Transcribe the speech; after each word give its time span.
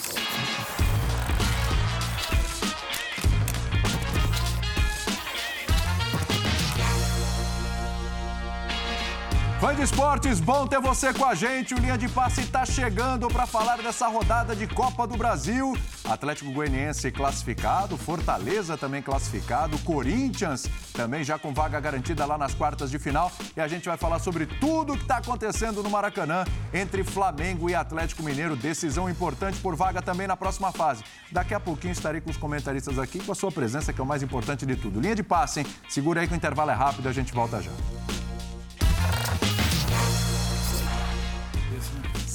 Fã 0.00 0.49
de 9.74 9.82
esportes, 9.82 10.40
bom 10.40 10.66
ter 10.66 10.80
você 10.80 11.12
com 11.12 11.24
a 11.24 11.34
gente. 11.34 11.74
O 11.74 11.78
Linha 11.78 11.96
de 11.96 12.08
Passe 12.08 12.40
está 12.40 12.64
chegando 12.64 13.28
para 13.28 13.46
falar 13.46 13.76
dessa 13.76 14.08
rodada 14.08 14.56
de 14.56 14.66
Copa 14.66 15.06
do 15.06 15.16
Brasil. 15.16 15.76
Atlético 16.04 16.50
Goianiense 16.50 17.10
classificado, 17.10 17.96
Fortaleza 17.96 18.76
também 18.76 19.00
classificado, 19.00 19.78
Corinthians 19.80 20.68
também 20.92 21.22
já 21.22 21.38
com 21.38 21.52
vaga 21.52 21.78
garantida 21.78 22.24
lá 22.24 22.36
nas 22.36 22.54
quartas 22.54 22.90
de 22.90 22.98
final. 22.98 23.30
E 23.56 23.60
a 23.60 23.68
gente 23.68 23.88
vai 23.88 23.96
falar 23.96 24.18
sobre 24.18 24.46
tudo 24.46 24.94
o 24.94 24.96
que 24.96 25.02
está 25.02 25.18
acontecendo 25.18 25.82
no 25.82 25.90
Maracanã 25.90 26.44
entre 26.72 27.04
Flamengo 27.04 27.70
e 27.70 27.74
Atlético 27.74 28.22
Mineiro. 28.22 28.56
Decisão 28.56 29.08
importante 29.08 29.58
por 29.60 29.76
vaga 29.76 30.02
também 30.02 30.26
na 30.26 30.36
próxima 30.36 30.72
fase. 30.72 31.04
Daqui 31.30 31.54
a 31.54 31.60
pouquinho 31.60 31.92
estarei 31.92 32.20
com 32.20 32.30
os 32.30 32.36
comentaristas 32.36 32.98
aqui 32.98 33.22
com 33.22 33.30
a 33.30 33.34
sua 33.34 33.52
presença, 33.52 33.92
que 33.92 34.00
é 34.00 34.04
o 34.04 34.06
mais 34.06 34.22
importante 34.22 34.66
de 34.66 34.74
tudo. 34.74 35.00
Linha 35.00 35.14
de 35.14 35.22
passe, 35.22 35.60
hein? 35.60 35.66
Segura 35.88 36.22
aí 36.22 36.26
que 36.26 36.34
o 36.34 36.36
intervalo 36.36 36.70
é 36.70 36.74
rápido 36.74 37.08
a 37.08 37.12
gente 37.12 37.32
volta 37.32 37.60
já. 37.60 37.70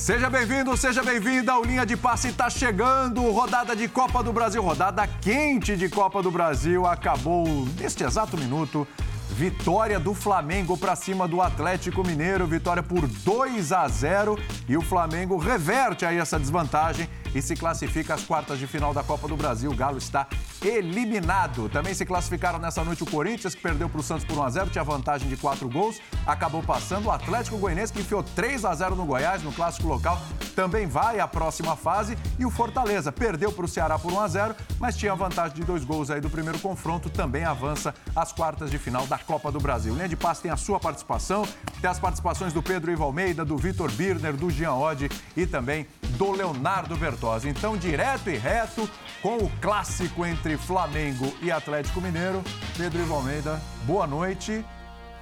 Seja 0.05 0.29
bem-vindo, 0.29 0.77
seja 0.77 1.01
bem-vinda. 1.01 1.57
O 1.57 1.63
Linha 1.63 1.83
de 1.83 1.97
Passe 1.97 2.27
está 2.27 2.47
chegando. 2.47 3.23
Rodada 3.31 3.75
de 3.75 3.87
Copa 3.87 4.21
do 4.21 4.31
Brasil, 4.31 4.61
rodada 4.61 5.07
quente 5.07 5.75
de 5.75 5.89
Copa 5.89 6.21
do 6.21 6.29
Brasil. 6.29 6.85
Acabou 6.85 7.47
neste 7.79 8.03
exato 8.03 8.37
minuto. 8.37 8.87
Vitória 9.31 9.99
do 9.99 10.13
Flamengo 10.13 10.77
para 10.77 10.95
cima 10.95 11.27
do 11.27 11.41
Atlético 11.41 12.05
Mineiro. 12.05 12.45
Vitória 12.45 12.83
por 12.83 13.07
2 13.07 13.71
a 13.71 13.87
0 13.87 14.37
e 14.69 14.77
o 14.77 14.81
Flamengo 14.81 15.37
reverte 15.37 16.05
aí 16.05 16.19
essa 16.19 16.37
desvantagem 16.37 17.09
e 17.35 17.41
se 17.41 17.53
classifica 17.53 18.13
às 18.13 18.23
quartas 18.23 18.57
de 18.57 18.65
final 18.65 18.93
da 18.93 19.03
Copa 19.03 19.27
do 19.27 19.35
Brasil. 19.35 19.69
O 19.69 19.75
Galo 19.75 19.97
está 19.97 20.25
eliminado. 20.63 21.67
Também 21.67 21.93
se 21.93 22.05
classificaram 22.05 22.57
nessa 22.57 22.83
noite 22.83 23.03
o 23.03 23.05
Corinthians, 23.05 23.53
que 23.53 23.61
perdeu 23.61 23.89
para 23.89 23.99
o 23.99 24.03
Santos 24.03 24.23
por 24.23 24.37
1x0, 24.37 24.69
tinha 24.69 24.83
vantagem 24.83 25.27
de 25.27 25.35
4 25.35 25.69
gols, 25.69 25.99
acabou 26.25 26.63
passando. 26.63 27.07
O 27.07 27.11
Atlético 27.11 27.57
Goianense, 27.57 27.91
que 27.91 27.99
enfiou 27.99 28.23
3 28.23 28.63
a 28.63 28.73
0 28.73 28.95
no 28.95 29.05
Goiás, 29.05 29.43
no 29.43 29.51
clássico 29.51 29.87
local, 29.87 30.19
também 30.55 30.87
vai 30.87 31.19
à 31.19 31.27
próxima 31.27 31.75
fase. 31.75 32.17
E 32.39 32.45
o 32.45 32.49
Fortaleza 32.49 33.11
perdeu 33.11 33.51
para 33.51 33.65
o 33.65 33.67
Ceará 33.67 33.99
por 33.99 34.13
1x0, 34.13 34.55
mas 34.79 34.95
tinha 34.95 35.13
vantagem 35.13 35.55
de 35.55 35.63
dois 35.65 35.83
gols 35.83 36.09
aí 36.09 36.21
do 36.21 36.29
primeiro 36.29 36.57
confronto, 36.59 37.09
também 37.09 37.43
avança 37.43 37.93
às 38.15 38.31
quartas 38.31 38.71
de 38.71 38.79
final 38.79 39.05
da 39.07 39.17
Copa 39.17 39.51
do 39.51 39.59
Brasil. 39.59 39.93
Linha 39.93 40.07
de 40.07 40.15
Passe 40.15 40.41
tem 40.41 40.51
a 40.51 40.57
sua 40.57 40.79
participação, 40.79 41.45
tem 41.81 41.89
as 41.89 41.99
participações 41.99 42.53
do 42.53 42.63
Pedro 42.63 42.91
Ivo 42.91 43.03
Almeida, 43.03 43.43
do 43.43 43.57
Vitor 43.57 43.91
Birner, 43.91 44.33
do 44.33 44.49
Jean 44.49 44.73
Oddi 44.73 45.09
e 45.35 45.45
também 45.45 45.85
do 46.17 46.31
Leonardo 46.31 46.95
Bertozzi. 47.25 47.49
Então, 47.49 47.75
direto 47.75 48.29
e 48.29 48.37
reto, 48.37 48.87
com 49.21 49.37
o 49.37 49.49
clássico 49.59 50.23
entre 50.25 50.57
Flamengo 50.57 51.35
e 51.41 51.51
Atlético 51.51 51.99
Mineiro. 51.99 52.43
Pedro 52.77 53.01
Ivo 53.01 53.15
Almeida, 53.15 53.59
boa 53.85 54.05
noite. 54.05 54.63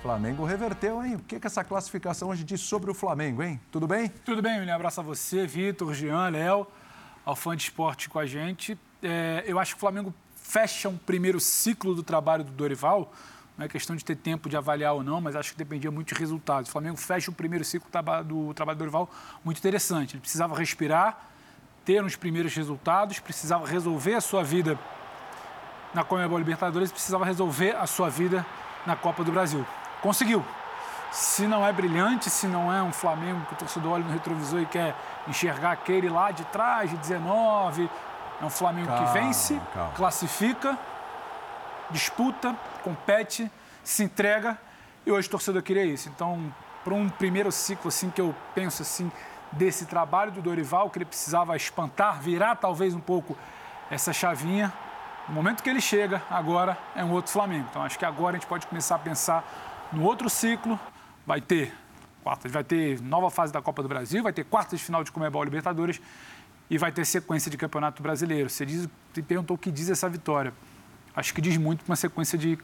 Flamengo 0.02 0.44
reverteu, 0.44 1.04
hein? 1.04 1.16
O 1.16 1.20
que, 1.20 1.40
que 1.40 1.48
essa 1.48 1.64
classificação 1.64 2.28
hoje 2.28 2.44
diz 2.44 2.60
sobre 2.60 2.92
o 2.92 2.94
Flamengo, 2.94 3.42
hein? 3.42 3.60
Tudo 3.72 3.88
bem? 3.88 4.10
Tudo 4.26 4.42
bem, 4.42 4.60
William. 4.60 4.76
Abraço 4.76 5.00
a 5.00 5.04
você, 5.04 5.48
Vitor, 5.48 5.94
Jean, 5.94 6.28
Léo, 6.28 6.68
ao 7.24 7.38
fã 7.38 7.56
de 7.56 7.64
esporte 7.64 8.10
com 8.10 8.20
a 8.20 8.26
gente. 8.26 8.78
É, 9.02 9.46
eu 9.48 9.58
acho 9.58 9.72
que 9.72 9.78
o 9.78 9.80
Flamengo 9.80 10.14
fecha 10.36 10.90
um 10.90 10.98
primeiro 10.98 11.40
ciclo 11.40 11.96
do 11.96 12.04
trabalho 12.04 12.44
do 12.44 12.52
Dorival 12.52 13.14
não 13.58 13.66
é 13.66 13.70
questão 13.70 13.96
de 13.96 14.04
ter 14.04 14.16
tempo 14.16 14.50
de 14.50 14.58
avaliar 14.58 14.94
ou 14.94 15.04
não, 15.04 15.22
mas 15.22 15.36
acho 15.36 15.52
que 15.52 15.58
dependia 15.58 15.92
muito 15.92 16.14
de 16.14 16.20
resultados. 16.20 16.70
O 16.70 16.72
Flamengo 16.72 16.98
fecha 16.98 17.30
o 17.30 17.34
primeiro 17.34 17.64
ciclo 17.64 17.88
do 17.88 18.54
trabalho 18.54 18.78
do 18.78 18.80
Dorival 18.80 19.10
muito 19.46 19.60
interessante. 19.60 20.16
Ele 20.16 20.22
precisava 20.22 20.56
respirar, 20.56 21.30
ter 21.86 22.04
uns 22.04 22.16
primeiros 22.16 22.54
resultados, 22.56 23.20
precisava 23.20 23.68
resolver 23.68 24.16
a 24.16 24.22
sua 24.22 24.44
vida 24.44 24.78
na 25.94 26.04
Comebol 26.04 26.38
Libertadores, 26.38 26.92
precisava 26.92 27.26
resolver 27.26 27.76
a 27.76 27.86
sua 27.86 28.10
vida 28.10 28.46
na 28.86 28.96
Copa 28.96 29.24
do 29.24 29.32
Brasil. 29.32 29.66
Conseguiu. 30.02 30.44
Se 31.12 31.46
não 31.46 31.66
é 31.66 31.72
brilhante, 31.72 32.30
se 32.30 32.48
não 32.48 32.74
é 32.74 32.82
um 32.82 32.92
Flamengo 32.92 33.46
que 33.46 33.54
o 33.54 33.58
torcedor 33.58 33.94
olha 33.94 34.04
no 34.04 34.12
retrovisor 34.12 34.62
e 34.62 34.66
quer 34.66 34.96
enxergar 35.28 35.72
aquele 35.72 36.10
lá 36.10 36.32
de 36.32 36.44
trás, 36.46 36.90
de 36.90 36.98
19, 36.98 37.88
é 38.42 38.46
um 38.46 38.50
Flamengo 38.50 38.88
calma, 38.88 39.06
que 39.06 39.14
vence, 39.14 39.62
calma. 39.74 39.92
classifica, 39.94 40.78
disputa, 41.92 42.56
compete, 42.84 43.50
se 43.84 44.04
entrega 44.04 44.58
e 45.06 45.12
hoje 45.12 45.28
o 45.28 45.32
torcedor 45.32 45.62
queria 45.62 45.86
isso. 45.86 46.10
Então, 46.10 46.52
para 46.84 46.96
um 46.96 47.08
primeiro 47.08 47.52
ciclo 47.52 47.90
assim 47.90 48.10
que 48.10 48.20
eu 48.20 48.34
penso 48.56 48.82
assim 48.82 49.12
desse 49.58 49.86
trabalho 49.86 50.32
do 50.32 50.42
Dorival, 50.42 50.90
que 50.90 50.98
ele 50.98 51.06
precisava 51.06 51.56
espantar, 51.56 52.22
virar 52.22 52.56
talvez 52.56 52.94
um 52.94 53.00
pouco 53.00 53.38
essa 53.90 54.12
chavinha. 54.12 54.74
No 55.28 55.36
momento 55.36 55.64
que 55.64 55.70
ele 55.70 55.82
chega, 55.82 56.22
agora 56.30 56.78
é 56.96 57.04
um 57.04 57.12
outro 57.12 57.32
Flamengo. 57.32 57.68
Então 57.70 57.84
acho 57.84 57.98
que 57.98 58.06
agora 58.06 58.36
a 58.36 58.40
gente 58.40 58.48
pode 58.48 58.68
começar 58.68 58.96
a 58.96 59.00
pensar 59.00 59.90
no 59.92 60.04
outro 60.04 60.30
ciclo. 60.30 60.80
Vai 61.26 61.40
ter 61.40 61.74
quartas, 62.24 62.52
vai 62.52 62.64
ter 62.64 63.02
nova 63.02 63.30
fase 63.30 63.54
da 63.54 63.62
Copa 63.62 63.82
do 63.82 63.88
Brasil, 63.88 64.24
vai 64.24 64.34
ter 64.34 64.44
quartas 64.44 64.80
de 64.80 64.86
final 64.86 65.04
de 65.04 65.12
Comebol 65.12 65.44
Libertadores 65.44 66.02
e 66.70 66.78
vai 66.78 66.92
ter 66.92 67.06
sequência 67.06 67.52
de 67.52 67.58
Campeonato 67.58 68.02
Brasileiro. 68.02 68.50
Você 68.50 68.66
diz, 68.66 68.88
perguntou 69.28 69.56
o 69.56 69.58
que 69.58 69.72
diz 69.72 69.90
essa 69.90 70.10
vitória. 70.10 70.54
Acho 71.16 71.34
que 71.34 71.42
diz 71.42 71.58
muito 71.58 71.84
uma 71.88 71.96
sequência 71.96 72.38
de 72.38 72.58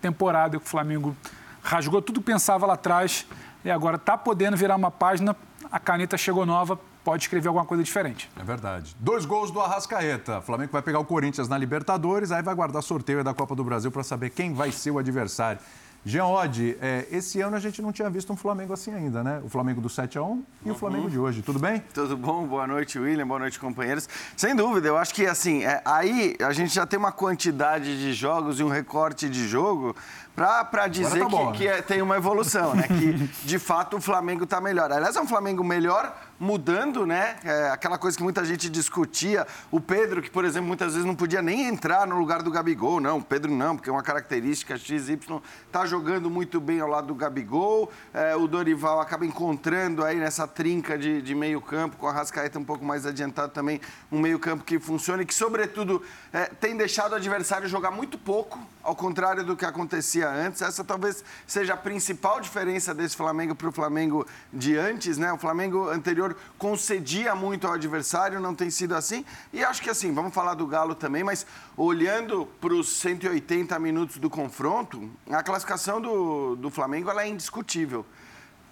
temporada 0.00 0.58
que 0.58 0.64
o 0.64 0.68
Flamengo 0.68 1.16
rasgou 1.62 2.00
tudo 2.00 2.20
que 2.20 2.26
pensava 2.26 2.64
lá 2.64 2.74
atrás 2.74 3.26
e 3.66 3.70
agora 3.70 3.96
está 3.96 4.16
podendo 4.16 4.56
virar 4.56 4.76
uma 4.76 4.92
página, 4.92 5.34
a 5.72 5.80
caneta 5.80 6.16
chegou 6.16 6.46
nova, 6.46 6.78
pode 7.02 7.24
escrever 7.24 7.48
alguma 7.48 7.66
coisa 7.66 7.82
diferente. 7.82 8.30
É 8.38 8.44
verdade. 8.44 8.96
Dois 9.00 9.26
gols 9.26 9.50
do 9.50 9.60
Arrascaeta. 9.60 10.38
O 10.38 10.42
Flamengo 10.42 10.70
vai 10.70 10.82
pegar 10.82 11.00
o 11.00 11.04
Corinthians 11.04 11.48
na 11.48 11.58
Libertadores, 11.58 12.30
aí 12.30 12.42
vai 12.42 12.54
guardar 12.54 12.80
sorteio 12.80 13.24
da 13.24 13.34
Copa 13.34 13.56
do 13.56 13.64
Brasil 13.64 13.90
para 13.90 14.04
saber 14.04 14.30
quem 14.30 14.54
vai 14.54 14.70
ser 14.70 14.92
o 14.92 14.98
adversário. 15.00 15.60
Jean 16.04 16.26
Oddi, 16.26 16.78
é, 16.80 17.08
esse 17.10 17.40
ano 17.40 17.56
a 17.56 17.58
gente 17.58 17.82
não 17.82 17.90
tinha 17.90 18.08
visto 18.08 18.32
um 18.32 18.36
Flamengo 18.36 18.72
assim 18.72 18.94
ainda, 18.94 19.24
né? 19.24 19.40
O 19.44 19.48
Flamengo 19.48 19.80
do 19.80 19.88
7 19.88 20.16
a 20.16 20.22
1 20.22 20.26
e 20.64 20.68
uhum. 20.68 20.72
o 20.72 20.78
Flamengo 20.78 21.10
de 21.10 21.18
hoje. 21.18 21.42
Tudo 21.42 21.58
bem? 21.58 21.82
Tudo 21.92 22.16
bom. 22.16 22.46
Boa 22.46 22.64
noite, 22.64 22.96
William. 22.96 23.26
Boa 23.26 23.40
noite, 23.40 23.58
companheiros. 23.58 24.08
Sem 24.36 24.54
dúvida, 24.54 24.86
eu 24.86 24.96
acho 24.96 25.12
que 25.12 25.26
assim, 25.26 25.64
é, 25.64 25.82
aí 25.84 26.36
a 26.38 26.52
gente 26.52 26.72
já 26.72 26.86
tem 26.86 26.96
uma 26.96 27.10
quantidade 27.10 27.98
de 27.98 28.12
jogos 28.12 28.60
e 28.60 28.62
um 28.62 28.68
recorte 28.68 29.28
de 29.28 29.48
jogo 29.48 29.96
para 30.36 30.86
dizer 30.86 31.20
tá 31.20 31.28
bom, 31.28 31.50
que, 31.52 31.64
né? 31.64 31.72
que 31.72 31.78
é, 31.78 31.82
tem 31.82 32.02
uma 32.02 32.16
evolução, 32.16 32.74
né? 32.74 32.86
que 32.86 33.12
de 33.46 33.58
fato 33.58 33.96
o 33.96 34.00
Flamengo 34.00 34.44
está 34.44 34.60
melhor. 34.60 34.92
Aliás, 34.92 35.16
é 35.16 35.20
um 35.20 35.26
Flamengo 35.26 35.64
melhor 35.64 36.14
mudando, 36.38 37.06
né? 37.06 37.36
É, 37.42 37.70
aquela 37.70 37.96
coisa 37.96 38.14
que 38.14 38.22
muita 38.22 38.44
gente 38.44 38.68
discutia. 38.68 39.46
O 39.70 39.80
Pedro, 39.80 40.20
que, 40.20 40.30
por 40.30 40.44
exemplo, 40.44 40.68
muitas 40.68 40.92
vezes 40.92 41.06
não 41.06 41.14
podia 41.14 41.40
nem 41.40 41.66
entrar 41.66 42.06
no 42.06 42.18
lugar 42.18 42.42
do 42.42 42.50
Gabigol. 42.50 43.00
Não, 43.00 43.16
o 43.18 43.22
Pedro 43.22 43.50
não, 43.50 43.74
porque 43.74 43.88
é 43.88 43.92
uma 43.92 44.02
característica 44.02 44.76
XY. 44.76 45.18
Está 45.66 45.86
jogando 45.86 46.28
muito 46.28 46.60
bem 46.60 46.80
ao 46.80 46.88
lado 46.88 47.06
do 47.06 47.14
Gabigol. 47.14 47.90
É, 48.12 48.36
o 48.36 48.46
Dorival 48.46 49.00
acaba 49.00 49.24
encontrando 49.24 50.04
aí 50.04 50.18
nessa 50.18 50.46
trinca 50.46 50.98
de, 50.98 51.22
de 51.22 51.34
meio 51.34 51.62
campo, 51.62 51.96
com 51.96 52.06
a 52.06 52.12
Rascaeta 52.12 52.58
um 52.58 52.64
pouco 52.64 52.84
mais 52.84 53.06
adiantado 53.06 53.52
também, 53.52 53.80
um 54.12 54.20
meio 54.20 54.38
campo 54.38 54.64
que 54.64 54.78
funciona 54.78 55.22
e 55.22 55.26
que, 55.26 55.34
sobretudo, 55.34 56.02
é, 56.30 56.44
tem 56.44 56.76
deixado 56.76 57.12
o 57.12 57.14
adversário 57.14 57.66
jogar 57.66 57.90
muito 57.90 58.18
pouco, 58.18 58.58
ao 58.82 58.94
contrário 58.94 59.42
do 59.42 59.56
que 59.56 59.64
acontecia 59.64 60.25
antes. 60.30 60.62
Essa 60.62 60.84
talvez 60.84 61.24
seja 61.46 61.74
a 61.74 61.76
principal 61.76 62.40
diferença 62.40 62.94
desse 62.94 63.16
Flamengo 63.16 63.54
para 63.54 63.68
o 63.68 63.72
Flamengo 63.72 64.26
de 64.52 64.76
antes, 64.76 65.18
né? 65.18 65.32
O 65.32 65.38
Flamengo 65.38 65.88
anterior 65.88 66.36
concedia 66.58 67.34
muito 67.34 67.66
ao 67.66 67.74
adversário, 67.74 68.40
não 68.40 68.54
tem 68.54 68.70
sido 68.70 68.94
assim. 68.94 69.24
E 69.52 69.64
acho 69.64 69.82
que 69.82 69.90
assim, 69.90 70.12
vamos 70.12 70.34
falar 70.34 70.54
do 70.54 70.66
Galo 70.66 70.94
também, 70.94 71.24
mas 71.24 71.46
olhando 71.76 72.46
para 72.60 72.74
os 72.74 72.88
180 72.88 73.78
minutos 73.78 74.18
do 74.18 74.30
confronto, 74.30 75.10
a 75.30 75.42
classificação 75.42 76.00
do, 76.00 76.56
do 76.56 76.70
Flamengo 76.70 77.10
ela 77.10 77.22
é 77.22 77.28
indiscutível. 77.28 78.04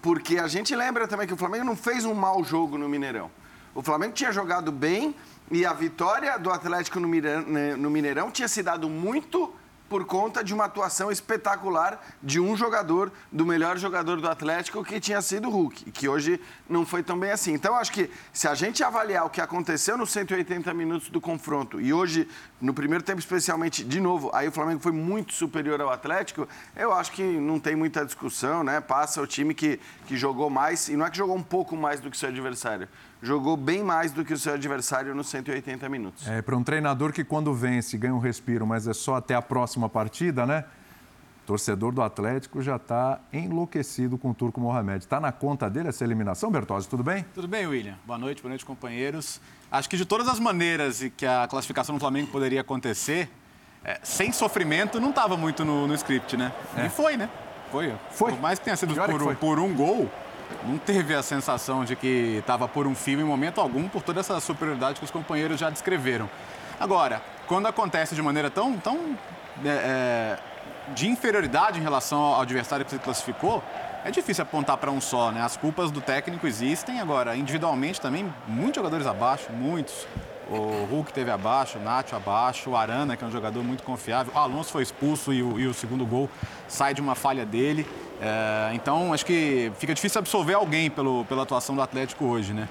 Porque 0.01 0.37
a 0.37 0.47
gente 0.47 0.75
lembra 0.75 1.07
também 1.07 1.25
que 1.25 1.33
o 1.33 1.37
Flamengo 1.37 1.65
não 1.65 1.75
fez 1.75 2.05
um 2.05 2.13
mau 2.13 2.43
jogo 2.43 2.77
no 2.77 2.87
Mineirão. 2.87 3.31
O 3.73 3.81
Flamengo 3.81 4.13
tinha 4.13 4.31
jogado 4.31 4.71
bem 4.71 5.15
e 5.51 5.65
a 5.65 5.73
vitória 5.73 6.39
do 6.39 6.49
Atlético 6.49 6.99
no 6.99 7.07
né, 7.07 7.75
Mineirão 7.75 8.31
tinha 8.31 8.47
se 8.47 8.63
dado 8.63 8.89
muito 8.89 9.53
por 9.95 10.03
conta 10.03 10.43
de 10.43 10.53
uma 10.53 10.65
atuação 10.65 11.09
espetacular 11.09 12.05
de 12.21 12.37
um 12.37 12.53
jogador, 12.57 13.13
do 13.31 13.45
melhor 13.45 13.77
jogador 13.77 14.19
do 14.19 14.27
Atlético, 14.27 14.83
que 14.83 14.99
tinha 14.99 15.21
sido 15.21 15.47
o 15.47 15.49
Hulk, 15.49 15.85
e 15.87 15.89
que 15.89 16.09
hoje 16.09 16.37
não 16.69 16.85
foi 16.85 17.01
tão 17.01 17.17
bem 17.17 17.31
assim. 17.31 17.53
Então, 17.53 17.75
acho 17.75 17.93
que 17.93 18.11
se 18.33 18.45
a 18.45 18.53
gente 18.53 18.83
avaliar 18.83 19.25
o 19.25 19.29
que 19.29 19.39
aconteceu 19.39 19.97
nos 19.97 20.11
180 20.11 20.73
minutos 20.73 21.07
do 21.07 21.21
confronto, 21.21 21.79
e 21.79 21.93
hoje, 21.93 22.27
no 22.59 22.73
primeiro 22.73 23.05
tempo 23.05 23.19
especialmente, 23.19 23.85
de 23.85 24.01
novo, 24.01 24.29
aí 24.33 24.49
o 24.49 24.51
Flamengo 24.51 24.81
foi 24.81 24.91
muito 24.91 25.33
superior 25.33 25.79
ao 25.79 25.89
Atlético, 25.89 26.45
eu 26.75 26.91
acho 26.91 27.13
que 27.13 27.23
não 27.23 27.57
tem 27.57 27.73
muita 27.73 28.05
discussão, 28.05 28.65
né? 28.65 28.81
Passa 28.81 29.21
o 29.21 29.25
time 29.25 29.53
que, 29.53 29.79
que 30.07 30.17
jogou 30.17 30.49
mais, 30.49 30.89
e 30.89 30.97
não 30.97 31.05
é 31.05 31.09
que 31.09 31.15
jogou 31.15 31.37
um 31.37 31.43
pouco 31.43 31.77
mais 31.77 32.01
do 32.01 32.11
que 32.11 32.17
seu 32.17 32.27
adversário, 32.27 32.89
jogou 33.21 33.57
bem 33.57 33.83
mais 33.83 34.11
do 34.11 34.23
que 34.23 34.33
o 34.33 34.37
seu 34.37 34.53
adversário 34.53 35.15
nos 35.15 35.27
180 35.27 35.87
minutos. 35.89 36.27
É, 36.27 36.41
para 36.41 36.55
um 36.55 36.63
treinador 36.63 37.11
que 37.11 37.23
quando 37.23 37.53
vence 37.53 37.97
ganha 37.97 38.13
um 38.13 38.19
respiro, 38.19 38.65
mas 38.65 38.87
é 38.87 38.93
só 38.93 39.15
até 39.15 39.35
a 39.35 39.41
próxima 39.41 39.89
partida, 39.89 40.45
né? 40.45 40.65
torcedor 41.45 41.93
do 41.93 42.01
Atlético 42.01 42.61
já 42.61 42.75
está 42.75 43.19
enlouquecido 43.31 44.17
com 44.17 44.31
o 44.31 44.33
Turco 44.33 44.59
Mohamed. 44.59 45.03
Está 45.03 45.19
na 45.19 45.31
conta 45.31 45.69
dele 45.69 45.89
essa 45.89 46.03
eliminação, 46.03 46.51
Bertozzi? 46.51 46.89
Tudo 46.89 47.03
bem? 47.03 47.25
Tudo 47.33 47.47
bem, 47.47 47.67
William. 47.67 47.95
Boa 48.05 48.17
noite, 48.17 48.41
boa 48.41 48.49
noite, 48.49 48.65
companheiros. 48.65 49.39
Acho 49.71 49.89
que 49.89 49.95
de 49.95 50.05
todas 50.05 50.27
as 50.27 50.39
maneiras 50.39 51.03
que 51.15 51.25
a 51.25 51.47
classificação 51.47 51.95
do 51.95 51.99
Flamengo 51.99 52.31
poderia 52.31 52.61
acontecer, 52.61 53.29
é, 53.83 53.99
sem 54.03 54.31
sofrimento, 54.31 54.99
não 54.99 55.11
estava 55.11 55.37
muito 55.37 55.63
no, 55.63 55.87
no, 55.87 55.93
script, 55.93 56.35
né? 56.35 56.51
É. 56.75 56.87
E 56.87 56.89
foi, 56.89 57.15
né? 57.15 57.29
Foi. 57.71 57.93
Foi. 58.11 58.31
Por 58.31 58.41
mais 58.41 58.57
que 58.57 58.65
tenha 58.65 58.75
sido 58.75 58.95
por, 58.95 59.35
por 59.35 59.59
um 59.59 59.73
gol, 59.75 60.09
não 60.63 60.77
teve 60.77 61.13
a 61.13 61.23
sensação 61.23 61.85
de 61.85 61.95
que 61.95 62.37
estava 62.39 62.67
por 62.67 62.87
um 62.87 62.95
fio 62.95 63.19
em 63.19 63.23
momento 63.23 63.61
algum, 63.61 63.87
por 63.87 64.01
toda 64.01 64.19
essa 64.19 64.39
superioridade 64.39 64.99
que 64.99 65.05
os 65.05 65.11
companheiros 65.11 65.59
já 65.59 65.69
descreveram. 65.69 66.29
Agora, 66.79 67.21
quando 67.47 67.67
acontece 67.67 68.15
de 68.15 68.21
maneira 68.21 68.49
tão, 68.49 68.77
tão 68.77 69.17
é, 69.63 69.69
é 69.69 70.39
de 70.93 71.07
inferioridade 71.07 71.79
em 71.79 71.81
relação 71.81 72.19
ao 72.19 72.41
adversário 72.41 72.85
que 72.85 72.91
se 72.91 72.99
classificou, 72.99 73.63
é 74.03 74.11
difícil 74.11 74.43
apontar 74.43 74.77
para 74.77 74.91
um 74.91 75.01
só, 75.01 75.31
né? 75.31 75.41
As 75.41 75.57
culpas 75.57 75.89
do 75.89 75.99
técnico 75.99 76.45
existem, 76.45 76.99
agora, 76.99 77.35
individualmente 77.35 77.99
também, 77.99 78.31
muitos 78.47 78.75
jogadores 78.75 79.07
abaixo, 79.07 79.51
muitos. 79.51 80.05
O 80.47 80.85
Hulk 80.91 81.11
teve 81.11 81.31
abaixo, 81.31 81.79
o 81.79 81.81
Nacho 81.81 82.15
abaixo, 82.15 82.69
o 82.69 82.77
Arana, 82.77 83.17
que 83.17 83.23
é 83.23 83.27
um 83.27 83.31
jogador 83.31 83.63
muito 83.63 83.81
confiável. 83.81 84.31
O 84.35 84.37
Alonso 84.37 84.71
foi 84.71 84.83
expulso 84.83 85.33
e 85.33 85.41
o, 85.41 85.59
e 85.59 85.65
o 85.65 85.73
segundo 85.73 86.05
gol 86.05 86.29
sai 86.67 86.93
de 86.93 87.01
uma 87.01 87.15
falha 87.15 87.43
dele. 87.47 87.87
É, 88.21 88.71
então, 88.73 89.13
acho 89.13 89.25
que 89.25 89.71
fica 89.77 89.93
difícil 89.93 90.19
absolver 90.19 90.53
alguém 90.53 90.89
pelo, 90.89 91.25
pela 91.25 91.43
atuação 91.43 91.75
do 91.75 91.81
Atlético 91.81 92.25
hoje, 92.25 92.53
né? 92.53 92.67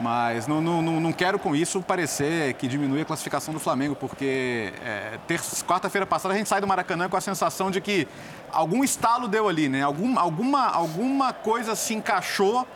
Mas 0.00 0.46
não, 0.46 0.60
não, 0.60 0.80
não 0.80 1.12
quero 1.12 1.38
com 1.38 1.56
isso 1.56 1.82
parecer 1.82 2.54
que 2.54 2.68
diminui 2.68 3.00
a 3.00 3.04
classificação 3.04 3.52
do 3.52 3.58
Flamengo, 3.58 3.96
porque 3.96 4.72
é, 4.84 5.18
quarta-feira 5.66 6.06
passada 6.06 6.34
a 6.34 6.36
gente 6.36 6.48
sai 6.48 6.60
do 6.60 6.66
Maracanã 6.66 7.08
com 7.08 7.16
a 7.16 7.20
sensação 7.20 7.70
de 7.70 7.80
que 7.80 8.06
algum 8.52 8.84
estalo 8.84 9.26
deu 9.26 9.48
ali, 9.48 9.68
né? 9.68 9.82
Algum, 9.82 10.16
alguma, 10.18 10.66
alguma 10.68 11.32
coisa 11.32 11.74
se 11.74 11.94
encaixou 11.94 12.66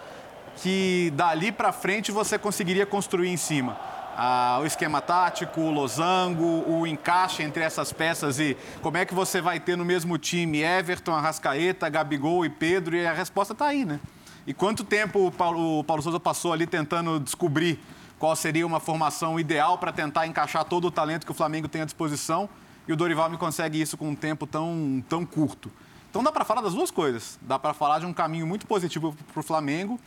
que 0.56 1.12
dali 1.14 1.52
para 1.52 1.72
frente 1.72 2.10
você 2.10 2.38
conseguiria 2.38 2.84
construir 2.84 3.28
em 3.28 3.37
cima. 3.37 3.76
Ah, 4.17 4.59
o 4.62 4.67
esquema 4.67 5.00
tático, 5.00 5.61
o 5.61 5.70
losango, 5.70 6.64
o 6.69 6.87
encaixe 6.87 7.43
entre 7.43 7.62
essas 7.62 7.93
peças 7.93 8.38
e 8.38 8.56
como 8.82 8.97
é 8.97 9.05
que 9.05 9.14
você 9.14 9.41
vai 9.41 9.59
ter 9.59 9.76
no 9.76 9.85
mesmo 9.85 10.19
time 10.19 10.62
Everton, 10.62 11.14
Arrascaeta, 11.14 11.88
Gabigol 11.88 12.44
e 12.44 12.50
Pedro, 12.50 12.94
e 12.94 13.06
a 13.06 13.12
resposta 13.12 13.53
está 13.53 13.67
aí, 13.67 13.85
né? 13.85 13.99
E 14.47 14.53
quanto 14.53 14.85
tempo 14.85 15.26
o 15.26 15.32
Paulo, 15.32 15.79
o 15.81 15.85
Paulo 15.85 16.03
Souza 16.03 16.20
passou 16.20 16.53
ali 16.53 16.67
tentando 16.67 17.19
descobrir 17.20 17.81
qual 18.19 18.37
seria 18.37 18.67
uma 18.67 18.81
formação 18.81 19.38
ideal 19.41 19.79
para 19.79 19.93
tentar 19.93 20.26
encaixar 20.26 20.64
todo 20.64 20.87
o 20.87 20.91
talento 20.91 21.25
que 21.25 21.32
o 21.32 21.35
Flamengo 21.35 21.67
tem 21.67 21.82
à 21.82 21.85
disposição 21.85 22.49
e 22.87 22.93
o 22.93 22.97
Dorival 22.97 23.31
me 23.31 23.37
consegue 23.37 23.81
isso 23.81 23.97
com 23.97 24.11
um 24.11 24.14
tempo 24.14 24.47
tão, 24.47 25.03
tão 25.09 25.25
curto. 25.25 25.70
Então 26.11 26.23
dá 26.23 26.31
para 26.31 26.44
falar 26.44 26.61
das 26.61 26.75
duas 26.75 26.91
coisas. 26.91 27.38
Dá 27.41 27.59
para 27.59 27.73
falar 27.73 28.00
de 28.00 28.06
um 28.06 28.12
caminho 28.12 28.47
muito 28.47 28.67
positivo 28.67 29.17
para 29.32 29.41
o 29.41 29.43
Flamengo, 29.43 29.99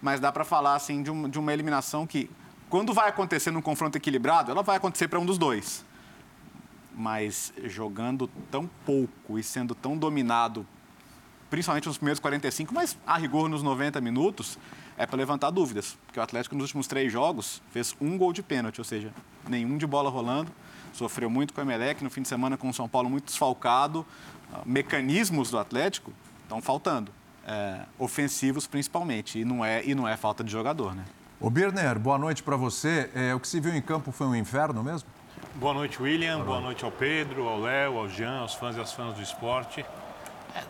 mas 0.00 0.20
dá 0.20 0.30
para 0.30 0.44
falar 0.44 0.76
assim 0.76 1.02
de, 1.02 1.10
um, 1.10 1.28
de 1.28 1.38
uma 1.38 1.52
eliminação 1.52 2.06
que, 2.06 2.30
quando 2.68 2.92
vai 2.92 3.08
acontecer 3.08 3.50
num 3.50 3.62
confronto 3.62 3.96
equilibrado, 3.96 4.50
ela 4.50 4.62
vai 4.62 4.76
acontecer 4.76 5.08
para 5.08 5.18
um 5.18 5.26
dos 5.26 5.38
dois. 5.38 5.84
Mas 6.94 7.52
jogando 7.64 8.28
tão 8.50 8.68
pouco 8.84 9.38
e 9.38 9.42
sendo 9.42 9.74
tão 9.74 9.96
dominado 9.96 10.66
principalmente 11.50 11.86
nos 11.86 11.96
primeiros 11.96 12.20
45, 12.20 12.74
mas 12.74 12.96
a 13.06 13.16
rigor 13.16 13.48
nos 13.48 13.62
90 13.62 14.00
minutos, 14.00 14.58
é 14.96 15.06
para 15.06 15.16
levantar 15.16 15.50
dúvidas. 15.50 15.96
Porque 16.06 16.18
o 16.18 16.22
Atlético 16.22 16.54
nos 16.54 16.64
últimos 16.64 16.86
três 16.86 17.12
jogos 17.12 17.62
fez 17.70 17.94
um 18.00 18.18
gol 18.18 18.32
de 18.32 18.42
pênalti, 18.42 18.78
ou 18.78 18.84
seja, 18.84 19.12
nenhum 19.48 19.78
de 19.78 19.86
bola 19.86 20.10
rolando. 20.10 20.50
Sofreu 20.92 21.30
muito 21.30 21.54
com 21.54 21.60
o 21.60 21.64
Emelec, 21.64 22.02
no 22.02 22.10
fim 22.10 22.22
de 22.22 22.28
semana 22.28 22.56
com 22.56 22.68
o 22.68 22.74
São 22.74 22.88
Paulo 22.88 23.08
muito 23.08 23.26
desfalcado. 23.26 24.04
Ah, 24.52 24.62
mecanismos 24.66 25.50
do 25.50 25.58
Atlético 25.58 26.12
estão 26.42 26.60
faltando. 26.60 27.12
É, 27.46 27.86
ofensivos 27.98 28.66
principalmente, 28.66 29.38
e 29.38 29.44
não, 29.44 29.64
é, 29.64 29.82
e 29.82 29.94
não 29.94 30.06
é 30.06 30.18
falta 30.18 30.44
de 30.44 30.52
jogador, 30.52 30.94
né? 30.94 31.04
Ô 31.40 31.50
Birner, 31.50 31.98
boa 31.98 32.18
noite 32.18 32.42
para 32.42 32.56
você. 32.56 33.10
É, 33.14 33.34
o 33.34 33.40
que 33.40 33.46
se 33.46 33.60
viu 33.60 33.74
em 33.74 33.80
campo 33.80 34.10
foi 34.10 34.26
um 34.26 34.34
inferno 34.34 34.82
mesmo? 34.82 35.08
Boa 35.54 35.72
noite, 35.72 36.02
William. 36.02 36.40
Boa 36.40 36.60
noite 36.60 36.84
ao 36.84 36.90
Pedro, 36.90 37.46
ao 37.46 37.60
Léo, 37.60 37.98
ao 37.98 38.08
Jean, 38.08 38.40
aos 38.40 38.54
fãs 38.54 38.76
e 38.76 38.80
às 38.80 38.92
fãs 38.92 39.14
do 39.14 39.22
esporte 39.22 39.84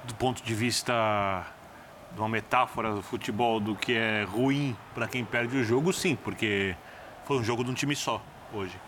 do 0.05 0.15
ponto 0.15 0.43
de 0.43 0.55
vista 0.55 1.47
de 2.13 2.21
uma 2.21 2.29
metáfora 2.29 2.93
do 2.93 3.03
futebol 3.03 3.61
do 3.61 3.75
que 3.75 3.93
é 3.93 4.25
ruim 4.25 4.77
para 4.95 5.07
quem 5.07 5.25
perde 5.25 5.57
o 5.57 5.65
jogo, 5.65 5.93
sim, 5.93 6.17
porque 6.17 6.75
foi 7.25 7.39
um 7.39 7.45
jogo 7.45 7.63
de 7.63 7.71
um 7.71 7.75
time 7.75 7.95
só 7.95 8.23
hoje. 8.53 8.79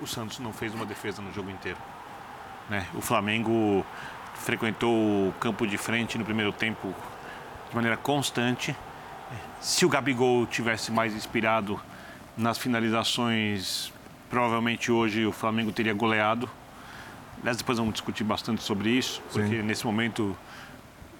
O 0.00 0.06
Santos 0.06 0.38
não 0.38 0.52
fez 0.52 0.74
uma 0.74 0.84
defesa 0.84 1.22
no 1.22 1.32
jogo 1.32 1.50
inteiro. 1.50 1.78
Né? 2.68 2.86
O 2.94 3.00
Flamengo 3.00 3.84
frequentou 4.34 5.28
o 5.28 5.34
campo 5.40 5.66
de 5.66 5.78
frente 5.78 6.18
no 6.18 6.24
primeiro 6.24 6.52
tempo 6.52 6.94
de 7.70 7.74
maneira 7.74 7.96
constante. 7.96 8.76
Se 9.66 9.84
o 9.84 9.88
Gabigol 9.88 10.46
tivesse 10.46 10.92
mais 10.92 11.12
inspirado 11.12 11.80
nas 12.36 12.56
finalizações, 12.56 13.92
provavelmente 14.30 14.92
hoje 14.92 15.26
o 15.26 15.32
Flamengo 15.32 15.72
teria 15.72 15.92
goleado. 15.92 16.48
Aliás, 17.40 17.56
depois 17.56 17.76
vamos 17.76 17.94
discutir 17.94 18.22
bastante 18.22 18.62
sobre 18.62 18.90
isso, 18.90 19.20
porque 19.32 19.56
Sim. 19.56 19.62
nesse 19.62 19.84
momento 19.84 20.36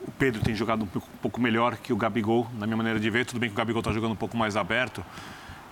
o 0.01 0.13
Pedro 0.13 0.41
tem 0.45 0.55
jogado 0.55 0.85
um 0.85 1.01
pouco 1.21 1.41
melhor 1.41 1.77
que 1.77 1.93
o 1.93 1.97
Gabigol, 1.97 2.47
na 2.57 2.69
minha 2.69 2.77
maneira 2.77 3.01
de 3.01 3.11
ver. 3.11 3.27
Tudo 3.27 3.41
bem 3.41 3.51
que 3.51 3.55
o 3.55 3.59
Gabigol 3.59 3.81
está 3.81 3.91
jogando 3.91 4.13
um 4.13 4.17
pouco 4.17 4.37
mais 4.37 4.57
aberto, 4.57 5.05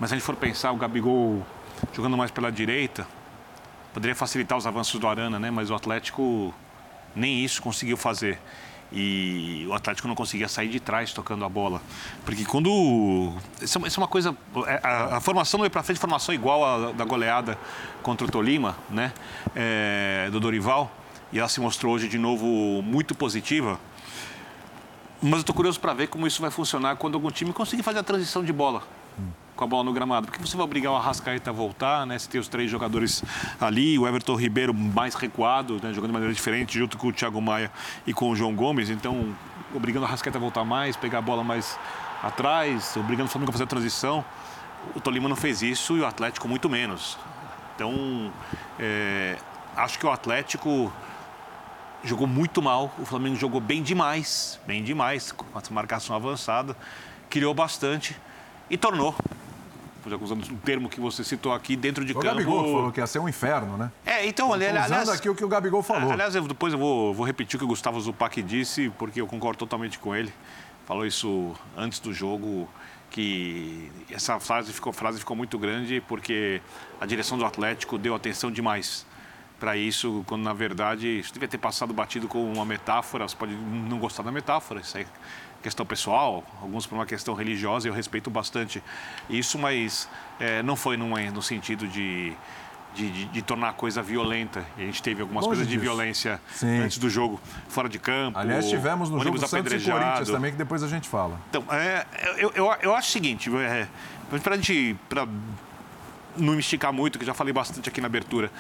mas 0.00 0.10
se 0.10 0.16
a 0.16 0.18
gente 0.18 0.26
for 0.26 0.34
pensar, 0.34 0.72
o 0.72 0.76
Gabigol 0.76 1.46
jogando 1.92 2.16
mais 2.16 2.32
pela 2.32 2.50
direita, 2.50 3.06
poderia 3.92 4.16
facilitar 4.16 4.58
os 4.58 4.66
avanços 4.66 4.98
do 4.98 5.06
Arana, 5.06 5.38
né? 5.38 5.48
Mas 5.48 5.70
o 5.70 5.76
Atlético 5.76 6.52
nem 7.14 7.44
isso 7.44 7.62
conseguiu 7.62 7.96
fazer. 7.96 8.40
E 8.96 9.66
o 9.68 9.74
Atlético 9.74 10.06
não 10.06 10.14
conseguia 10.14 10.46
sair 10.46 10.68
de 10.68 10.78
trás 10.78 11.12
tocando 11.12 11.44
a 11.44 11.48
bola. 11.48 11.82
Porque 12.24 12.44
quando. 12.44 13.32
Isso 13.60 13.76
é 13.76 13.98
uma 13.98 14.06
é 14.06 14.08
coisa. 14.08 14.36
É, 14.66 14.80
a, 14.84 15.16
a 15.16 15.20
formação 15.20 15.58
não 15.58 15.66
é 15.66 15.68
para 15.68 15.82
frente, 15.82 15.98
formação 15.98 16.32
igual 16.32 16.64
a 16.64 16.92
da 16.92 17.04
goleada 17.04 17.58
contra 18.04 18.24
o 18.24 18.30
Tolima, 18.30 18.76
né? 18.88 19.12
É, 19.54 20.28
do 20.30 20.38
Dorival. 20.38 20.92
E 21.32 21.40
ela 21.40 21.48
se 21.48 21.60
mostrou 21.60 21.92
hoje 21.92 22.08
de 22.08 22.18
novo 22.18 22.46
muito 22.82 23.16
positiva. 23.16 23.80
Mas 25.20 25.32
eu 25.32 25.40
estou 25.40 25.54
curioso 25.54 25.80
para 25.80 25.92
ver 25.92 26.06
como 26.06 26.24
isso 26.26 26.40
vai 26.40 26.50
funcionar 26.52 26.94
quando 26.94 27.14
algum 27.14 27.30
time 27.32 27.52
conseguir 27.52 27.82
fazer 27.82 27.98
a 27.98 28.04
transição 28.04 28.44
de 28.44 28.52
bola. 28.52 28.84
Com 29.56 29.64
a 29.64 29.66
bola 29.66 29.84
no 29.84 29.92
gramado. 29.92 30.26
Porque 30.26 30.44
você 30.44 30.56
vai 30.56 30.64
obrigar 30.64 30.92
o 30.92 30.96
Arrascaeta 30.96 31.50
a 31.50 31.52
voltar, 31.52 32.04
né? 32.04 32.18
Você 32.18 32.28
tem 32.28 32.40
os 32.40 32.48
três 32.48 32.68
jogadores 32.70 33.22
ali, 33.60 33.96
o 33.98 34.06
Everton 34.06 34.34
Ribeiro 34.34 34.74
mais 34.74 35.14
recuado, 35.14 35.74
né? 35.74 35.92
jogando 35.92 36.08
de 36.08 36.12
maneira 36.12 36.34
diferente, 36.34 36.76
junto 36.76 36.98
com 36.98 37.08
o 37.08 37.12
Thiago 37.12 37.40
Maia 37.40 37.70
e 38.04 38.12
com 38.12 38.30
o 38.30 38.34
João 38.34 38.54
Gomes. 38.54 38.90
Então, 38.90 39.34
obrigando 39.72 40.04
o 40.04 40.08
Arrascaeta 40.08 40.38
a 40.38 40.40
voltar 40.40 40.64
mais, 40.64 40.96
pegar 40.96 41.18
a 41.18 41.22
bola 41.22 41.44
mais 41.44 41.78
atrás, 42.22 42.96
obrigando 42.96 43.28
o 43.28 43.30
Flamengo 43.30 43.50
a 43.50 43.52
fazer 43.52 43.64
a 43.64 43.68
transição. 43.68 44.24
O 44.94 45.00
Tolima 45.00 45.28
não 45.28 45.36
fez 45.36 45.62
isso 45.62 45.96
e 45.96 46.00
o 46.00 46.06
Atlético 46.06 46.48
muito 46.48 46.68
menos. 46.68 47.16
Então, 47.74 48.32
é, 48.78 49.36
acho 49.76 49.98
que 49.98 50.06
o 50.06 50.10
Atlético 50.10 50.92
jogou 52.02 52.26
muito 52.26 52.60
mal, 52.60 52.92
o 52.98 53.04
Flamengo 53.04 53.36
jogou 53.36 53.60
bem 53.60 53.82
demais, 53.82 54.60
bem 54.66 54.82
demais, 54.82 55.32
com 55.32 55.58
essa 55.58 55.72
marcação 55.72 56.14
avançada, 56.14 56.76
criou 57.30 57.54
bastante 57.54 58.16
e 58.68 58.76
tornou 58.76 59.14
usando 60.20 60.44
um 60.50 60.56
termo 60.56 60.88
que 60.88 61.00
você 61.00 61.24
citou 61.24 61.52
aqui, 61.52 61.76
dentro 61.76 62.04
de 62.04 62.12
o 62.12 62.16
campo... 62.16 62.26
O 62.26 62.30
Gabigol 62.30 62.64
falou 62.64 62.92
que 62.92 63.00
ia 63.00 63.06
ser 63.06 63.18
um 63.18 63.28
inferno, 63.28 63.76
né? 63.76 63.90
É, 64.04 64.26
então... 64.26 64.52
aliás, 64.52 64.90
usando 64.90 65.10
aqui 65.10 65.28
o 65.28 65.34
que 65.34 65.44
o 65.44 65.48
Gabigol 65.48 65.82
falou. 65.82 66.12
Aliás, 66.12 66.34
eu, 66.34 66.42
depois 66.46 66.72
eu 66.72 66.78
vou, 66.78 67.14
vou 67.14 67.24
repetir 67.24 67.56
o 67.56 67.58
que 67.58 67.64
o 67.64 67.68
Gustavo 67.68 68.00
Zupac 68.00 68.42
disse, 68.42 68.90
porque 68.98 69.20
eu 69.20 69.26
concordo 69.26 69.58
totalmente 69.58 69.98
com 69.98 70.14
ele. 70.14 70.32
Falou 70.86 71.06
isso 71.06 71.54
antes 71.76 71.98
do 71.98 72.12
jogo, 72.12 72.68
que 73.10 73.90
essa 74.10 74.38
frase 74.38 74.72
ficou, 74.72 74.92
frase 74.92 75.18
ficou 75.18 75.36
muito 75.36 75.58
grande, 75.58 76.02
porque 76.06 76.60
a 77.00 77.06
direção 77.06 77.38
do 77.38 77.44
Atlético 77.46 77.96
deu 77.96 78.14
atenção 78.14 78.50
demais 78.50 79.06
para 79.58 79.76
isso, 79.76 80.22
quando 80.26 80.42
na 80.42 80.52
verdade 80.52 81.20
isso 81.20 81.32
devia 81.32 81.48
ter 81.48 81.56
passado 81.56 81.94
batido 81.94 82.28
com 82.28 82.52
uma 82.52 82.66
metáfora. 82.66 83.26
Você 83.26 83.36
pode 83.36 83.54
não 83.54 83.98
gostar 83.98 84.22
da 84.22 84.30
metáfora, 84.30 84.80
isso 84.80 84.98
aí 84.98 85.06
questão 85.64 85.86
pessoal, 85.86 86.44
alguns 86.60 86.86
por 86.86 86.94
uma 86.94 87.06
questão 87.06 87.32
religiosa, 87.32 87.88
eu 87.88 87.92
respeito 87.94 88.28
bastante 88.28 88.82
isso, 89.30 89.58
mas 89.58 90.06
é, 90.38 90.62
não 90.62 90.76
foi 90.76 90.98
numa, 90.98 91.18
no 91.30 91.40
sentido 91.40 91.88
de, 91.88 92.34
de, 92.94 93.10
de, 93.10 93.24
de, 93.24 93.42
tornar 93.42 93.70
a 93.70 93.72
coisa 93.72 94.02
violenta. 94.02 94.62
E 94.76 94.82
a 94.82 94.84
gente 94.84 95.02
teve 95.02 95.22
algumas 95.22 95.46
Longe 95.46 95.56
coisas 95.56 95.66
disso. 95.66 95.80
de 95.80 95.86
violência 95.86 96.38
Sim. 96.52 96.80
antes 96.80 96.98
do 96.98 97.08
jogo, 97.08 97.40
fora 97.66 97.88
de 97.88 97.98
campo. 97.98 98.38
Aliás, 98.38 98.68
tivemos 98.68 99.08
no 99.08 99.18
jogo 99.20 99.38
Santos 99.38 99.72
e 99.72 99.90
Corinthians 99.90 100.28
também, 100.28 100.52
que 100.52 100.58
depois 100.58 100.82
a 100.82 100.88
gente 100.88 101.08
fala. 101.08 101.40
Então, 101.48 101.64
é, 101.70 102.06
eu, 102.36 102.52
eu, 102.54 102.76
eu 102.82 102.94
acho 102.94 103.08
o 103.08 103.12
seguinte, 103.12 103.50
é, 103.56 103.88
para 104.42 104.54
a 104.54 104.56
gente 104.58 104.94
pra 105.08 105.26
não 106.36 106.52
me 106.52 106.60
esticar 106.60 106.92
muito, 106.92 107.18
que 107.18 107.24
já 107.24 107.32
falei 107.32 107.54
bastante 107.54 107.88
aqui 107.88 108.02
na 108.02 108.06
abertura, 108.06 108.52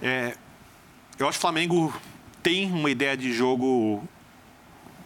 é, 0.00 0.34
eu 1.18 1.28
acho 1.28 1.38
que 1.38 1.40
o 1.40 1.42
Flamengo 1.42 1.92
tem 2.42 2.72
uma 2.72 2.90
ideia 2.90 3.14
de 3.14 3.30
jogo 3.34 4.02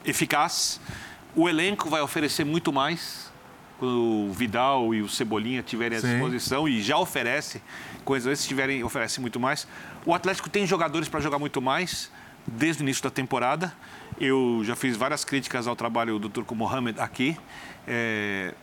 eficaz, 0.04 0.80
o 1.34 1.49
elenco 1.49 1.88
vai 1.88 2.00
oferecer 2.00 2.44
muito 2.44 2.72
mais 2.72 3.30
quando 3.78 4.28
o 4.28 4.32
Vidal 4.32 4.94
e 4.94 5.00
o 5.00 5.08
Cebolinha 5.08 5.62
tiverem 5.62 5.96
à 5.96 6.00
disposição 6.00 6.68
e 6.68 6.82
já 6.82 6.99
oferece, 6.99 7.62
coisas 8.04 8.38
se 8.38 8.46
tiverem, 8.46 8.84
oferece 8.84 9.20
muito 9.20 9.40
mais. 9.40 9.66
O 10.04 10.14
Atlético 10.14 10.50
tem 10.50 10.66
jogadores 10.66 11.08
para 11.08 11.18
jogar 11.18 11.38
muito 11.38 11.62
mais, 11.62 12.10
desde 12.46 12.82
o 12.82 12.84
início 12.84 13.02
da 13.02 13.10
temporada. 13.10 13.72
Eu 14.20 14.60
já 14.64 14.76
fiz 14.76 14.96
várias 14.96 15.25
críticas 15.25 15.66
ao 15.66 15.75
trabalho 15.75 16.18
do 16.18 16.28
Turco 16.28 16.54
Mohamed 16.54 17.00
aqui. 17.00 17.37
É... 17.87 18.54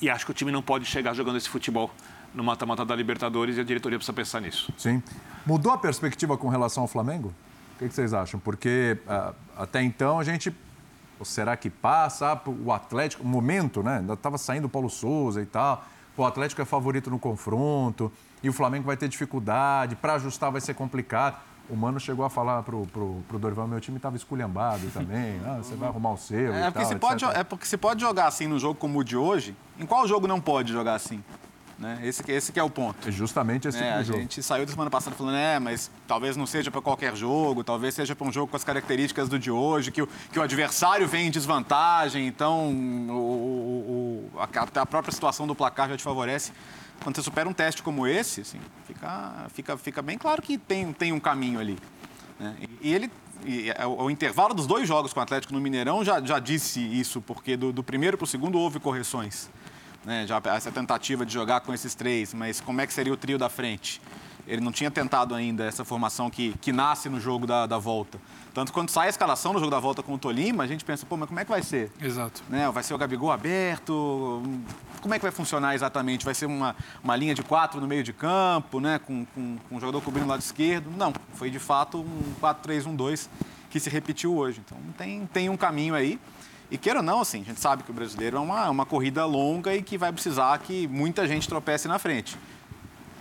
E 0.00 0.08
acho 0.08 0.24
que 0.24 0.30
o 0.30 0.34
time 0.34 0.52
não 0.52 0.62
pode 0.62 0.84
chegar 0.84 1.12
jogando 1.14 1.36
esse 1.36 1.48
futebol 1.48 1.90
no 2.32 2.44
mata-mata 2.44 2.84
da 2.84 2.94
Libertadores 2.94 3.56
e 3.56 3.60
a 3.60 3.64
diretoria 3.64 3.98
precisa 3.98 4.12
pensar 4.12 4.40
nisso. 4.40 4.72
Sim. 4.76 5.02
Mudou 5.44 5.72
a 5.72 5.78
perspectiva 5.78 6.36
com 6.36 6.48
relação 6.48 6.84
ao 6.84 6.88
Flamengo? 6.88 7.34
O 7.74 7.78
que, 7.78 7.90
vocês 7.90 8.12
acham? 8.12 8.38
Porque 8.38 8.96
uh, 9.06 9.34
até 9.56 9.82
então 9.82 10.20
a 10.20 10.24
gente. 10.24 10.54
Será 11.24 11.56
que 11.56 11.70
passa? 11.70 12.32
Ah, 12.32 12.40
o 12.48 12.72
Atlético, 12.72 13.22
o 13.22 13.26
momento, 13.26 13.82
né? 13.82 13.98
Ainda 13.98 14.14
estava 14.14 14.38
saindo 14.38 14.66
o 14.66 14.68
Paulo 14.68 14.88
Souza 14.88 15.40
e 15.42 15.46
tal. 15.46 15.84
O 16.16 16.24
Atlético 16.24 16.60
é 16.60 16.64
favorito 16.64 17.10
no 17.10 17.18
confronto 17.18 18.10
e 18.42 18.48
o 18.48 18.52
Flamengo 18.52 18.84
vai 18.84 18.96
ter 18.96 19.08
dificuldade. 19.08 19.94
Para 19.96 20.14
ajustar 20.14 20.50
vai 20.50 20.60
ser 20.60 20.74
complicado. 20.74 21.36
O 21.70 21.76
Mano 21.76 22.00
chegou 22.00 22.24
a 22.24 22.30
falar 22.30 22.62
pro, 22.62 22.86
pro, 22.86 23.22
pro 23.28 23.38
Dorival, 23.38 23.68
meu 23.68 23.78
time 23.78 23.98
estava 23.98 24.16
esculhambado 24.16 24.88
também. 24.92 25.38
Ah, 25.46 25.58
você 25.58 25.76
vai 25.76 25.88
arrumar 25.88 26.12
o 26.12 26.16
seu. 26.16 26.52
É, 26.52 26.70
porque 26.70 26.80
tal, 26.80 26.88
se 26.88 26.96
pode, 26.96 27.24
é 27.24 27.44
porque 27.44 27.66
se 27.66 27.76
pode 27.76 28.00
jogar 28.00 28.26
assim 28.26 28.46
no 28.46 28.58
jogo 28.58 28.74
como 28.74 28.98
o 28.98 29.04
de 29.04 29.16
hoje. 29.16 29.54
Em 29.78 29.86
qual 29.86 30.08
jogo 30.08 30.26
não 30.26 30.40
pode 30.40 30.72
jogar 30.72 30.94
assim? 30.94 31.22
Né? 31.78 32.00
Esse, 32.02 32.28
esse 32.30 32.52
que 32.52 32.58
é 32.58 32.62
o 32.62 32.68
ponto. 32.68 33.08
É 33.08 33.12
justamente 33.12 33.68
esse 33.68 33.78
é, 33.78 33.88
tipo 33.88 33.98
de 33.98 34.04
jogo. 34.06 34.18
A 34.18 34.22
gente 34.22 34.42
saiu 34.42 34.66
da 34.66 34.72
semana 34.72 34.90
passada 34.90 35.14
falando, 35.14 35.36
é, 35.36 35.60
mas 35.60 35.90
talvez 36.08 36.36
não 36.36 36.44
seja 36.44 36.70
para 36.70 36.80
qualquer 36.80 37.14
jogo, 37.14 37.62
talvez 37.62 37.94
seja 37.94 38.16
para 38.16 38.26
um 38.26 38.32
jogo 38.32 38.48
com 38.48 38.56
as 38.56 38.64
características 38.64 39.28
do 39.28 39.38
de 39.38 39.50
hoje, 39.50 39.92
que 39.92 40.02
o, 40.02 40.08
que 40.32 40.38
o 40.38 40.42
adversário 40.42 41.06
vem 41.06 41.28
em 41.28 41.30
desvantagem, 41.30 42.26
então 42.26 42.70
o, 43.08 44.30
o, 44.34 44.40
a, 44.40 44.80
a 44.80 44.86
própria 44.86 45.12
situação 45.12 45.46
do 45.46 45.54
placar 45.54 45.88
já 45.88 45.96
te 45.96 46.02
favorece 46.02 46.52
quando 47.02 47.16
você 47.16 47.22
supera 47.22 47.48
um 47.48 47.52
teste 47.52 47.82
como 47.82 48.06
esse, 48.06 48.40
assim, 48.40 48.60
fica, 48.86 49.46
fica, 49.54 49.76
fica 49.78 50.02
bem 50.02 50.18
claro 50.18 50.42
que 50.42 50.58
tem, 50.58 50.92
tem 50.92 51.12
um 51.12 51.20
caminho 51.20 51.60
ali. 51.60 51.78
Né? 52.38 52.56
E, 52.80 52.92
ele, 52.92 53.10
e, 53.44 53.70
é, 53.70 53.86
o, 53.86 54.02
o, 54.04 54.10
intervalo 54.10 54.52
dos 54.52 54.66
dois 54.66 54.86
jogos 54.86 55.12
com 55.12 55.20
o 55.20 55.22
Atlético 55.22 55.52
no 55.52 55.60
Mineirão 55.60 56.04
já, 56.04 56.20
já 56.20 56.38
disse 56.38 56.80
isso, 56.80 57.20
porque 57.20 57.56
do, 57.56 57.72
do 57.72 57.82
primeiro 57.82 58.16
para 58.16 58.24
o 58.24 58.26
segundo 58.26 58.58
houve 58.58 58.80
correções. 58.80 59.48
Né? 60.04 60.26
Já 60.26 60.40
essa 60.44 60.70
tentativa 60.70 61.26
de 61.26 61.32
jogar 61.32 61.60
com 61.60 61.72
esses 61.72 61.94
três, 61.94 62.32
mas 62.32 62.60
como 62.60 62.80
é 62.80 62.86
que 62.86 62.92
seria 62.92 63.12
o 63.12 63.16
trio 63.16 63.38
da 63.38 63.48
frente? 63.48 64.00
Ele 64.46 64.62
não 64.62 64.72
tinha 64.72 64.90
tentado 64.90 65.34
ainda 65.34 65.64
essa 65.64 65.84
formação 65.84 66.30
que, 66.30 66.54
que 66.60 66.72
nasce 66.72 67.08
no 67.10 67.20
jogo 67.20 67.46
da, 67.46 67.66
da 67.66 67.76
volta. 67.76 68.18
Tanto 68.54 68.72
quando 68.72 68.88
sai 68.88 69.06
a 69.06 69.10
escalação 69.10 69.52
no 69.52 69.58
jogo 69.58 69.70
da 69.70 69.78
volta 69.78 70.02
com 70.02 70.14
o 70.14 70.18
Tolima, 70.18 70.64
a 70.64 70.66
gente 70.66 70.84
pensa, 70.84 71.04
pô, 71.04 71.16
mas 71.16 71.28
como 71.28 71.38
é 71.38 71.44
que 71.44 71.50
vai 71.50 71.62
ser? 71.62 71.92
Exato. 72.00 72.42
Né? 72.48 72.68
Vai 72.70 72.82
ser 72.82 72.94
o 72.94 72.98
Gabigol 72.98 73.30
aberto? 73.30 74.42
Como 75.02 75.12
é 75.12 75.18
que 75.18 75.22
vai 75.22 75.30
funcionar 75.30 75.74
exatamente? 75.74 76.24
Vai 76.24 76.34
ser 76.34 76.46
uma, 76.46 76.74
uma 77.04 77.14
linha 77.14 77.34
de 77.34 77.42
quatro 77.42 77.78
no 77.78 77.86
meio 77.86 78.02
de 78.02 78.12
campo, 78.12 78.80
né? 78.80 78.98
com, 78.98 79.26
com, 79.26 79.58
com 79.68 79.76
o 79.76 79.80
jogador 79.80 80.00
cobrindo 80.00 80.26
o 80.26 80.30
lado 80.30 80.40
esquerdo? 80.40 80.90
Não, 80.96 81.12
foi 81.34 81.50
de 81.50 81.58
fato 81.58 81.98
um 82.00 82.34
4-3-1-2 82.40 83.28
que 83.68 83.78
se 83.78 83.90
repetiu 83.90 84.34
hoje. 84.34 84.62
Então 84.64 84.78
tem, 84.96 85.26
tem 85.26 85.50
um 85.50 85.56
caminho 85.56 85.94
aí. 85.94 86.18
E 86.70 86.76
queira 86.76 86.98
ou 86.98 87.04
não, 87.04 87.20
assim, 87.20 87.40
a 87.40 87.44
gente 87.44 87.60
sabe 87.60 87.82
que 87.82 87.90
o 87.90 87.94
brasileiro 87.94 88.36
é 88.36 88.40
uma, 88.40 88.68
uma 88.68 88.84
corrida 88.84 89.24
longa 89.24 89.74
e 89.74 89.82
que 89.82 89.96
vai 89.96 90.12
precisar 90.12 90.58
que 90.58 90.86
muita 90.86 91.26
gente 91.26 91.48
tropece 91.48 91.88
na 91.88 91.98
frente. 91.98 92.36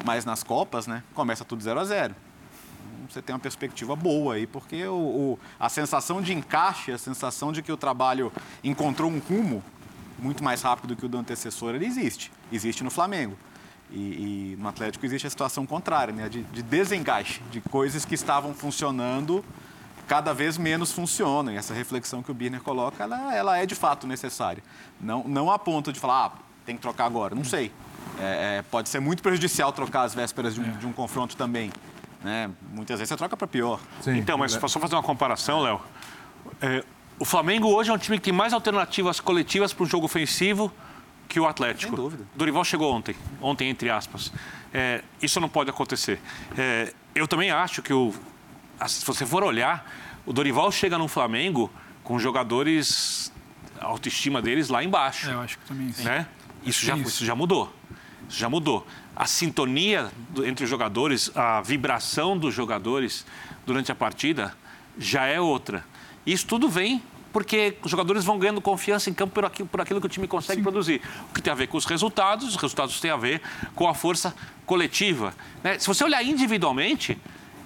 Mas 0.03 0.25
nas 0.25 0.43
Copas, 0.43 0.85
né, 0.85 1.01
começa 1.13 1.45
tudo 1.45 1.63
0 1.63 1.79
a 1.79 1.85
0 1.85 2.15
então, 2.93 3.07
Você 3.09 3.21
tem 3.21 3.33
uma 3.33 3.39
perspectiva 3.39 3.95
boa 3.95 4.35
aí, 4.35 4.45
porque 4.45 4.85
o, 4.85 4.93
o, 4.93 5.39
a 5.57 5.69
sensação 5.69 6.21
de 6.21 6.33
encaixe, 6.33 6.91
a 6.91 6.97
sensação 6.97 7.53
de 7.53 7.61
que 7.61 7.71
o 7.71 7.77
trabalho 7.77 8.31
encontrou 8.63 9.09
um 9.09 9.19
rumo 9.19 9.63
muito 10.19 10.43
mais 10.43 10.61
rápido 10.61 10.95
que 10.95 11.05
o 11.05 11.09
do 11.09 11.17
antecessor, 11.17 11.73
ele 11.75 11.85
existe. 11.85 12.31
Existe 12.51 12.83
no 12.83 12.91
Flamengo. 12.91 13.37
E, 13.89 14.53
e 14.53 14.57
no 14.59 14.67
Atlético 14.67 15.05
existe 15.05 15.25
a 15.25 15.29
situação 15.29 15.65
contrária, 15.65 16.13
né, 16.13 16.27
de, 16.27 16.43
de 16.43 16.63
de 17.49 17.61
coisas 17.61 18.03
que 18.03 18.15
estavam 18.15 18.53
funcionando 18.53 19.43
cada 20.07 20.33
vez 20.33 20.57
menos 20.57 20.91
funcionam. 20.91 21.53
E 21.53 21.57
essa 21.57 21.73
reflexão 21.73 22.23
que 22.23 22.31
o 22.31 22.33
Birner 22.33 22.61
coloca, 22.61 23.03
ela, 23.03 23.35
ela 23.35 23.57
é 23.57 23.65
de 23.65 23.75
fato 23.75 24.07
necessária. 24.07 24.63
Não, 24.99 25.23
não 25.27 25.51
a 25.51 25.59
ponto 25.59 25.91
de 25.91 25.99
falar, 25.99 26.25
ah, 26.25 26.31
tem 26.65 26.75
que 26.75 26.81
trocar 26.81 27.05
agora. 27.05 27.35
Não 27.35 27.43
sei. 27.43 27.71
É, 28.19 28.57
é, 28.57 28.61
pode 28.63 28.89
ser 28.89 28.99
muito 28.99 29.21
prejudicial 29.21 29.71
trocar 29.71 30.03
as 30.03 30.15
vésperas 30.15 30.55
de 30.55 30.61
um, 30.61 30.65
é. 30.65 30.71
de 30.71 30.87
um 30.87 30.93
confronto 30.93 31.35
também. 31.35 31.71
Né? 32.23 32.49
Muitas 32.73 32.99
vezes 32.99 33.09
você 33.09 33.17
troca 33.17 33.37
para 33.37 33.47
pior. 33.47 33.79
Sim. 34.01 34.17
Então, 34.17 34.37
mas 34.37 34.53
só 34.53 34.79
fazer 34.79 34.95
uma 34.95 35.03
comparação, 35.03 35.61
Léo. 35.61 35.81
É, 36.61 36.83
o 37.19 37.25
Flamengo 37.25 37.67
hoje 37.67 37.89
é 37.89 37.93
um 37.93 37.97
time 37.97 38.17
que 38.17 38.25
tem 38.25 38.33
mais 38.33 38.53
alternativas 38.53 39.19
coletivas 39.19 39.73
para 39.73 39.83
o 39.83 39.85
jogo 39.85 40.05
ofensivo 40.05 40.71
que 41.27 41.39
o 41.39 41.45
Atlético. 41.45 41.95
Sem 41.95 42.03
dúvida. 42.03 42.25
Dorival 42.35 42.63
chegou 42.63 42.93
ontem, 42.93 43.15
ontem 43.41 43.69
entre 43.69 43.89
aspas. 43.89 44.31
É, 44.73 45.03
isso 45.21 45.39
não 45.39 45.49
pode 45.49 45.69
acontecer. 45.69 46.19
É, 46.57 46.93
eu 47.13 47.27
também 47.27 47.51
acho 47.51 47.81
que 47.81 47.93
o, 47.93 48.13
se 48.85 49.05
você 49.05 49.25
for 49.25 49.43
olhar, 49.43 49.89
o 50.25 50.33
Dorival 50.33 50.71
chega 50.71 50.97
no 50.97 51.07
Flamengo 51.07 51.71
com 52.03 52.19
jogadores, 52.19 53.31
a 53.79 53.85
autoestima 53.85 54.41
deles 54.41 54.69
lá 54.69 54.83
embaixo. 54.83 55.29
É, 55.29 55.33
eu 55.33 55.41
acho 55.41 55.57
que 55.57 55.65
também 55.65 55.91
sim. 55.91 56.03
Né? 56.03 56.27
Isso, 56.63 56.85
já, 56.85 56.95
isso. 56.97 57.07
isso 57.07 57.25
já 57.25 57.35
mudou. 57.35 57.73
Isso 58.29 58.39
já 58.39 58.49
mudou. 58.49 58.85
A 59.15 59.25
sintonia 59.25 60.11
entre 60.45 60.63
os 60.63 60.69
jogadores, 60.69 61.31
a 61.35 61.61
vibração 61.61 62.37
dos 62.37 62.53
jogadores 62.53 63.25
durante 63.65 63.91
a 63.91 63.95
partida 63.95 64.53
já 64.97 65.25
é 65.25 65.39
outra. 65.39 65.83
Isso 66.25 66.45
tudo 66.45 66.69
vem 66.69 67.01
porque 67.31 67.77
os 67.83 67.91
jogadores 67.91 68.23
vão 68.23 68.39
ganhando 68.39 68.59
confiança 68.59 69.09
em 69.09 69.13
campo 69.13 69.33
por 69.33 69.45
aquilo, 69.45 69.67
por 69.67 69.81
aquilo 69.81 69.99
que 69.99 70.07
o 70.07 70.09
time 70.09 70.27
consegue 70.27 70.59
Sim. 70.59 70.63
produzir. 70.63 71.01
O 71.29 71.33
que 71.33 71.41
tem 71.41 71.51
a 71.51 71.55
ver 71.55 71.67
com 71.67 71.77
os 71.77 71.85
resultados, 71.85 72.47
os 72.47 72.55
resultados 72.55 72.99
têm 72.99 73.11
a 73.11 73.17
ver 73.17 73.41
com 73.75 73.87
a 73.87 73.93
força 73.93 74.35
coletiva. 74.65 75.33
Né? 75.63 75.77
Se 75.77 75.87
você 75.87 76.03
olhar 76.03 76.23
individualmente, 76.23 77.17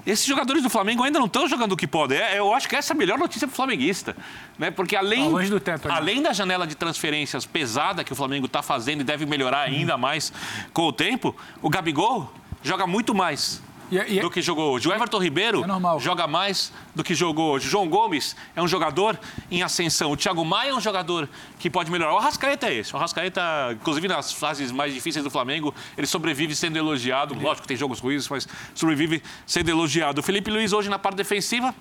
esses 0.06 0.26
jogadores 0.26 0.64
do 0.64 0.70
Flamengo 0.70 1.04
ainda 1.04 1.20
não 1.20 1.28
estão 1.28 1.48
jogando 1.48 1.74
o 1.74 1.78
que 1.78 1.88
podem. 1.88 2.18
É, 2.18 2.40
eu 2.40 2.54
acho 2.54 2.68
que 2.68 2.76
essa 2.76 2.94
é 2.94 2.96
a 2.96 2.98
melhor 2.98 3.18
notícia 3.18 3.48
para 3.48 3.54
o 3.54 3.56
flamenguista. 3.56 4.16
Né? 4.58 4.72
Porque 4.72 4.96
além, 4.96 5.32
teto, 5.64 5.92
além 5.92 6.22
da 6.22 6.34
janela 6.34 6.66
de 6.66 6.76
transferências 6.76 7.46
pesada 7.46 8.04
que 8.04 8.14
o 8.14 8.16
Flamengo 8.16 8.46
está 8.46 8.62
fazendo 8.62 9.02
e 9.02 9.04
deve 9.04 9.26
melhorar 9.26 9.62
ainda 9.62 9.98
mais 9.98 10.34
com 10.74 10.84
o 10.84 10.94
tempo, 10.94 11.36
o 11.62 11.70
Gabigol 11.70 12.32
joga 12.64 12.86
muito 12.88 13.14
mais 13.14 13.62
e, 13.92 14.00
é, 14.00 14.10
e, 14.10 14.20
é 14.20 14.22
do 14.22 14.32
que 14.32 14.42
jogou 14.42 14.72
hoje. 14.72 14.88
O 14.88 14.94
Everton 14.94 15.20
Ribeiro 15.20 15.64
é 15.64 16.00
joga 16.00 16.26
mais 16.26 16.72
do 16.96 17.04
que 17.04 17.14
jogou 17.14 17.52
hoje. 17.52 17.68
O 17.68 17.70
João 17.70 17.90
Gomes 17.90 18.36
é 18.56 18.62
um 18.62 18.68
jogador 18.68 19.20
em 19.52 19.62
ascensão. 19.62 20.12
O 20.12 20.18
Thiago 20.18 20.46
Maia 20.46 20.70
é 20.70 20.74
um 20.74 20.80
jogador 20.80 21.28
que 21.60 21.70
pode 21.70 21.92
melhorar. 21.92 22.14
O 22.14 22.18
Arrascaeta 22.18 22.68
é 22.68 22.76
esse. 22.76 22.94
O 22.94 22.98
Arrascaeta, 22.98 23.42
inclusive 23.74 24.08
nas 24.08 24.32
fases 24.32 24.72
mais 24.72 24.94
difíceis 24.94 25.24
do 25.24 25.30
Flamengo, 25.30 25.76
ele 25.98 26.08
sobrevive 26.08 26.56
sendo 26.56 26.78
elogiado. 26.78 27.34
Lógico 27.34 27.64
que 27.64 27.68
tem 27.68 27.78
jogos 27.78 28.00
ruins, 28.00 28.30
mas 28.30 28.48
sobrevive 28.74 29.22
sendo 29.46 29.70
elogiado. 29.70 30.22
O 30.22 30.24
Felipe 30.24 30.50
Luiz 30.50 30.72
hoje 30.72 30.90
na 30.90 30.98
parte 30.98 31.18
defensiva 31.18 31.76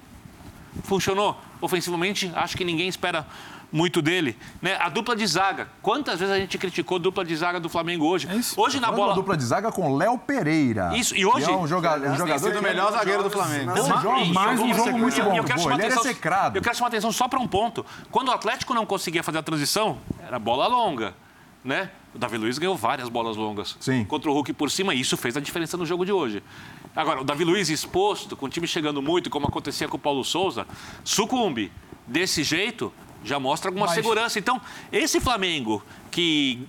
funcionou. 0.82 1.40
Ofensivamente, 1.60 2.30
acho 2.34 2.56
que 2.56 2.64
ninguém 2.64 2.88
espera 2.88 3.26
muito 3.72 4.02
dele. 4.02 4.36
Né? 4.60 4.76
A 4.80 4.88
dupla 4.88 5.14
de 5.14 5.26
zaga. 5.26 5.68
Quantas 5.82 6.18
vezes 6.18 6.34
a 6.34 6.38
gente 6.38 6.58
criticou 6.58 6.96
a 6.96 7.00
dupla 7.00 7.24
de 7.24 7.34
zaga 7.36 7.60
do 7.60 7.68
Flamengo 7.68 8.06
hoje? 8.06 8.28
É 8.30 8.34
isso. 8.34 8.60
Hoje 8.60 8.80
na 8.80 8.90
bola. 8.90 9.12
A 9.12 9.14
dupla 9.14 9.36
de 9.36 9.44
zaga 9.44 9.70
com 9.70 9.96
Léo 9.96 10.18
Pereira. 10.18 10.96
Isso, 10.96 11.16
e 11.16 11.24
hoje. 11.24 11.50
é 11.50 11.56
um 11.56 11.66
jogador, 11.66 12.08
um 12.08 12.16
jogador 12.16 12.52
do 12.52 12.62
melhor 12.62 12.92
zagueiro 12.92 13.22
do 13.22 13.30
Flamengo. 13.30 13.72
mais 14.32 14.60
um 14.60 14.74
jogo 14.74 14.98
muito 14.98 15.22
bom. 15.22 15.36
Eu 15.36 15.44
quero, 15.44 15.60
chamar 15.60 15.74
atenção, 15.76 16.04
eu 16.54 16.62
quero 16.62 16.76
chamar 16.76 16.88
atenção 16.88 17.12
só 17.12 17.28
para 17.28 17.38
um 17.38 17.46
ponto. 17.46 17.84
Quando 18.10 18.28
o 18.28 18.32
Atlético 18.32 18.74
não 18.74 18.84
conseguia 18.84 19.22
fazer 19.22 19.38
a 19.38 19.42
transição, 19.42 19.98
era 20.26 20.38
bola 20.38 20.66
longa. 20.66 21.14
Né? 21.62 21.90
O 22.14 22.18
Davi 22.18 22.36
Luiz 22.36 22.58
ganhou 22.58 22.76
várias 22.76 23.08
bolas 23.08 23.36
longas 23.36 23.76
Sim. 23.78 24.04
contra 24.04 24.30
o 24.30 24.34
Hulk 24.34 24.52
por 24.54 24.70
cima 24.70 24.94
e 24.94 25.00
isso 25.00 25.16
fez 25.16 25.36
a 25.36 25.40
diferença 25.40 25.76
no 25.76 25.86
jogo 25.86 26.04
de 26.04 26.12
hoje. 26.12 26.42
Agora, 26.94 27.20
o 27.20 27.24
Davi 27.24 27.44
Luiz 27.44 27.68
exposto, 27.68 28.36
com 28.36 28.46
o 28.46 28.48
time 28.48 28.66
chegando 28.66 29.00
muito, 29.00 29.30
como 29.30 29.46
acontecia 29.46 29.86
com 29.86 29.96
o 29.96 30.00
Paulo 30.00 30.24
Souza, 30.24 30.66
sucumbe. 31.04 31.70
Desse 32.06 32.42
jeito, 32.42 32.92
já 33.24 33.38
mostra 33.38 33.68
alguma 33.68 33.86
Mas... 33.86 33.94
segurança. 33.94 34.38
Então, 34.38 34.60
esse 34.92 35.20
Flamengo 35.20 35.82
que 36.10 36.66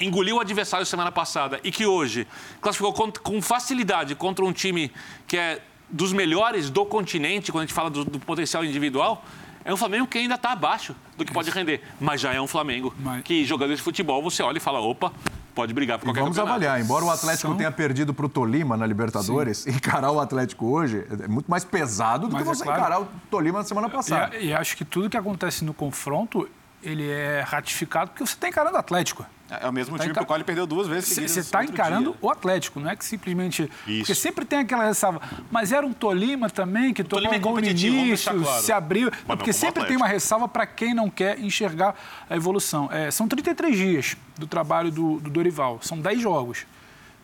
engoliu 0.00 0.36
o 0.36 0.40
adversário 0.40 0.84
semana 0.84 1.12
passada 1.12 1.60
e 1.62 1.70
que 1.70 1.86
hoje 1.86 2.26
classificou 2.60 2.92
com 2.92 3.40
facilidade 3.40 4.14
contra 4.14 4.44
um 4.44 4.52
time 4.52 4.90
que 5.26 5.36
é 5.36 5.62
dos 5.88 6.12
melhores 6.12 6.70
do 6.70 6.84
continente, 6.84 7.52
quando 7.52 7.62
a 7.62 7.66
gente 7.66 7.74
fala 7.74 7.90
do, 7.90 8.04
do 8.04 8.18
potencial 8.18 8.64
individual, 8.64 9.24
é 9.64 9.72
um 9.72 9.76
Flamengo 9.76 10.06
que 10.06 10.18
ainda 10.18 10.34
está 10.34 10.52
abaixo 10.52 10.94
do 11.16 11.24
que 11.24 11.32
pode 11.32 11.50
render. 11.50 11.80
Mas 12.00 12.20
já 12.20 12.32
é 12.34 12.40
um 12.40 12.46
Flamengo 12.46 12.94
Mas... 12.98 13.22
que, 13.22 13.44
jogando 13.44 13.74
de 13.74 13.80
futebol, 13.80 14.22
você 14.22 14.42
olha 14.42 14.58
e 14.58 14.60
fala: 14.60 14.80
opa, 14.80 15.12
pode 15.54 15.72
brigar 15.72 15.98
por 15.98 16.06
qualquer 16.06 16.20
e 16.20 16.22
vamos 16.22 16.36
campeonato. 16.36 16.64
avaliar, 16.64 16.84
embora 16.84 17.04
o 17.04 17.10
Atlético 17.10 17.48
São... 17.48 17.56
tenha 17.56 17.70
perdido 17.70 18.12
para 18.12 18.26
o 18.26 18.28
Tolima 18.28 18.76
na 18.76 18.86
Libertadores, 18.86 19.58
Sim. 19.58 19.70
encarar 19.70 20.10
o 20.10 20.20
Atlético 20.20 20.66
hoje 20.66 21.06
é 21.22 21.28
muito 21.28 21.50
mais 21.50 21.64
pesado 21.64 22.26
do 22.28 22.32
Mas 22.34 22.42
que 22.42 22.48
é 22.48 22.54
você 22.54 22.62
é 22.62 22.66
claro... 22.66 22.80
encarar 22.80 23.00
o 23.00 23.06
Tolima 23.30 23.58
na 23.58 23.64
semana 23.64 23.88
passada. 23.88 24.36
E, 24.36 24.48
e 24.48 24.54
acho 24.54 24.76
que 24.76 24.84
tudo 24.84 25.08
que 25.08 25.16
acontece 25.16 25.64
no 25.64 25.72
confronto, 25.72 26.48
ele 26.82 27.08
é 27.08 27.40
ratificado 27.40 28.10
porque 28.10 28.26
você 28.26 28.34
está 28.34 28.48
encarando 28.48 28.76
o 28.76 28.78
Atlético. 28.80 29.24
É 29.62 29.68
o 29.68 29.72
mesmo 29.72 29.96
tá 29.96 30.02
time 30.02 30.12
encar... 30.12 30.20
para 30.20 30.24
o 30.24 30.26
qual 30.26 30.36
ele 30.36 30.44
perdeu 30.44 30.66
duas 30.66 30.86
vezes 30.86 31.08
Você 31.08 31.40
está 31.40 31.64
encarando 31.64 32.10
dia. 32.10 32.18
o 32.20 32.30
Atlético, 32.30 32.80
não 32.80 32.90
é 32.90 32.96
que 32.96 33.04
simplesmente... 33.04 33.70
Isso. 33.86 33.98
Porque 33.98 34.14
sempre 34.14 34.44
tem 34.44 34.60
aquela 34.60 34.84
ressalva. 34.84 35.20
Mas 35.50 35.72
era 35.72 35.86
um 35.86 35.92
Tolima 35.92 36.50
também, 36.50 36.92
que 36.92 37.04
tomou 37.04 37.32
um 37.32 37.40
gol 37.40 37.60
no 37.60 37.66
início, 37.66 38.32
claro. 38.42 38.62
se 38.62 38.72
abriu... 38.72 39.10
Mas 39.26 39.36
porque 39.36 39.52
sempre 39.52 39.80
Atlético. 39.80 39.88
tem 39.88 39.96
uma 39.96 40.06
ressalva 40.06 40.48
para 40.48 40.66
quem 40.66 40.94
não 40.94 41.10
quer 41.10 41.38
enxergar 41.38 41.94
a 42.28 42.36
evolução. 42.36 42.88
É, 42.92 43.10
são 43.10 43.28
33 43.28 43.76
dias 43.76 44.16
do 44.38 44.46
trabalho 44.46 44.90
do, 44.90 45.20
do 45.20 45.30
Dorival, 45.30 45.78
são 45.82 45.98
10 46.00 46.20
jogos. 46.20 46.66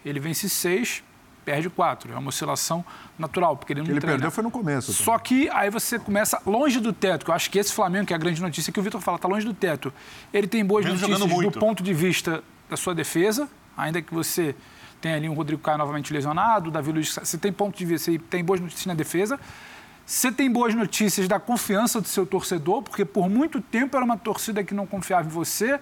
Ele 0.04 0.18
vence 0.18 0.48
6, 0.48 1.02
perde 1.50 1.68
quatro. 1.68 2.12
É 2.12 2.16
uma 2.16 2.28
oscilação 2.28 2.84
natural, 3.18 3.56
porque 3.56 3.72
ele 3.72 3.80
não 3.80 3.88
Ele 3.88 4.00
treina. 4.00 4.16
perdeu 4.16 4.30
foi 4.30 4.44
no 4.44 4.50
começo. 4.50 4.92
Só 4.92 5.18
que 5.18 5.48
aí 5.50 5.68
você 5.68 5.98
começa 5.98 6.40
longe 6.46 6.78
do 6.78 6.92
teto, 6.92 7.24
que 7.24 7.30
eu 7.30 7.34
acho 7.34 7.50
que 7.50 7.58
esse 7.58 7.72
Flamengo, 7.72 8.06
que 8.06 8.12
é 8.12 8.16
a 8.16 8.18
grande 8.18 8.40
notícia, 8.40 8.72
que 8.72 8.78
o 8.78 8.82
Vitor 8.82 9.00
fala, 9.00 9.16
está 9.16 9.28
longe 9.28 9.44
do 9.44 9.54
teto. 9.54 9.92
Ele 10.32 10.46
tem 10.46 10.64
boas 10.64 10.84
Mesmo 10.84 11.08
notícias 11.08 11.52
do 11.52 11.58
ponto 11.58 11.82
de 11.82 11.92
vista 11.92 12.42
da 12.68 12.76
sua 12.76 12.94
defesa, 12.94 13.48
ainda 13.76 14.00
que 14.00 14.14
você 14.14 14.54
tenha 15.00 15.16
ali 15.16 15.28
um 15.28 15.34
Rodrigo 15.34 15.60
Caio 15.60 15.78
novamente 15.78 16.12
lesionado, 16.12 16.68
o 16.68 16.72
Davi 16.72 16.92
Luiz, 16.92 17.14
você 17.14 17.38
tem 17.38 17.52
ponto 17.52 17.76
de 17.76 17.84
vista, 17.84 18.12
você 18.12 18.18
tem 18.18 18.44
boas 18.44 18.60
notícias 18.60 18.86
na 18.86 18.94
defesa. 18.94 19.40
Você 20.06 20.32
tem 20.32 20.50
boas 20.50 20.74
notícias 20.74 21.28
da 21.28 21.38
confiança 21.38 22.00
do 22.00 22.08
seu 22.08 22.26
torcedor, 22.26 22.82
porque 22.82 23.04
por 23.04 23.28
muito 23.28 23.60
tempo 23.60 23.96
era 23.96 24.04
uma 24.04 24.16
torcida 24.18 24.64
que 24.64 24.74
não 24.74 24.84
confiava 24.84 25.28
em 25.28 25.30
você, 25.30 25.78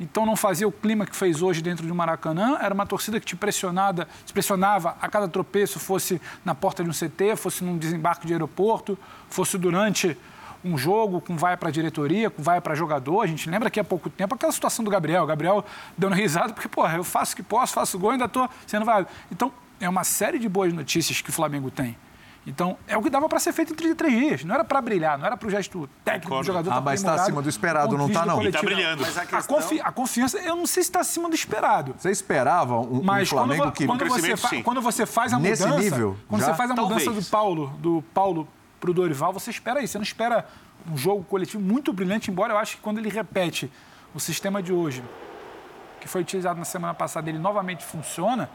então 0.00 0.24
não 0.24 0.36
fazia 0.36 0.66
o 0.66 0.72
clima 0.72 1.04
que 1.04 1.16
fez 1.16 1.42
hoje 1.42 1.60
dentro 1.60 1.86
do 1.86 1.94
Maracanã. 1.94 2.58
Era 2.60 2.72
uma 2.72 2.86
torcida 2.86 3.18
que 3.18 3.26
te 3.26 3.34
pressionada, 3.34 4.06
te 4.24 4.32
pressionava 4.32 4.96
a 5.00 5.08
cada 5.08 5.28
tropeço, 5.28 5.80
fosse 5.80 6.20
na 6.44 6.54
porta 6.54 6.84
de 6.84 6.90
um 6.90 6.92
CT, 6.92 7.36
fosse 7.36 7.64
num 7.64 7.76
desembarque 7.76 8.26
de 8.26 8.32
aeroporto, 8.32 8.98
fosse 9.28 9.58
durante 9.58 10.16
um 10.64 10.76
jogo 10.76 11.20
com 11.20 11.36
vai 11.36 11.56
para 11.56 11.68
a 11.68 11.72
diretoria, 11.72 12.30
com 12.30 12.42
vai 12.42 12.60
para 12.60 12.74
jogador. 12.74 13.22
A 13.22 13.26
gente 13.26 13.48
lembra 13.48 13.70
que 13.70 13.80
há 13.80 13.84
pouco 13.84 14.08
tempo 14.08 14.34
aquela 14.34 14.52
situação 14.52 14.84
do 14.84 14.90
Gabriel. 14.90 15.24
O 15.24 15.26
Gabriel 15.26 15.64
dando 15.96 16.14
risada 16.14 16.52
porque, 16.52 16.68
porra, 16.68 16.96
eu 16.96 17.04
faço 17.04 17.32
o 17.32 17.36
que 17.36 17.42
posso, 17.42 17.72
faço 17.72 17.98
gol, 17.98 18.10
ainda 18.10 18.26
estou 18.26 18.48
sendo 18.66 18.84
válido. 18.84 19.10
Então, 19.30 19.52
é 19.80 19.88
uma 19.88 20.04
série 20.04 20.38
de 20.38 20.48
boas 20.48 20.72
notícias 20.72 21.20
que 21.20 21.30
o 21.30 21.32
Flamengo 21.32 21.70
tem. 21.70 21.96
Então, 22.48 22.78
é 22.88 22.96
o 22.96 23.02
que 23.02 23.10
dava 23.10 23.28
para 23.28 23.38
ser 23.38 23.52
feito 23.52 23.74
em 23.74 23.76
33 23.76 24.10
dias. 24.12 24.44
Não 24.44 24.54
era 24.54 24.64
para 24.64 24.80
brilhar, 24.80 25.18
não 25.18 25.26
era 25.26 25.36
para 25.36 25.46
o 25.46 25.50
gesto 25.50 25.86
técnico 26.02 26.28
Concordo. 26.30 26.44
do 26.44 26.46
jogador. 26.46 26.70
Ah, 26.70 26.74
tá 26.76 26.80
mas 26.80 27.02
tá 27.02 27.08
aprimorado 27.10 27.22
acima 27.30 27.42
do 27.42 27.48
esperado, 27.50 27.88
do 27.90 27.98
não 27.98 28.08
tá, 28.08 28.20
vista 28.22 28.26
não? 28.26 28.42
E 28.42 28.50
tá 28.50 28.58
coletivo. 28.60 28.64
brilhando. 28.64 29.02
Mas 29.02 29.18
a 29.18 29.22
A, 29.22 29.26
questão... 29.26 29.56
confi- 29.56 29.80
a 29.84 29.92
confiança, 29.92 30.38
eu 30.38 30.56
não 30.56 30.66
sei 30.66 30.82
se 30.82 30.88
está 30.88 31.00
acima 31.00 31.28
do 31.28 31.34
esperado. 31.34 31.94
Você 31.98 32.10
esperava 32.10 32.78
um, 32.80 33.00
um 33.00 33.02
Mas 33.02 33.28
quando, 33.28 33.38
Flamengo 33.38 33.64
vo- 33.66 33.72
que... 33.72 33.86
quando, 33.86 33.98
você 34.00 34.08
crescimento, 34.12 34.38
fa- 34.40 34.48
sim. 34.48 34.62
quando 34.62 34.80
você 34.80 35.04
faz 35.04 35.34
a 35.34 35.38
Nesse 35.38 35.62
mudança, 35.62 35.82
nível, 35.82 36.16
quando 36.26 36.40
já? 36.40 36.46
você 36.46 36.54
faz 36.54 36.70
a 36.70 36.74
mudança 36.74 37.04
Talvez. 37.04 37.26
do 37.26 37.30
Paulo, 37.30 37.66
do 37.78 38.02
Paulo 38.14 38.48
pro 38.80 38.94
Dorival, 38.94 39.30
você 39.30 39.50
espera 39.50 39.82
isso. 39.82 39.92
Você 39.92 39.98
não 39.98 40.04
espera 40.04 40.46
um 40.90 40.96
jogo 40.96 41.22
coletivo 41.24 41.62
muito 41.62 41.92
brilhante, 41.92 42.30
embora 42.30 42.54
eu 42.54 42.58
acho 42.58 42.76
que 42.76 42.82
quando 42.82 42.96
ele 42.96 43.10
repete 43.10 43.70
o 44.14 44.18
sistema 44.20 44.62
de 44.62 44.72
hoje, 44.72 45.04
que 46.00 46.08
foi 46.08 46.22
utilizado 46.22 46.58
na 46.58 46.64
semana 46.64 46.94
passada, 46.94 47.28
ele 47.28 47.38
novamente 47.38 47.84
funciona. 47.84 48.48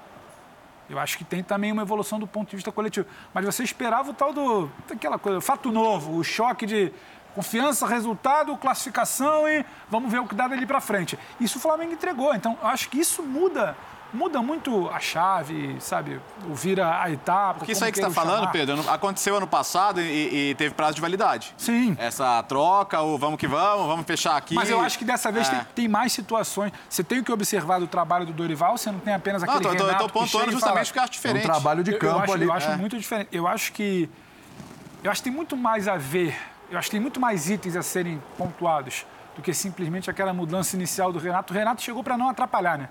Eu 0.89 0.99
acho 0.99 1.17
que 1.17 1.23
tem 1.23 1.41
também 1.41 1.71
uma 1.71 1.81
evolução 1.81 2.19
do 2.19 2.27
ponto 2.27 2.49
de 2.49 2.55
vista 2.55 2.71
coletivo. 2.71 3.07
Mas 3.33 3.45
você 3.45 3.63
esperava 3.63 4.11
o 4.11 4.13
tal 4.13 4.33
do. 4.33 4.69
aquela 4.91 5.17
coisa, 5.17 5.39
fato 5.41 5.71
novo, 5.71 6.17
o 6.17 6.23
choque 6.23 6.65
de 6.65 6.91
confiança, 7.33 7.87
resultado, 7.87 8.55
classificação 8.57 9.47
e 9.47 9.65
vamos 9.89 10.11
ver 10.11 10.19
o 10.19 10.27
que 10.27 10.35
dá 10.35 10.47
dali 10.47 10.65
para 10.65 10.79
frente. 10.79 11.17
Isso 11.39 11.57
o 11.57 11.61
Flamengo 11.61 11.93
entregou. 11.93 12.33
Então, 12.35 12.57
acho 12.61 12.89
que 12.89 12.99
isso 12.99 13.23
muda. 13.23 13.75
Muda 14.13 14.43
muito 14.43 14.89
a 14.89 14.99
chave, 14.99 15.75
sabe? 15.79 16.21
O 16.47 16.53
vira 16.53 17.01
a 17.01 17.09
etapa. 17.09 17.59
Porque 17.59 17.71
isso 17.71 17.83
aí 17.83 17.91
que 17.91 17.97
você 17.99 18.07
está 18.07 18.13
falando, 18.13 18.41
chamar. 18.41 18.51
Pedro, 18.51 18.89
aconteceu 18.91 19.35
ano 19.37 19.47
passado 19.47 19.99
e, 19.99 20.51
e 20.51 20.55
teve 20.55 20.75
prazo 20.75 20.93
de 20.93 21.01
validade. 21.01 21.53
Sim. 21.57 21.95
Essa 21.99 22.43
troca, 22.43 23.01
o 23.01 23.17
vamos 23.17 23.39
que 23.39 23.47
vamos, 23.47 23.87
vamos 23.87 24.05
fechar 24.05 24.37
aqui. 24.37 24.53
Mas 24.53 24.69
eu 24.69 24.79
acho 24.79 24.99
que 24.99 25.03
dessa 25.05 25.31
vez 25.31 25.47
É. 25.47 25.51
tem, 25.55 25.65
tem 25.75 25.87
mais 25.87 26.13
situações. 26.13 26.71
Você 26.87 27.03
tem 27.03 27.23
que 27.23 27.31
observar 27.31 27.79
do 27.79 27.87
trabalho 27.87 28.23
do 28.27 28.33
Dorival, 28.33 28.77
você 28.77 28.91
não 28.91 28.99
tem 28.99 29.15
apenas 29.15 29.41
Não, 29.41 29.49
aquele 29.49 29.63
tô, 29.67 29.75
tô, 29.75 29.83
eu 29.83 29.87
Renato 29.87 30.03
tô 30.03 30.07
que 30.09 30.13
pontuando 30.19 30.51
justamente 30.51 30.73
fala, 30.75 30.85
porque 30.85 30.99
eu 30.99 31.03
acho 31.03 31.11
É 31.11 31.13
um 31.13 31.15
diferente. 31.15 31.43
trabalho 31.43 31.83
de 31.83 31.91
Eu- 31.93 31.97
campo 31.99 32.13
eu 32.17 32.21
acho, 32.23 32.33
ali. 32.33 32.45
Eu 32.45 32.53
acho 32.53 32.69
É. 32.69 32.77
muito 32.77 32.97
diferente. 32.99 33.29
Eu 33.31 33.47
acho 33.47 33.73
que. 33.73 34.09
Eu 35.03 35.09
acho 35.11 35.21
que 35.21 35.29
tem 35.29 35.33
muito 35.35 35.57
mais 35.57 35.87
a 35.87 35.97
ver. 35.97 36.37
Eu 36.69 36.77
acho 36.77 36.85
que 36.87 36.91
tem 36.91 37.01
muito 37.01 37.19
mais 37.19 37.49
itens 37.49 37.75
a 37.75 37.81
serem 37.81 38.21
pontuados 38.37 39.07
do 39.35 39.41
que 39.41 39.53
simplesmente 39.55 40.07
aquela 40.07 40.31
mudança 40.33 40.75
inicial 40.75 41.11
do 41.11 41.17
Renato. 41.17 41.51
O 41.51 41.57
Renato 41.57 41.81
chegou 41.81 42.03
para 42.03 42.15
não 42.15 42.29
atrapalhar, 42.29 42.77
né? 42.77 42.89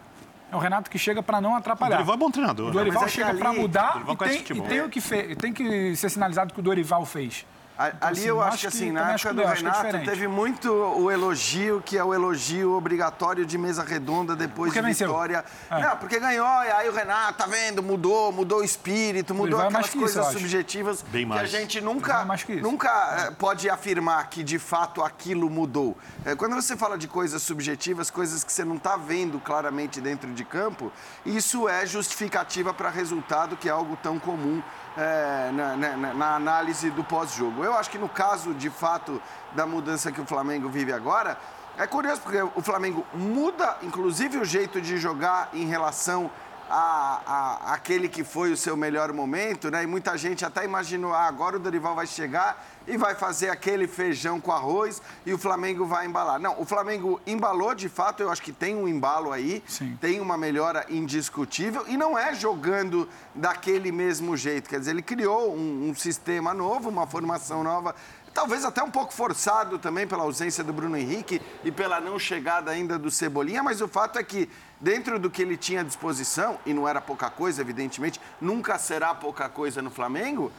É 0.52 0.56
o 0.56 0.58
Renato 0.58 0.90
que 0.90 0.98
chega 0.98 1.22
para 1.22 1.40
não 1.40 1.52
O 1.52 1.56
atrapalhar. 1.56 1.96
Dorival 1.96 2.14
é 2.14 2.18
bom 2.18 2.30
treinador. 2.30 2.66
O 2.66 2.68
né? 2.68 2.74
Dorival 2.74 3.02
Mas 3.04 3.12
é 3.12 3.14
chega 3.14 3.34
para 3.34 3.52
mudar 3.54 4.04
e 4.06 4.16
tem, 4.16 4.58
e 4.58 4.60
tem 4.60 4.80
o 4.82 4.90
que 4.90 5.00
fe... 5.00 5.34
tem 5.34 5.50
que 5.50 5.96
ser 5.96 6.10
sinalizado 6.10 6.52
que 6.52 6.60
o 6.60 6.62
Dorival 6.62 7.06
fez. 7.06 7.46
A- 7.78 7.84
Ali 7.84 8.20
assim, 8.20 8.28
eu 8.28 8.40
acho 8.42 8.48
acho 8.48 8.56
que 8.58 8.60
que 8.62 8.66
assim, 8.68 8.78
também 8.88 8.92
na 9.02 9.10
época 9.12 9.28
que 9.30 9.34
do 9.34 9.40
é, 9.40 9.44
que 9.44 9.50
é 9.50 9.54
Renato 9.54 9.76
diferente. 9.86 10.04
teve 10.10 10.28
muito 10.28 10.70
o 10.72 11.10
elogio, 11.10 11.82
que 11.84 11.96
é 11.96 12.04
o 12.04 12.12
elogio 12.12 12.72
obrigatório 12.76 13.46
de 13.46 13.56
mesa 13.56 13.82
redonda 13.82 14.36
depois 14.36 14.72
Porque 14.72 14.86
de 14.86 14.92
vitória. 14.94 15.44
É. 15.70 15.80
Não, 15.80 15.96
porque 15.96 16.20
ganhou, 16.20 16.46
e 16.64 16.70
aí 16.70 16.88
o 16.88 16.92
Renato, 16.92 17.38
tá 17.38 17.46
vendo, 17.46 17.82
mudou, 17.82 18.30
mudou 18.30 18.60
o 18.60 18.64
espírito, 18.64 19.34
mudou 19.34 19.58
aquelas 19.60 19.86
que 19.88 19.96
isso, 19.96 19.98
coisas 19.98 20.26
acho. 20.26 20.38
subjetivas 20.38 21.02
Bem 21.08 21.26
que 21.28 21.38
a 21.38 21.46
gente 21.46 21.80
nunca, 21.80 22.24
que 22.44 22.52
isso. 22.52 22.62
nunca 22.62 22.90
eh, 23.28 23.30
pode 23.38 23.68
afirmar 23.70 24.28
que 24.28 24.44
de 24.44 24.58
fato 24.58 25.02
aquilo 25.02 25.48
mudou. 25.48 25.96
Eh, 26.26 26.34
Quando 26.36 26.54
você 26.54 26.76
fala 26.76 26.98
de 26.98 27.08
coisas 27.08 27.42
subjetivas, 27.42 28.10
coisas 28.10 28.44
que 28.44 28.52
você 28.52 28.64
não 28.64 28.76
está 28.76 28.96
vendo 28.96 29.40
claramente 29.40 30.00
dentro 30.00 30.30
de 30.32 30.44
campo, 30.44 30.92
isso 31.24 31.68
é 31.68 31.86
justificativa 31.86 32.74
para 32.74 32.90
resultado, 32.90 33.56
que 33.56 33.68
é 33.68 33.72
algo 33.72 33.96
tão 34.02 34.18
comum 34.18 34.62
eh, 34.96 35.50
na, 35.52 35.76
na- 35.76 35.96
na- 35.96 36.14
na 36.14 36.34
análise 36.36 36.90
do 36.90 37.02
pós-jogo. 37.04 37.64
Eu 37.64 37.74
acho 37.74 37.90
que 37.90 37.98
no 37.98 38.08
caso, 38.08 38.52
de 38.54 38.70
fato, 38.70 39.20
da 39.52 39.66
mudança 39.66 40.10
que 40.12 40.20
o 40.20 40.26
Flamengo 40.26 40.68
vive 40.68 40.92
agora, 40.92 41.36
é 41.78 41.86
curioso 41.86 42.20
porque 42.20 42.40
o 42.42 42.60
Flamengo 42.62 43.04
muda, 43.14 43.76
inclusive, 43.82 44.36
o 44.38 44.44
jeito 44.44 44.80
de 44.80 44.98
jogar 44.98 45.48
em 45.54 45.66
relação 45.66 46.30
a, 46.68 47.20
a- 47.26 47.72
aquele 47.74 48.08
que 48.08 48.22
foi 48.24 48.52
o 48.52 48.56
seu 48.56 48.76
melhor 48.76 49.12
momento, 49.12 49.70
né? 49.70 49.82
E 49.82 49.86
muita 49.86 50.16
gente 50.16 50.44
até 50.44 50.64
imaginou, 50.64 51.12
ah, 51.14 51.26
agora 51.26 51.56
o 51.56 51.58
Dorival 51.58 51.94
vai 51.94 52.06
chegar 52.06 52.62
e 52.86 52.96
vai 52.96 53.14
fazer 53.14 53.48
aquele 53.48 53.86
feijão 53.86 54.40
com 54.40 54.52
arroz 54.52 55.00
e 55.24 55.32
o 55.32 55.38
Flamengo 55.38 55.86
vai 55.86 56.06
embalar. 56.06 56.38
Não, 56.40 56.60
o 56.60 56.64
Flamengo 56.64 57.20
embalou 57.26 57.74
de 57.74 57.88
fato, 57.88 58.22
eu 58.22 58.30
acho 58.30 58.42
que 58.42 58.52
tem 58.52 58.74
um 58.74 58.88
embalo 58.88 59.32
aí, 59.32 59.62
Sim. 59.66 59.96
tem 60.00 60.20
uma 60.20 60.36
melhora 60.36 60.86
indiscutível 60.88 61.84
e 61.88 61.96
não 61.96 62.18
é 62.18 62.34
jogando 62.34 63.08
daquele 63.34 63.92
mesmo 63.92 64.36
jeito. 64.36 64.68
Quer 64.68 64.78
dizer, 64.78 64.92
ele 64.92 65.02
criou 65.02 65.54
um, 65.54 65.90
um 65.90 65.94
sistema 65.94 66.52
novo, 66.54 66.88
uma 66.88 67.06
formação 67.06 67.62
nova. 67.62 67.94
Talvez 68.34 68.64
até 68.64 68.82
um 68.82 68.90
pouco 68.90 69.12
forçado 69.12 69.78
também 69.78 70.06
pela 70.06 70.22
ausência 70.22 70.64
do 70.64 70.72
Bruno 70.72 70.96
Henrique 70.96 71.40
e 71.62 71.70
pela 71.70 72.00
não 72.00 72.18
chegada 72.18 72.70
ainda 72.70 72.98
do 72.98 73.10
Cebolinha, 73.10 73.62
mas 73.62 73.82
o 73.82 73.88
fato 73.88 74.18
é 74.18 74.22
que, 74.22 74.48
dentro 74.82 75.16
do 75.16 75.30
que 75.30 75.40
ele 75.40 75.56
tinha 75.56 75.80
à 75.80 75.84
disposição, 75.84 76.58
e 76.66 76.74
não 76.74 76.88
era 76.88 77.00
pouca 77.00 77.30
coisa, 77.30 77.60
evidentemente, 77.60 78.20
nunca 78.40 78.76
será 78.78 79.14
pouca 79.14 79.48
coisa 79.48 79.80
no 79.80 79.90
Flamengo, 79.90 80.50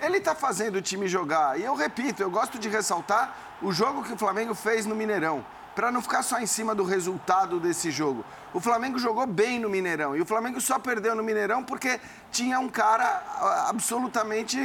ele 0.00 0.18
está 0.18 0.36
fazendo 0.36 0.76
o 0.76 0.82
time 0.82 1.08
jogar. 1.08 1.58
E 1.58 1.64
eu 1.64 1.74
repito, 1.74 2.22
eu 2.22 2.30
gosto 2.30 2.60
de 2.60 2.68
ressaltar 2.68 3.36
o 3.60 3.72
jogo 3.72 4.04
que 4.04 4.12
o 4.12 4.16
Flamengo 4.16 4.54
fez 4.54 4.86
no 4.86 4.94
Mineirão 4.94 5.44
para 5.74 5.90
não 5.90 6.00
ficar 6.00 6.22
só 6.22 6.38
em 6.38 6.46
cima 6.46 6.74
do 6.74 6.84
resultado 6.84 7.58
desse 7.58 7.90
jogo. 7.90 8.24
O 8.54 8.60
Flamengo 8.60 8.98
jogou 8.98 9.26
bem 9.26 9.58
no 9.58 9.68
Mineirão 9.68 10.16
e 10.16 10.20
o 10.20 10.26
Flamengo 10.26 10.60
só 10.60 10.78
perdeu 10.78 11.14
no 11.14 11.22
Mineirão 11.22 11.64
porque 11.64 11.98
tinha 12.30 12.58
um 12.58 12.68
cara 12.68 13.22
absolutamente 13.68 14.58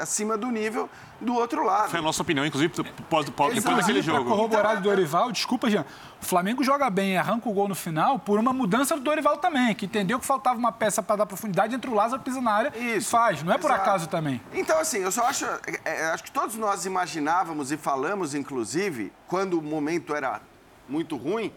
acima 0.00 0.36
do 0.36 0.50
nível 0.50 0.88
do 1.20 1.34
outro 1.34 1.64
lado. 1.64 1.90
Foi 1.90 2.00
a 2.00 2.02
nossa 2.02 2.22
opinião, 2.22 2.44
inclusive, 2.44 2.72
pós, 3.08 3.28
pós, 3.30 3.54
depois 3.54 3.76
daquele 3.76 4.02
jogo. 4.02 4.28
corroborar 4.28 4.76
do 4.76 4.82
Dorival, 4.82 5.30
desculpa, 5.30 5.70
Jean. 5.70 5.84
O 6.20 6.24
Flamengo 6.24 6.64
joga 6.64 6.90
bem 6.90 7.12
e 7.12 7.16
arranca 7.16 7.48
o 7.48 7.52
gol 7.52 7.68
no 7.68 7.74
final 7.74 8.18
por 8.18 8.38
uma 8.38 8.52
mudança 8.52 8.96
do 8.96 9.02
Dorival 9.02 9.36
também, 9.36 9.74
que 9.74 9.86
entendeu 9.86 10.18
que 10.18 10.26
faltava 10.26 10.58
uma 10.58 10.72
peça 10.72 11.02
para 11.02 11.16
dar 11.16 11.26
profundidade 11.26 11.74
entre 11.74 11.88
o 11.88 11.94
Lázaro 11.94 12.22
pisa 12.22 12.40
na 12.40 12.50
área 12.50 12.72
e 12.76 12.96
Isso. 12.96 13.10
faz. 13.10 13.42
Não 13.42 13.52
é 13.52 13.58
por 13.58 13.70
Exato. 13.70 13.82
acaso 13.82 14.08
também. 14.08 14.40
Então, 14.52 14.78
assim, 14.78 14.98
eu 14.98 15.12
só 15.12 15.24
acho. 15.26 15.44
é, 15.44 15.80
é, 15.84 16.06
acho 16.06 16.24
que 16.24 16.32
todos 16.32 16.56
nós 16.56 16.84
imaginávamos 16.84 17.70
e 17.70 17.76
falamos, 17.76 18.34
inclusive, 18.34 19.12
quando 19.28 19.58
o 19.58 19.62
momento 19.62 20.14
era 20.14 20.40
muito 20.88 21.16
ruim, 21.16 21.52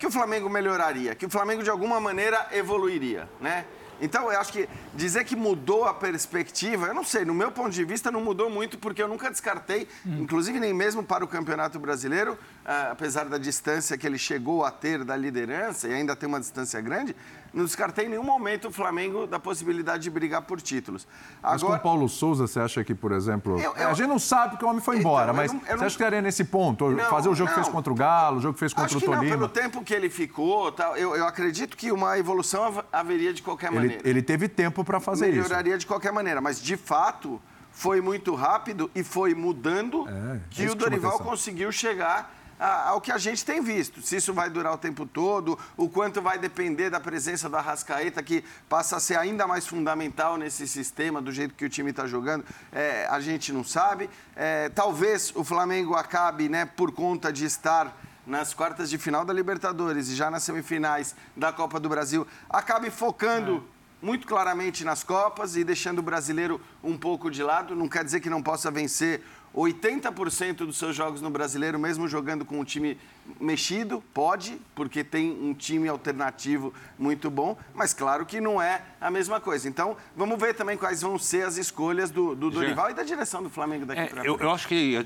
que 0.00 0.06
o 0.06 0.10
Flamengo 0.10 0.48
melhoraria, 0.48 1.14
que 1.14 1.26
o 1.26 1.30
Flamengo 1.30 1.62
de 1.62 1.68
alguma 1.68 2.00
maneira 2.00 2.48
evoluiria, 2.52 3.28
né? 3.38 3.66
Então, 4.00 4.32
eu 4.32 4.40
acho 4.40 4.50
que 4.50 4.66
dizer 4.94 5.24
que 5.24 5.36
mudou 5.36 5.84
a 5.84 5.92
perspectiva, 5.92 6.86
eu 6.86 6.94
não 6.94 7.04
sei, 7.04 7.22
no 7.22 7.34
meu 7.34 7.52
ponto 7.52 7.68
de 7.68 7.84
vista 7.84 8.10
não 8.10 8.22
mudou 8.22 8.48
muito, 8.48 8.78
porque 8.78 9.02
eu 9.02 9.06
nunca 9.06 9.30
descartei, 9.30 9.86
inclusive 10.06 10.58
nem 10.58 10.72
mesmo 10.72 11.02
para 11.02 11.22
o 11.22 11.28
Campeonato 11.28 11.78
Brasileiro, 11.78 12.38
ah, 12.64 12.92
apesar 12.92 13.26
da 13.26 13.36
distância 13.36 13.98
que 13.98 14.06
ele 14.06 14.16
chegou 14.16 14.64
a 14.64 14.70
ter 14.70 15.04
da 15.04 15.14
liderança, 15.14 15.86
e 15.86 15.92
ainda 15.92 16.16
tem 16.16 16.26
uma 16.26 16.40
distância 16.40 16.80
grande, 16.80 17.14
não 17.52 17.64
descartei 17.64 18.06
em 18.06 18.08
nenhum 18.10 18.22
momento 18.22 18.68
o 18.68 18.72
Flamengo 18.72 19.26
da 19.26 19.38
possibilidade 19.38 20.02
de 20.04 20.10
brigar 20.10 20.42
por 20.42 20.60
títulos. 20.60 21.06
Mas 21.42 21.62
com 21.62 21.72
o 21.72 21.78
Paulo 21.78 22.08
Souza, 22.08 22.46
você 22.46 22.60
acha 22.60 22.84
que, 22.84 22.94
por 22.94 23.12
exemplo. 23.12 23.58
Eu- 23.60 23.74
é, 23.76 23.84
eu- 23.84 23.88
A 23.90 23.94
gente 23.94 24.08
não 24.08 24.18
sabe 24.18 24.50
porque 24.52 24.64
o 24.64 24.68
homem 24.68 24.80
foi 24.80 24.96
Então, 24.98 25.10
embora, 25.10 25.30
eu 25.30 25.34
mas 25.34 25.52
não- 25.52 25.60
você 25.60 25.66
não- 25.66 25.74
acha 25.74 25.84
que 25.84 26.02
estaria 26.02 26.22
nesse 26.22 26.44
ponto? 26.44 26.90
Não, 26.90 27.04
fazer 27.10 27.28
o 27.28 27.34
jogo 27.34 27.50
que 27.50 27.56
não. 27.56 27.62
fez 27.64 27.72
contra 27.74 27.92
o 27.92 27.96
Galo, 27.96 28.38
o 28.38 28.40
jogo 28.40 28.54
que 28.54 28.60
fez 28.60 28.72
contra 28.72 28.96
o 28.96 29.00
que 29.00 29.06
Tolima. 29.06 29.22
pelo 29.36 29.48
tempo 29.48 29.82
que 29.82 29.92
ele 29.94 30.08
ficou, 30.10 30.74
eu, 30.96 31.16
eu 31.16 31.26
acredito 31.26 31.76
que 31.76 31.90
uma 31.92 32.18
evolução 32.18 32.64
hav- 32.64 32.84
haveria 32.92 33.32
de 33.32 33.42
qualquer 33.42 33.68
Ele, 33.68 33.76
maneira. 33.80 34.08
ele 34.08 34.22
teve 34.22 34.48
tempo 34.48 34.84
para 34.84 35.00
fazer 35.00 35.28
isso. 35.30 35.36
Melhoraria 35.42 35.76
de 35.78 35.86
qualquer 35.86 36.12
maneira, 36.12 36.40
mas 36.40 36.60
de 36.62 36.76
fato 36.76 37.40
foi 37.72 38.00
muito 38.00 38.34
rápido 38.34 38.90
e 38.94 39.02
foi 39.04 39.34
mudando 39.34 40.06
É, 40.08 40.40
que 40.50 40.62
isso 40.64 40.74
o 40.74 40.76
que 40.76 40.82
Dorival 40.84 41.18
conseguiu 41.20 41.70
chegar 41.72 42.34
ao 42.60 43.00
que 43.00 43.10
a 43.10 43.16
gente 43.16 43.44
tem 43.44 43.62
visto. 43.62 44.02
Se 44.02 44.16
isso 44.16 44.34
vai 44.34 44.50
durar 44.50 44.74
o 44.74 44.78
tempo 44.78 45.06
todo, 45.06 45.58
o 45.76 45.88
quanto 45.88 46.20
vai 46.20 46.38
depender 46.38 46.90
da 46.90 47.00
presença 47.00 47.48
do 47.48 47.56
Arrascaeta, 47.56 48.22
que 48.22 48.44
passa 48.68 48.96
a 48.96 49.00
ser 49.00 49.16
ainda 49.16 49.46
mais 49.46 49.66
fundamental 49.66 50.36
nesse 50.36 50.68
sistema, 50.68 51.22
do 51.22 51.32
jeito 51.32 51.54
que 51.54 51.64
o 51.64 51.70
time 51.70 51.90
está 51.90 52.06
jogando, 52.06 52.44
é, 52.70 53.06
a 53.10 53.18
gente 53.18 53.52
não 53.52 53.64
sabe. 53.64 54.10
É, 54.36 54.68
talvez 54.68 55.32
o 55.34 55.42
Flamengo 55.42 55.94
acabe, 55.94 56.48
né, 56.48 56.66
por 56.66 56.92
conta 56.92 57.32
de 57.32 57.46
estar 57.46 57.96
nas 58.26 58.52
quartas 58.52 58.90
de 58.90 58.98
final 58.98 59.24
da 59.24 59.32
Libertadores 59.32 60.08
e 60.08 60.14
já 60.14 60.30
nas 60.30 60.42
semifinais 60.42 61.16
da 61.36 61.52
Copa 61.52 61.80
do 61.80 61.88
Brasil, 61.88 62.26
acabe 62.48 62.90
focando 62.90 63.64
muito 64.02 64.26
claramente 64.26 64.84
nas 64.84 65.02
Copas 65.02 65.56
e 65.56 65.64
deixando 65.64 65.98
o 65.98 66.02
brasileiro 66.02 66.60
um 66.82 66.96
pouco 66.96 67.30
de 67.30 67.42
lado. 67.42 67.74
Não 67.76 67.88
quer 67.88 68.04
dizer 68.04 68.20
que 68.20 68.30
não 68.30 68.42
possa 68.42 68.70
vencer 68.70 69.22
80% 69.54 70.58
dos 70.58 70.78
seus 70.78 70.94
jogos 70.94 71.20
no 71.20 71.28
brasileiro, 71.28 71.78
mesmo 71.78 72.06
jogando 72.06 72.44
com 72.44 72.60
um 72.60 72.64
time 72.64 72.96
mexido, 73.40 74.02
pode, 74.14 74.60
porque 74.74 75.02
tem 75.02 75.30
um 75.30 75.52
time 75.52 75.88
alternativo 75.88 76.72
muito 76.98 77.30
bom, 77.30 77.56
mas 77.74 77.92
claro 77.92 78.24
que 78.24 78.40
não 78.40 78.62
é 78.62 78.82
a 79.00 79.10
mesma 79.10 79.40
coisa. 79.40 79.68
Então, 79.68 79.96
vamos 80.16 80.38
ver 80.38 80.54
também 80.54 80.76
quais 80.76 81.02
vão 81.02 81.18
ser 81.18 81.44
as 81.44 81.56
escolhas 81.56 82.10
do, 82.10 82.34
do 82.34 82.50
Dorival 82.50 82.90
e 82.90 82.94
da 82.94 83.02
direção 83.02 83.42
do 83.42 83.50
Flamengo 83.50 83.84
daqui 83.84 84.00
é, 84.00 84.06
para 84.06 84.22
frente. 84.22 84.26
Eu, 84.26 84.38
eu 84.38 84.50
acho 84.50 84.68
que 84.68 85.04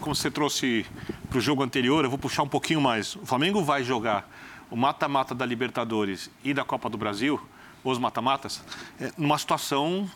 como 0.00 0.14
você 0.14 0.30
trouxe 0.30 0.86
para 1.28 1.38
o 1.38 1.40
jogo 1.40 1.62
anterior, 1.62 2.04
eu 2.04 2.10
vou 2.10 2.18
puxar 2.18 2.44
um 2.44 2.48
pouquinho 2.48 2.80
mais. 2.80 3.16
O 3.16 3.26
Flamengo 3.26 3.64
vai 3.64 3.82
jogar 3.82 4.28
o 4.70 4.76
mata-mata 4.76 5.34
da 5.34 5.44
Libertadores 5.44 6.30
e 6.44 6.54
da 6.54 6.64
Copa 6.64 6.88
do 6.88 6.96
Brasil, 6.96 7.40
os 7.82 7.98
mata-matas, 7.98 8.62
é, 9.00 9.12
numa 9.18 9.36
situação 9.36 10.08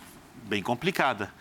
bem 0.44 0.62
complicada. 0.62 1.32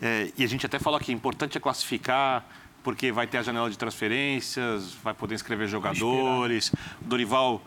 É, 0.00 0.30
e 0.36 0.44
a 0.44 0.46
gente 0.46 0.64
até 0.64 0.78
falou 0.78 0.98
que 1.00 1.10
é 1.10 1.14
importante 1.14 1.56
é 1.56 1.60
classificar, 1.60 2.44
porque 2.82 3.10
vai 3.10 3.26
ter 3.26 3.38
a 3.38 3.42
janela 3.42 3.68
de 3.68 3.76
transferências, 3.76 4.94
vai 5.02 5.12
poder 5.12 5.34
inscrever 5.34 5.68
jogadores, 5.68 6.72
o 7.02 7.04
Dorival 7.04 7.60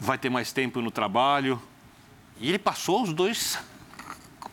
vai 0.00 0.18
ter 0.18 0.30
mais 0.30 0.52
tempo 0.52 0.80
no 0.80 0.90
trabalho. 0.90 1.60
E 2.40 2.48
ele 2.48 2.58
passou 2.58 3.02
os 3.02 3.12
dois 3.12 3.58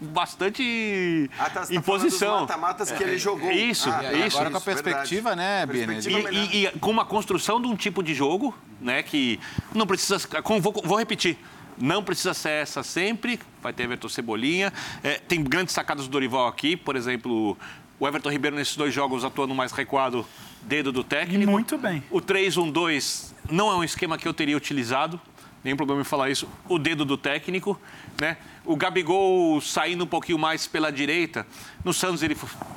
bastante 0.01 1.29
ah, 1.37 1.49
tá, 1.49 1.65
tá 1.65 1.73
imposição. 1.73 2.41
mata-matas 2.41 2.91
que 2.91 3.03
ele 3.03 3.15
é, 3.15 3.17
jogou. 3.17 3.51
Isso, 3.51 3.89
ah, 3.89 4.13
isso. 4.13 4.37
Agora 4.37 4.51
com 4.51 4.57
a 4.57 4.61
perspectiva, 4.61 5.35
né, 5.35 5.65
Bini? 5.65 5.99
E, 6.31 6.65
e, 6.65 6.79
com 6.79 6.89
uma 6.89 7.05
construção 7.05 7.61
de 7.61 7.67
um 7.67 7.75
tipo 7.75 8.01
de 8.01 8.13
jogo, 8.13 8.55
né, 8.79 9.03
que 9.03 9.39
não 9.73 9.85
precisa... 9.85 10.17
Vou, 10.61 10.73
vou 10.83 10.97
repetir. 10.97 11.37
Não 11.79 12.03
precisa 12.03 12.33
ser 12.33 12.49
essa 12.49 12.83
sempre, 12.83 13.39
vai 13.61 13.71
ter 13.71 13.83
Everton 13.83 14.09
Cebolinha. 14.09 14.73
É, 15.03 15.15
tem 15.15 15.43
grandes 15.43 15.73
sacadas 15.73 16.05
do 16.05 16.11
Dorival 16.11 16.47
aqui, 16.47 16.75
por 16.75 16.95
exemplo, 16.95 17.57
o 17.99 18.07
Everton 18.07 18.29
Ribeiro 18.29 18.55
nesses 18.55 18.75
dois 18.75 18.93
jogos 18.93 19.23
atuando 19.23 19.53
mais 19.55 19.71
recuado, 19.71 20.25
dedo 20.61 20.91
do 20.91 21.03
técnico. 21.03 21.51
Muito 21.51 21.77
bem. 21.77 22.03
O 22.09 22.21
3-1-2 22.21 23.33
não 23.49 23.71
é 23.71 23.75
um 23.75 23.83
esquema 23.83 24.17
que 24.17 24.27
eu 24.27 24.33
teria 24.33 24.55
utilizado, 24.55 25.19
nenhum 25.63 25.75
problema 25.75 26.01
em 26.01 26.05
falar 26.05 26.29
isso. 26.29 26.47
O 26.67 26.77
dedo 26.77 27.03
do 27.05 27.17
técnico, 27.17 27.79
né? 28.19 28.37
O 28.65 28.75
Gabigol 28.75 29.59
saindo 29.61 30.03
um 30.03 30.07
pouquinho 30.07 30.37
mais 30.37 30.67
pela 30.67 30.91
direita. 30.91 31.45
No 31.83 31.93
Santos, 31.93 32.21
ele, 32.21 32.35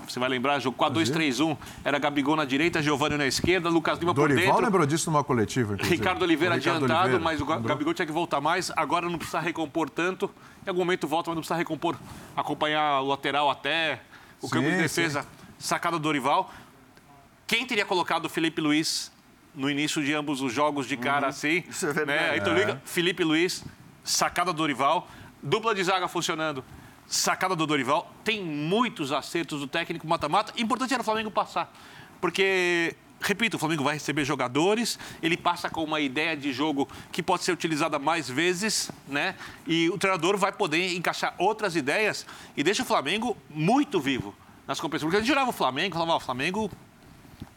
você 0.08 0.18
vai 0.18 0.28
lembrar, 0.28 0.58
jogou 0.58 0.88
4-2-3-1. 0.88 1.56
Era 1.84 1.98
Gabigol 1.98 2.36
na 2.36 2.44
direita, 2.44 2.82
Giovanni 2.82 3.16
na 3.16 3.26
esquerda, 3.26 3.68
Lucas 3.68 3.98
Lima 3.98 4.14
Dorival 4.14 4.14
por 4.14 4.28
dentro. 4.28 4.44
Dorival 4.44 4.64
lembrou 4.64 4.86
disso 4.86 5.10
numa 5.10 5.22
coletiva. 5.22 5.76
Ricardo 5.76 6.22
Oliveira 6.22 6.54
Ricardo 6.54 6.84
adiantado, 6.84 7.14
Oliveira. 7.16 7.24
mas 7.24 7.40
o? 7.40 7.44
Gabigol 7.44 7.92
tinha 7.92 8.06
que 8.06 8.12
voltar 8.12 8.40
mais. 8.40 8.70
Agora 8.74 9.08
não 9.08 9.18
precisa 9.18 9.40
recompor 9.40 9.90
tanto. 9.90 10.30
Em 10.64 10.68
algum 10.70 10.80
momento 10.80 11.06
volta, 11.06 11.30
mas 11.30 11.36
não 11.36 11.42
precisa 11.42 11.56
recompor. 11.56 11.96
Acompanhar 12.36 13.00
o 13.00 13.08
lateral 13.08 13.50
até 13.50 14.00
o 14.40 14.46
sim, 14.46 14.54
campo 14.54 14.70
de 14.70 14.76
defesa. 14.78 15.22
Sim. 15.22 15.28
Sacada 15.58 15.98
do 15.98 16.02
Dorival. 16.02 16.50
Quem 17.46 17.66
teria 17.66 17.84
colocado 17.84 18.24
o 18.24 18.28
Felipe 18.30 18.62
Luiz 18.62 19.11
no 19.54 19.70
início 19.70 20.02
de 20.02 20.12
ambos 20.14 20.40
os 20.40 20.52
jogos 20.52 20.86
de 20.86 20.96
cara 20.96 21.26
uhum. 21.26 21.30
assim? 21.30 21.64
Isso 21.68 21.86
é 21.86 21.92
verdade. 21.92 22.20
Né? 22.20 22.36
Então, 22.38 22.54
liga, 22.54 22.80
Felipe 22.84 23.24
Luiz, 23.24 23.64
sacada 24.02 24.52
do 24.52 24.56
Dorival. 24.56 25.08
Dupla 25.42 25.74
de 25.74 25.82
zaga 25.82 26.08
funcionando. 26.08 26.64
Sacada 27.06 27.54
do 27.56 27.66
Dorival. 27.66 28.12
Tem 28.24 28.42
muitos 28.42 29.12
acertos 29.12 29.60
do 29.60 29.66
técnico 29.66 30.06
mata-mata. 30.06 30.52
Importante 30.56 30.94
era 30.94 31.02
o 31.02 31.04
Flamengo 31.04 31.30
passar. 31.30 31.72
Porque 32.20 32.94
repito, 33.22 33.56
o 33.56 33.60
Flamengo 33.60 33.84
vai 33.84 33.94
receber 33.94 34.24
jogadores, 34.24 34.98
ele 35.22 35.36
passa 35.36 35.70
com 35.70 35.82
uma 35.84 36.00
ideia 36.00 36.36
de 36.36 36.52
jogo 36.52 36.88
que 37.10 37.22
pode 37.22 37.44
ser 37.44 37.52
utilizada 37.52 37.98
mais 37.98 38.28
vezes, 38.28 38.90
né? 39.06 39.36
E 39.66 39.88
o 39.90 39.96
treinador 39.96 40.36
vai 40.36 40.52
poder 40.52 40.94
encaixar 40.96 41.34
outras 41.38 41.76
ideias 41.76 42.26
e 42.56 42.62
deixa 42.62 42.82
o 42.82 42.86
Flamengo 42.86 43.36
muito 43.48 44.00
vivo 44.00 44.34
nas 44.66 44.80
competições. 44.80 45.08
Porque 45.08 45.18
a 45.18 45.20
gente 45.20 45.32
olhava 45.32 45.50
o 45.50 45.52
Flamengo, 45.52 45.94
falava, 45.94 46.16
o 46.16 46.20
Flamengo 46.20 46.70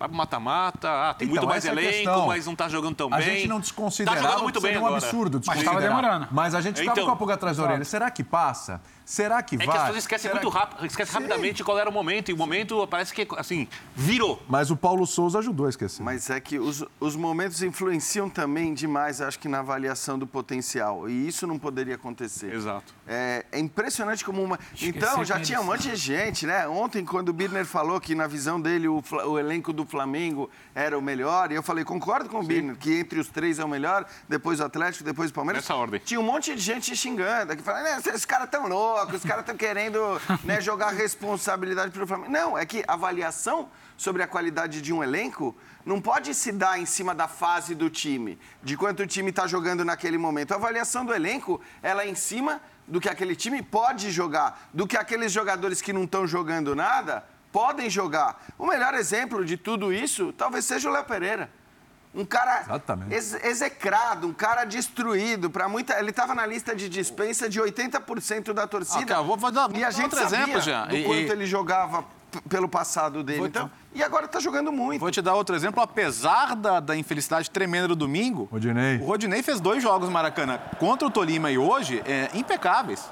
vai 0.05 0.09
pro 0.09 0.17
mata-mata, 0.17 1.09
ah, 1.09 1.13
tem 1.13 1.27
então, 1.27 1.41
muito 1.41 1.47
mais 1.47 1.65
é 1.65 1.69
elenco, 1.69 2.27
mas 2.27 2.45
não 2.45 2.53
está 2.53 2.69
jogando 2.69 2.95
tão 2.95 3.07
a 3.07 3.17
bem. 3.17 3.27
A 3.27 3.29
gente 3.31 3.47
não 3.47 3.59
desconsiderava 3.59 4.21
tá 4.21 4.27
jogando 4.27 4.43
muito 4.43 4.61
bem 4.61 4.77
um 4.77 4.87
absurdo 4.87 5.41
Mas 5.45 5.59
estava 5.59 5.81
demorando. 5.81 6.27
Mas 6.31 6.55
a 6.55 6.61
gente 6.61 6.79
estava 6.79 6.91
então, 6.91 7.05
com 7.05 7.11
a 7.11 7.15
pulga 7.15 7.33
atrás 7.33 7.57
da 7.57 7.63
orelha. 7.63 7.85
Será 7.85 8.09
que 8.09 8.23
passa? 8.23 8.81
Será 9.05 9.43
que 9.43 9.55
vai? 9.55 9.67
É 9.67 9.69
que 9.69 9.77
as 9.77 9.83
pessoas 9.83 10.03
esquecem 10.03 10.31
muito 10.31 10.49
que... 10.49 10.57
rápido, 10.57 10.85
esquecem 10.87 11.13
rapidamente 11.13 11.63
qual 11.63 11.77
era 11.77 11.87
o 11.87 11.93
momento. 11.93 12.31
E 12.31 12.33
o 12.33 12.37
momento 12.37 12.85
parece 12.87 13.13
que, 13.13 13.27
assim, 13.37 13.67
virou. 13.95 14.41
Mas 14.49 14.71
o 14.71 14.75
Paulo 14.75 15.05
Souza 15.05 15.37
ajudou 15.39 15.67
a 15.67 15.69
esquecer. 15.69 16.01
Mas 16.01 16.29
é 16.31 16.39
que 16.39 16.57
os, 16.57 16.83
os 16.99 17.15
momentos 17.15 17.61
influenciam 17.61 18.27
também 18.27 18.73
demais, 18.73 19.21
acho 19.21 19.37
que, 19.37 19.47
na 19.47 19.59
avaliação 19.59 20.17
do 20.17 20.25
potencial. 20.25 21.07
E 21.07 21.27
isso 21.27 21.45
não 21.45 21.59
poderia 21.59 21.93
acontecer. 21.93 22.51
Exato. 22.51 22.95
É, 23.07 23.45
é 23.51 23.59
impressionante 23.59 24.25
como 24.25 24.43
uma... 24.43 24.59
Esqueci 24.73 24.89
então, 24.89 25.23
já 25.23 25.39
tinha 25.39 25.61
um 25.61 25.65
monte 25.65 25.89
de 25.89 25.95
gente, 25.95 26.47
né? 26.47 26.67
Ontem, 26.67 27.05
quando 27.05 27.29
o 27.29 27.33
Birner 27.33 27.65
falou 27.65 28.01
que, 28.01 28.15
na 28.15 28.25
visão 28.25 28.59
dele, 28.59 28.87
o, 28.87 29.03
o 29.27 29.37
elenco 29.37 29.71
do 29.71 29.85
Flamengo 29.85 30.49
era 30.73 30.97
o 30.97 31.01
melhor, 31.01 31.51
e 31.51 31.55
eu 31.55 31.61
falei, 31.61 31.85
concordo 31.85 32.27
com 32.27 32.39
o 32.39 32.41
Sim. 32.41 32.47
Birner, 32.47 32.75
que 32.75 32.99
entre 33.01 33.19
os 33.19 33.27
três 33.27 33.59
é 33.59 33.63
o 33.63 33.67
melhor, 33.67 34.03
depois 34.27 34.59
o 34.59 34.63
Atlético, 34.63 35.03
depois 35.03 35.29
o 35.29 35.33
Palmeiras. 35.33 35.63
Nessa 35.63 35.75
ordem. 35.75 36.01
Tinha 36.03 36.19
um 36.19 36.23
monte 36.23 36.55
de 36.55 36.61
gente 36.61 36.95
xingando, 36.95 37.55
que 37.55 37.61
falando, 37.61 37.85
esses 38.07 38.25
caras 38.25 38.49
tão 38.49 38.67
loucos 38.67 38.94
louco, 38.95 39.15
os 39.15 39.23
caras 39.23 39.41
estão 39.41 39.57
querendo 39.57 39.99
né, 40.43 40.59
jogar 40.61 40.91
responsabilidade 40.91 41.91
para 41.91 42.03
o 42.03 42.07
Flamengo. 42.07 42.31
Não, 42.31 42.57
é 42.57 42.65
que 42.65 42.83
a 42.87 42.93
avaliação 42.93 43.69
sobre 43.97 44.23
a 44.23 44.27
qualidade 44.27 44.81
de 44.81 44.93
um 44.93 45.03
elenco 45.03 45.55
não 45.85 45.99
pode 45.99 46.33
se 46.33 46.51
dar 46.51 46.79
em 46.79 46.85
cima 46.85 47.13
da 47.13 47.27
fase 47.27 47.75
do 47.75 47.89
time, 47.89 48.39
de 48.63 48.77
quanto 48.77 49.03
o 49.03 49.07
time 49.07 49.29
está 49.29 49.45
jogando 49.47 49.83
naquele 49.83 50.17
momento. 50.17 50.53
A 50.53 50.55
avaliação 50.55 51.05
do 51.05 51.13
elenco, 51.13 51.61
ela 51.83 52.03
é 52.03 52.09
em 52.09 52.15
cima 52.15 52.61
do 52.87 53.01
que 53.01 53.09
aquele 53.09 53.35
time 53.35 53.61
pode 53.61 54.11
jogar, 54.11 54.69
do 54.73 54.87
que 54.87 54.97
aqueles 54.97 55.31
jogadores 55.31 55.81
que 55.81 55.91
não 55.91 56.05
estão 56.05 56.25
jogando 56.25 56.75
nada 56.75 57.25
podem 57.51 57.89
jogar. 57.89 58.45
O 58.57 58.65
melhor 58.65 58.93
exemplo 58.93 59.43
de 59.43 59.57
tudo 59.57 59.93
isso 59.93 60.33
talvez 60.33 60.65
seja 60.65 60.89
o 60.89 60.93
Léo 60.93 61.03
Pereira 61.03 61.49
um 62.15 62.25
cara 62.25 62.65
ex 63.11 63.33
execrado, 63.43 64.27
um 64.27 64.33
cara 64.33 64.63
destruído. 64.63 65.49
Para 65.49 65.67
muita, 65.67 65.99
ele 65.99 66.11
estava 66.11 66.33
na 66.33 66.45
lista 66.45 66.75
de 66.75 66.87
dispensa 66.87 67.49
de 67.49 67.59
80% 67.59 68.53
da 68.53 68.65
torcida. 68.65 69.19
Okay, 69.19 69.37
vou 69.37 69.51
dar 69.51 69.69
e 69.75 69.83
a 69.83 69.91
gente 69.91 70.05
outro 70.05 70.19
sabia 70.19 70.43
exemplo, 70.43 70.61
já. 70.61 70.85
do 70.85 70.95
e, 70.95 71.03
quanto 71.03 71.19
e... 71.19 71.31
ele 71.31 71.45
jogava 71.45 72.05
pelo 72.49 72.67
passado 72.67 73.23
dele. 73.23 73.39
Vou 73.39 73.47
então, 73.47 73.71
e 73.93 74.03
agora 74.03 74.25
está 74.25 74.39
jogando 74.39 74.71
muito. 74.71 74.99
Vou 74.99 75.11
te 75.11 75.21
dar 75.21 75.35
outro 75.35 75.55
exemplo. 75.55 75.81
Apesar 75.81 76.55
da, 76.55 76.79
da 76.79 76.95
infelicidade 76.95 77.49
tremenda 77.49 77.87
do 77.87 77.95
domingo, 77.95 78.47
Rodinei. 78.51 78.97
o 78.97 79.05
Rodinei 79.05 79.43
fez 79.43 79.59
dois 79.59 79.81
jogos 79.81 80.09
Maracanã 80.09 80.59
contra 80.79 81.07
o 81.07 81.11
Tolima 81.11 81.51
e 81.51 81.57
hoje 81.57 82.01
é, 82.05 82.29
impecáveis. 82.33 83.09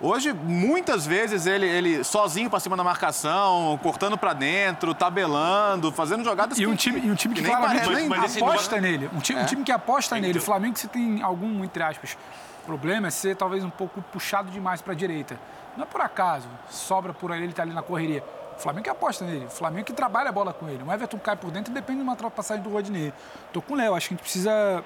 Hoje, 0.00 0.32
muitas 0.32 1.06
vezes, 1.06 1.44
ele, 1.44 1.66
ele 1.66 2.04
sozinho 2.04 2.48
para 2.48 2.60
cima 2.60 2.76
da 2.76 2.84
marcação, 2.84 3.78
cortando 3.82 4.16
para 4.16 4.32
dentro, 4.32 4.94
tabelando, 4.94 5.90
fazendo 5.90 6.22
jogadas 6.22 6.56
e 6.56 6.66
um 6.66 6.76
time, 6.76 7.00
e 7.00 7.10
um 7.10 7.16
time 7.16 7.34
que, 7.34 7.42
que 7.42 7.46
claramente 7.48 7.84
parece, 7.84 8.08
mas, 8.08 8.20
mas 8.20 8.36
aposta 8.36 8.76
não... 8.76 8.82
nele. 8.82 9.10
Um 9.12 9.18
time, 9.18 9.40
é. 9.40 9.42
um 9.42 9.46
time 9.46 9.64
que 9.64 9.72
aposta 9.72 10.16
é. 10.16 10.20
nele. 10.20 10.38
O 10.38 10.42
Flamengo, 10.42 10.78
se 10.78 10.86
tem 10.86 11.20
algum, 11.20 11.64
entre 11.64 11.82
aspas, 11.82 12.16
problema, 12.64 13.08
é 13.08 13.10
ser 13.10 13.34
talvez 13.34 13.64
um 13.64 13.70
pouco 13.70 14.00
puxado 14.00 14.50
demais 14.52 14.80
para 14.80 14.92
a 14.92 14.96
direita. 14.96 15.38
Não 15.76 15.82
é 15.82 15.86
por 15.86 16.00
acaso, 16.00 16.46
sobra 16.70 17.12
por 17.12 17.32
ali, 17.32 17.42
ele 17.42 17.50
está 17.50 17.64
ali 17.64 17.72
na 17.72 17.82
correria. 17.82 18.22
O 18.56 18.60
Flamengo 18.60 18.84
que 18.84 18.90
aposta 18.90 19.24
nele, 19.24 19.46
o 19.46 19.50
Flamengo 19.50 19.84
que 19.84 19.92
trabalha 19.92 20.28
a 20.28 20.32
bola 20.32 20.52
com 20.52 20.68
ele. 20.68 20.82
O 20.82 20.92
Everton 20.92 21.18
cai 21.18 21.36
por 21.36 21.50
dentro 21.50 21.72
e 21.72 21.74
depende 21.74 21.98
de 21.98 22.02
uma 22.02 22.12
ultrapassagem 22.12 22.62
do 22.62 22.70
Rodinei. 22.70 23.12
Tô 23.52 23.60
com 23.60 23.74
o 23.74 23.76
Léo, 23.76 23.94
acho 23.94 24.08
que 24.08 24.14
a 24.14 24.16
gente 24.16 24.22
precisa 24.22 24.84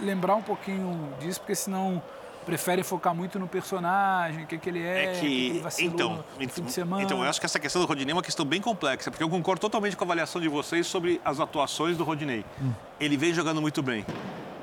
lembrar 0.00 0.36
um 0.36 0.42
pouquinho 0.42 1.12
disso, 1.20 1.40
porque 1.40 1.54
senão 1.54 2.02
preferem 2.44 2.84
focar 2.84 3.14
muito 3.14 3.38
no 3.38 3.46
personagem, 3.46 4.44
o 4.44 4.46
que, 4.46 4.58
que 4.58 4.68
ele 4.68 4.82
é, 4.82 5.04
é 5.04 5.12
que, 5.14 5.20
que 5.20 5.26
ele 5.26 5.62
então, 5.80 6.24
fim 6.48 6.62
de 6.62 6.72
semana. 6.72 7.02
Então, 7.02 7.22
eu 7.22 7.28
acho 7.28 7.40
que 7.40 7.46
essa 7.46 7.58
questão 7.58 7.80
do 7.80 7.88
Rodinei 7.88 8.12
é 8.12 8.14
uma 8.14 8.22
questão 8.22 8.44
bem 8.44 8.60
complexa, 8.60 9.10
porque 9.10 9.22
eu 9.22 9.28
concordo 9.28 9.60
totalmente 9.60 9.96
com 9.96 10.04
a 10.04 10.06
avaliação 10.06 10.40
de 10.40 10.48
vocês 10.48 10.86
sobre 10.86 11.20
as 11.24 11.40
atuações 11.40 11.96
do 11.96 12.04
Rodinei. 12.04 12.44
Hum. 12.60 12.72
Ele 13.00 13.16
vem 13.16 13.32
jogando 13.32 13.60
muito 13.60 13.82
bem. 13.82 14.04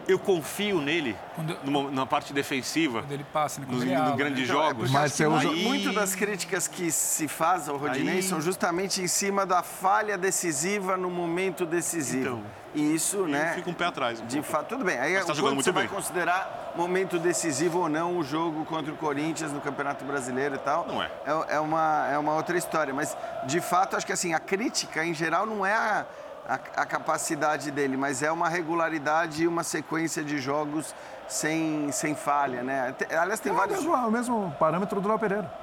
Eu 0.10 0.18
confio 0.18 0.82
nele 0.82 1.16
quando, 1.36 1.58
numa, 1.64 1.84
numa, 1.84 2.06
parte 2.06 2.34
defensiva. 2.34 3.02
Quando 3.02 3.12
ele 3.12 3.26
passa, 3.32 3.62
né? 3.62 3.68
nos, 3.70 3.84
nos 3.84 4.16
grandes 4.16 4.44
então, 4.44 4.56
jogos. 4.56 4.90
É 4.90 4.94
Mas 4.94 5.14
você 5.14 5.26
usa... 5.28 5.52
Muito 5.52 5.94
das 5.94 6.16
críticas 6.16 6.68
que 6.68 6.92
se 6.92 7.28
faz 7.28 7.70
ao 7.70 7.78
Rodinei 7.78 8.16
aí... 8.16 8.24
são 8.24 8.42
justamente 8.42 9.02
em 9.02 9.08
cima 9.08 9.46
da 9.46 9.62
falha 9.62 10.18
decisiva 10.18 10.98
no 10.98 11.10
momento 11.10 11.66
decisivo. 11.66 12.22
Então, 12.22 12.44
e 12.74 12.96
isso, 12.96 13.26
né? 13.28 13.54
Fica 13.56 13.70
um 13.70 13.74
pé 13.74 13.86
atrás. 13.86 14.20
Um 14.20 14.26
de 14.26 14.42
fato, 14.42 14.70
tudo 14.70 14.86
bem. 14.86 14.98
Aí 15.00 15.14
tá 15.24 15.34
jogando 15.34 15.56
muito 15.56 15.66
você 15.66 15.72
bem. 15.72 15.88
vai 15.88 15.96
considerar 15.96 16.74
momento 16.76 17.18
decisivo 17.18 17.80
ou 17.80 17.90
não 17.90 18.18
o 18.18 18.24
jogo 18.24 18.64
contra 18.66 18.92
o 18.92 18.98
Corinthians 18.98 19.52
no 19.52 19.60
Campeonato 19.60 20.06
Brasileiro 20.06 20.56
e 20.56 20.60
tal. 20.60 20.88
Não 20.88 21.02
é. 21.02 21.10
É, 21.26 21.56
é 21.56 21.60
uma, 21.60 22.08
é 22.12 22.18
uma 22.18 22.34
outra 22.36 22.58
história. 22.58 22.94
Mas, 22.94 23.16
de 23.46 23.60
fato, 23.60 23.96
acho 23.96 24.06
que 24.06 24.14
assim, 24.14 24.34
a 24.34 24.40
crítica, 24.40 25.04
em 25.04 25.14
geral, 25.14 25.46
não 25.46 25.66
é 25.66 25.74
a, 25.74 26.06
a, 26.50 26.82
a 26.82 26.86
capacidade 26.86 27.70
dele, 27.70 27.96
mas 27.96 28.24
é 28.24 28.32
uma 28.32 28.50
regularidade 28.50 29.44
e 29.44 29.48
uma 29.48 29.64
sequência 29.64 30.24
de 30.24 30.40
jogos 30.40 30.96
sem, 31.28 31.92
sem 31.92 32.16
falha, 32.16 32.64
né? 32.64 32.96
Aliás, 33.12 33.40
tem 33.40 33.52
é 33.52 33.56
vários. 33.56 33.78
O 33.78 33.82
mesmo, 33.84 34.08
o 34.08 34.12
mesmo 34.12 34.56
parâmetro 34.60 35.00
do 35.00 35.08
Léo 35.08 35.20
Pereira. 35.20 35.54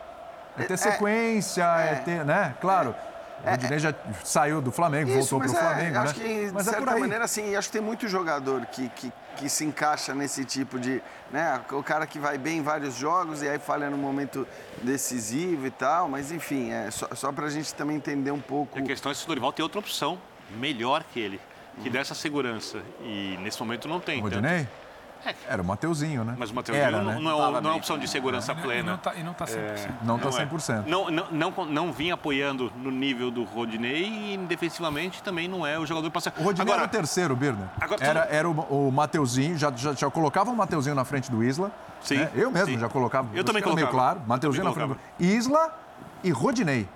É 0.56 0.62
ter 0.62 0.74
é, 0.74 0.76
sequência, 0.76 1.64
é, 1.78 1.92
é 1.92 1.94
ter, 1.96 2.24
né? 2.24 2.54
Claro. 2.60 2.94
O 3.44 3.50
Rodinei 3.50 3.76
é, 3.76 3.80
já 3.80 3.94
saiu 4.24 4.62
do 4.62 4.72
Flamengo, 4.72 5.10
isso, 5.10 5.36
voltou 5.36 5.40
para 5.40 5.48
o 5.48 5.56
é, 5.56 5.74
Flamengo. 5.74 5.98
Acho 5.98 6.18
né? 6.18 6.24
que, 6.24 6.46
de 6.46 6.52
mas 6.52 6.66
certa 6.66 6.98
maneira, 6.98 7.24
assim, 7.24 7.54
acho 7.54 7.68
que 7.68 7.72
tem 7.72 7.82
muito 7.82 8.08
jogador 8.08 8.64
que, 8.66 8.88
que, 8.90 9.12
que 9.36 9.48
se 9.48 9.64
encaixa 9.64 10.14
nesse 10.14 10.44
tipo 10.44 10.78
de. 10.78 11.02
Né? 11.32 11.60
O 11.72 11.82
cara 11.82 12.06
que 12.06 12.18
vai 12.18 12.38
bem 12.38 12.58
em 12.58 12.62
vários 12.62 12.94
jogos 12.94 13.42
e 13.42 13.48
aí 13.48 13.58
falha 13.58 13.90
no 13.90 13.98
momento 13.98 14.46
decisivo 14.82 15.66
e 15.66 15.70
tal. 15.70 16.08
Mas, 16.08 16.30
enfim, 16.30 16.70
é 16.70 16.90
só, 16.92 17.08
só 17.12 17.32
para 17.32 17.46
a 17.46 17.50
gente 17.50 17.74
também 17.74 17.96
entender 17.96 18.30
um 18.30 18.40
pouco. 18.40 18.78
A 18.78 18.82
questão 18.82 19.10
é 19.10 19.14
se 19.14 19.24
o 19.24 19.26
Dorival 19.26 19.52
tem 19.52 19.64
outra 19.64 19.80
opção 19.80 20.18
melhor 20.50 21.04
que 21.12 21.20
ele, 21.20 21.40
que 21.82 21.90
dá 21.90 22.00
essa 22.00 22.14
segurança. 22.14 22.82
E 23.02 23.38
nesse 23.40 23.60
momento 23.60 23.88
não 23.88 24.00
tem. 24.00 24.20
Rodinei? 24.20 24.60
Tanto... 24.60 24.86
É. 25.24 25.34
Era 25.48 25.60
o 25.60 25.64
Mateuzinho, 25.64 26.24
né? 26.24 26.36
Mas 26.38 26.50
o 26.50 26.54
Mateuzinho 26.54 26.86
Era, 26.86 27.02
não, 27.02 27.14
né? 27.14 27.18
não, 27.20 27.56
é, 27.56 27.60
não 27.60 27.70
é 27.70 27.74
opção 27.74 27.98
de 27.98 28.06
segurança 28.06 28.54
plena. 28.54 29.00
E 29.16 29.22
não 29.22 29.32
está 29.32 29.44
100%. 29.44 29.56
É, 29.56 29.90
não 30.02 30.16
está 30.16 30.28
100%. 30.30 30.86
Não, 30.86 31.10
não, 31.10 31.26
não, 31.30 31.64
não 31.66 31.92
vinha 31.92 32.14
apoiando 32.14 32.72
no 32.76 32.90
nível 32.90 33.30
do 33.30 33.42
Rodinei 33.42 34.34
e 34.34 34.36
defensivamente 34.36 35.22
também 35.22 35.48
não 35.48 35.66
é 35.66 35.78
o 35.78 35.86
jogador 35.86 36.10
para 36.10 36.32
O 36.38 36.44
Rodinei 36.44 36.62
agora, 36.62 36.82
era 36.82 36.88
o 36.88 36.88
terceiro, 36.88 37.34
Birner. 37.34 37.66
Agora, 37.80 38.04
era, 38.04 38.20
era 38.30 38.48
o, 38.48 38.88
o 38.88 38.92
Mateuzinho, 38.92 39.58
já, 39.58 39.72
já, 39.74 39.94
já 39.94 40.10
colocava 40.10 40.50
o 40.50 40.56
Mateuzinho 40.56 40.94
na 40.94 41.04
frente 41.04 41.30
do 41.30 41.42
Isla. 41.42 41.72
Sim. 42.00 42.18
Né? 42.18 42.30
Eu 42.34 42.50
mesmo 42.50 42.74
sim. 42.74 42.78
já 42.78 42.88
colocava. 42.88 43.28
Eu 43.34 43.42
também 43.42 43.62
colocava. 43.62 43.86
meio 43.86 43.92
claro. 43.92 44.20
Mateuzinho 44.26 44.64
na 44.64 44.72
frente 44.72 44.88
do 44.88 45.24
Isla 45.24 45.76
e 46.22 46.30
Rodinei. 46.30 46.88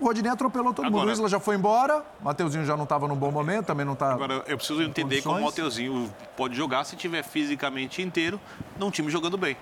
O 0.00 0.06
Rodinei 0.06 0.30
atropelou 0.30 0.74
todo 0.74 0.86
Agora, 0.86 1.02
mundo. 1.02 1.10
O 1.10 1.12
Isla 1.12 1.28
já 1.28 1.38
foi 1.38 1.54
embora, 1.54 2.04
o 2.20 2.24
Mateuzinho 2.24 2.64
já 2.64 2.76
não 2.76 2.84
estava 2.84 3.06
num 3.06 3.14
bom 3.14 3.30
momento, 3.30 3.66
também 3.66 3.86
não 3.86 3.92
está. 3.92 4.12
Agora, 4.12 4.44
eu 4.46 4.56
preciso 4.56 4.82
entender 4.82 5.22
como 5.22 5.38
o 5.38 5.44
Mateuzinho 5.44 6.12
pode 6.36 6.54
jogar 6.54 6.84
se 6.84 6.96
tiver 6.96 7.22
fisicamente 7.22 8.02
inteiro 8.02 8.40
num 8.78 8.90
time 8.90 9.10
jogando 9.10 9.38
bem. 9.38 9.56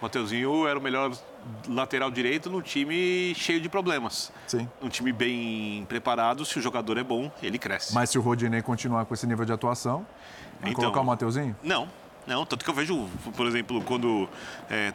O 0.00 0.04
Mateuzinho 0.04 0.66
era 0.66 0.78
o 0.78 0.82
melhor 0.82 1.10
lateral 1.68 2.10
direito 2.10 2.50
no 2.50 2.60
time 2.60 3.34
cheio 3.34 3.60
de 3.60 3.68
problemas. 3.68 4.30
Sim. 4.46 4.68
Um 4.82 4.88
time 4.88 5.12
bem 5.12 5.84
preparado, 5.88 6.44
se 6.44 6.58
o 6.58 6.62
jogador 6.62 6.98
é 6.98 7.04
bom, 7.04 7.30
ele 7.42 7.58
cresce. 7.58 7.94
Mas 7.94 8.10
se 8.10 8.18
o 8.18 8.20
Rodinei 8.20 8.62
continuar 8.62 9.04
com 9.06 9.14
esse 9.14 9.26
nível 9.26 9.44
de 9.44 9.52
atuação, 9.52 10.06
então, 10.60 10.74
colocar 10.74 11.00
o 11.00 11.04
Mateuzinho? 11.04 11.56
Não, 11.62 11.88
não, 12.26 12.44
tanto 12.44 12.64
que 12.64 12.70
eu 12.70 12.74
vejo, 12.74 13.08
por 13.36 13.46
exemplo, 13.46 13.80
quando 13.82 14.28
é, 14.68 14.92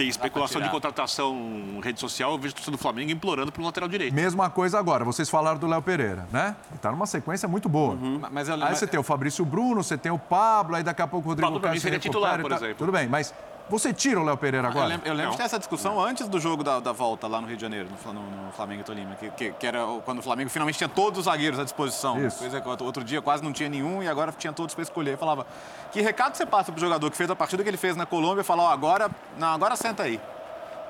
tem 0.00 0.08
especulação 0.08 0.62
de 0.62 0.70
contratação 0.70 1.36
em 1.76 1.80
rede 1.82 2.00
social, 2.00 2.32
eu 2.32 2.38
vejo 2.38 2.54
o 2.66 2.70
do 2.70 2.78
Flamengo 2.78 3.10
implorando 3.10 3.52
para 3.52 3.60
o 3.60 3.64
lateral 3.64 3.86
direito. 3.86 4.14
Mesma 4.14 4.48
coisa 4.48 4.78
agora, 4.78 5.04
vocês 5.04 5.28
falaram 5.28 5.58
do 5.58 5.66
Léo 5.66 5.82
Pereira, 5.82 6.26
né? 6.32 6.56
Está 6.74 6.90
numa 6.90 7.04
sequência 7.04 7.46
muito 7.46 7.68
boa. 7.68 7.94
Uhum. 7.94 8.22
Mas 8.30 8.48
eu, 8.48 8.54
aí 8.64 8.74
você 8.74 8.86
tem 8.86 8.98
o 8.98 9.02
Fabrício 9.02 9.44
Bruno, 9.44 9.84
você 9.84 9.98
tem 9.98 10.10
o 10.10 10.18
Pablo, 10.18 10.76
aí 10.76 10.82
daqui 10.82 11.02
a 11.02 11.06
pouco 11.06 11.28
o 11.28 11.30
Rodrigo 11.30 11.52
Pablo 11.52 11.60
Caio 11.60 11.78
seria 11.78 11.98
titular, 11.98 12.40
por 12.40 12.48
tá... 12.48 12.56
exemplo. 12.56 12.76
Tudo 12.76 12.92
bem, 12.92 13.08
mas 13.08 13.34
você 13.70 13.92
tira 13.92 14.20
o 14.20 14.24
Léo 14.24 14.36
Pereira 14.36 14.68
agora? 14.68 14.86
Eu 14.86 14.88
lembro, 14.90 15.08
eu 15.08 15.14
lembro 15.14 15.30
de 15.32 15.36
ter 15.38 15.44
essa 15.44 15.58
discussão 15.58 16.00
antes 16.00 16.28
do 16.28 16.40
jogo 16.40 16.62
da, 16.62 16.80
da, 16.80 16.92
volta 16.92 17.26
lá 17.26 17.40
no 17.40 17.46
Rio 17.46 17.56
de 17.56 17.62
Janeiro, 17.62 17.88
no, 18.04 18.12
no 18.12 18.52
Flamengo 18.52 18.80
e 18.80 18.84
Tolima, 18.84 19.14
que, 19.14 19.30
que, 19.30 19.52
que, 19.52 19.66
era 19.66 19.80
quando 20.04 20.18
o 20.18 20.22
Flamengo 20.22 20.50
finalmente 20.50 20.76
tinha 20.76 20.88
todos 20.88 21.20
os 21.20 21.24
zagueiros 21.26 21.58
à 21.58 21.64
disposição. 21.64 22.24
Isso. 22.24 22.38
Coisa 22.38 22.60
que 22.60 22.68
outro 22.68 23.04
dia 23.04 23.22
quase 23.22 23.42
não 23.42 23.52
tinha 23.52 23.68
nenhum 23.68 24.02
e 24.02 24.08
agora 24.08 24.32
tinha 24.36 24.52
todos 24.52 24.74
para 24.74 24.82
escolher. 24.82 25.12
Eu 25.12 25.18
falava, 25.18 25.46
que 25.92 26.00
recado 26.00 26.36
você 26.36 26.44
passa 26.44 26.72
para 26.72 26.78
o 26.78 26.80
jogador 26.80 27.10
que 27.10 27.16
fez 27.16 27.30
a 27.30 27.36
partida 27.36 27.62
que 27.62 27.68
ele 27.70 27.76
fez 27.76 27.96
na 27.96 28.04
Colômbia 28.04 28.42
e 28.42 28.44
falar, 28.44 28.64
ó, 28.64 28.70
agora, 28.70 29.10
não, 29.38 29.48
agora 29.48 29.76
senta 29.76 30.02
aí. 30.02 30.20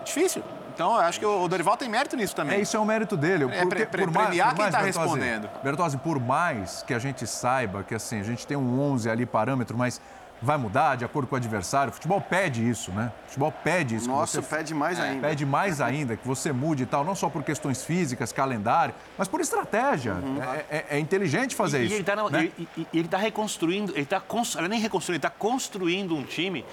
Difícil. 0.05 0.43
Então, 0.75 0.95
eu 0.95 1.01
acho 1.01 1.19
que 1.19 1.27
o 1.27 1.47
Dorival 1.47 1.77
tem 1.77 1.89
mérito 1.89 2.17
nisso 2.17 2.35
também. 2.35 2.57
É, 2.57 2.61
isso 2.63 2.77
é 2.77 2.81
um 2.81 2.85
mérito 2.85 3.17
dele. 3.17 3.45
É, 3.53 3.63
porque, 3.63 3.85
pre, 3.85 4.05
por 4.05 4.13
mais, 4.13 4.29
por 4.29 4.55
quem 4.55 4.65
está 4.65 4.79
respondendo. 4.79 5.51
Bertozzi, 5.63 5.99
por 5.99 6.19
mais 6.19 6.83
que 6.83 6.95
a 6.95 6.99
gente 6.99 7.27
saiba 7.27 7.83
que 7.83 7.95
assim, 7.95 8.19
a 8.19 8.23
gente 8.23 8.47
tem 8.47 8.57
um 8.57 8.81
11 8.81 9.11
ali 9.11 9.27
parâmetro, 9.27 9.77
mas 9.77 10.01
vai 10.43 10.57
mudar 10.57 10.97
de 10.97 11.05
acordo 11.05 11.27
com 11.29 11.35
o 11.35 11.39
adversário. 11.39 11.91
O 11.91 11.95
futebol 11.95 12.21
pede 12.21 12.67
isso, 12.67 12.91
né? 12.93 13.13
O 13.25 13.29
futebol 13.29 13.53
pede 13.53 13.97
isso. 13.97 14.09
Nossa, 14.09 14.41
pede 14.41 14.75
mais 14.75 14.99
é, 14.99 15.03
ainda. 15.03 15.29
Pede 15.29 15.45
mais 15.45 15.81
ainda, 15.81 16.17
que 16.17 16.27
você 16.27 16.53
mude 16.53 16.85
e 16.85 16.87
tal, 16.87 17.05
não 17.05 17.15
só 17.15 17.29
por 17.29 17.43
questões 17.43 17.85
físicas, 17.85 18.33
calendário, 18.33 18.95
mas 19.19 19.29
por 19.29 19.41
estratégia. 19.41 20.15
Uhum. 20.15 20.43
É, 20.43 20.65
é, 20.71 20.87
é, 20.91 20.99
inteligente 20.99 21.55
fazer 21.55 21.83
e, 21.83 21.85
isso. 21.85 21.95
E 21.95 21.97
ele 21.97 22.03
está 22.03 22.17
né? 22.17 23.09
tá 23.11 23.19
reconstruindo, 23.19 23.93
ele 23.93 24.03
está 24.03 24.21
constru, 24.21 24.67
nem 24.67 24.81
reconstruindo, 24.81 25.17
ele 25.17 25.29
está 25.29 25.31
construindo 25.31 26.17
um 26.17 26.25
time 26.25 26.65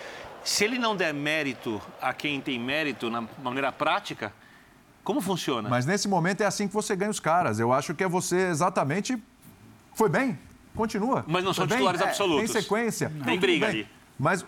se 0.44 0.64
ele 0.64 0.80
não 0.80 0.96
der 0.96 1.14
mérito 1.14 1.82
a 2.02 2.14
quem 2.14 2.40
tem 2.40 2.58
mérito 2.58 3.10
na 3.10 3.26
maneira 3.44 3.72
prática, 3.72 4.32
como 5.04 5.20
funciona? 5.22 5.70
Mas 5.70 5.86
nesse 5.86 6.08
momento 6.08 6.42
é 6.42 6.46
assim 6.46 6.68
que 6.68 6.74
você 6.74 6.96
ganha 6.96 7.12
os 7.12 7.20
caras. 7.20 7.60
Eu 7.60 7.74
acho 7.74 7.94
que 7.94 8.04
é 8.04 8.08
você 8.08 8.48
exatamente. 8.48 9.22
Foi 9.94 10.10
bem, 10.10 10.38
continua. 10.78 11.26
Mas 11.28 11.44
não 11.44 11.54
são 11.54 11.66
bem? 11.66 11.78
titulares 11.78 12.00
é, 12.02 12.06
absolutos. 12.06 12.52
Tem 12.52 12.62
sequência. 12.62 13.12
Tem 13.26 13.40
briga 13.40 13.68
ali. 13.68 13.88
Mas 14.20 14.44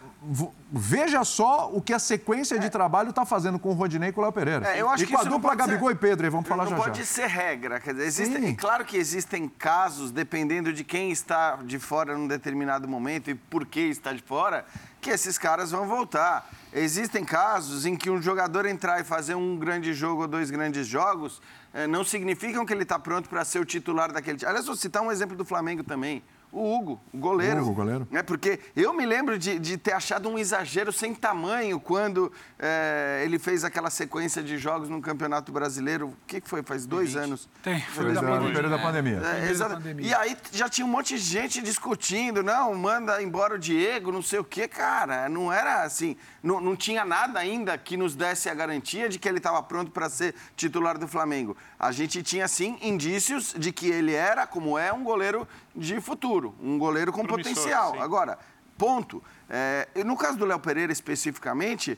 veja 0.71 1.23
só 1.23 1.69
o 1.71 1.81
que 1.81 1.93
a 1.93 1.99
sequência 1.99 2.57
de 2.59 2.65
é. 2.65 2.69
trabalho 2.69 3.11
está 3.11 3.23
fazendo 3.23 3.59
com 3.59 3.69
o 3.69 3.73
Rodinei 3.73 4.09
e 4.09 4.11
com 4.11 4.19
o 4.19 4.23
Léo 4.23 4.33
Pereira. 4.33 4.67
É, 4.67 4.81
eu 4.81 4.89
acho 4.89 5.03
e 5.03 5.07
que 5.07 5.13
com 5.13 5.19
a 5.19 5.23
dupla 5.23 5.55
Gabigol 5.55 5.89
ser... 5.89 5.95
e 5.95 5.97
Pedro, 5.97 6.31
vamos 6.31 6.47
falar 6.47 6.63
não 6.63 6.71
já 6.71 6.75
Não 6.75 6.83
pode 6.83 6.99
já. 6.99 7.05
ser 7.05 7.27
regra. 7.27 7.79
Quer 7.79 7.93
dizer, 7.93 8.05
existem, 8.05 8.55
claro 8.55 8.83
que 8.83 8.97
existem 8.97 9.47
casos, 9.47 10.11
dependendo 10.11 10.73
de 10.73 10.83
quem 10.83 11.11
está 11.11 11.57
de 11.57 11.77
fora 11.77 12.17
num 12.17 12.27
determinado 12.27 12.87
momento 12.87 13.29
e 13.29 13.35
por 13.35 13.65
que 13.65 13.81
está 13.81 14.11
de 14.11 14.23
fora, 14.23 14.65
que 14.99 15.11
esses 15.11 15.37
caras 15.37 15.71
vão 15.71 15.87
voltar. 15.87 16.49
Existem 16.73 17.23
casos 17.23 17.85
em 17.85 17.95
que 17.95 18.09
um 18.09 18.21
jogador 18.21 18.65
entrar 18.65 18.99
e 18.99 19.03
fazer 19.03 19.35
um 19.35 19.55
grande 19.55 19.93
jogo 19.93 20.23
ou 20.23 20.27
dois 20.27 20.49
grandes 20.49 20.87
jogos 20.87 21.41
não 21.89 22.03
significam 22.03 22.65
que 22.65 22.73
ele 22.73 22.84
está 22.84 22.97
pronto 22.97 23.29
para 23.29 23.45
ser 23.45 23.60
o 23.60 23.65
titular 23.65 24.12
daquele 24.12 24.38
time. 24.38 24.49
Aliás, 24.49 24.65
vou 24.65 24.75
citar 24.75 25.03
um 25.03 25.12
exemplo 25.12 25.36
do 25.36 25.45
Flamengo 25.45 25.84
também. 25.84 26.23
O 26.51 26.75
Hugo, 26.75 26.99
o 27.13 27.17
goleiro. 27.17 27.62
Hugo, 27.62 27.73
goleiro. 27.73 28.07
É 28.12 28.23
porque 28.23 28.59
eu 28.75 28.91
me 28.91 29.05
lembro 29.05 29.38
de, 29.38 29.59
de 29.59 29.77
ter 29.77 29.93
achado 29.93 30.27
um 30.27 30.38
exagero 30.38 30.91
sem 30.91 31.13
tamanho 31.13 31.79
quando 31.79 32.31
é, 32.57 33.21
ele 33.23 33.38
fez 33.38 33.63
aquela 33.63 33.91
sequência 33.91 34.41
de 34.41 34.57
jogos 34.57 34.89
no 34.89 34.99
Campeonato 34.99 35.51
Brasileiro. 35.51 36.07
O 36.07 36.17
que 36.25 36.41
foi? 36.43 36.63
Faz 36.63 36.88
dois 36.88 37.13
20. 37.13 37.23
anos. 37.23 37.49
Tem, 37.62 37.79
foi 37.81 38.13
da 38.13 38.21
no 38.21 38.47
período 38.47 38.69
da 38.69 38.79
pandemia. 38.79 39.21
É, 39.23 39.49
exato. 39.49 39.79
E 39.99 40.12
aí 40.13 40.35
já 40.51 40.67
tinha 40.67 40.85
um 40.85 40.89
monte 40.89 41.15
de 41.15 41.21
gente 41.21 41.62
discutindo, 41.62 42.41
não, 42.41 42.73
manda 42.73 43.21
embora 43.21 43.53
o 43.55 43.59
Diego, 43.59 44.12
não 44.12 44.23
sei 44.23 44.39
o 44.39 44.43
quê. 44.43 44.67
Cara, 44.67 45.29
não 45.29 45.53
era 45.53 45.83
assim, 45.83 46.17
não, 46.41 46.59
não 46.59 46.75
tinha 46.75 47.05
nada 47.05 47.39
ainda 47.39 47.77
que 47.77 47.95
nos 47.95 48.15
desse 48.15 48.49
a 48.49 48.53
garantia 48.55 49.07
de 49.07 49.19
que 49.19 49.29
ele 49.29 49.38
estava 49.38 49.62
pronto 49.62 49.91
para 49.91 50.09
ser 50.09 50.33
titular 50.55 50.97
do 50.97 51.07
Flamengo. 51.07 51.55
A 51.77 51.91
gente 51.91 52.23
tinha, 52.23 52.47
sim, 52.47 52.77
indícios 52.81 53.53
de 53.57 53.71
que 53.71 53.88
ele 53.88 54.13
era, 54.13 54.47
como 54.47 54.77
é, 54.77 54.91
um 54.91 55.03
goleiro 55.03 55.47
de 55.75 55.99
futuro, 56.01 56.55
um 56.62 56.77
goleiro 56.77 57.12
com 57.12 57.23
Promissor, 57.25 57.53
potencial. 57.53 57.93
Sim. 57.93 57.99
Agora, 57.99 58.38
ponto. 58.77 59.23
É, 59.49 59.88
no 60.05 60.15
caso 60.15 60.38
do 60.38 60.45
Léo 60.45 60.60
Pereira 60.60 60.91
especificamente, 60.91 61.97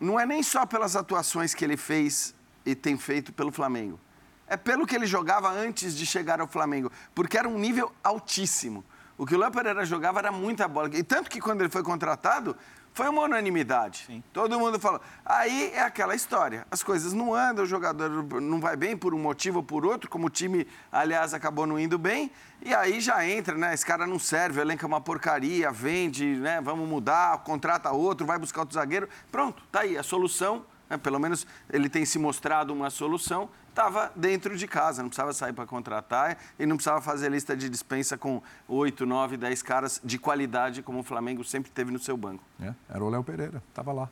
não 0.00 0.18
é 0.18 0.26
nem 0.26 0.42
só 0.42 0.66
pelas 0.66 0.96
atuações 0.96 1.54
que 1.54 1.64
ele 1.64 1.76
fez 1.76 2.34
e 2.64 2.74
tem 2.74 2.96
feito 2.96 3.32
pelo 3.32 3.50
Flamengo. 3.50 3.98
É 4.46 4.56
pelo 4.56 4.86
que 4.86 4.94
ele 4.94 5.06
jogava 5.06 5.50
antes 5.50 5.96
de 5.96 6.06
chegar 6.06 6.40
ao 6.40 6.48
Flamengo, 6.48 6.90
porque 7.14 7.36
era 7.36 7.48
um 7.48 7.58
nível 7.58 7.92
altíssimo. 8.02 8.84
O 9.16 9.26
que 9.26 9.34
o 9.34 9.38
Léo 9.38 9.50
Pereira 9.50 9.84
jogava 9.84 10.20
era 10.20 10.30
muita 10.30 10.68
bola. 10.68 10.88
E 10.94 11.02
tanto 11.02 11.28
que 11.28 11.40
quando 11.40 11.60
ele 11.60 11.68
foi 11.68 11.82
contratado, 11.82 12.56
foi 12.98 13.08
uma 13.08 13.22
unanimidade. 13.22 14.06
Sim. 14.08 14.24
Todo 14.32 14.58
mundo 14.58 14.76
falou. 14.80 15.00
Aí 15.24 15.70
é 15.72 15.82
aquela 15.82 16.16
história. 16.16 16.66
As 16.68 16.82
coisas 16.82 17.12
não 17.12 17.32
andam, 17.32 17.62
o 17.64 17.66
jogador 17.66 18.10
não 18.40 18.60
vai 18.60 18.74
bem 18.74 18.96
por 18.96 19.14
um 19.14 19.18
motivo 19.20 19.58
ou 19.58 19.62
por 19.62 19.86
outro, 19.86 20.10
como 20.10 20.26
o 20.26 20.30
time, 20.30 20.66
aliás, 20.90 21.32
acabou 21.32 21.64
não 21.64 21.78
indo 21.78 21.96
bem. 21.96 22.28
E 22.60 22.74
aí 22.74 23.00
já 23.00 23.24
entra, 23.24 23.56
né? 23.56 23.72
Esse 23.72 23.86
cara 23.86 24.04
não 24.04 24.18
serve, 24.18 24.58
o 24.58 24.62
elenco 24.62 24.84
é 24.84 24.88
uma 24.88 25.00
porcaria, 25.00 25.70
vende, 25.70 26.26
né? 26.26 26.60
Vamos 26.60 26.88
mudar, 26.88 27.38
contrata 27.44 27.92
outro, 27.92 28.26
vai 28.26 28.36
buscar 28.36 28.62
outro 28.62 28.74
zagueiro. 28.74 29.08
Pronto, 29.30 29.62
tá 29.70 29.82
aí. 29.82 29.96
A 29.96 30.02
solução, 30.02 30.66
né? 30.90 30.96
pelo 30.98 31.20
menos 31.20 31.46
ele 31.70 31.88
tem 31.88 32.04
se 32.04 32.18
mostrado 32.18 32.72
uma 32.72 32.90
solução, 32.90 33.48
estava 33.78 34.10
dentro 34.16 34.56
de 34.56 34.66
casa, 34.66 35.02
não 35.02 35.08
precisava 35.08 35.32
sair 35.32 35.52
para 35.52 35.64
contratar 35.64 36.36
e 36.58 36.66
não 36.66 36.76
precisava 36.76 37.00
fazer 37.00 37.30
lista 37.30 37.56
de 37.56 37.68
dispensa 37.68 38.18
com 38.18 38.42
oito, 38.66 39.06
nove, 39.06 39.36
dez 39.36 39.62
caras 39.62 40.00
de 40.02 40.18
qualidade, 40.18 40.82
como 40.82 40.98
o 40.98 41.02
Flamengo 41.04 41.44
sempre 41.44 41.70
teve 41.70 41.92
no 41.92 41.98
seu 42.00 42.16
banco. 42.16 42.42
É, 42.60 42.74
era 42.90 43.04
o 43.04 43.08
Léo 43.08 43.22
Pereira, 43.22 43.62
estava 43.68 43.92
lá. 43.92 44.08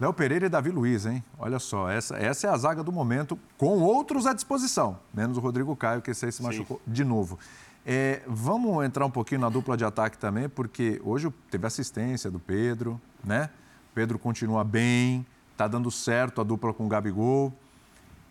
Léo 0.00 0.12
Pereira 0.12 0.46
e 0.46 0.48
Davi 0.48 0.70
Luiz, 0.70 1.06
hein? 1.06 1.22
Olha 1.38 1.60
só, 1.60 1.88
essa, 1.88 2.16
essa 2.16 2.48
é 2.48 2.50
a 2.50 2.56
zaga 2.56 2.82
do 2.82 2.90
momento, 2.90 3.38
com 3.56 3.78
outros 3.78 4.26
à 4.26 4.32
disposição, 4.32 4.98
menos 5.14 5.36
o 5.36 5.40
Rodrigo 5.40 5.76
Caio, 5.76 6.02
que 6.02 6.10
esse 6.10 6.26
aí 6.26 6.32
se 6.32 6.42
machucou 6.42 6.80
Sim. 6.84 6.92
de 6.92 7.04
novo. 7.04 7.38
É, 7.86 8.20
vamos 8.26 8.84
entrar 8.84 9.06
um 9.06 9.10
pouquinho 9.10 9.42
na 9.42 9.48
dupla 9.48 9.76
de 9.76 9.84
ataque 9.84 10.18
também, 10.18 10.48
porque 10.48 11.00
hoje 11.04 11.32
teve 11.52 11.64
assistência 11.64 12.32
do 12.32 12.40
Pedro, 12.40 13.00
né? 13.22 13.48
Pedro 13.94 14.18
continua 14.18 14.64
bem, 14.64 15.24
tá 15.56 15.68
dando 15.68 15.88
certo 15.88 16.40
a 16.40 16.44
dupla 16.44 16.74
com 16.74 16.86
o 16.86 16.88
Gabigol. 16.88 17.52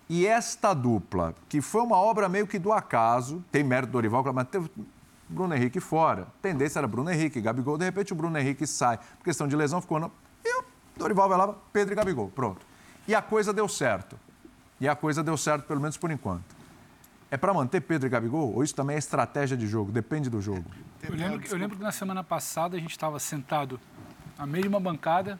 E 0.09 0.27
esta 0.27 0.73
dupla, 0.73 1.33
que 1.47 1.61
foi 1.61 1.81
uma 1.81 1.97
obra 1.97 2.27
meio 2.27 2.45
que 2.45 2.59
do 2.59 2.71
acaso, 2.71 3.43
tem 3.51 3.63
mérito 3.63 3.87
do 3.87 3.93
Dorival, 3.93 4.23
mas 4.33 4.47
teve 4.47 4.69
Bruno 5.29 5.55
Henrique 5.55 5.79
fora. 5.79 6.23
A 6.23 6.41
tendência 6.41 6.79
era 6.79 6.87
Bruno 6.87 7.09
Henrique, 7.09 7.41
Gabigol. 7.41 7.77
De 7.77 7.85
repente 7.85 8.13
o 8.13 8.15
Bruno 8.15 8.37
Henrique 8.37 8.67
sai, 8.67 8.97
por 8.97 9.23
questão 9.23 9.47
de 9.47 9.55
lesão, 9.55 9.81
ficou. 9.81 9.99
Não. 9.99 10.11
E 10.43 10.59
o 10.59 10.65
Dorival 10.97 11.29
vai 11.29 11.37
lá, 11.37 11.55
Pedro 11.71 11.93
e 11.93 11.95
Gabigol. 11.95 12.29
Pronto. 12.29 12.65
E 13.07 13.15
a 13.15 13.21
coisa 13.21 13.53
deu 13.53 13.67
certo. 13.67 14.19
E 14.79 14.87
a 14.87 14.95
coisa 14.95 15.23
deu 15.23 15.37
certo, 15.37 15.65
pelo 15.65 15.79
menos 15.79 15.97
por 15.97 16.11
enquanto. 16.11 16.55
É 17.31 17.37
para 17.37 17.53
manter 17.53 17.81
Pedro 17.81 18.07
e 18.07 18.09
Gabigol? 18.09 18.53
Ou 18.53 18.63
isso 18.63 18.75
também 18.75 18.95
é 18.95 18.99
estratégia 18.99 19.57
de 19.57 19.65
jogo? 19.65 19.91
Depende 19.91 20.29
do 20.29 20.39
jogo. 20.41 20.65
Eu 21.01 21.15
lembro, 21.15 21.47
eu 21.47 21.57
lembro 21.57 21.77
que 21.77 21.83
na 21.83 21.91
semana 21.91 22.23
passada 22.23 22.77
a 22.77 22.79
gente 22.79 22.91
estava 22.91 23.19
sentado 23.19 23.79
na 24.37 24.45
mesma 24.45 24.79
bancada, 24.79 25.39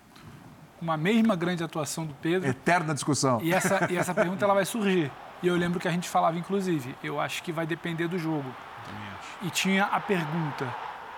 uma 0.84 0.98
mesma 0.98 1.36
grande 1.36 1.63
atuação 1.63 2.06
do 2.06 2.13
Pedro. 2.15 2.50
Eterna 2.50 2.93
discussão. 2.93 3.39
E 3.41 3.54
essa, 3.54 3.88
e 3.89 3.98
essa 3.98 4.13
pergunta 4.13 4.43
ela 4.43 4.54
vai 4.54 4.65
surgir. 4.65 5.12
E 5.41 5.48
eu 5.48 5.56
lembro 5.56 5.80
que 5.80 5.88
a 5.88 5.91
gente 5.91 6.08
falava, 6.08 6.38
inclusive, 6.38 6.96
eu 7.04 7.19
acho 7.19 7.41
que 7.41 7.52
vai 7.52 7.65
depender 7.65 8.08
do 8.08 8.19
jogo. 8.19 8.50
E 9.41 9.50
tinha 9.50 9.86
a 9.86 10.00
pergunta, 10.00 10.74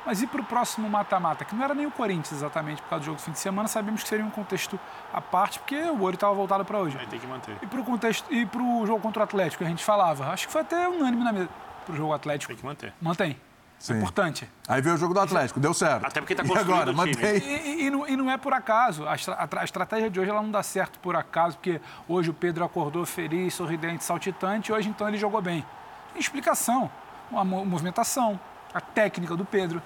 mas 0.06 0.22
e 0.22 0.28
para 0.28 0.42
o 0.42 0.44
próximo 0.44 0.90
mata-mata? 0.90 1.46
Que 1.46 1.54
não 1.56 1.64
era 1.64 1.74
nem 1.74 1.86
o 1.86 1.92
Corinthians 1.92 2.32
exatamente 2.32 2.82
por 2.82 2.90
causa 2.90 3.04
do 3.04 3.06
jogo 3.06 3.18
do 3.18 3.24
fim 3.24 3.32
de 3.32 3.40
semana, 3.40 3.68
sabemos 3.68 4.04
que 4.04 4.10
seria 4.10 4.26
um 4.26 4.32
contexto 4.32 4.80
à 5.14 5.22
parte, 5.22 5.60
porque 5.60 5.76
o 5.76 6.02
olho 6.02 6.16
estava 6.16 6.34
voltado 6.34 6.64
para 6.66 6.80
hoje. 6.80 6.98
Aí 6.98 7.08
tem 7.08 7.20
que 7.20 7.28
manter. 7.28 7.56
E 7.62 7.68
para 7.68 7.80
o 7.80 7.84
contexto 7.84 8.32
e 8.34 8.46
para 8.46 8.62
o 8.62 8.86
jogo 8.86 9.00
contra 9.00 9.22
o 9.22 9.24
Atlético, 9.24 9.64
a 9.64 9.68
gente 9.68 9.84
falava, 9.84 10.28
acho 10.30 10.48
que 10.48 10.54
foi 10.54 10.62
até 10.62 10.88
unânime 10.88 11.24
na 11.24 11.34
mesa, 11.34 11.50
para 11.86 11.94
o 11.94 11.98
jogo 11.98 12.14
Atlético. 12.14 12.54
Tem 12.54 12.60
que 12.60 12.66
manter. 12.66 12.94
Mantém. 13.02 13.38
É 13.80 13.84
Sim. 13.84 13.98
importante. 13.98 14.50
Aí 14.68 14.82
veio 14.82 14.96
o 14.96 14.98
jogo 14.98 15.14
do 15.14 15.20
Atlético, 15.20 15.60
deu 15.60 15.74
certo. 15.74 16.06
Até 16.06 16.20
porque 16.20 16.34
está 16.34 16.44
construindo 16.44 16.90
agora, 16.90 16.92
o 16.92 17.14
time. 17.14 17.24
E, 17.24 17.84
e, 17.84 17.86
e, 17.86 17.90
não, 17.90 18.08
e, 18.08 18.16
não, 18.16 18.32
é 18.32 18.38
por 18.38 18.54
acaso. 18.54 19.06
A, 19.06 19.14
a, 19.14 19.62
a, 19.62 19.64
estratégia 19.64 20.10
de 20.10 20.20
hoje 20.20 20.30
ela 20.30 20.42
não 20.42 20.50
dá 20.50 20.64
certo 20.64 20.98
por 21.00 21.16
acaso, 21.16 21.58
porque 21.58 21.80
hoje 22.08 22.30
o 22.30 22.34
Pedro 22.34 22.64
acordou 22.64 23.06
feliz, 23.06 23.54
sorridente, 23.54 24.04
saltitante, 24.04 24.72
e 24.72 24.74
hoje 24.74 24.90
então 24.90 25.08
ele 25.08 25.18
jogou 25.18 25.42
bem. 25.42 25.66
Tem 26.14 26.20
explicação. 26.20 26.90
A 27.32 27.44
movimentação, 27.44 28.40
a 28.74 28.80
técnica 28.80 29.36
do 29.36 29.46
Pedro, 29.46 29.82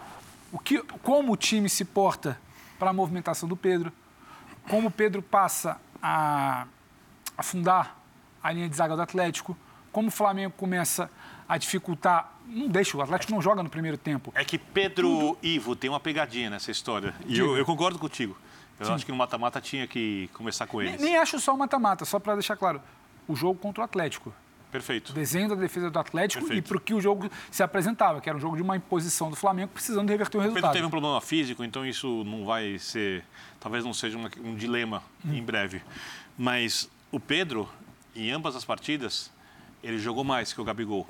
o 0.52 0.60
que, 0.60 0.82
como 1.04 1.34
o 1.34 1.38
time 1.38 1.70
se 1.70 1.86
porta 1.86 2.38
para 2.78 2.90
a 2.90 2.94
movimentação 2.94 3.48
do 3.48 3.56
Pedro, 3.56 3.92
como 4.70 4.88
o 4.88 4.92
Pedro 4.92 5.22
passa 5.22 5.80
a 6.02 6.66
afundar 7.38 7.98
a 8.42 8.52
linha 8.52 8.70
de 8.70 8.76
zaga 8.76 8.96
do 8.96 9.02
Atlético, 9.02 9.58
como 9.92 10.08
o 10.08 10.12
Flamengo 10.12 10.54
começa 10.58 11.10
a 11.48 11.58
dificultar. 11.58 12.34
Não 12.50 12.68
deixa, 12.68 12.98
o 12.98 13.02
Atlético 13.02 13.32
não 13.32 13.42
joga 13.42 13.62
no 13.62 13.70
primeiro 13.70 13.98
tempo. 13.98 14.32
É 14.36 14.44
que 14.44 14.58
Pedro 14.58 15.08
Tudo... 15.08 15.38
Ivo 15.44 15.76
tem 15.76 15.90
uma 15.90 16.00
pegadinha 16.00 16.50
nessa 16.50 16.72
história. 16.72 17.14
E 17.28 17.38
eu, 17.38 17.56
eu, 17.56 17.64
concordo 17.64 18.00
contigo. 18.00 18.36
Eu 18.80 18.88
Sim. 18.88 18.94
acho 18.94 19.06
que 19.06 19.12
no 19.12 19.18
mata-mata 19.18 19.62
tinha 19.62 19.86
que 19.86 20.30
começar 20.34 20.66
com 20.66 20.82
eles. 20.82 21.00
Nem, 21.00 21.12
nem 21.12 21.18
acho 21.18 21.40
só 21.40 21.54
o 21.54 21.58
mata-mata, 21.58 22.06
só 22.06 22.20
para 22.20 22.34
deixar 22.34 22.58
claro. 22.58 22.82
O 23.28 23.36
jogo 23.36 23.60
contra 23.60 23.82
o 23.82 23.86
Atlético. 23.86 24.34
Perfeito. 24.72 25.10
O 25.10 25.14
desenho 25.14 25.50
da 25.50 25.56
defesa 25.56 25.90
do 25.90 26.00
Atlético 26.00 26.44
Perfeito. 26.44 26.66
e 26.66 26.68
para 26.68 26.78
o 26.78 26.82
que 26.82 26.94
o 26.94 27.02
jogo 27.02 27.30
se 27.50 27.64
apresentava, 27.64 28.22
que 28.22 28.30
era 28.30 28.38
um 28.38 28.42
jogo 28.42 28.56
de 28.56 28.62
uma 28.62 28.78
imposição 28.78 29.30
do 29.30 29.36
Flamengo, 29.36 29.72
precisando 29.74 30.10
reverter 30.10 30.38
o 30.38 30.42
resultado. 30.42 30.64
O 30.64 30.68
Pedro 30.68 30.74
teve 30.74 30.86
um 30.86 30.90
problema 30.92 31.20
físico, 31.22 31.64
então 31.64 31.86
isso 31.86 32.24
não 32.24 32.46
vai 32.46 32.78
ser. 32.78 33.24
Talvez 33.60 33.84
não 33.84 33.94
seja 33.94 34.18
uma, 34.18 34.30
um 34.44 34.56
dilema 34.56 35.04
hum. 35.26 35.34
em 35.34 35.44
breve. 35.44 35.82
Mas 36.38 36.90
o 37.12 37.20
Pedro, 37.20 37.68
em 38.16 38.32
ambas 38.32 38.56
as 38.56 38.64
partidas, 38.64 39.32
ele 39.84 39.98
jogou 39.98 40.24
mais 40.24 40.54
que 40.54 40.62
o 40.62 40.64
Gabigol. 40.64 41.08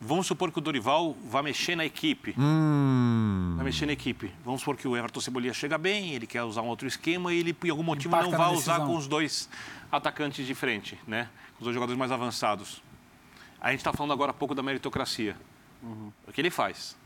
Vamos 0.00 0.28
supor 0.28 0.52
que 0.52 0.58
o 0.58 0.60
Dorival 0.60 1.16
vai 1.28 1.42
mexer 1.42 1.74
na 1.74 1.84
equipe. 1.84 2.34
Hum. 2.38 3.54
Vai 3.56 3.64
mexer 3.64 3.84
na 3.84 3.92
equipe. 3.92 4.32
Vamos 4.44 4.60
supor 4.60 4.76
que 4.76 4.86
o 4.86 4.96
Everton 4.96 5.20
Cebolinha 5.20 5.52
chega 5.52 5.76
bem, 5.76 6.14
ele 6.14 6.26
quer 6.26 6.44
usar 6.44 6.62
um 6.62 6.68
outro 6.68 6.86
esquema 6.86 7.32
e 7.32 7.40
ele, 7.40 7.52
por 7.52 7.68
algum 7.68 7.82
motivo, 7.82 8.14
Impacta 8.14 8.30
não 8.30 8.38
vai 8.38 8.54
usar 8.54 8.78
com 8.80 8.96
os 8.96 9.08
dois 9.08 9.48
atacantes 9.90 10.46
de 10.46 10.54
frente, 10.54 10.98
né? 11.06 11.28
Com 11.54 11.60
os 11.60 11.64
dois 11.64 11.74
jogadores 11.74 11.98
mais 11.98 12.12
avançados. 12.12 12.80
A 13.60 13.70
gente 13.70 13.80
está 13.80 13.92
falando 13.92 14.12
agora 14.12 14.30
há 14.30 14.34
pouco 14.34 14.54
da 14.54 14.62
meritocracia. 14.62 15.36
Uhum. 15.82 16.12
O 16.28 16.32
que 16.32 16.40
ele 16.40 16.50
faz? 16.50 16.96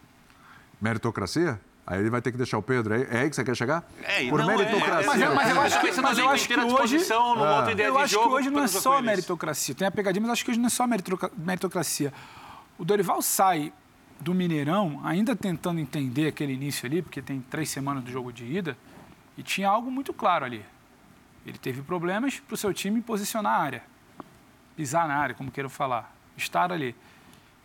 Meritocracia? 0.78 1.58
Aí 1.86 1.98
ele 1.98 2.10
vai 2.10 2.20
ter 2.20 2.30
que 2.30 2.36
deixar 2.36 2.58
o 2.58 2.62
Pedro. 2.62 2.94
É, 2.94 3.02
é 3.10 3.20
aí 3.22 3.30
que 3.30 3.34
você 3.34 3.42
quer 3.42 3.56
chegar? 3.56 3.84
É, 4.02 4.28
Por 4.28 4.38
não, 4.38 4.46
meritocracia. 4.46 5.12
É, 5.12 5.24
é, 5.24 5.28
mas, 5.28 5.34
mas, 5.34 5.50
eu 5.50 5.60
acho 5.62 5.80
que, 5.80 6.00
mas 6.00 6.18
eu 6.18 6.28
acho 6.28 6.48
que 6.48 6.56
hoje... 6.56 6.98
Ah. 7.10 7.66
Eu 7.76 7.98
acho 7.98 8.18
que 8.18 8.28
hoje 8.28 8.50
não 8.50 8.62
é 8.62 8.66
só 8.68 9.00
meritocracia. 9.00 9.74
Tem 9.74 9.88
a 9.88 9.90
pegadinha, 9.90 10.22
mas 10.22 10.32
acho 10.32 10.44
que 10.44 10.50
hoje 10.50 10.60
não 10.60 10.66
é 10.66 10.70
só 10.70 10.86
meritocracia. 10.86 12.12
O 12.82 12.84
Dorival 12.84 13.22
sai 13.22 13.72
do 14.18 14.34
Mineirão, 14.34 15.00
ainda 15.04 15.36
tentando 15.36 15.78
entender 15.78 16.26
aquele 16.26 16.52
início 16.52 16.84
ali, 16.84 17.00
porque 17.00 17.22
tem 17.22 17.40
três 17.40 17.70
semanas 17.70 18.02
do 18.02 18.10
jogo 18.10 18.32
de 18.32 18.44
ida, 18.44 18.76
e 19.38 19.42
tinha 19.44 19.68
algo 19.68 19.88
muito 19.88 20.12
claro 20.12 20.44
ali. 20.44 20.64
Ele 21.46 21.56
teve 21.58 21.80
problemas 21.80 22.40
para 22.40 22.54
o 22.54 22.56
seu 22.56 22.74
time 22.74 23.00
posicionar 23.00 23.52
a 23.52 23.62
área, 23.62 23.84
pisar 24.76 25.06
na 25.06 25.14
área, 25.14 25.32
como 25.32 25.48
queiram 25.48 25.70
falar, 25.70 26.12
estar 26.36 26.72
ali. 26.72 26.92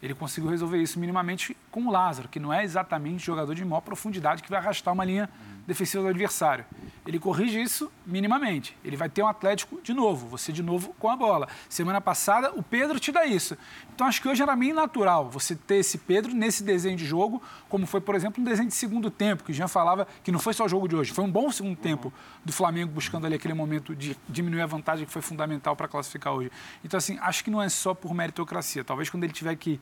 Ele 0.03 0.13
conseguiu 0.13 0.51
resolver 0.51 0.79
isso 0.79 0.99
minimamente 0.99 1.57
com 1.71 1.87
o 1.87 1.91
Lázaro, 1.91 2.29
que 2.29 2.39
não 2.39 2.53
é 2.53 2.63
exatamente 2.63 3.25
jogador 3.25 3.55
de 3.55 3.65
maior 3.65 3.81
profundidade 3.81 4.43
que 4.43 4.51
vai 4.51 4.59
arrastar 4.59 4.93
uma 4.93 5.03
linha 5.03 5.27
defensiva 5.67 6.01
do 6.01 6.09
adversário. 6.09 6.65
Ele 7.05 7.19
corrige 7.19 7.61
isso 7.61 7.91
minimamente. 8.05 8.75
Ele 8.83 8.95
vai 8.95 9.09
ter 9.09 9.21
um 9.21 9.27
Atlético 9.27 9.81
de 9.81 9.93
novo, 9.93 10.27
você 10.27 10.51
de 10.51 10.63
novo 10.63 10.95
com 10.97 11.09
a 11.09 11.15
bola. 11.15 11.47
Semana 11.67 11.99
passada, 11.99 12.51
o 12.53 12.63
Pedro 12.63 12.99
te 12.99 13.11
dá 13.11 13.25
isso. 13.25 13.57
Então, 13.93 14.07
acho 14.07 14.21
que 14.21 14.27
hoje 14.27 14.41
era 14.41 14.55
meio 14.55 14.73
natural 14.73 15.29
você 15.29 15.55
ter 15.55 15.75
esse 15.75 15.97
Pedro 15.97 16.33
nesse 16.33 16.63
desenho 16.63 16.95
de 16.95 17.05
jogo, 17.05 17.41
como 17.67 17.85
foi, 17.85 17.99
por 17.99 18.15
exemplo, 18.15 18.41
um 18.41 18.45
desenho 18.45 18.69
de 18.69 18.75
segundo 18.75 19.11
tempo, 19.11 19.43
que 19.43 19.51
já 19.51 19.67
falava 19.67 20.07
que 20.23 20.31
não 20.31 20.39
foi 20.39 20.53
só 20.53 20.65
o 20.65 20.69
jogo 20.69 20.87
de 20.87 20.95
hoje, 20.95 21.11
foi 21.11 21.25
um 21.25 21.31
bom 21.31 21.51
segundo 21.51 21.75
tempo 21.75 22.13
do 22.45 22.53
Flamengo 22.53 22.91
buscando 22.91 23.25
ali 23.25 23.35
aquele 23.35 23.53
momento 23.53 23.95
de 23.95 24.17
diminuir 24.29 24.61
a 24.61 24.65
vantagem 24.65 25.05
que 25.05 25.11
foi 25.11 25.21
fundamental 25.21 25.75
para 25.75 25.87
classificar 25.87 26.33
hoje. 26.33 26.49
Então, 26.83 26.97
assim, 26.97 27.17
acho 27.21 27.43
que 27.43 27.51
não 27.51 27.61
é 27.61 27.67
só 27.67 27.93
por 27.93 28.13
meritocracia. 28.13 28.83
Talvez 28.83 29.09
quando 29.09 29.25
ele 29.25 29.33
tiver 29.33 29.55
que 29.55 29.79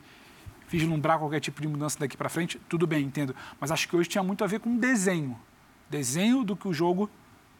vislumbrar 0.68 1.18
qualquer 1.18 1.40
tipo 1.40 1.60
de 1.60 1.68
mudança 1.68 1.98
daqui 1.98 2.16
para 2.16 2.28
frente, 2.28 2.60
tudo 2.68 2.86
bem, 2.86 3.04
entendo. 3.04 3.34
Mas 3.60 3.70
acho 3.70 3.88
que 3.88 3.94
hoje 3.94 4.08
tinha 4.08 4.22
muito 4.22 4.42
a 4.42 4.46
ver 4.46 4.58
com 4.58 4.76
desenho 4.76 5.38
desenho 5.88 6.44
do 6.44 6.56
que 6.56 6.68
o 6.68 6.72
jogo 6.72 7.10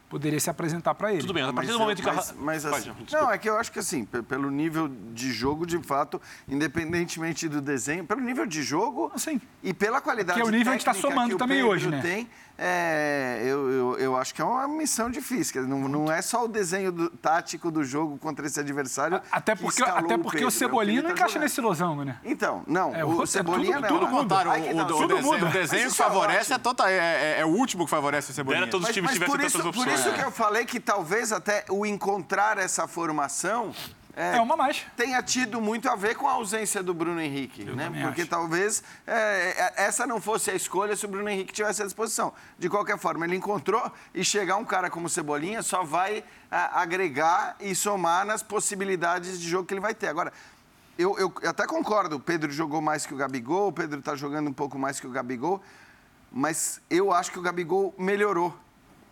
poderia 0.09 0.39
se 0.39 0.49
apresentar 0.49 0.95
para 0.95 1.11
ele. 1.11 1.21
Tudo 1.21 1.33
bem, 1.33 1.43
a 1.43 1.51
partir 1.51 1.71
do 1.71 1.79
momento 1.79 2.01
que... 2.01 2.09
Mas, 2.09 2.33
mas 2.37 2.65
assim, 2.65 2.93
não, 3.11 3.29
é 3.29 3.37
que 3.37 3.49
eu 3.49 3.57
acho 3.57 3.71
que 3.71 3.79
assim, 3.79 4.05
pelo 4.05 4.49
nível 4.49 4.89
de 5.13 5.31
jogo, 5.31 5.65
de 5.65 5.77
fato, 5.79 6.21
independentemente 6.47 7.49
do 7.49 7.61
desenho, 7.61 8.05
pelo 8.05 8.21
nível 8.21 8.45
de 8.45 8.63
jogo 8.63 9.11
assim, 9.13 9.41
e 9.61 9.73
pela 9.73 9.99
qualidade 9.99 10.39
que 10.39 10.45
é 10.45 10.49
o 10.49 10.51
nível 10.51 10.71
que 10.73 10.79
está 10.79 10.93
somando 10.93 11.37
também 11.37 11.61
hoje, 11.61 11.89
né? 11.89 12.01
Tem, 12.01 12.29
é, 12.59 13.39
eu, 13.43 13.69
eu, 13.69 13.99
eu, 13.99 14.17
acho 14.17 14.33
que 14.33 14.41
é 14.41 14.45
uma 14.45 14.67
missão 14.67 15.11
difícil. 15.11 15.67
Não, 15.67 15.87
não 15.87 16.11
é 16.11 16.23
só 16.23 16.45
o 16.45 16.47
desenho 16.47 16.91
do, 16.91 17.09
tático 17.09 17.69
do 17.69 17.83
jogo 17.83 18.17
contra 18.17 18.47
esse 18.47 18.59
adversário. 18.59 19.21
Até 19.31 19.55
porque, 19.55 19.83
até 19.83 20.17
porque 20.17 20.43
o, 20.43 20.47
o 20.47 20.51
Cebolinha 20.51 21.03
não 21.03 21.09
tá 21.09 21.13
encaixa 21.13 21.37
nesse 21.37 21.61
losango, 21.61 22.03
né? 22.03 22.19
Então, 22.25 22.63
não. 22.65 22.95
É, 22.95 23.05
o, 23.05 23.21
o 23.21 23.27
Cebolinha 23.27 23.75
tudo, 23.75 23.89
não. 23.89 23.99
Tudo 23.99 24.07
mudaram. 24.11 24.51
O, 24.51 24.53
o, 24.53 25.03
o, 25.03 25.07
desenho, 25.07 25.45
o 25.45 25.51
desenho 25.51 25.89
que 25.91 25.95
favorece 25.95 26.51
é, 26.51 26.57
total, 26.57 26.87
é, 26.87 26.95
é, 26.95 27.39
é, 27.41 27.45
o 27.45 27.49
último 27.49 27.85
que 27.85 27.91
favorece 27.91 28.31
o 28.31 28.33
Cebolinha. 28.33 28.63
Era 28.63 28.71
todos 28.71 28.87
os 28.87 28.93
times 28.93 29.11
tivessem 29.11 29.37
tantas 29.37 29.55
opções. 29.55 29.85
Por 29.85 29.93
isso 29.93 30.13
que 30.13 30.21
eu 30.21 30.31
falei 30.31 30.65
que 30.65 30.79
talvez 30.79 31.31
até 31.31 31.63
o 31.69 31.85
encontrar 31.85 32.57
essa 32.57 32.87
formação 32.87 33.71
é, 34.17 34.37
é, 34.37 34.41
uma 34.41 34.57
mais. 34.57 34.83
Tenha 34.97 35.21
tido 35.21 35.61
muito 35.61 35.87
a 35.87 35.95
ver 35.95 36.15
com 36.15 36.27
a 36.27 36.31
ausência 36.31 36.81
do 36.81 36.91
Bruno 36.91 37.21
Henrique, 37.21 37.63
Eu 37.67 37.75
né? 37.75 37.87
Porque 38.01 38.21
acho. 38.21 38.29
talvez 38.29 38.83
é, 39.05 39.73
é, 39.77 39.85
essa 39.85 40.07
não 40.07 40.19
fosse 40.19 40.49
a 40.49 40.55
escolha 40.55 40.95
se 40.95 41.05
o 41.05 41.07
Bruno 41.07 41.29
Henrique 41.29 41.53
tivesse 41.53 41.83
à 41.83 41.85
disposição. 41.85 42.33
De 42.57 42.67
qualquer 42.67 42.97
forma, 42.97 43.25
ele 43.25 43.35
encontrou 43.35 43.91
e 44.15 44.25
chegar 44.25 44.57
um 44.57 44.65
cara 44.65 44.89
como 44.89 45.07
Cebolinha 45.07 45.61
só 45.61 45.83
vai 45.83 46.23
a, 46.49 46.81
agregar 46.81 47.55
e 47.59 47.75
somar 47.75 48.25
nas 48.25 48.41
possibilidades 48.41 49.39
de 49.39 49.47
jogo 49.47 49.67
que 49.67 49.75
ele 49.75 49.81
vai 49.81 49.93
ter. 49.93 50.07
Agora, 50.07 50.33
eu, 50.97 51.15
eu, 51.19 51.31
eu 51.43 51.49
até 51.51 51.67
concordo, 51.67 52.15
o 52.15 52.19
Pedro 52.19 52.51
jogou 52.51 52.81
mais 52.81 53.05
que 53.05 53.13
o 53.13 53.17
Gabigol, 53.17 53.67
o 53.67 53.71
Pedro 53.71 53.99
está 53.99 54.15
jogando 54.15 54.49
um 54.49 54.53
pouco 54.53 54.79
mais 54.79 54.99
que 54.99 55.05
o 55.05 55.11
Gabigol, 55.11 55.61
mas 56.31 56.81
eu 56.89 57.13
acho 57.13 57.31
que 57.31 57.37
o 57.37 57.41
Gabigol 57.43 57.93
melhorou 57.99 58.51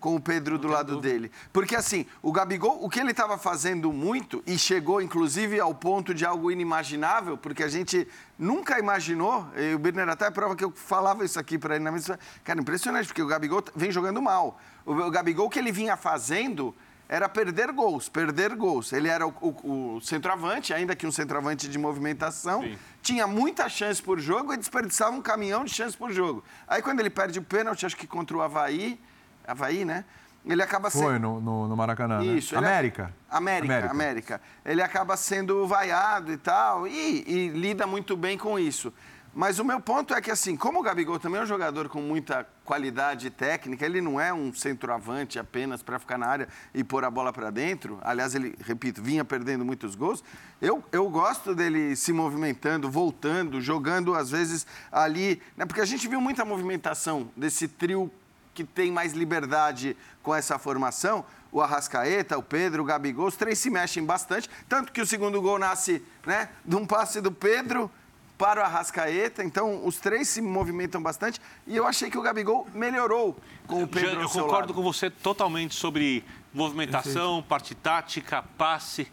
com 0.06 0.15
o 0.15 0.20
Pedro 0.20 0.60
do 0.60 0.68
lado 0.68 1.02
dele. 1.02 1.32
Porque 1.52 1.76
assim, 1.76 2.06
o 2.22 2.32
Gabigol, 2.32 2.78
o 2.86 2.88
que 2.88 3.00
ele 3.00 3.10
estava 3.10 3.39
fazendo 3.39 3.91
muito, 3.91 4.44
e 4.46 4.56
chegou 4.56 5.02
inclusive 5.02 5.60
ao 5.60 5.74
ponto 5.74 6.13
de 6.13 6.24
algo 6.24 6.52
inimaginável, 6.52 7.36
porque 7.36 7.63
a 7.63 7.68
gente 7.68 8.08
nunca 8.38 8.78
imaginou, 8.78 9.48
e 9.58 9.74
o 9.74 9.80
Birner 9.80 10.08
até 10.08 10.30
prova 10.30 10.56
que 10.56 10.63
eu 10.63 10.70
falava 10.70 11.26
isso 11.26 11.39
aqui 11.39 11.58
para 11.58 11.74
ele 11.74 11.84
na 11.84 11.91
mesa, 11.91 12.20
cara, 12.44 12.62
impressionante, 12.62 13.08
porque 13.08 13.24
o 13.24 13.26
Gabigol 13.26 13.63
vem 13.76 13.91
jogando 13.91 14.22
mal. 14.22 14.60
O, 14.86 14.91
o 14.94 15.10
Gabigol 15.10 15.50
que 15.50 15.58
ele 15.58 15.72
vinha 15.72 15.98
fazendo 15.98 16.76
era 17.10 17.28
perder 17.28 17.72
gols, 17.72 18.08
perder 18.08 18.56
gols. 18.56 18.94
Ele 18.94 19.08
era 19.08 19.26
o, 19.26 19.34
o, 19.41 19.96
o, 19.96 20.02
centroavante, 20.02 20.72
ainda 20.72 20.96
que 20.96 21.08
um 21.08 21.12
centroavante 21.12 21.68
de 21.68 21.80
movimentação, 21.80 22.62
Sim. 22.62 22.78
tinha 23.02 23.26
muita 23.26 23.68
chance 23.70 24.00
por 24.04 24.20
jogo 24.20 24.54
e 24.54 24.58
desperdiçava 24.58 25.15
um 25.15 25.22
caminhão 25.22 25.65
de 25.65 25.74
chance 25.74 25.98
por 25.98 26.12
jogo. 26.12 26.44
Aí 26.68 26.84
quando 26.84 27.00
ele 27.00 27.10
perde 27.10 27.39
o 27.39 27.41
pênalti, 27.41 27.88
acho 27.88 27.98
que 27.98 28.06
contra 28.06 28.38
o 28.38 28.41
Havaí, 28.44 29.00
Havaí, 29.47 29.86
né? 29.86 30.05
Ele 30.45 30.62
acaba 30.62 30.89
sendo. 30.89 31.03
Foi 31.03 31.19
no, 31.19 31.41
no, 31.41 31.67
no 31.67 31.75
Maracanã. 31.75 32.19
Né? 32.19 32.25
Isso. 32.25 32.53
Né? 32.53 32.60
América. 32.60 33.13
América. 33.29 33.73
América, 33.73 33.91
América. 33.91 34.41
Ele 34.63 34.81
acaba 34.81 35.17
sendo 35.17 35.65
vaiado 35.65 36.31
e 36.31 36.38
tal, 36.38 36.88
e, 36.88 37.23
e, 37.27 37.49
lida 37.49 37.88
muito 37.88 38.15
bem 38.15 38.38
com 38.38 38.60
isso. 38.60 38.93
Mas 39.34 39.60
o 39.60 39.65
meu 39.65 39.81
ponto 39.81 40.13
é 40.13 40.21
que, 40.21 40.31
assim, 40.31 40.55
como 40.55 40.79
o 40.79 40.81
Gabigol 40.81 41.19
também 41.19 41.41
é 41.41 41.43
um 41.43 41.47
jogador 41.47 41.89
com 41.89 41.99
muita 41.99 42.47
qualidade 42.63 43.29
técnica, 43.29 43.86
ele 43.86 43.99
não 43.99 44.17
é 44.17 44.34
um 44.34 44.53
centroavante 44.53 45.38
apenas 45.38 45.84
para 45.84 45.99
ficar 45.99 46.17
na 46.17 46.25
área 46.25 46.47
e 46.73 46.86
pôr 46.86 47.03
a 47.03 47.12
bola 47.12 47.34
para 47.34 47.49
dentro. 47.49 47.99
Aliás, 48.01 48.34
ele, 48.34 48.55
repito, 48.62 49.01
vinha 49.03 49.25
perdendo 49.25 49.65
muitos 49.65 49.93
gols. 49.93 50.23
Eu, 50.62 50.81
eu 50.89 51.10
gosto 51.10 51.53
dele 51.53 51.97
se 51.97 52.13
movimentando, 52.13 52.89
voltando, 52.89 53.60
jogando, 53.60 54.15
às 54.15 54.31
vezes, 54.31 54.65
ali. 54.89 55.41
Né? 55.58 55.65
Porque 55.65 55.81
a 55.81 55.85
gente 55.85 56.08
viu 56.08 56.21
muita 56.21 56.46
movimentação 56.46 57.29
desse 57.35 57.67
trio 57.67 58.10
que 58.56 58.63
tem 58.63 58.89
mais 58.89 59.13
liberdade 59.13 59.95
com 60.23 60.33
essa 60.33 60.58
formação, 60.58 61.25
o 61.51 61.62
Arrascaeta, 61.62 62.37
o 62.37 62.41
Pedro, 62.41 62.81
o 62.81 62.85
Gabigol, 62.85 63.27
os 63.27 63.35
três 63.35 63.60
se 63.60 63.69
mexem 63.69 64.03
bastante, 64.03 64.49
tanto 64.67 64.91
que 64.91 65.01
o 65.01 65.06
segundo 65.06 65.41
gol 65.41 65.60
nasce 65.60 66.01
né, 66.25 66.49
de 66.63 66.75
um 66.75 66.87
passe 66.87 67.21
do 67.21 67.31
Pedro 67.31 67.91
para 68.37 68.62
o 68.62 68.63
Arrascaeta, 68.63 69.43
então 69.43 69.85
os 69.85 69.97
três 69.97 70.27
se 70.27 70.41
movimentam 70.41 71.01
bastante 71.01 71.39
e 71.67 71.75
eu 71.75 71.85
achei 71.85 72.10
que 72.10 72.17
o 72.17 72.21
Gabigol 72.21 72.67
melhorou 72.73 73.37
com 73.67 73.83
o 73.83 73.87
Pedro. 73.87 74.21
Eu 74.21 74.29
concordo 74.29 74.73
com 74.73 74.81
você 74.81 75.10
totalmente 75.10 75.75
sobre 75.75 76.23
movimentação, 76.53 77.35
Perfeito. 77.35 77.47
parte 77.47 77.75
tática, 77.75 78.43
passe. 78.58 79.08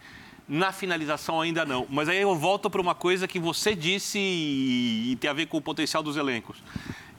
Na 0.49 0.73
finalização 0.73 1.41
ainda 1.41 1.65
não. 1.65 1.87
Mas 1.89 2.09
aí 2.09 2.21
eu 2.21 2.35
volto 2.35 2.69
para 2.69 2.81
uma 2.81 2.97
coisa 2.97 3.29
que 3.29 3.39
você 3.39 3.77
disse 3.77 4.19
e 4.19 5.17
tem 5.21 5.31
a 5.31 5.33
ver 5.33 5.47
com 5.47 5.57
o 5.57 5.63
potencial 5.63 6.03
dos 6.03 6.17
elencos. 6.17 6.63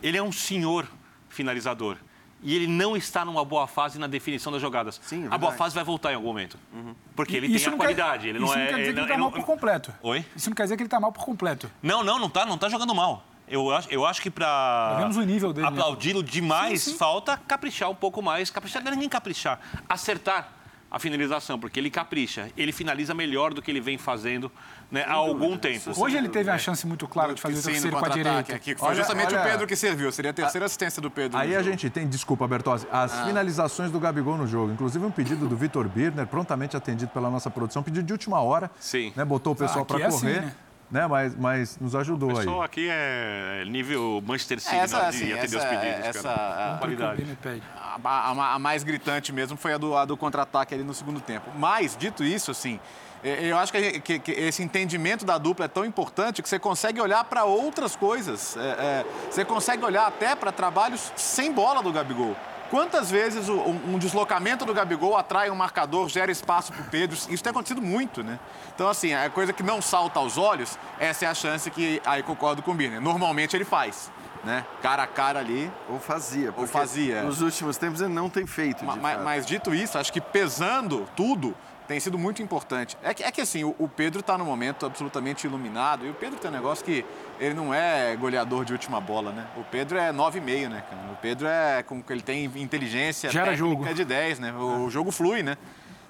Ele 0.04 0.18
é 0.18 0.22
um 0.22 0.32
senhor 0.32 0.86
finalizador 1.30 1.98
e 2.44 2.56
ele 2.56 2.68
não 2.68 2.96
está 2.96 3.24
numa 3.24 3.44
boa 3.46 3.66
fase 3.68 3.98
na 3.98 4.06
definição 4.06 4.52
das 4.52 4.62
jogadas. 4.62 5.00
Sim, 5.04 5.26
é 5.26 5.34
a 5.34 5.38
boa 5.38 5.54
fase 5.54 5.74
vai 5.74 5.84
voltar 5.84 6.12
em 6.12 6.16
algum 6.16 6.28
momento. 6.28 6.60
Uhum. 6.74 6.94
Porque 7.16 7.38
ele 7.38 7.48
isso 7.48 7.66
tem 7.66 7.74
a 7.74 7.78
qualidade. 7.78 8.24
Quer, 8.24 8.30
ele 8.30 8.40
não 8.40 8.48
isso 8.48 8.58
é, 8.58 8.60
não 8.60 8.68
quer 8.68 8.76
dizer 8.78 8.84
ele, 8.84 8.94
que 8.94 9.00
ele 9.00 9.12
está 9.12 9.18
mal 9.18 9.32
por 9.32 9.46
completo. 9.46 9.94
Oi? 10.04 10.26
Isso 10.36 10.50
não 10.50 10.56
quer 10.56 10.64
dizer 10.64 10.76
que 10.76 10.84
ele 10.84 10.88
está 10.88 11.00
mal 11.00 11.12
por 11.12 11.24
completo. 11.24 11.72
Não, 11.82 12.04
não, 12.04 12.20
não 12.20 12.28
está 12.28 12.46
não 12.46 12.58
tá 12.58 12.70
jogando 12.70 12.94
mal. 12.94 13.24
Eu 13.48 13.72
acho, 13.72 13.90
eu 13.90 14.06
acho 14.06 14.22
que 14.22 14.30
para 14.30 14.98
né? 15.00 15.68
aplaudi-lo 15.68 16.24
demais, 16.24 16.82
sim, 16.82 16.92
sim. 16.92 16.98
falta 16.98 17.38
caprichar 17.38 17.90
um 17.90 17.96
pouco 17.96 18.22
mais. 18.22 18.50
Caprichar 18.50 18.84
não 18.84 18.92
é 18.92 18.96
nem 18.96 19.10
caprichar, 19.10 19.60
acertar 19.88 20.63
a 20.94 21.00
finalização, 21.00 21.60
porque 21.60 21.80
ele 21.80 21.90
capricha. 21.90 22.52
Ele 22.56 22.72
finaliza 22.72 23.16
melhor 23.16 23.52
do 23.52 23.64
que 23.64 23.72
ele 23.72 23.82
vem 23.82 23.98
fazendo 23.98 24.52
né, 24.92 25.04
há 25.08 25.14
algum 25.14 25.58
tempo. 25.58 25.92
Hoje 26.00 26.16
ele 26.16 26.30
teve 26.30 26.52
a 26.52 26.58
chance 26.60 26.86
muito 26.86 27.08
clara 27.08 27.34
de 27.34 27.42
fazer 27.42 27.58
o 27.58 27.64
terceiro 27.64 27.98
com 27.98 28.06
a 28.06 28.10
direita. 28.10 28.56
Aqui, 28.56 28.76
foi 28.76 28.90
olha, 28.90 28.98
justamente 28.98 29.34
olha, 29.34 29.44
o 29.44 29.50
Pedro 29.50 29.66
que 29.66 29.76
serviu. 29.76 30.12
Seria 30.12 30.30
a 30.30 30.34
terceira 30.36 30.68
assistência 30.68 31.02
do 31.02 31.10
Pedro. 31.10 31.36
Aí 31.36 31.56
a 31.56 31.64
jogo. 31.64 31.72
gente 31.72 31.90
tem, 31.90 32.08
desculpa, 32.08 32.48
Bertozzi, 32.48 32.86
as 32.92 33.12
ah. 33.12 33.26
finalizações 33.26 33.90
do 33.90 34.00
Gabigol 34.00 34.38
no 34.38 34.46
jogo. 34.46 34.72
Inclusive 34.72 35.04
um 35.04 35.10
pedido 35.10 35.48
do 35.48 35.58
Vitor 35.58 35.90
Birner, 35.90 36.28
prontamente 36.28 36.78
atendido 36.78 37.10
pela 37.10 37.28
nossa 37.28 37.50
produção, 37.50 37.82
pedido 37.82 38.06
de 38.06 38.14
última 38.14 38.40
hora. 38.40 38.70
Sim. 38.80 39.12
Né, 39.16 39.26
botou 39.26 39.54
o 39.54 39.56
pessoal 39.56 39.82
ah, 39.82 39.86
para 39.86 39.98
correr. 39.98 40.04
É 40.04 40.40
assim, 40.40 40.46
né? 40.46 40.54
Né? 40.94 41.08
Mas, 41.08 41.36
mas 41.36 41.80
nos 41.80 41.96
ajudou 41.96 42.30
aí. 42.30 42.36
O 42.36 42.38
pessoal 42.38 42.62
aí. 42.62 42.66
aqui 42.66 42.88
é 42.90 43.66
nível 43.66 44.24
Manchester 44.26 44.60
City 44.60 44.76
essa, 44.76 45.02
né, 45.02 45.08
assim, 45.08 45.26
de 45.26 45.34
atender 45.34 45.44
essa, 45.44 45.58
os 45.58 45.66
pedidos. 45.66 46.06
Essa, 46.06 46.32
a, 46.32 46.78
qualidade. 46.78 47.38
A, 47.76 48.00
a, 48.04 48.54
a, 48.54 48.60
mais 48.60 48.84
gritante 48.84 49.34
mesmo 49.34 49.58
foi 49.58 49.74
a 49.74 49.78
do, 49.80 49.98
a 49.98 50.06
do 50.06 50.16
contra-ataque 50.16 50.76
ali 50.76 50.84
no 50.84 50.94
segundo 50.94 51.20
tempo. 51.20 51.50
Mas, 51.58 51.98
dito 51.98 52.24
isso, 52.24 52.52
assim, 52.52 52.80
eu 53.24 53.58
acho 53.58 53.72
que, 53.72 54.00
que, 54.02 54.20
que, 54.20 54.32
esse 54.34 54.62
entendimento 54.62 55.26
da 55.26 55.40
dupla 55.40 55.66
é 55.66 55.68
tão 55.68 55.84
importante 55.84 56.44
que 56.44 56.48
você 56.48 56.60
consegue 56.60 57.02
olhar 57.02 57.24
para 57.24 57.44
outras 57.44 57.96
coisas. 57.96 58.56
É, 58.56 58.60
é, 58.60 59.06
você 59.32 59.44
consegue 59.44 59.84
olhar 59.84 60.06
até 60.06 60.36
para 60.36 60.52
trabalhos 60.52 61.12
sem 61.16 61.52
bola 61.52 61.82
do 61.82 61.92
Gabigol. 61.92 62.36
Quantas 62.74 63.12
vezes 63.12 63.50
um 63.50 64.00
deslocamento 64.00 64.66
do 64.66 64.74
Gabigol 64.74 65.16
atrai 65.16 65.52
um 65.52 65.54
marcador, 65.54 66.10
gera 66.10 66.32
espaço 66.32 66.74
para 66.74 66.82
o 66.82 66.86
Pedro? 66.86 67.16
Isso 67.30 67.44
tem 67.44 67.52
acontecido 67.52 67.80
muito, 67.80 68.24
né? 68.24 68.40
Então, 68.74 68.90
assim, 68.90 69.14
a 69.14 69.30
coisa 69.30 69.54
que 69.54 69.62
não 69.62 69.80
salta 69.80 70.18
aos 70.18 70.40
olhos, 70.40 70.76
essa 71.00 71.26
é 71.26 71.28
a 71.28 71.36
chance 71.36 71.70
que, 71.70 72.02
aí 72.04 72.24
concordo 72.24 72.64
com 72.64 72.72
o 72.72 72.74
Birner, 72.74 73.00
normalmente 73.00 73.56
ele 73.56 73.64
faz. 73.64 74.12
Né? 74.44 74.66
Cara 74.82 75.04
a 75.04 75.08
cara 75.08 75.38
ali. 75.38 75.72
Ou 75.88 76.00
fazia. 76.00 76.52
Ou 76.58 76.66
fazia. 76.66 77.22
Nos 77.22 77.42
últimos 77.42 77.78
tempos 77.78 78.02
ele 78.02 78.12
não 78.12 78.28
tem 78.28 78.48
feito. 78.48 78.84
Mas, 78.84 79.22
mas, 79.22 79.46
dito 79.46 79.72
isso, 79.76 80.00
acho 80.00 80.12
que 80.12 80.20
pesando 80.20 81.08
tudo, 81.16 81.56
tem 81.88 82.00
sido 82.00 82.18
muito 82.18 82.42
importante. 82.42 82.98
É 83.04 83.14
que, 83.14 83.24
é 83.24 83.32
que 83.32 83.42
assim, 83.42 83.64
o, 83.64 83.76
o 83.78 83.88
Pedro 83.88 84.22
está 84.22 84.38
no 84.38 84.46
momento 84.46 84.86
absolutamente 84.86 85.46
iluminado. 85.46 86.06
E 86.06 86.10
o 86.10 86.14
Pedro 86.14 86.40
tem 86.40 86.50
um 86.50 86.54
negócio 86.54 86.84
que 86.84 87.06
ele 87.40 87.54
não 87.54 87.74
é 87.74 88.16
goleador 88.16 88.66
de 88.66 88.74
última 88.74 89.02
bola, 89.02 89.32
né? 89.32 89.48
O 89.58 89.64
Pedro 89.64 89.98
é 89.98 90.12
9,5, 90.12 90.70
né, 90.70 90.84
cara? 90.90 91.12
O 91.12 91.16
Pedro 91.18 91.48
é 91.48 91.84
como 91.84 92.04
ele 92.10 92.22
tem 92.22 92.46
inteligência 92.46 93.30
Gera 93.30 93.56
jogo. 93.56 93.86
de 93.94 94.06
10, 94.06 94.40
né? 94.40 94.54
O, 94.54 94.86
o 94.86 94.90
jogo 94.90 95.12
flui, 95.12 95.44
né? 95.44 95.58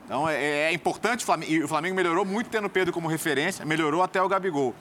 Então 0.06 0.28
é, 0.28 0.36
é 0.36 0.74
importante, 0.74 1.26
e 1.48 1.64
o 1.64 1.68
Flamengo 1.68 1.96
melhorou 1.96 2.26
muito 2.26 2.50
tendo 2.50 2.66
o 2.66 2.70
Pedro 2.70 2.94
como 2.94 3.08
referência, 3.08 3.66
melhorou 3.66 4.04
até 4.04 4.22
o 4.22 4.28
Gabigol. 4.28 4.76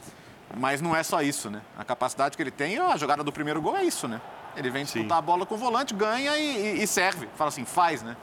Mas 0.56 0.82
não 0.82 0.94
é 0.94 1.02
só 1.02 1.22
isso, 1.22 1.48
né? 1.48 1.62
A 1.78 1.84
capacidade 1.84 2.36
que 2.36 2.42
ele 2.42 2.50
tem, 2.50 2.78
a 2.78 2.96
jogada 2.96 3.24
do 3.24 3.32
primeiro 3.32 3.62
gol 3.62 3.76
é 3.76 3.84
isso, 3.84 4.06
né? 4.06 4.20
Ele 4.54 4.68
vem 4.68 4.84
disputar 4.84 5.16
Sim. 5.16 5.18
a 5.18 5.22
bola 5.22 5.46
com 5.46 5.54
o 5.54 5.58
volante, 5.58 5.94
ganha 5.94 6.36
e, 6.36 6.76
e, 6.76 6.82
e 6.82 6.86
serve. 6.86 7.26
Fala 7.36 7.48
assim, 7.48 7.64
faz, 7.64 8.02
né? 8.02 8.16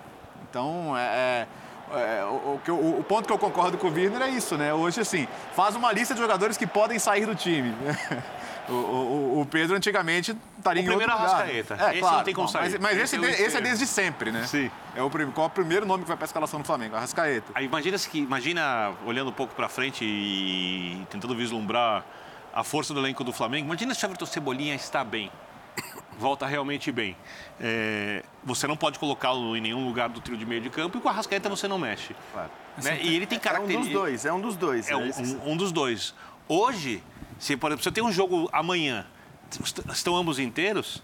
Então, 0.48 0.96
é, 0.96 1.02
é 1.02 1.48
é, 1.94 2.24
o, 2.24 2.60
o, 2.72 3.00
o, 3.00 3.04
ponto 3.04 3.26
que 3.26 3.34
eu 3.34 3.38
concordo 3.38 3.78
com 3.78 3.88
o 3.88 3.92
Wirner 3.92 4.22
é 4.22 4.30
isso, 4.30 4.58
né? 4.58 4.74
Hoje, 4.74 5.02
assim, 5.02 5.28
faz 5.56 5.76
uma 5.76 5.92
lista 5.92 6.14
de 6.14 6.20
jogadores 6.20 6.58
que 6.58 6.68
podem 6.68 7.00
sair 7.00 7.26
do 7.26 7.36
time. 7.36 7.74
o, 8.70 9.40
o, 9.42 9.48
Pedro 9.50 9.76
antigamente 9.76 10.38
estaria 10.58 10.84
em 10.84 10.90
outro 10.90 11.02
lugar. 11.02 11.18
Arrascaeta. 11.18 11.74
É, 11.80 11.92
esse 11.92 12.00
claro, 12.00 12.18
não 12.18 12.24
tem 12.24 12.34
como 12.34 12.48
sair. 12.48 12.72
Mas, 12.72 12.80
mas 12.80 12.98
esse, 12.98 13.16
esse, 13.16 13.42
é, 13.42 13.46
esse 13.46 13.58
é 13.58 13.62
desde 13.62 13.88
sempre, 13.88 14.32
né? 14.32 14.46
Sim. 14.46 14.70
É 14.96 15.02
o, 15.02 15.10
qual 15.10 15.46
é 15.46 15.48
o 15.48 15.50
primeiro 15.50 15.86
nome 15.86 16.04
que 16.04 16.08
vai 16.08 16.18
para 16.18 16.26
a 16.26 16.28
escalação 16.28 16.60
do 16.60 16.66
Flamengo? 16.66 16.96
Arrascaeta. 16.96 17.52
Aí 17.56 17.66
imagina, 17.66 17.98
que, 17.98 18.20
imagina 18.20 18.92
olhando 19.06 19.30
um 19.30 19.34
pouco 19.34 19.56
para 19.56 19.68
frente 19.68 20.06
e 20.06 21.06
tentando 21.10 21.36
vislumbrar 21.36 22.06
a 22.54 22.64
força 22.64 22.94
do 22.94 23.00
elenco 23.00 23.24
do 23.24 23.34
Flamengo. 23.34 23.66
Imagina 23.66 23.94
se 23.94 24.06
o 24.06 24.08
Everton 24.08 24.26
Cebolinha 24.26 24.76
está 24.76 25.04
bem 25.04 25.32
volta 26.20 26.46
realmente 26.46 26.92
bem. 26.92 27.16
É, 27.60 28.24
você 28.44 28.68
não 28.68 28.76
pode 28.76 29.00
colocá-lo 29.00 29.56
em 29.56 29.62
nenhum 29.62 29.88
lugar 29.88 30.10
do 30.10 30.20
trio 30.20 30.38
de 30.38 30.46
meio 30.46 30.62
de 30.62 30.70
campo 30.70 30.98
e 30.98 31.02
com 31.02 31.08
a 31.08 31.12
Rascaeta 31.12 31.50
você 31.50 31.68
não 31.68 31.80
mexe. 31.80 32.14
Claro. 32.34 32.52
Né? 32.84 33.00
E 33.02 33.16
ele 33.16 33.26
tem 33.26 33.40
características... 33.40 33.88
É 33.88 33.90
um 33.90 33.94
dos 33.94 34.02
dois, 34.02 34.26
é 34.26 34.34
um 34.34 34.42
dos 34.42 34.56
dois. 34.56 34.90
É 34.90 34.96
um, 34.96 35.10
um, 35.10 35.52
um 35.54 35.58
dos 35.58 35.72
dois. 35.72 36.14
Hoje, 36.48 37.02
se, 37.40 37.56
por 37.56 37.68
exemplo, 37.72 37.84
você 37.84 37.92
tem 37.92 38.04
um 38.04 38.12
jogo 38.12 38.50
amanhã, 38.52 39.08
estão 39.92 40.16
ambos 40.16 40.40
inteiros, 40.40 41.02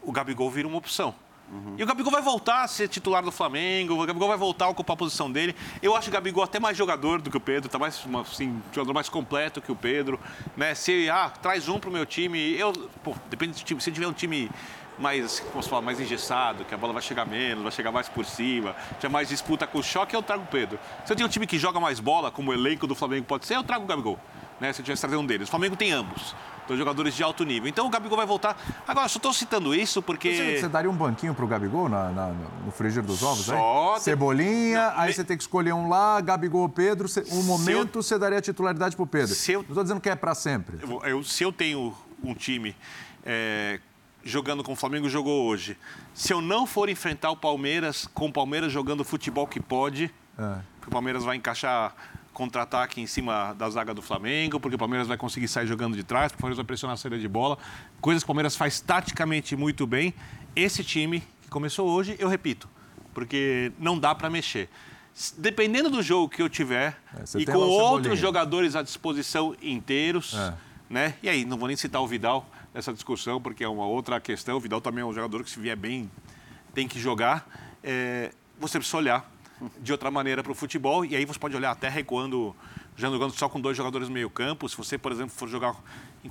o 0.00 0.12
Gabigol 0.12 0.50
vira 0.50 0.68
uma 0.68 0.78
opção. 0.78 1.14
Uhum. 1.52 1.74
E 1.76 1.82
o 1.82 1.86
Gabigol 1.86 2.10
vai 2.10 2.22
voltar 2.22 2.62
a 2.62 2.68
ser 2.68 2.88
titular 2.88 3.22
do 3.22 3.30
Flamengo, 3.30 4.02
o 4.02 4.06
Gabigol 4.06 4.28
vai 4.28 4.38
voltar 4.38 4.64
a 4.64 4.68
ocupar 4.68 4.94
a 4.94 4.96
posição 4.96 5.30
dele. 5.30 5.54
Eu 5.82 5.94
acho 5.94 6.08
o 6.08 6.12
Gabigol 6.12 6.42
até 6.42 6.58
mais 6.58 6.76
jogador 6.76 7.20
do 7.20 7.30
que 7.30 7.36
o 7.36 7.40
Pedro, 7.40 7.68
tá 7.68 7.78
mais 7.78 8.02
assim, 8.20 8.60
jogador 8.72 8.94
mais 8.94 9.10
completo 9.10 9.60
que 9.60 9.70
o 9.70 9.76
Pedro, 9.76 10.18
né? 10.56 10.74
Se 10.74 11.10
ah, 11.10 11.28
traz 11.28 11.68
um 11.68 11.78
pro 11.78 11.90
meu 11.90 12.06
time, 12.06 12.56
eu, 12.56 12.72
pô, 13.04 13.14
depende 13.28 13.52
do 13.52 13.64
time, 13.64 13.80
se 13.80 13.92
tiver 13.92 14.06
um 14.06 14.12
time 14.14 14.50
mais, 14.98 15.40
como 15.40 15.62
falar, 15.62 15.82
mais 15.82 16.00
engessado, 16.00 16.64
que 16.64 16.74
a 16.74 16.78
bola 16.78 16.92
vai 16.92 17.02
chegar 17.02 17.26
menos, 17.26 17.62
vai 17.62 17.72
chegar 17.72 17.92
mais 17.92 18.08
por 18.08 18.24
cima, 18.24 18.74
tiver 18.94 19.08
mais 19.10 19.28
disputa 19.28 19.66
com 19.66 19.78
o 19.78 19.82
choque, 19.82 20.16
eu 20.16 20.22
trago 20.22 20.44
o 20.44 20.46
Pedro. 20.46 20.78
Se 21.04 21.12
eu 21.12 21.16
tenho 21.16 21.26
um 21.26 21.30
time 21.30 21.46
que 21.46 21.58
joga 21.58 21.78
mais 21.78 22.00
bola, 22.00 22.30
como 22.30 22.50
o 22.50 22.54
elenco 22.54 22.86
do 22.86 22.94
Flamengo 22.94 23.26
pode 23.26 23.46
ser, 23.46 23.56
eu 23.56 23.64
trago 23.64 23.84
o 23.84 23.86
Gabigol. 23.86 24.18
Né, 24.62 24.72
se 24.72 24.80
eu 24.80 24.84
tivesse 24.84 25.00
trazer 25.00 25.16
um 25.16 25.26
deles. 25.26 25.48
O 25.48 25.50
Flamengo 25.50 25.74
tem 25.74 25.90
ambos. 25.90 26.36
Dois 26.68 26.78
jogadores 26.78 27.16
de 27.16 27.22
alto 27.24 27.44
nível. 27.44 27.68
Então 27.68 27.84
o 27.84 27.90
Gabigol 27.90 28.16
vai 28.16 28.24
voltar. 28.24 28.56
Agora, 28.86 29.08
só 29.08 29.16
estou 29.16 29.32
citando 29.32 29.74
isso 29.74 30.00
porque. 30.00 30.36
Você, 30.36 30.60
você 30.60 30.68
daria 30.68 30.88
um 30.88 30.94
banquinho 30.94 31.34
para 31.34 31.44
o 31.44 31.48
Gabigol 31.48 31.88
na, 31.88 32.10
na, 32.10 32.28
no 32.64 32.70
frigir 32.70 33.02
dos 33.02 33.24
ovos? 33.24 33.46
Só. 33.46 33.98
Cebolinha, 33.98 34.92
não, 34.92 35.00
aí 35.00 35.08
me... 35.08 35.14
você 35.14 35.24
tem 35.24 35.36
que 35.36 35.42
escolher 35.42 35.72
um 35.72 35.88
lá, 35.88 36.20
Gabigol 36.20 36.60
ou 36.60 36.68
Pedro. 36.68 37.08
Um 37.32 37.42
momento 37.42 37.98
eu... 37.98 38.02
você 38.04 38.16
daria 38.16 38.38
a 38.38 38.40
titularidade 38.40 38.94
para 38.94 39.02
o 39.02 39.06
Pedro. 39.06 39.34
Se 39.34 39.50
eu... 39.50 39.62
Não 39.62 39.68
estou 39.70 39.82
dizendo 39.82 40.00
que 40.00 40.08
é 40.08 40.14
para 40.14 40.32
sempre. 40.32 40.78
Eu, 40.80 41.02
eu, 41.04 41.24
se 41.24 41.42
eu 41.42 41.52
tenho 41.52 41.92
um 42.22 42.32
time. 42.32 42.76
É, 43.24 43.80
jogando 44.22 44.62
como 44.62 44.76
o 44.76 44.78
Flamengo 44.78 45.08
jogou 45.08 45.44
hoje, 45.44 45.76
se 46.14 46.32
eu 46.32 46.40
não 46.40 46.68
for 46.68 46.88
enfrentar 46.88 47.32
o 47.32 47.36
Palmeiras 47.36 48.08
com 48.14 48.26
o 48.26 48.32
Palmeiras 48.32 48.70
jogando 48.70 49.00
o 49.00 49.04
futebol 49.04 49.48
que 49.48 49.58
pode, 49.58 50.14
é. 50.38 50.58
o 50.86 50.90
Palmeiras 50.90 51.24
vai 51.24 51.36
encaixar 51.36 51.92
contra-ataque 52.32 53.00
em 53.00 53.06
cima 53.06 53.54
da 53.54 53.68
zaga 53.68 53.92
do 53.92 54.00
Flamengo, 54.00 54.58
porque 54.58 54.76
o 54.76 54.78
Palmeiras 54.78 55.06
vai 55.06 55.16
conseguir 55.16 55.48
sair 55.48 55.66
jogando 55.66 55.96
de 55.96 56.02
trás, 56.02 56.32
porque 56.32 56.40
o 56.40 56.42
Palmeiras 56.42 56.56
vai 56.56 56.64
pressionar 56.64 56.94
a 56.94 56.96
saída 56.96 57.18
de 57.18 57.28
bola. 57.28 57.58
Coisas 58.00 58.22
que 58.22 58.26
o 58.26 58.28
Palmeiras 58.28 58.56
faz 58.56 58.80
taticamente 58.80 59.54
muito 59.54 59.86
bem. 59.86 60.14
Esse 60.56 60.82
time 60.82 61.22
que 61.42 61.48
começou 61.48 61.88
hoje, 61.88 62.16
eu 62.18 62.28
repito, 62.28 62.68
porque 63.12 63.72
não 63.78 63.98
dá 63.98 64.14
para 64.14 64.30
mexer. 64.30 64.68
Dependendo 65.36 65.90
do 65.90 66.02
jogo 66.02 66.28
que 66.28 66.40
eu 66.40 66.48
tiver 66.48 66.98
é, 67.14 67.38
e 67.38 67.44
com 67.44 67.58
outros 67.58 68.18
jogadores 68.18 68.74
à 68.74 68.82
disposição 68.82 69.54
inteiros, 69.60 70.34
é. 70.34 70.54
né? 70.88 71.14
E 71.22 71.28
aí, 71.28 71.44
não 71.44 71.58
vou 71.58 71.68
nem 71.68 71.76
citar 71.76 72.00
o 72.00 72.06
Vidal 72.06 72.48
nessa 72.72 72.94
discussão, 72.94 73.40
porque 73.40 73.62
é 73.62 73.68
uma 73.68 73.86
outra 73.86 74.18
questão. 74.18 74.56
O 74.56 74.60
Vidal 74.60 74.80
também 74.80 75.02
é 75.02 75.04
um 75.04 75.12
jogador 75.12 75.44
que, 75.44 75.50
se 75.50 75.60
vier 75.60 75.76
bem, 75.76 76.10
tem 76.72 76.88
que 76.88 76.98
jogar. 76.98 77.46
É, 77.84 78.30
você 78.58 78.78
precisa 78.78 78.96
olhar 78.96 79.30
de 79.80 79.92
outra 79.92 80.10
maneira 80.10 80.42
para 80.42 80.52
o 80.52 80.54
futebol. 80.54 81.04
E 81.04 81.16
aí 81.16 81.24
você 81.24 81.38
pode 81.38 81.56
olhar 81.56 81.70
até 81.70 81.88
recuando, 81.88 82.54
jogando 82.96 83.32
só 83.32 83.48
com 83.48 83.60
dois 83.60 83.76
jogadores 83.76 84.08
no 84.08 84.14
meio 84.14 84.30
campo. 84.30 84.68
Se 84.68 84.76
você, 84.76 84.96
por 84.96 85.12
exemplo, 85.12 85.30
for 85.30 85.48
jogar 85.48 85.74
com 85.74 85.82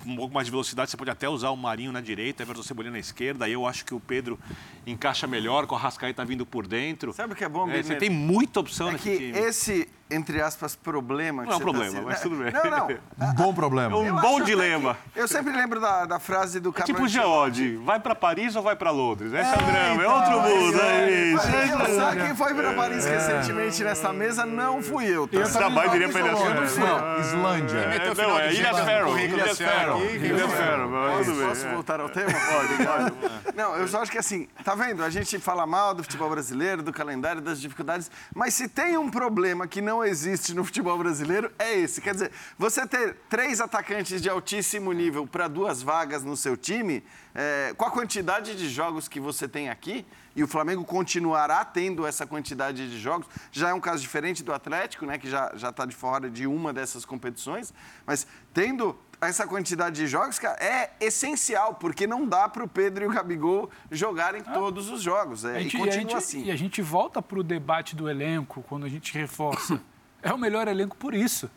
um 0.10 0.16
pouco 0.16 0.34
mais 0.34 0.46
de 0.48 0.52
velocidade, 0.52 0.90
você 0.90 0.98
pode 0.98 1.10
até 1.10 1.28
usar 1.28 1.50
o 1.50 1.58
Marinho 1.58 1.92
na 1.92 2.02
direita, 2.02 2.44
Everton 2.44 2.64
Cebolinha 2.64 2.92
na 2.94 3.00
esquerda. 3.00 3.46
Aí 3.46 3.54
eu 3.54 3.66
acho 3.66 3.86
que 3.86 3.94
o 3.94 4.00
Pedro 4.00 4.40
encaixa 4.86 5.28
melhor, 5.28 5.68
com 5.68 5.76
o 5.76 5.78
Rascaeta 5.78 6.24
vindo 6.24 6.46
por 6.46 6.66
dentro. 6.68 7.14
Sabe 7.14 7.34
o 7.34 7.36
que 7.36 7.44
é 7.44 7.50
bom, 7.50 7.70
é, 7.70 7.82
Você 7.82 7.96
tem 7.96 8.10
muita 8.10 8.60
opção 8.60 8.90
é 8.90 8.94
nesse 8.94 9.10
que 9.10 9.18
time. 9.18 9.38
esse, 9.38 9.90
entre 10.12 10.42
aspas, 10.42 10.76
problema... 10.76 11.44
não 11.44 11.52
é 11.52 11.56
um 11.56 11.58
tá 11.58 11.64
problema, 11.64 11.96
tá 11.96 12.02
mas 12.06 12.22
tudo 12.22 12.36
bem. 12.36 12.52
Não, 12.52 12.70
não. 12.70 13.30
um 13.30 13.34
bom 13.34 13.54
problema. 13.54 13.96
É 13.96 14.00
um 14.00 14.06
eu 14.06 14.16
bom 14.16 14.42
dilema. 14.42 14.98
Eu 15.16 15.28
sempre 15.28 15.54
lembro 15.54 15.80
da, 15.80 16.06
da 16.06 16.20
frase 16.20 16.60
do 16.60 16.74
é 16.78 16.84
Tipo 16.84 17.08
Geode, 17.08 17.78
vai 17.78 18.00
para 18.00 18.14
Paris 18.16 18.56
ou 18.56 18.64
vai 18.64 18.76
para 18.76 18.92
Londres? 18.92 19.34
Esse 19.34 19.50
é, 19.50 19.58
o 19.58 19.66
drama, 19.66 20.04
é 20.04 20.08
outro 20.08 20.42
mundo, 20.42 20.82
é, 20.82 21.12
isso. 21.34 21.48
Só 21.96 22.12
quem 22.16 22.36
foi 22.36 22.54
para 22.54 22.74
Paris 22.74 23.06
recentemente 23.06 23.84
nessa 23.84 24.14
mesa 24.14 24.46
não 24.46 24.82
fui 24.82 25.06
eu. 25.06 25.28
Tá? 25.28 25.38
Eu 25.38 25.52
também 25.52 25.90
diria 25.90 26.10
para 26.10 26.20
ele 26.20 26.30
assim, 26.30 26.82
eu 26.82 26.88
não. 26.88 27.20
Islândia. 27.20 27.82
Não, 28.18 28.40
é 28.40 28.54
Ilhas 28.54 28.80
Faroe. 28.80 29.24
Ilhas 29.24 29.58
Faroe. 29.58 30.16
Ilhas 30.16 30.52
Faroe. 30.54 31.48
Posso 31.48 31.68
voltar 31.70 32.00
ao 32.00 32.10
tema? 32.10 32.32
Pode, 32.32 33.12
pode. 33.22 33.56
Não, 33.56 33.76
eu 33.76 33.88
só 33.88 34.02
acho 34.02 34.12
que 34.12 34.18
assim, 34.18 34.48
tá 34.64 34.76
vendo? 34.76 35.04
A 35.04 35.10
gente 35.10 35.38
fala 35.40 35.66
mal 35.66 35.94
do 35.94 36.04
futebol 36.04 36.30
brasileiro, 36.30 36.82
do 36.82 36.94
calendário, 36.94 37.42
das 37.42 37.60
dificuldades, 37.60 38.10
mas 38.34 38.54
se 38.54 38.68
tem 38.68 38.98
um 38.98 39.10
problema 39.10 39.68
que 39.68 39.82
não 39.82 40.01
existe 40.04 40.54
no 40.54 40.64
futebol 40.64 40.98
brasileiro 40.98 41.52
é 41.58 41.78
esse. 41.78 42.02
Quer 42.02 42.14
dizer, 42.14 42.32
você 42.58 42.86
ter 42.88 43.16
três 43.30 43.62
atacantes 43.62 44.22
de 44.22 44.30
altíssimo 44.30 44.92
nível 44.92 45.26
para 45.28 45.48
duas 45.48 45.82
vagas 45.82 46.24
no 46.24 46.36
seu 46.36 46.56
time, 46.58 47.04
é, 47.34 47.74
com 47.78 47.86
a 47.86 47.92
quantidade 47.92 48.56
de 48.56 48.70
jogos 48.70 49.08
que 49.08 49.20
você 49.20 49.48
tem 49.48 49.70
aqui, 49.70 50.06
e 50.36 50.44
o 50.44 50.48
Flamengo 50.48 50.84
continuará 50.86 51.64
tendo 51.66 52.06
essa 52.06 52.26
quantidade 52.26 52.90
de 52.90 53.00
jogos, 53.00 53.28
já 53.52 53.70
é 53.70 53.74
um 53.74 53.80
caso 53.82 54.02
diferente 54.02 54.44
do 54.44 54.54
Atlético, 54.54 55.06
né, 55.06 55.18
que 55.18 55.30
já 55.30 55.52
está 55.56 55.86
de 55.86 55.96
fora 55.96 56.30
de 56.30 56.48
uma 56.48 56.72
dessas 56.72 57.04
competições, 57.06 57.74
mas 58.06 58.26
tendo 58.54 58.98
essa 59.28 59.46
quantidade 59.46 59.98
de 59.98 60.08
jogos, 60.08 60.40
cara, 60.40 60.58
é 60.64 60.92
essencial, 61.00 61.76
porque 61.76 62.08
não 62.08 62.26
dá 62.26 62.50
para 62.50 62.64
o 62.64 62.68
Pedro 62.68 63.04
e 63.04 63.08
o 63.08 63.12
Gabigol 63.12 63.70
jogarem 63.92 64.42
ah. 64.46 64.52
todos 64.52 64.90
os 64.90 65.02
jogos. 65.02 65.46
É, 65.46 65.60
gente, 65.60 65.76
e 65.76 65.80
continua 65.80 65.96
e 65.96 66.00
gente, 66.00 66.16
assim. 66.16 66.44
E 66.46 66.52
a 66.52 66.56
gente 66.56 66.82
volta 66.82 67.22
para 67.22 67.40
o 67.40 67.44
debate 67.44 67.96
do 67.96 68.10
elenco, 68.10 68.64
quando 68.68 68.86
a 68.86 68.90
gente 68.90 69.14
reforça. 69.14 69.80
é 70.24 70.34
o 70.34 70.38
melhor 70.38 70.68
elenco 70.68 70.98
por 70.98 71.14
isso. 71.14 71.50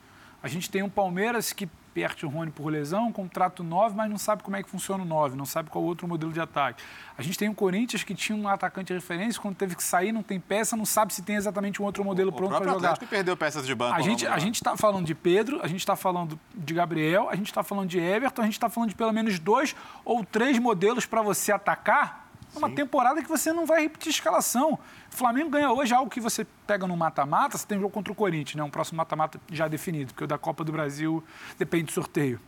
A 0.43 0.49
gente 0.49 0.71
tem 0.71 0.83
um 0.83 0.91
Palmeiras 0.91 1.53
que 1.53 1.69
perde 1.95 2.27
o 2.27 2.29
Rony 2.29 2.51
por 2.51 2.69
lesão, 2.71 3.13
contrato 3.13 3.63
9, 3.63 3.95
mas 3.97 4.11
não 4.11 4.19
sabe 4.19 4.43
como 4.43 4.57
é 4.57 4.63
que 4.63 4.69
funciona 4.69 5.05
o 5.05 5.07
9, 5.07 5.37
não 5.37 5.47
sabe 5.47 5.71
qual 5.71 5.85
outro 5.85 6.09
modelo 6.09 6.33
de 6.33 6.41
ataque. 6.41 6.83
A 7.17 7.23
gente 7.23 7.39
tem 7.39 7.49
um 7.49 7.55
Corinthians 7.55 8.03
que 8.03 8.15
tinha 8.15 8.37
um 8.37 8.49
atacante 8.49 8.89
de 8.89 8.95
referência, 8.95 9.41
quando 9.41 9.55
teve 9.55 9.77
que 9.77 9.83
sair, 9.83 10.11
não 10.11 10.23
tem 10.23 10.41
peça, 10.41 10.77
não 10.77 10.85
sabe 10.85 11.15
se 11.15 11.23
tem 11.23 11.37
exatamente 11.37 11.81
um 11.81 11.85
outro 11.85 12.05
modelo 12.05 12.31
o, 12.31 12.33
pronto 12.33 12.57
para 12.57 12.73
jogar. 12.73 12.99
que 12.99 13.07
perdeu 13.07 13.37
peças 13.37 13.65
de 13.65 13.75
banco. 13.75 13.95
A 13.95 14.01
gente 14.01 14.27
a 14.27 14.39
gente 14.39 14.57
está 14.57 14.77
falando 14.77 15.07
de 15.07 15.15
Pedro, 15.15 15.61
a 15.63 15.69
gente 15.69 15.81
está 15.81 15.95
falando 15.95 16.39
de 16.53 16.75
Gabriel, 16.75 17.31
a 17.31 17.37
gente 17.37 17.47
está 17.47 17.63
falando 17.63 17.89
de 17.89 18.01
Everton, 18.01 18.43
a 18.43 18.45
gente 18.45 18.55
está 18.55 18.69
falando 18.69 18.89
de 18.89 18.97
pelo 18.97 19.13
menos 19.13 19.39
dois 19.39 19.77
ou 20.05 20.25
três 20.25 20.59
modelos 20.59 21.07
para 21.07 21.23
você 21.23 21.53
atacar 21.53 22.25
é 22.55 22.59
uma 22.59 22.69
Sim. 22.69 22.75
temporada 22.75 23.21
que 23.21 23.29
você 23.29 23.53
não 23.53 23.67
vai 23.67 23.83
repetir 23.83 24.11
escalação. 24.11 24.79
O 25.15 25.17
Flamengo 25.17 25.49
ganha 25.49 25.71
hoje 25.71 25.95
algo 25.95 26.11
que 26.11 26.19
você 26.19 26.45
pega 26.67 26.89
no 26.89 26.97
mata-mata, 26.97 27.57
você 27.57 27.65
tem 27.65 27.79
jogo 27.79 27.93
contra 27.93 28.13
o 28.13 28.17
Corinthians, 28.17 28.57
né? 28.57 28.65
um 28.65 28.69
próximo 28.69 28.97
mata-mata 28.97 29.41
já 29.49 29.69
definido, 29.69 30.13
porque 30.13 30.25
o 30.25 30.27
da 30.27 30.37
Copa 30.37 30.65
do 30.65 30.73
Brasil 30.73 31.23
depende 31.57 31.85
do 31.85 31.93
sorteio. 31.93 32.41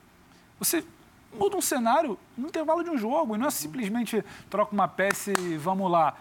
Você 0.58 0.84
muda 1.32 1.56
um 1.56 1.60
cenário 1.60 2.18
no 2.36 2.48
intervalo 2.48 2.82
de 2.82 2.90
um 2.90 2.98
jogo, 2.98 3.36
e 3.36 3.38
não 3.38 3.46
é 3.46 3.50
simplesmente 3.52 4.20
troca 4.50 4.72
uma 4.74 4.88
peça 4.88 5.30
e 5.38 5.56
vamos 5.56 5.88
lá. 5.88 6.16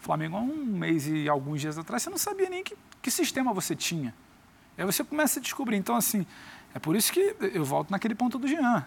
O 0.00 0.04
Flamengo, 0.04 0.36
há 0.36 0.40
um 0.40 0.54
mês 0.66 1.08
e 1.08 1.28
alguns 1.28 1.60
dias 1.62 1.76
atrás, 1.76 2.00
você 2.00 2.10
não 2.10 2.16
sabia 2.16 2.48
nem 2.48 2.62
que, 2.62 2.76
que 3.02 3.10
sistema 3.10 3.52
você 3.52 3.74
tinha. 3.74 4.14
Aí 4.78 4.84
você 4.84 5.02
começa 5.02 5.40
a 5.40 5.42
descobrir. 5.42 5.78
Então, 5.78 5.96
assim, 5.96 6.24
é 6.76 6.78
por 6.78 6.94
isso 6.94 7.12
que 7.12 7.34
eu 7.40 7.64
volto 7.64 7.90
naquele 7.90 8.14
ponto 8.14 8.38
do 8.38 8.46
Jean. 8.46 8.86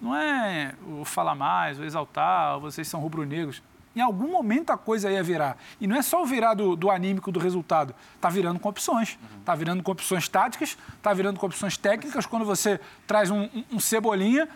Não 0.00 0.14
é 0.14 0.76
o 0.86 1.04
falar 1.04 1.34
mais, 1.34 1.80
o 1.80 1.84
exaltar, 1.84 2.60
vocês 2.60 2.86
são 2.86 3.00
rubro-negros. 3.00 3.60
Em 3.94 4.00
algum 4.00 4.28
momento 4.28 4.70
a 4.70 4.76
coisa 4.76 5.10
ia 5.10 5.22
virar. 5.22 5.56
E 5.80 5.86
não 5.86 5.96
é 5.96 6.02
só 6.02 6.22
o 6.22 6.26
virar 6.26 6.54
do, 6.54 6.74
do 6.74 6.90
anímico 6.90 7.30
do 7.30 7.38
resultado. 7.38 7.94
Está 8.16 8.28
virando 8.28 8.58
com 8.58 8.68
opções. 8.68 9.18
Está 9.38 9.52
uhum. 9.52 9.58
virando 9.58 9.82
com 9.82 9.92
opções 9.92 10.28
táticas, 10.28 10.76
está 10.96 11.12
virando 11.12 11.38
com 11.38 11.46
opções 11.46 11.76
técnicas. 11.76 12.26
Quando 12.26 12.44
você 12.44 12.80
traz 13.06 13.30
um, 13.30 13.42
um, 13.42 13.64
um 13.72 13.80
cebolinha, 13.80 14.48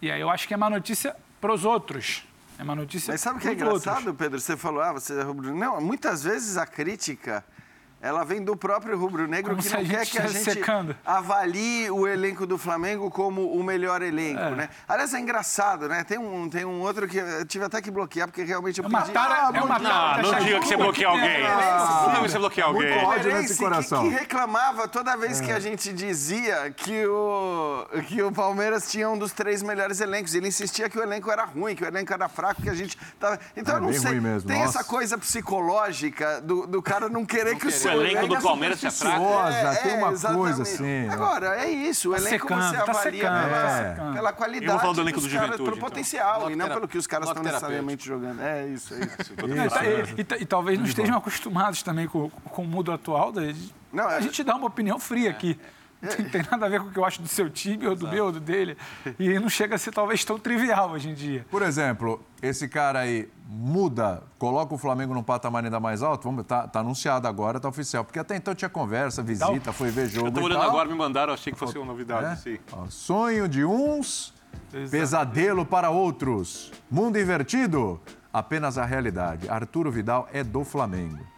e 0.00 0.10
aí 0.10 0.20
eu 0.20 0.30
acho 0.30 0.46
que 0.46 0.54
é 0.54 0.56
má 0.56 0.70
notícia 0.70 1.16
para 1.40 1.52
os 1.52 1.64
outros. 1.64 2.24
É 2.58 2.62
uma 2.62 2.74
notícia 2.74 3.12
Mas 3.12 3.20
sabe 3.20 3.38
o 3.38 3.40
que 3.40 3.48
é 3.48 3.52
engraçado, 3.52 3.96
outros. 3.96 4.16
Pedro? 4.16 4.40
Você 4.40 4.56
falou, 4.56 4.80
ah, 4.80 4.92
você 4.92 5.18
é 5.18 5.22
rubro 5.22 5.54
Não, 5.54 5.80
muitas 5.80 6.22
vezes 6.22 6.56
a 6.56 6.66
crítica 6.66 7.44
ela 8.04 8.22
vem 8.22 8.44
do 8.44 8.54
próprio 8.54 8.98
rubro-negro 8.98 9.56
que 9.56 9.66
não 9.70 9.82
quer 9.82 10.04
que 10.04 10.18
a 10.18 10.26
gente 10.26 10.44
secando. 10.44 10.94
avalie 11.06 11.90
o 11.90 12.06
elenco 12.06 12.46
do 12.46 12.58
Flamengo 12.58 13.10
como 13.10 13.50
o 13.50 13.64
melhor 13.64 14.02
elenco, 14.02 14.42
é. 14.42 14.50
né? 14.50 14.68
Aliás, 14.86 15.14
é 15.14 15.20
engraçado, 15.20 15.88
né? 15.88 16.04
Tem 16.04 16.18
um, 16.18 16.46
tem 16.46 16.66
um 16.66 16.82
outro 16.82 17.08
que 17.08 17.16
eu 17.16 17.46
tive 17.46 17.64
até 17.64 17.80
que 17.80 17.90
bloquear, 17.90 18.28
porque 18.28 18.42
realmente 18.42 18.78
eu 18.78 18.84
é 18.84 18.90
pedi... 18.90 19.10
Tara, 19.10 19.48
ah, 19.48 19.50
é 19.54 19.62
uma 19.62 19.80
tara, 19.80 20.22
não, 20.22 20.32
não 20.32 20.38
diga 20.38 20.60
que 20.60 20.68
você 20.68 20.76
bloqueia 20.76 21.08
alguém. 21.08 21.46
Ah, 21.46 22.02
não 22.02 22.08
diga 22.08 22.22
que 22.24 22.30
você 22.30 22.38
bloqueia 22.38 22.66
alguém. 22.66 23.06
Muito 23.06 23.28
nesse 23.28 23.56
coração. 23.56 24.02
Que, 24.02 24.10
que 24.10 24.14
reclamava 24.20 24.86
toda 24.86 25.16
vez 25.16 25.40
é. 25.40 25.44
que 25.46 25.52
a 25.52 25.58
gente 25.58 25.90
dizia 25.90 26.70
que 26.76 27.06
o, 27.06 27.86
que 28.06 28.22
o 28.22 28.30
Palmeiras 28.30 28.90
tinha 28.90 29.08
um 29.08 29.16
dos 29.16 29.32
três 29.32 29.62
melhores 29.62 30.02
elencos. 30.02 30.34
Ele 30.34 30.48
insistia 30.48 30.90
que 30.90 30.98
o 30.98 31.02
elenco 31.02 31.30
era 31.30 31.44
ruim, 31.46 31.74
que 31.74 31.82
o 31.82 31.86
elenco 31.86 32.12
era 32.12 32.28
fraco, 32.28 32.60
que 32.60 32.68
a 32.68 32.74
gente 32.74 32.98
tava... 33.18 33.40
Então, 33.56 33.76
é, 33.76 33.78
eu 33.78 33.80
não 33.80 33.92
sei, 33.94 34.20
tem 34.46 34.58
Nossa. 34.58 34.80
essa 34.80 34.84
coisa 34.84 35.16
psicológica 35.16 36.42
do, 36.42 36.66
do 36.66 36.82
cara 36.82 37.08
não 37.08 37.24
querer 37.24 37.52
não 37.52 37.58
que 37.58 37.66
o 37.66 37.70
seu 37.70 37.93
elenco 38.02 38.26
do 38.26 38.40
Palmeiras 38.40 38.82
é 38.84 38.90
fraco. 38.90 39.24
É, 39.48 39.74
tem 39.76 39.98
uma 39.98 40.12
exatamente. 40.12 40.40
coisa 40.40 40.62
assim. 40.62 41.08
Agora, 41.08 41.56
é 41.62 41.70
isso. 41.70 42.10
O 42.10 42.12
tá 42.12 42.18
elenco 42.18 42.48
secando, 42.48 42.62
você 42.62 42.76
tá 42.76 42.82
avalia 42.82 43.22
secando, 43.22 43.44
pela, 43.44 44.10
é. 44.10 44.14
pela 44.14 44.32
qualidade. 44.32 44.72
Eu 44.72 44.78
falo 44.78 44.92
do 44.94 45.00
elenco 45.00 45.20
do 45.20 45.28
Juventude. 45.28 45.56
Pelo 45.56 45.68
então. 45.76 45.88
potencial, 45.88 46.50
e 46.50 46.56
não 46.56 46.68
pelo 46.68 46.88
que 46.88 46.98
os 46.98 47.06
caras 47.06 47.28
estão 47.28 47.42
necessariamente 47.42 48.06
jogando. 48.06 48.40
É 48.40 48.66
isso, 48.66 48.94
é 48.94 48.98
isso. 48.98 49.20
isso. 49.20 50.14
E, 50.16 50.20
e, 50.20 50.42
e, 50.42 50.46
talvez 50.46 50.78
não 50.78 50.86
estejam 50.86 51.16
acostumados 51.16 51.82
também 51.82 52.06
com, 52.06 52.30
com 52.30 52.62
o 52.62 52.66
mundo 52.66 52.92
atual. 52.92 53.32
Não, 53.92 54.08
a 54.08 54.20
gente 54.20 54.42
dá 54.42 54.54
uma 54.56 54.66
opinião 54.66 54.98
fria 54.98 55.30
aqui. 55.30 55.58
Não 56.18 56.30
tem 56.30 56.42
nada 56.50 56.66
a 56.66 56.68
ver 56.68 56.80
com 56.80 56.88
o 56.88 56.92
que 56.92 56.98
eu 56.98 57.04
acho 57.04 57.22
do 57.22 57.28
seu 57.28 57.48
time, 57.48 57.86
ou 57.86 57.94
do 57.94 58.02
Exato. 58.02 58.14
meu, 58.14 58.24
ou 58.26 58.32
do 58.32 58.40
dele. 58.40 58.76
E 59.18 59.38
não 59.38 59.48
chega 59.48 59.74
a 59.74 59.78
ser 59.78 59.92
talvez 59.92 60.24
tão 60.24 60.38
trivial 60.38 60.90
hoje 60.90 61.08
em 61.10 61.14
dia. 61.14 61.46
Por 61.50 61.62
exemplo, 61.62 62.20
esse 62.42 62.68
cara 62.68 63.00
aí 63.00 63.28
muda, 63.46 64.22
coloca 64.38 64.74
o 64.74 64.78
Flamengo 64.78 65.14
num 65.14 65.22
patamar 65.22 65.64
ainda 65.64 65.80
mais 65.80 66.02
alto? 66.02 66.24
Vamos, 66.24 66.44
tá, 66.46 66.66
tá 66.66 66.80
anunciado 66.80 67.26
agora, 67.28 67.60
tá 67.60 67.68
oficial. 67.68 68.04
Porque 68.04 68.18
até 68.18 68.36
então 68.36 68.54
tinha 68.54 68.68
conversa, 68.68 69.22
visita, 69.22 69.72
foi 69.72 69.90
ver 69.90 70.08
jogo. 70.08 70.28
Eu 70.28 70.32
tô 70.32 70.42
olhando 70.42 70.62
agora, 70.62 70.88
me 70.88 70.94
mandaram, 70.94 71.32
achei 71.32 71.52
que 71.52 71.58
fosse 71.58 71.76
uma 71.78 71.86
novidade. 71.86 72.32
É? 72.32 72.36
Sim. 72.36 72.58
Ó, 72.72 72.86
sonho 72.88 73.48
de 73.48 73.64
uns, 73.64 74.34
Exato. 74.72 74.90
pesadelo 74.90 75.64
para 75.64 75.90
outros. 75.90 76.72
Mundo 76.90 77.18
invertido, 77.18 78.00
apenas 78.32 78.78
a 78.78 78.84
realidade. 78.84 79.48
Arturo 79.48 79.90
Vidal 79.90 80.28
é 80.32 80.42
do 80.42 80.64
Flamengo. 80.64 81.33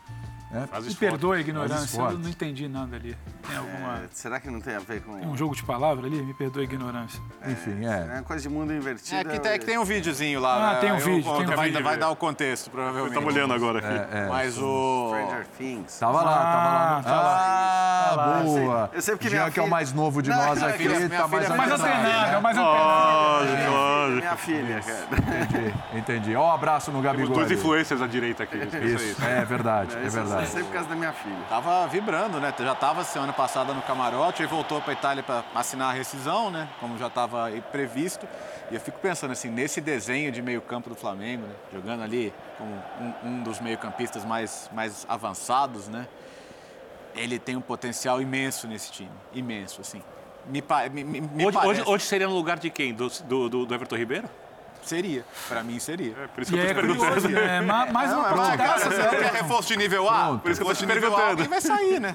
É? 0.57 0.81
Me 0.81 0.95
perdoe 0.95 1.37
a 1.37 1.41
ignorância, 1.41 2.01
eu 2.01 2.19
não 2.19 2.31
entendi 2.31 2.69
nada 2.69 2.97
ali. 2.97 3.17
Tem 3.47 3.57
alguma... 3.57 3.99
É, 3.99 4.09
será 4.13 4.41
que 4.41 4.51
não 4.51 4.61
tem 4.61 4.75
a 4.75 4.79
ver 4.79 5.03
com. 5.03 5.19
Tem 5.19 5.29
um 5.29 5.37
jogo 5.37 5.55
de 5.55 5.63
palavra 5.63 6.07
ali? 6.07 6.23
Me 6.23 6.35
perdoe 6.35 6.63
a 6.63 6.65
ignorância. 6.65 7.21
É, 7.43 7.51
Enfim, 7.51 7.85
é. 7.85 8.07
É 8.09 8.15
uma 8.15 8.23
coisa 8.23 8.43
de 8.43 8.49
mundo 8.49 8.73
invertido. 8.73 9.17
É 9.17 9.25
que 9.25 9.39
tem, 9.39 9.53
é 9.53 9.59
que 9.59 9.67
tem 9.67 9.79
um 9.79 9.85
videozinho 9.85 10.41
lá. 10.41 10.71
Ah, 10.71 10.75
né? 10.75 10.81
tem 10.81 10.93
um 10.93 10.99
vídeo. 10.99 11.37
Tem 11.37 11.47
um 11.47 11.57
vai, 11.57 11.69
vídeo. 11.69 11.85
vai 11.85 11.97
dar 11.97 12.11
o 12.11 12.17
contexto, 12.17 12.71
provavelmente. 12.71 13.13
Estamos 13.13 13.35
olhando 13.35 13.55
agora 13.55 13.79
aqui. 13.79 14.17
É, 14.17 14.25
é. 14.25 14.29
Mas 14.29 14.59
o. 14.59 15.13
Stranger 15.15 15.47
Things. 15.59 15.99
Tava 15.99 16.23
lá, 16.23 16.35
tava 16.35 16.57
lá. 16.57 17.03
Tava 17.03 17.23
lá. 17.23 18.07
Ah, 18.09 18.43
boa. 18.43 18.91
Eu 18.93 19.03
sei, 19.03 19.17
que 19.17 19.29
Jean, 19.29 19.51
que 19.51 19.61
é 19.61 19.63
o 19.63 19.69
mais 19.69 19.93
novo 19.93 20.23
de 20.23 20.31
nós 20.31 20.63
aqui, 20.63 20.89
tá 21.09 21.29
mais 21.29 21.51
antenado. 21.51 21.57
Mais 21.57 21.73
antenado, 21.73 22.37
é 22.37 22.41
mais 22.41 22.59
antenado. 22.59 24.13
Minha 24.17 24.37
filha, 24.37 24.81
cara. 24.81 25.07
Entendi, 25.43 25.75
entendi. 25.95 26.37
Ó, 26.37 26.49
um 26.49 26.53
abraço 26.53 26.91
no 26.91 27.03
Gabigol. 27.03 27.27
Temos 27.27 27.49
dois 27.49 27.59
influencers 27.59 28.01
à 28.01 28.07
direita 28.07 28.43
aqui. 28.45 28.57
Isso, 28.57 29.23
é 29.23 29.45
verdade, 29.45 29.97
é 29.97 30.09
verdade. 30.09 30.46
Sempre 30.47 30.65
por 30.65 30.73
causa 30.75 30.89
da 30.89 30.95
minha 30.95 31.13
filho. 31.13 31.37
Tava 31.49 31.87
vibrando, 31.89 32.41
né? 32.41 32.55
Já 32.59 32.75
tava 32.75 33.05
semana 33.05 33.33
passada 33.33 33.75
no 33.75 33.83
camarote, 33.83 34.43
aí 34.43 34.49
voltou 34.49 34.81
para 34.81 34.93
Itália 34.93 35.23
para 35.23 35.45
assinar 35.55 35.91
a 35.91 35.93
rescisão, 35.93 36.51
né? 36.51 36.69
Como 36.81 36.97
já 36.97 37.09
estava 37.09 37.51
previsto. 37.73 38.27
E 38.71 38.75
eu 38.75 38.81
fico 38.81 38.99
pensando 38.99 39.33
assim, 39.33 39.51
nesse 39.51 39.81
desenho 39.81 40.31
de 40.31 40.41
meio-campo 40.41 40.89
do 40.89 40.97
Flamengo, 40.97 41.47
né? 41.47 41.55
jogando 41.73 42.03
ali 42.03 42.33
como 42.59 42.71
um, 43.01 43.29
um 43.29 43.43
dos 43.43 43.61
meio-campistas 43.61 44.25
mais, 44.25 44.71
mais 44.73 45.05
avançados, 45.09 45.89
né? 45.89 46.07
Ele 47.15 47.39
tem 47.39 47.57
um 47.57 47.61
potencial 47.61 48.21
imenso 48.21 48.69
nesse 48.69 48.93
time, 48.93 49.11
imenso, 49.33 49.81
assim. 49.81 50.03
Me, 50.47 50.63
me, 50.91 51.21
me 51.21 51.47
hoje, 51.47 51.59
hoje, 51.59 51.83
hoje, 51.85 52.05
seria 52.05 52.29
no 52.29 52.35
lugar 52.35 52.59
de 52.59 52.71
quem? 52.71 52.95
Do, 52.95 53.09
do, 53.09 53.67
do 53.67 53.75
Everton 53.75 53.97
Ribeiro? 53.97 54.29
Seria. 54.87 55.25
Pra 55.49 55.65
mim, 55.65 55.81
seria. 55.81 56.13
É, 56.17 56.27
por 56.29 56.43
isso 56.43 56.53
que 56.53 56.59
eu 56.59 56.65
tô 56.65 56.71
é 56.71 56.75
perguntando. 56.75 57.39
É, 57.39 57.61
mais 57.61 58.13
uma 58.13 58.53
é, 58.53 58.57
cara, 58.57 58.79
você 58.79 59.17
quer 59.17 59.33
reforço 59.33 59.69
de 59.69 59.77
nível 59.77 60.09
A? 60.09 60.27
Pronto. 60.27 60.43
Por 60.43 60.51
isso 60.53 60.61
que 60.61 60.67
eu 60.67 60.75
tô 60.75 60.81
te 60.81 60.87
perguntando. 60.87 61.43
A, 61.43 61.47
vai 61.47 61.61
sair, 61.61 62.01
né? 62.01 62.15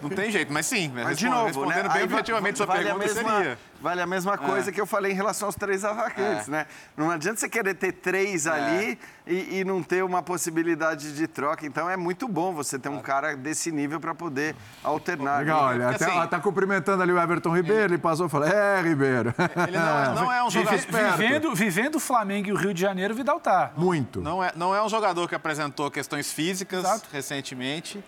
Não 0.00 0.08
tem 0.08 0.30
jeito, 0.30 0.52
mas 0.52 0.66
sim. 0.66 0.90
Mas, 0.94 1.18
de 1.18 1.28
novo, 1.28 1.46
respondendo 1.46 1.88
né? 1.88 1.94
bem 1.94 2.04
objetivamente 2.04 2.56
sua 2.56 2.66
vale 2.66 2.84
pergunta, 2.84 3.06
mesma, 3.06 3.36
seria. 3.36 3.58
Vale 3.80 4.00
a 4.00 4.06
mesma 4.06 4.38
coisa 4.38 4.70
é. 4.70 4.72
que 4.72 4.80
eu 4.80 4.86
falei 4.86 5.10
em 5.10 5.14
relação 5.14 5.48
aos 5.48 5.56
três 5.56 5.84
atacantes, 5.84 6.48
é. 6.48 6.50
né? 6.50 6.66
Não 6.96 7.10
adianta 7.10 7.40
você 7.40 7.48
querer 7.48 7.74
ter 7.74 7.92
três 7.92 8.46
é. 8.46 8.50
ali 8.50 8.98
e, 9.26 9.58
e, 9.58 9.64
não 9.64 9.82
ter 9.82 10.04
uma 10.04 10.22
possibilidade 10.22 11.14
de 11.14 11.26
troca. 11.26 11.66
Então 11.66 11.90
é 11.90 11.96
muito 11.96 12.28
bom 12.28 12.52
você 12.52 12.78
ter 12.78 12.88
um 12.88 13.00
cara 13.00 13.36
desse 13.36 13.72
nível 13.72 13.98
para 13.98 14.14
poder 14.14 14.54
alternar. 14.84 15.40
Legal, 15.40 15.64
olha, 15.64 15.88
até, 15.88 16.04
assim, 16.04 16.28
tá 16.28 16.38
cumprimentando 16.38 17.02
ali 17.02 17.12
o 17.12 17.20
Everton 17.20 17.54
Ribeiro, 17.54 17.94
ele 17.94 17.98
passou 17.98 18.26
e 18.26 18.30
falou, 18.30 18.46
é, 18.46 18.80
Ribeiro. 18.82 19.34
Ele 19.68 19.78
não, 19.78 20.14
não 20.14 20.32
é 20.32 20.44
um 20.44 20.50
jogador... 20.50 20.78
Vivendo, 21.16 21.54
vivendo 21.54 21.94
o 21.96 22.00
Flamengo 22.00 22.48
e 22.48 22.52
o 22.52 22.56
Rio 22.56 22.74
de 22.74 22.80
Janeiro, 22.80 23.14
Vidal 23.14 23.40
tá. 23.40 23.72
Muito. 23.76 24.20
Não 24.20 24.42
é, 24.42 24.52
não 24.54 24.74
é 24.74 24.82
um 24.82 24.88
jogador 24.88 25.28
que 25.28 25.34
apresentou 25.34 25.90
questões 25.90 26.32
físicas 26.32 26.84
Exato. 26.84 27.08
recentemente. 27.12 28.02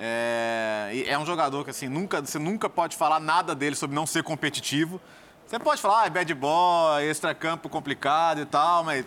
É, 0.00 1.04
é 1.06 1.18
um 1.18 1.26
jogador 1.26 1.64
que 1.64 1.70
assim, 1.70 1.88
nunca, 1.88 2.20
você 2.20 2.38
nunca 2.38 2.68
pode 2.68 2.96
falar 2.96 3.18
nada 3.18 3.54
dele 3.54 3.74
sobre 3.74 3.94
não 3.96 4.06
ser 4.06 4.22
competitivo. 4.22 5.00
Você 5.46 5.58
pode 5.58 5.80
falar, 5.80 6.02
ah, 6.02 6.06
é 6.06 6.10
bad 6.10 6.34
boy, 6.34 7.04
extra-campo 7.04 7.68
complicado 7.68 8.40
e 8.40 8.44
tal, 8.44 8.84
mas. 8.84 9.04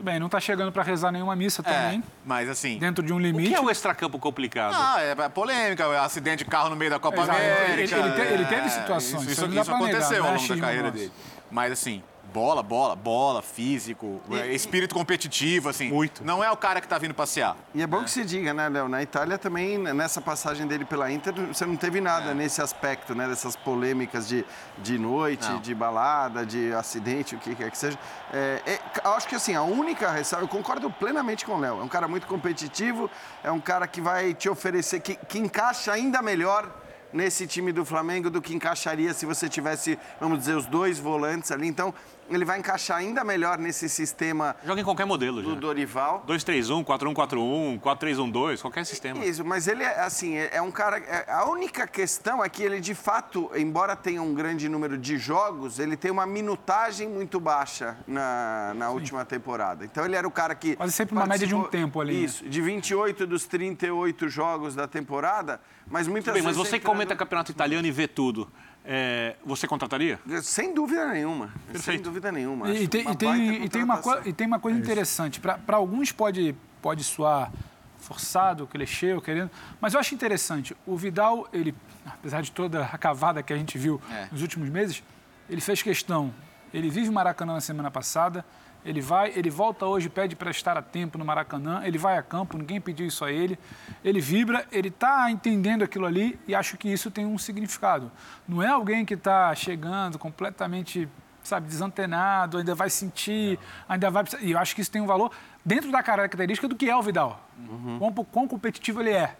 Bem, 0.00 0.20
não 0.20 0.26
está 0.26 0.38
chegando 0.38 0.70
para 0.70 0.84
rezar 0.84 1.10
nenhuma 1.10 1.34
missa 1.34 1.60
é, 1.66 1.72
também. 1.72 2.04
Mas 2.24 2.48
assim. 2.48 2.78
Dentro 2.78 3.04
de 3.04 3.12
um 3.12 3.18
limite. 3.18 3.48
O 3.48 3.50
que 3.50 3.56
é 3.56 3.60
o 3.60 3.68
extra-campo 3.68 4.16
complicado? 4.18 4.74
Ah, 4.76 5.00
é 5.00 5.28
polêmica, 5.28 5.82
é 5.82 5.98
acidente 5.98 6.44
de 6.44 6.50
carro 6.50 6.70
no 6.70 6.76
meio 6.76 6.90
da 6.90 7.00
Copa 7.00 7.22
Exato. 7.22 7.36
América. 7.36 7.96
Ele, 7.96 8.20
ele, 8.20 8.34
ele, 8.34 8.44
teve 8.44 8.70
situações. 8.70 9.22
Isso, 9.22 9.44
isso, 9.44 9.60
isso 9.60 9.72
aconteceu 9.72 10.22
negar, 10.22 10.28
ao 10.28 10.34
longo 10.36 10.48
da 10.48 10.60
carreira 10.60 10.90
dele. 10.92 11.12
Mas 11.50 11.72
assim, 11.72 12.00
Bola, 12.32 12.62
bola, 12.62 12.96
bola, 12.96 13.42
físico, 13.42 14.20
e, 14.30 14.38
é, 14.38 14.54
espírito 14.54 14.92
e, 14.92 14.94
competitivo, 14.94 15.68
assim. 15.68 15.90
Muito. 15.90 16.24
Não 16.24 16.42
é 16.42 16.50
o 16.50 16.56
cara 16.56 16.80
que 16.80 16.86
está 16.86 16.96
vindo 16.96 17.12
passear. 17.12 17.56
E 17.74 17.82
é 17.82 17.86
bom 17.86 18.00
é. 18.00 18.04
que 18.04 18.10
se 18.10 18.24
diga, 18.24 18.54
né, 18.54 18.68
Léo? 18.68 18.88
Na 18.88 19.02
Itália 19.02 19.36
também, 19.36 19.76
nessa 19.76 20.20
passagem 20.20 20.66
dele 20.66 20.84
pela 20.84 21.10
Inter, 21.10 21.34
você 21.34 21.66
não 21.66 21.76
teve 21.76 22.00
nada 22.00 22.30
é. 22.30 22.34
nesse 22.34 22.62
aspecto, 22.62 23.14
né? 23.14 23.28
Dessas 23.28 23.54
polêmicas 23.54 24.26
de, 24.26 24.46
de 24.78 24.98
noite, 24.98 25.48
não. 25.48 25.60
de 25.60 25.74
balada, 25.74 26.46
de 26.46 26.72
acidente, 26.72 27.34
o 27.34 27.38
que 27.38 27.54
quer 27.54 27.70
que 27.70 27.76
seja. 27.76 27.98
É, 28.32 28.62
é, 28.66 28.80
eu 29.04 29.12
acho 29.12 29.28
que, 29.28 29.34
assim, 29.34 29.54
a 29.54 29.62
única 29.62 30.10
ressalva, 30.10 30.44
eu 30.44 30.48
concordo 30.48 30.90
plenamente 30.90 31.44
com 31.44 31.52
o 31.52 31.60
Léo. 31.60 31.80
É 31.80 31.82
um 31.82 31.88
cara 31.88 32.08
muito 32.08 32.26
competitivo, 32.26 33.10
é 33.44 33.50
um 33.50 33.60
cara 33.60 33.86
que 33.86 34.00
vai 34.00 34.32
te 34.32 34.48
oferecer, 34.48 35.00
que, 35.00 35.16
que 35.16 35.38
encaixa 35.38 35.92
ainda 35.92 36.22
melhor 36.22 36.81
nesse 37.12 37.46
time 37.46 37.72
do 37.72 37.84
Flamengo 37.84 38.30
do 38.30 38.40
que 38.40 38.54
encaixaria 38.54 39.12
se 39.12 39.26
você 39.26 39.48
tivesse, 39.48 39.98
vamos 40.20 40.38
dizer, 40.38 40.56
os 40.56 40.66
dois 40.66 40.98
volantes 40.98 41.50
ali. 41.50 41.66
Então, 41.66 41.94
ele 42.30 42.44
vai 42.44 42.58
encaixar 42.58 42.98
ainda 42.98 43.24
melhor 43.24 43.58
nesse 43.58 43.88
sistema. 43.88 44.56
Joga 44.64 44.80
em 44.80 44.84
qualquer 44.84 45.04
modelo, 45.04 45.42
do 45.42 45.54
já. 45.54 45.60
Dorival. 45.60 46.24
2-3-1, 46.26 46.84
4-1-4-1, 46.84 47.80
4-3-1-2, 47.80 48.60
qualquer 48.60 48.84
sistema. 48.86 49.24
Isso, 49.24 49.44
mas 49.44 49.66
ele 49.66 49.82
é 49.82 50.00
assim, 50.00 50.36
é, 50.36 50.60
um 50.60 50.70
cara. 50.70 50.98
É, 50.98 51.30
a 51.30 51.44
única 51.48 51.86
questão 51.86 52.42
é 52.42 52.48
que 52.48 52.62
ele, 52.62 52.80
de 52.80 52.94
fato, 52.94 53.50
embora 53.54 53.94
tenha 53.96 54.22
um 54.22 54.34
grande 54.34 54.68
número 54.68 54.96
de 54.96 55.18
jogos, 55.18 55.78
ele 55.78 55.96
tem 55.96 56.10
uma 56.10 56.26
minutagem 56.26 57.08
muito 57.08 57.38
baixa 57.38 57.96
na, 58.06 58.72
na 58.74 58.90
última 58.90 59.24
temporada. 59.24 59.84
Então 59.84 60.04
ele 60.04 60.16
era 60.16 60.26
o 60.26 60.30
cara 60.30 60.54
que. 60.54 60.76
Quase 60.76 60.92
sempre 60.92 61.14
uma 61.14 61.26
média 61.26 61.46
de 61.46 61.54
um 61.54 61.64
tempo 61.64 62.00
ali. 62.00 62.14
Né? 62.14 62.20
Isso, 62.20 62.48
de 62.48 62.60
28 62.60 63.26
dos 63.26 63.46
38 63.46 64.28
jogos 64.28 64.74
da 64.74 64.86
temporada, 64.86 65.60
mas 65.86 66.06
muitas 66.06 66.32
Bem, 66.32 66.42
vezes. 66.42 66.56
Mas 66.56 66.68
você 66.68 66.76
entrando... 66.76 66.92
comenta 66.92 67.16
campeonato 67.16 67.50
italiano 67.50 67.86
e 67.86 67.90
vê 67.90 68.08
tudo 68.08 68.50
é, 68.84 69.36
você 69.44 69.66
contrataria? 69.66 70.18
Sem 70.42 70.74
dúvida 70.74 71.06
nenhuma. 71.12 71.52
Perfeito. 71.66 71.82
Sem 71.82 72.00
dúvida 72.00 72.32
nenhuma. 72.32 72.70
E, 72.70 72.88
tem, 72.88 73.08
e, 73.08 73.16
tem, 73.16 73.64
e, 73.64 73.68
tem 73.68 73.82
uma 73.82 74.00
e 74.24 74.32
tem 74.32 74.46
uma 74.46 74.58
coisa 74.58 74.78
é 74.78 74.80
interessante. 74.80 75.40
Para 75.40 75.76
alguns 75.76 76.10
pode, 76.10 76.54
pode 76.80 77.04
soar 77.04 77.52
forçado, 77.98 78.66
clichê, 78.66 79.18
querendo, 79.20 79.50
mas 79.80 79.94
eu 79.94 80.00
acho 80.00 80.14
interessante. 80.14 80.76
O 80.84 80.96
Vidal, 80.96 81.48
ele, 81.52 81.74
apesar 82.04 82.42
de 82.42 82.50
toda 82.50 82.84
a 82.84 82.98
cavada 82.98 83.42
que 83.42 83.52
a 83.52 83.56
gente 83.56 83.78
viu 83.78 84.00
é. 84.10 84.28
nos 84.32 84.42
últimos 84.42 84.68
meses, 84.68 85.02
ele 85.48 85.60
fez 85.60 85.82
questão. 85.82 86.34
Ele 86.74 86.90
vive 86.90 87.10
Maracanã 87.10 87.54
na 87.54 87.60
semana 87.60 87.90
passada, 87.90 88.44
ele 88.84 89.00
vai, 89.00 89.32
ele 89.34 89.48
volta 89.48 89.86
hoje, 89.86 90.08
pede 90.08 90.34
para 90.34 90.50
estar 90.50 90.76
a 90.76 90.82
tempo 90.82 91.16
no 91.16 91.24
Maracanã, 91.24 91.82
ele 91.84 91.98
vai 91.98 92.18
a 92.18 92.22
campo, 92.22 92.58
ninguém 92.58 92.80
pediu 92.80 93.06
isso 93.06 93.24
a 93.24 93.30
ele. 93.30 93.58
Ele 94.04 94.20
vibra, 94.20 94.66
ele 94.72 94.88
está 94.88 95.30
entendendo 95.30 95.84
aquilo 95.84 96.04
ali 96.04 96.38
e 96.48 96.54
acho 96.54 96.76
que 96.76 96.92
isso 96.92 97.10
tem 97.10 97.24
um 97.24 97.38
significado. 97.38 98.10
Não 98.46 98.62
é 98.62 98.68
alguém 98.68 99.04
que 99.04 99.14
está 99.14 99.54
chegando 99.54 100.18
completamente, 100.18 101.08
sabe, 101.44 101.68
desantenado, 101.68 102.58
ainda 102.58 102.74
vai 102.74 102.90
sentir, 102.90 103.58
ainda 103.88 104.10
vai. 104.10 104.24
E 104.40 104.50
eu 104.50 104.58
acho 104.58 104.74
que 104.74 104.80
isso 104.80 104.90
tem 104.90 105.00
um 105.00 105.06
valor 105.06 105.30
dentro 105.64 105.92
da 105.92 106.02
característica 106.02 106.66
do 106.66 106.74
que 106.74 106.90
é 106.90 106.96
o 106.96 107.02
Vidal. 107.02 107.48
Uhum. 107.56 107.98
Quão, 107.98 108.24
quão 108.24 108.48
competitivo 108.48 109.00
ele 109.00 109.10
é 109.10 109.36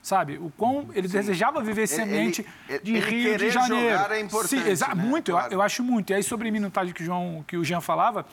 sabe? 0.00 0.38
O 0.38 0.50
quão 0.56 0.88
ele 0.94 1.08
Sim. 1.08 1.18
desejava 1.18 1.60
viver 1.60 1.82
esse 1.82 2.00
ambiente 2.00 2.46
ele, 2.68 2.78
de 2.78 2.96
ele 2.96 3.10
Rio 3.10 3.38
de 3.38 3.50
Janeiro. 3.50 3.98
Jogar 3.98 4.12
é 4.12 4.20
importante, 4.20 4.76
Sim, 4.76 4.84
né? 4.86 4.94
muito, 4.94 5.32
claro. 5.32 5.46
eu, 5.48 5.58
eu, 5.58 5.62
acho 5.62 5.82
muito. 5.82 6.10
E 6.10 6.14
aí 6.14 6.22
sobre 6.22 6.50
minutagem 6.50 6.94
que 6.94 7.02
o 7.02 7.04
João, 7.04 7.44
que 7.46 7.56
o 7.56 7.64
Jean 7.64 7.80
falava, 7.80 8.24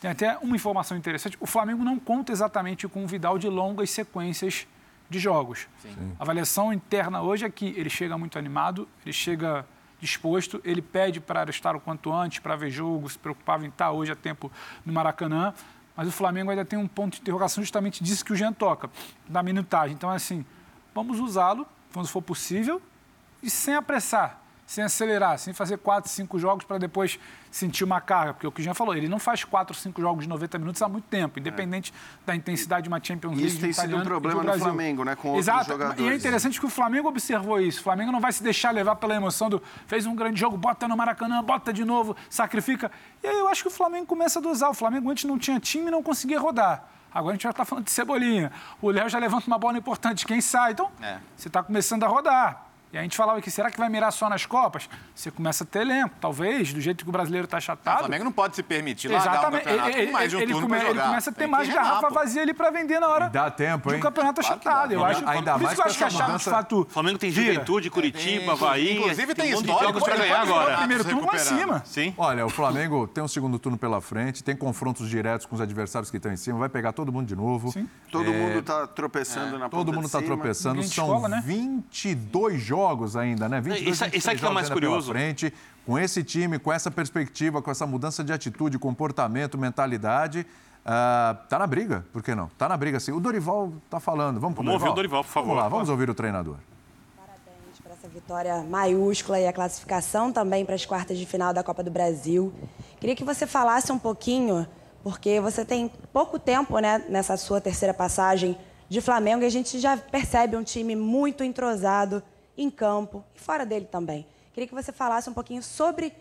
tem 0.00 0.10
até 0.10 0.38
uma 0.38 0.56
informação 0.56 0.96
interessante: 0.96 1.36
o 1.40 1.46
Flamengo 1.46 1.84
não 1.84 1.98
conta 1.98 2.32
exatamente 2.32 2.88
com 2.88 3.04
o 3.04 3.06
Vidal 3.06 3.38
de 3.38 3.48
longas 3.48 3.90
sequências 3.90 4.66
de 5.08 5.18
jogos. 5.18 5.68
Sim. 5.82 6.14
A 6.18 6.22
avaliação 6.22 6.72
interna 6.72 7.20
hoje 7.20 7.44
é 7.44 7.50
que 7.50 7.66
ele 7.76 7.90
chega 7.90 8.16
muito 8.16 8.38
animado, 8.38 8.88
ele 9.04 9.12
chega 9.12 9.66
disposto, 10.00 10.60
ele 10.64 10.80
pede 10.80 11.20
para 11.20 11.48
estar 11.50 11.76
o 11.76 11.80
quanto 11.80 12.12
antes, 12.12 12.38
para 12.38 12.56
ver 12.56 12.70
jogo, 12.70 13.08
se 13.10 13.18
preocupava 13.18 13.66
em 13.66 13.68
estar 13.68 13.90
hoje 13.90 14.10
a 14.10 14.16
tempo 14.16 14.50
no 14.84 14.92
Maracanã. 14.92 15.52
Mas 15.94 16.08
o 16.08 16.12
Flamengo 16.12 16.50
ainda 16.50 16.64
tem 16.64 16.78
um 16.78 16.88
ponto 16.88 17.16
de 17.16 17.20
interrogação 17.20 17.62
justamente 17.62 18.02
disso 18.02 18.24
que 18.24 18.32
o 18.32 18.36
Jean 18.36 18.52
toca, 18.52 18.88
da 19.28 19.42
minutagem. 19.42 19.94
Então, 19.94 20.10
é 20.10 20.16
assim, 20.16 20.46
vamos 20.94 21.20
usá-lo 21.20 21.66
quando 21.92 22.08
for 22.08 22.22
possível 22.22 22.80
e 23.42 23.50
sem 23.50 23.74
apressar 23.74 24.39
sem 24.70 24.84
acelerar, 24.84 25.36
sem 25.36 25.52
fazer 25.52 25.78
quatro, 25.78 26.08
cinco 26.08 26.38
jogos 26.38 26.64
para 26.64 26.78
depois 26.78 27.18
sentir 27.50 27.82
uma 27.82 28.00
carga. 28.00 28.34
Porque 28.34 28.46
o 28.46 28.52
que 28.52 28.60
o 28.60 28.62
Jean 28.62 28.72
falou, 28.72 28.94
ele 28.94 29.08
não 29.08 29.18
faz 29.18 29.42
quatro, 29.42 29.74
cinco 29.74 30.00
jogos 30.00 30.22
de 30.22 30.28
90 30.28 30.58
minutos 30.60 30.80
há 30.80 30.88
muito 30.88 31.06
tempo, 31.06 31.40
independente 31.40 31.92
é. 31.92 32.26
da 32.26 32.36
intensidade 32.36 32.84
de 32.84 32.88
uma 32.88 33.02
Champions 33.02 33.32
League. 33.32 33.48
Isso 33.48 33.60
tem 33.60 33.72
sido 33.72 33.96
um 33.96 34.04
problema 34.04 34.44
no 34.44 34.56
Flamengo, 34.56 35.04
né? 35.04 35.16
Com 35.16 35.36
Exato. 35.36 35.58
outros 35.58 35.76
jogadores. 35.76 36.04
E 36.04 36.08
é 36.08 36.14
interessante 36.14 36.60
que 36.60 36.66
o 36.66 36.68
Flamengo 36.70 37.08
observou 37.08 37.60
isso. 37.60 37.80
O 37.80 37.82
Flamengo 37.82 38.12
não 38.12 38.20
vai 38.20 38.30
se 38.30 38.44
deixar 38.44 38.70
levar 38.70 38.94
pela 38.94 39.12
emoção 39.12 39.50
do 39.50 39.60
fez 39.88 40.06
um 40.06 40.14
grande 40.14 40.38
jogo, 40.38 40.56
bota 40.56 40.86
no 40.86 40.96
Maracanã, 40.96 41.42
bota 41.42 41.72
de 41.72 41.84
novo, 41.84 42.16
sacrifica. 42.28 42.92
E 43.24 43.26
aí 43.26 43.38
eu 43.40 43.48
acho 43.48 43.62
que 43.62 43.68
o 43.68 43.72
Flamengo 43.72 44.06
começa 44.06 44.38
a 44.38 44.42
dosar. 44.42 44.70
O 44.70 44.74
Flamengo 44.74 45.10
antes 45.10 45.24
não 45.24 45.36
tinha 45.36 45.58
time 45.58 45.88
e 45.88 45.90
não 45.90 46.00
conseguia 46.00 46.38
rodar. 46.38 46.84
Agora 47.12 47.32
a 47.32 47.34
gente 47.34 47.42
já 47.42 47.50
está 47.50 47.64
falando 47.64 47.86
de 47.86 47.90
cebolinha. 47.90 48.52
O 48.80 48.88
Léo 48.88 49.08
já 49.08 49.18
levanta 49.18 49.48
uma 49.48 49.58
bola 49.58 49.76
importante, 49.76 50.24
quem 50.24 50.40
sai? 50.40 50.70
Então, 50.70 50.92
é. 51.02 51.18
você 51.36 51.48
está 51.48 51.60
começando 51.60 52.04
a 52.04 52.06
rodar. 52.06 52.69
E 52.92 52.98
a 52.98 53.02
gente 53.02 53.16
falava 53.16 53.40
que 53.40 53.50
será 53.50 53.70
que 53.70 53.78
vai 53.78 53.88
mirar 53.88 54.10
só 54.10 54.28
nas 54.28 54.44
Copas? 54.44 54.88
Você 55.14 55.30
começa 55.30 55.62
a 55.62 55.66
ter 55.66 55.82
elenco, 55.82 56.16
talvez, 56.20 56.72
do 56.72 56.80
jeito 56.80 57.04
que 57.04 57.08
o 57.08 57.12
brasileiro 57.12 57.44
está 57.44 57.58
achatado. 57.58 57.96
O 57.96 57.98
Flamengo 58.00 58.24
não 58.24 58.32
pode 58.32 58.56
se 58.56 58.64
permitir 58.64 59.08
lá 59.08 59.18
Exatamente. 59.18 59.62
Um 59.62 59.64
campeonato 59.64 59.98
ele, 59.98 60.10
mais 60.10 60.30
de 60.30 60.36
um 60.36 60.40
ele, 60.40 60.52
come, 60.52 60.76
ele 60.76 61.00
começa 61.00 61.30
a 61.30 61.32
ter 61.32 61.46
mais 61.46 61.68
garrafa 61.68 62.10
vazia 62.10 62.42
ali 62.42 62.52
para 62.52 62.70
vender 62.70 62.98
na 62.98 63.08
hora. 63.08 63.26
E 63.26 63.30
dá 63.30 63.48
tempo, 63.48 63.92
hein? 63.92 63.98
O 63.98 64.02
campeonato 64.02 64.40
claro 64.40 64.56
achatado. 64.56 64.92
Eu 64.94 65.04
acho, 65.04 65.28
ainda 65.28 65.56
mais 65.56 65.74
que 65.74 65.80
eu 65.80 65.84
acho 65.84 65.98
que 65.98 66.04
a 66.04 66.10
chave 66.10 66.38
de 66.38 66.44
fato. 66.44 66.80
O 66.80 66.84
Flamengo 66.86 67.18
tem 67.18 67.30
Juventude, 67.30 67.90
Curitiba, 67.90 68.52
Havaí. 68.52 68.98
Inclusive 68.98 69.34
tem, 69.34 69.62
tem 69.62 69.78
jogos 69.78 70.02
para 70.02 70.16
ganhar 70.16 70.40
agora. 70.40 70.78
Primeiro 70.78 71.04
turno 71.04 71.26
lá 71.26 71.36
em 71.36 71.38
cima. 71.38 71.82
Sim. 71.84 72.14
Olha, 72.18 72.44
o 72.44 72.50
Flamengo 72.50 73.06
tem 73.06 73.22
um 73.22 73.28
segundo 73.28 73.58
turno 73.58 73.78
pela 73.78 74.00
frente, 74.00 74.42
tem 74.42 74.56
confrontos 74.56 75.08
diretos 75.08 75.46
com 75.46 75.54
os 75.54 75.60
adversários 75.60 76.10
que 76.10 76.16
estão 76.16 76.32
em 76.32 76.36
cima, 76.36 76.58
vai 76.58 76.68
pegar 76.68 76.92
todo 76.92 77.12
mundo 77.12 77.26
de 77.26 77.36
novo. 77.36 77.70
Sim. 77.70 77.88
Todo 78.10 78.30
é... 78.30 78.36
mundo 78.36 78.58
está 78.58 78.86
tropeçando 78.88 79.56
é. 79.56 79.58
na 79.58 79.68
Todo 79.68 79.92
mundo 79.92 80.06
está 80.06 80.20
tropeçando. 80.20 80.82
São 80.82 81.22
22 81.44 82.54
né? 82.54 82.60
Jogos 82.80 83.16
ainda, 83.16 83.48
né? 83.48 83.60
22, 83.60 83.88
isso, 83.88 84.16
isso 84.16 84.30
aqui 84.30 84.44
é 84.44 84.48
o 84.48 84.54
mais 84.54 84.70
curioso. 84.70 85.12
Frente, 85.12 85.52
com 85.86 85.98
esse 85.98 86.24
time, 86.24 86.58
com 86.58 86.72
essa 86.72 86.90
perspectiva, 86.90 87.60
com 87.60 87.70
essa 87.70 87.86
mudança 87.86 88.24
de 88.24 88.32
atitude, 88.32 88.78
comportamento, 88.78 89.58
mentalidade, 89.58 90.40
uh, 90.40 91.36
tá 91.48 91.58
na 91.58 91.66
briga, 91.66 92.04
por 92.12 92.22
que 92.22 92.34
não? 92.34 92.48
Tá 92.56 92.68
na 92.68 92.76
briga, 92.76 92.98
sim. 92.98 93.12
O 93.12 93.20
Dorival 93.20 93.72
tá 93.90 94.00
falando. 94.00 94.40
Vamos, 94.40 94.56
vamos 94.56 94.72
ouvir 94.72 94.88
o 94.88 94.92
Dorival, 94.94 95.22
por 95.22 95.30
favor. 95.30 95.48
Vamos 95.48 95.62
lá, 95.62 95.68
vamos 95.68 95.88
ouvir 95.88 96.08
o 96.08 96.14
treinador. 96.14 96.56
Parabéns 97.16 97.80
por 97.82 97.92
essa 97.92 98.08
vitória 98.08 98.62
maiúscula 98.62 99.38
e 99.38 99.46
a 99.46 99.52
classificação 99.52 100.32
também 100.32 100.64
para 100.64 100.74
as 100.74 100.86
quartas 100.86 101.18
de 101.18 101.26
final 101.26 101.52
da 101.52 101.62
Copa 101.62 101.82
do 101.82 101.90
Brasil. 101.90 102.52
Queria 102.98 103.14
que 103.14 103.24
você 103.24 103.46
falasse 103.46 103.92
um 103.92 103.98
pouquinho, 103.98 104.66
porque 105.02 105.38
você 105.40 105.64
tem 105.64 105.90
pouco 106.12 106.38
tempo 106.38 106.78
né, 106.78 107.04
nessa 107.08 107.36
sua 107.36 107.60
terceira 107.60 107.92
passagem 107.92 108.56
de 108.90 109.00
Flamengo 109.00 109.44
e 109.44 109.46
a 109.46 109.50
gente 109.50 109.78
já 109.78 109.96
percebe 109.96 110.56
um 110.56 110.64
time 110.64 110.96
muito 110.96 111.44
entrosado, 111.44 112.20
em 112.62 112.70
campo 112.70 113.24
e 113.34 113.40
fora 113.40 113.64
dele 113.64 113.86
também. 113.86 114.26
Queria 114.52 114.68
que 114.68 114.74
você 114.74 114.92
falasse 114.92 115.30
um 115.30 115.32
pouquinho 115.32 115.62
sobre 115.62 116.12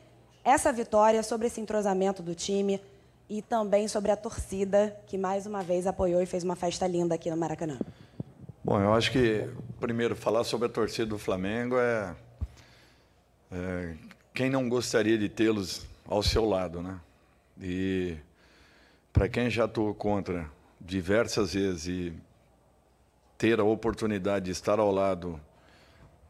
essa 0.44 0.72
vitória, 0.72 1.22
sobre 1.22 1.48
esse 1.48 1.60
entrosamento 1.60 2.24
do 2.24 2.34
time 2.34 2.82
e 3.30 3.42
também 3.42 3.90
sobre 3.90 4.10
a 4.10 4.16
torcida 4.16 4.96
que 5.06 5.18
mais 5.18 5.46
uma 5.46 5.62
vez 5.62 5.86
apoiou 5.86 6.22
e 6.22 6.26
fez 6.26 6.44
uma 6.44 6.56
festa 6.56 6.88
linda 6.88 7.16
aqui 7.16 7.30
no 7.30 7.36
Maracanã. 7.36 7.78
Bom, 8.64 8.80
eu 8.80 8.94
acho 8.94 9.12
que 9.12 9.50
primeiro 9.82 10.16
falar 10.16 10.46
sobre 10.46 10.68
a 10.68 10.70
torcida 10.70 11.08
do 11.08 11.20
Flamengo 11.20 11.78
é, 11.78 12.16
é 13.52 13.96
quem 14.34 14.50
não 14.50 14.70
gostaria 14.70 15.18
de 15.18 15.28
tê-los 15.28 15.86
ao 16.08 16.24
seu 16.24 16.46
lado, 16.46 16.82
né? 16.82 17.00
E 17.62 18.16
para 19.12 19.28
quem 19.28 19.50
já 19.50 19.66
atuou 19.66 19.94
contra 19.94 20.50
diversas 20.80 21.54
vezes 21.54 21.88
e 21.88 22.14
ter 23.38 23.60
a 23.60 23.64
oportunidade 23.64 24.46
de 24.46 24.52
estar 24.52 24.80
ao 24.80 24.92
lado 24.92 25.40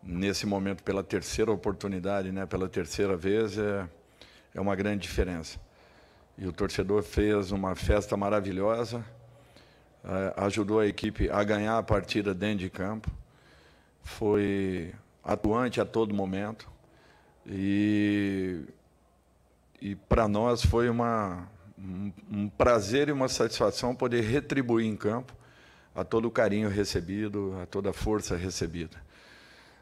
nesse 0.10 0.48
momento 0.48 0.84
pela 0.84 1.04
terceira 1.04 1.52
oportunidade, 1.52 2.32
né, 2.32 2.46
pela 2.46 2.68
terceira 2.68 3.16
vez, 3.16 3.58
é, 3.60 3.88
é 4.56 4.60
uma 4.60 4.76
grande 4.76 5.04
diferença. 5.04 5.60
E 6.36 6.48
o 6.48 6.52
torcedor 6.52 7.04
fez 7.04 7.52
uma 7.52 7.76
festa 7.76 8.18
maravilhosa, 8.18 9.06
é, 10.04 10.34
ajudou 10.38 10.80
a 10.80 10.88
equipe 10.88 11.30
a 11.30 11.44
ganhar 11.44 11.78
a 11.78 11.84
partida 11.84 12.34
dentro 12.34 12.60
de 12.60 12.70
campo, 12.72 13.12
foi 14.02 14.96
atuante 15.24 15.80
a 15.80 15.86
todo 15.86 16.12
momento 16.12 16.68
e, 17.46 18.62
e 19.80 19.96
para 19.96 20.28
nós 20.28 20.66
foi 20.66 20.90
uma, 20.90 21.48
um, 21.78 22.12
um 22.32 22.50
prazer 22.50 23.10
e 23.10 23.12
uma 23.12 23.28
satisfação 23.28 23.94
poder 23.94 24.22
retribuir 24.22 24.88
em 24.88 24.96
campo 24.96 25.36
a 25.94 26.04
todo 26.04 26.28
o 26.28 26.32
carinho 26.32 26.68
recebido, 26.68 27.56
a 27.62 27.68
toda 27.68 27.92
a 27.92 27.94
força 27.94 28.36
recebida. 28.36 29.09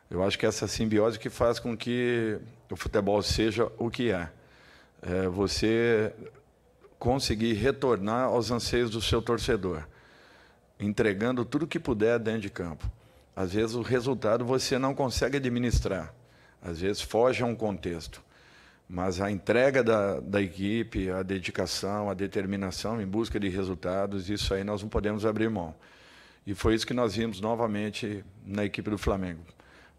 Eu 0.09 0.23
acho 0.23 0.39
que 0.39 0.45
essa 0.45 0.67
simbiose 0.67 1.19
que 1.19 1.29
faz 1.29 1.59
com 1.59 1.75
que 1.75 2.39
o 2.71 2.75
futebol 2.75 3.21
seja 3.21 3.69
o 3.77 3.89
que 3.89 4.11
é. 4.11 4.29
é 5.01 5.27
você 5.27 6.13
conseguir 6.97 7.53
retornar 7.53 8.25
aos 8.25 8.49
anseios 8.49 8.89
do 8.89 9.01
seu 9.01 9.21
torcedor, 9.21 9.83
entregando 10.79 11.43
tudo 11.45 11.67
que 11.67 11.79
puder 11.79 12.19
dentro 12.19 12.41
de 12.41 12.49
campo. 12.49 12.89
Às 13.35 13.53
vezes 13.53 13.75
o 13.75 13.81
resultado 13.81 14.43
você 14.43 14.79
não 14.79 14.95
consegue 14.95 15.37
administrar, 15.37 16.13
às 16.61 16.81
vezes 16.81 17.01
foge 17.01 17.43
a 17.43 17.45
um 17.45 17.53
contexto, 17.53 18.23
mas 18.89 19.21
a 19.21 19.29
entrega 19.29 19.83
da, 19.83 20.19
da 20.19 20.41
equipe, 20.41 21.11
a 21.11 21.21
dedicação, 21.21 22.09
a 22.09 22.13
determinação 22.13 23.01
em 23.01 23.05
busca 23.05 23.39
de 23.39 23.49
resultados, 23.49 24.29
isso 24.29 24.53
aí 24.53 24.63
nós 24.63 24.81
não 24.81 24.89
podemos 24.89 25.25
abrir 25.25 25.49
mão. 25.49 25.75
E 26.47 26.55
foi 26.55 26.73
isso 26.73 26.87
que 26.87 26.93
nós 26.93 27.15
vimos 27.15 27.41
novamente 27.41 28.23
na 28.45 28.63
equipe 28.63 28.89
do 28.89 28.97
Flamengo. 28.97 29.41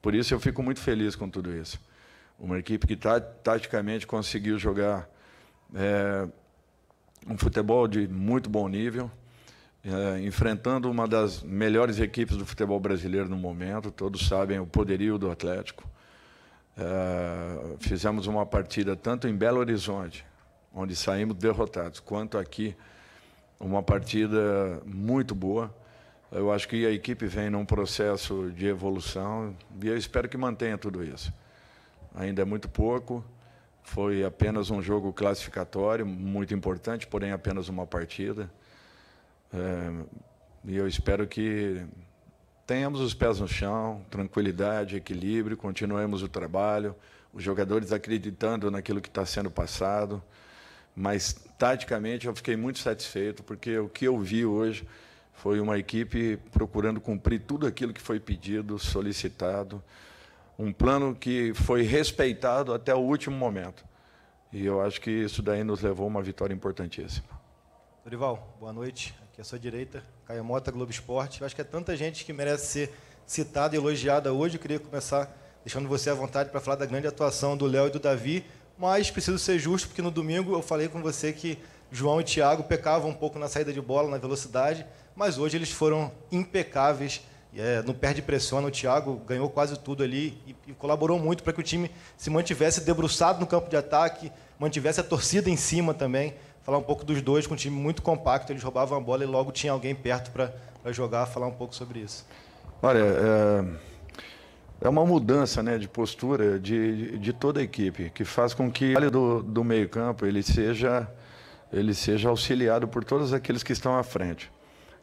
Por 0.00 0.14
isso 0.14 0.32
eu 0.32 0.40
fico 0.40 0.62
muito 0.62 0.80
feliz 0.80 1.16
com 1.16 1.28
tudo 1.28 1.54
isso. 1.56 1.80
Uma 2.38 2.58
equipe 2.58 2.86
que 2.86 2.96
taticamente 2.96 4.06
conseguiu 4.06 4.58
jogar 4.58 5.08
é, 5.74 6.28
um 7.26 7.36
futebol 7.36 7.88
de 7.88 8.06
muito 8.06 8.48
bom 8.48 8.68
nível, 8.68 9.10
é, 9.84 10.20
enfrentando 10.20 10.90
uma 10.90 11.06
das 11.06 11.42
melhores 11.42 11.98
equipes 11.98 12.36
do 12.36 12.46
futebol 12.46 12.78
brasileiro 12.78 13.28
no 13.28 13.36
momento. 13.36 13.90
Todos 13.90 14.26
sabem 14.26 14.58
o 14.60 14.66
poderio 14.66 15.18
do 15.18 15.30
Atlético. 15.30 15.88
É, 16.76 17.76
fizemos 17.80 18.28
uma 18.28 18.46
partida 18.46 18.94
tanto 18.94 19.26
em 19.26 19.34
Belo 19.34 19.58
Horizonte, 19.58 20.24
onde 20.72 20.94
saímos 20.94 21.36
derrotados, 21.36 21.98
quanto 21.98 22.38
aqui, 22.38 22.76
uma 23.58 23.82
partida 23.82 24.80
muito 24.86 25.34
boa. 25.34 25.74
Eu 26.30 26.52
acho 26.52 26.68
que 26.68 26.84
a 26.84 26.90
equipe 26.90 27.26
vem 27.26 27.48
num 27.48 27.64
processo 27.64 28.52
de 28.54 28.66
evolução 28.66 29.56
e 29.82 29.88
eu 29.88 29.96
espero 29.96 30.28
que 30.28 30.36
mantenha 30.36 30.76
tudo 30.76 31.02
isso. 31.02 31.32
Ainda 32.14 32.42
é 32.42 32.44
muito 32.44 32.68
pouco, 32.68 33.24
foi 33.82 34.22
apenas 34.22 34.70
um 34.70 34.82
jogo 34.82 35.10
classificatório, 35.10 36.04
muito 36.04 36.52
importante, 36.52 37.06
porém 37.06 37.32
apenas 37.32 37.70
uma 37.70 37.86
partida. 37.86 38.50
É, 39.54 40.04
e 40.66 40.76
eu 40.76 40.86
espero 40.86 41.26
que 41.26 41.82
tenhamos 42.66 43.00
os 43.00 43.14
pés 43.14 43.40
no 43.40 43.48
chão, 43.48 44.04
tranquilidade, 44.10 44.96
equilíbrio, 44.96 45.56
continuemos 45.56 46.22
o 46.22 46.28
trabalho, 46.28 46.94
os 47.32 47.42
jogadores 47.42 47.90
acreditando 47.90 48.70
naquilo 48.70 49.00
que 49.00 49.08
está 49.08 49.24
sendo 49.24 49.50
passado. 49.50 50.22
Mas, 50.94 51.32
taticamente, 51.58 52.26
eu 52.26 52.36
fiquei 52.36 52.56
muito 52.56 52.80
satisfeito, 52.80 53.42
porque 53.42 53.78
o 53.78 53.88
que 53.88 54.04
eu 54.04 54.18
vi 54.18 54.44
hoje 54.44 54.86
foi 55.38 55.60
uma 55.60 55.78
equipe 55.78 56.36
procurando 56.50 57.00
cumprir 57.00 57.40
tudo 57.40 57.66
aquilo 57.66 57.92
que 57.92 58.00
foi 58.00 58.18
pedido, 58.18 58.76
solicitado, 58.78 59.82
um 60.58 60.72
plano 60.72 61.14
que 61.14 61.54
foi 61.54 61.82
respeitado 61.82 62.74
até 62.74 62.92
o 62.92 62.98
último 62.98 63.36
momento. 63.36 63.84
E 64.52 64.66
eu 64.66 64.80
acho 64.80 65.00
que 65.00 65.10
isso 65.10 65.40
daí 65.40 65.62
nos 65.62 65.80
levou 65.80 66.04
a 66.04 66.08
uma 66.08 66.22
vitória 66.22 66.52
importantíssima. 66.52 67.28
Dorival, 68.02 68.56
boa 68.58 68.72
noite. 68.72 69.14
Aqui 69.30 69.40
à 69.40 69.44
sua 69.44 69.60
direita, 69.60 70.02
Caio 70.26 70.42
Mota, 70.42 70.72
Globo 70.72 70.90
Esporte. 70.90 71.40
Eu 71.40 71.46
acho 71.46 71.54
que 71.54 71.60
é 71.60 71.64
tanta 71.64 71.96
gente 71.96 72.24
que 72.24 72.32
merece 72.32 72.66
ser 72.66 72.94
citada 73.24 73.76
e 73.76 73.78
elogiada 73.78 74.32
hoje. 74.32 74.56
Eu 74.56 74.60
queria 74.60 74.80
começar 74.80 75.32
deixando 75.62 75.88
você 75.88 76.10
à 76.10 76.14
vontade 76.14 76.50
para 76.50 76.60
falar 76.60 76.76
da 76.76 76.86
grande 76.86 77.06
atuação 77.06 77.56
do 77.56 77.66
Léo 77.66 77.86
e 77.86 77.90
do 77.90 78.00
Davi, 78.00 78.44
mas 78.76 79.08
preciso 79.08 79.38
ser 79.38 79.58
justo, 79.60 79.86
porque 79.86 80.02
no 80.02 80.10
domingo 80.10 80.52
eu 80.52 80.62
falei 80.62 80.88
com 80.88 81.00
você 81.00 81.32
que 81.32 81.58
João 81.92 82.20
e 82.20 82.24
Thiago 82.24 82.64
pecavam 82.64 83.10
um 83.10 83.14
pouco 83.14 83.38
na 83.38 83.48
saída 83.48 83.72
de 83.72 83.80
bola, 83.80 84.10
na 84.10 84.18
velocidade, 84.18 84.84
mas 85.18 85.36
hoje 85.36 85.56
eles 85.56 85.72
foram 85.72 86.12
impecáveis. 86.30 87.20
É, 87.56 87.82
no 87.82 87.92
perde 87.92 88.22
pressiona, 88.22 88.68
o 88.68 88.70
Thiago 88.70 89.16
ganhou 89.26 89.50
quase 89.50 89.76
tudo 89.76 90.04
ali 90.04 90.38
e, 90.46 90.54
e 90.68 90.72
colaborou 90.74 91.18
muito 91.18 91.42
para 91.42 91.52
que 91.52 91.58
o 91.58 91.62
time 91.62 91.90
se 92.16 92.30
mantivesse 92.30 92.82
debruçado 92.82 93.40
no 93.40 93.46
campo 93.46 93.68
de 93.68 93.76
ataque, 93.76 94.30
mantivesse 94.60 95.00
a 95.00 95.02
torcida 95.02 95.50
em 95.50 95.56
cima 95.56 95.92
também. 95.92 96.34
Falar 96.62 96.78
um 96.78 96.82
pouco 96.82 97.04
dos 97.04 97.20
dois, 97.20 97.48
com 97.48 97.54
um 97.54 97.56
time 97.56 97.76
muito 97.76 98.00
compacto, 98.00 98.52
eles 98.52 98.62
roubavam 98.62 98.96
a 98.96 99.00
bola 99.00 99.24
e 99.24 99.26
logo 99.26 99.50
tinha 99.50 99.72
alguém 99.72 99.92
perto 99.92 100.30
para 100.30 100.52
jogar. 100.92 101.26
Falar 101.26 101.48
um 101.48 101.52
pouco 101.52 101.74
sobre 101.74 101.98
isso. 101.98 102.24
Olha, 102.80 103.00
é, 103.00 103.64
é 104.82 104.88
uma 104.88 105.04
mudança 105.04 105.64
né, 105.64 105.78
de 105.78 105.88
postura 105.88 106.60
de, 106.60 107.18
de 107.18 107.32
toda 107.32 107.58
a 107.58 107.62
equipe, 107.64 108.10
que 108.10 108.24
faz 108.24 108.54
com 108.54 108.70
que 108.70 108.94
o 108.94 109.10
do, 109.10 109.42
do 109.42 109.64
meio-campo 109.64 110.24
ele 110.24 110.44
seja, 110.44 111.08
ele 111.72 111.92
seja 111.92 112.28
auxiliado 112.28 112.86
por 112.86 113.02
todos 113.02 113.32
aqueles 113.32 113.64
que 113.64 113.72
estão 113.72 113.96
à 113.96 114.04
frente. 114.04 114.48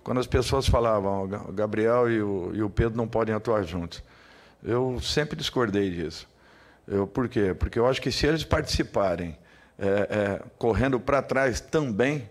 Quando 0.06 0.20
as 0.20 0.28
pessoas 0.28 0.68
falavam, 0.68 1.24
o 1.24 1.52
Gabriel 1.52 2.08
e 2.12 2.22
o, 2.22 2.52
e 2.54 2.62
o 2.62 2.70
Pedro 2.70 2.96
não 2.96 3.08
podem 3.08 3.34
atuar 3.34 3.64
juntos, 3.64 4.04
eu 4.64 5.00
sempre 5.02 5.36
discordei 5.36 5.90
disso. 5.90 6.30
Eu, 6.88 7.08
por 7.08 7.28
quê? 7.28 7.56
Porque 7.58 7.80
eu 7.80 7.88
acho 7.88 8.00
que 8.00 8.12
se 8.12 8.28
eles 8.28 8.44
participarem 8.44 9.36
é, 9.80 9.88
é, 9.88 10.44
correndo 10.60 11.00
para 11.00 11.24
trás 11.24 11.60
também, 11.60 12.30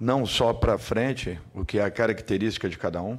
não 0.00 0.26
só 0.26 0.52
para 0.52 0.76
frente, 0.76 1.40
o 1.54 1.64
que 1.64 1.78
é 1.78 1.84
a 1.84 1.92
característica 1.92 2.68
de 2.68 2.76
cada 2.76 3.00
um, 3.00 3.16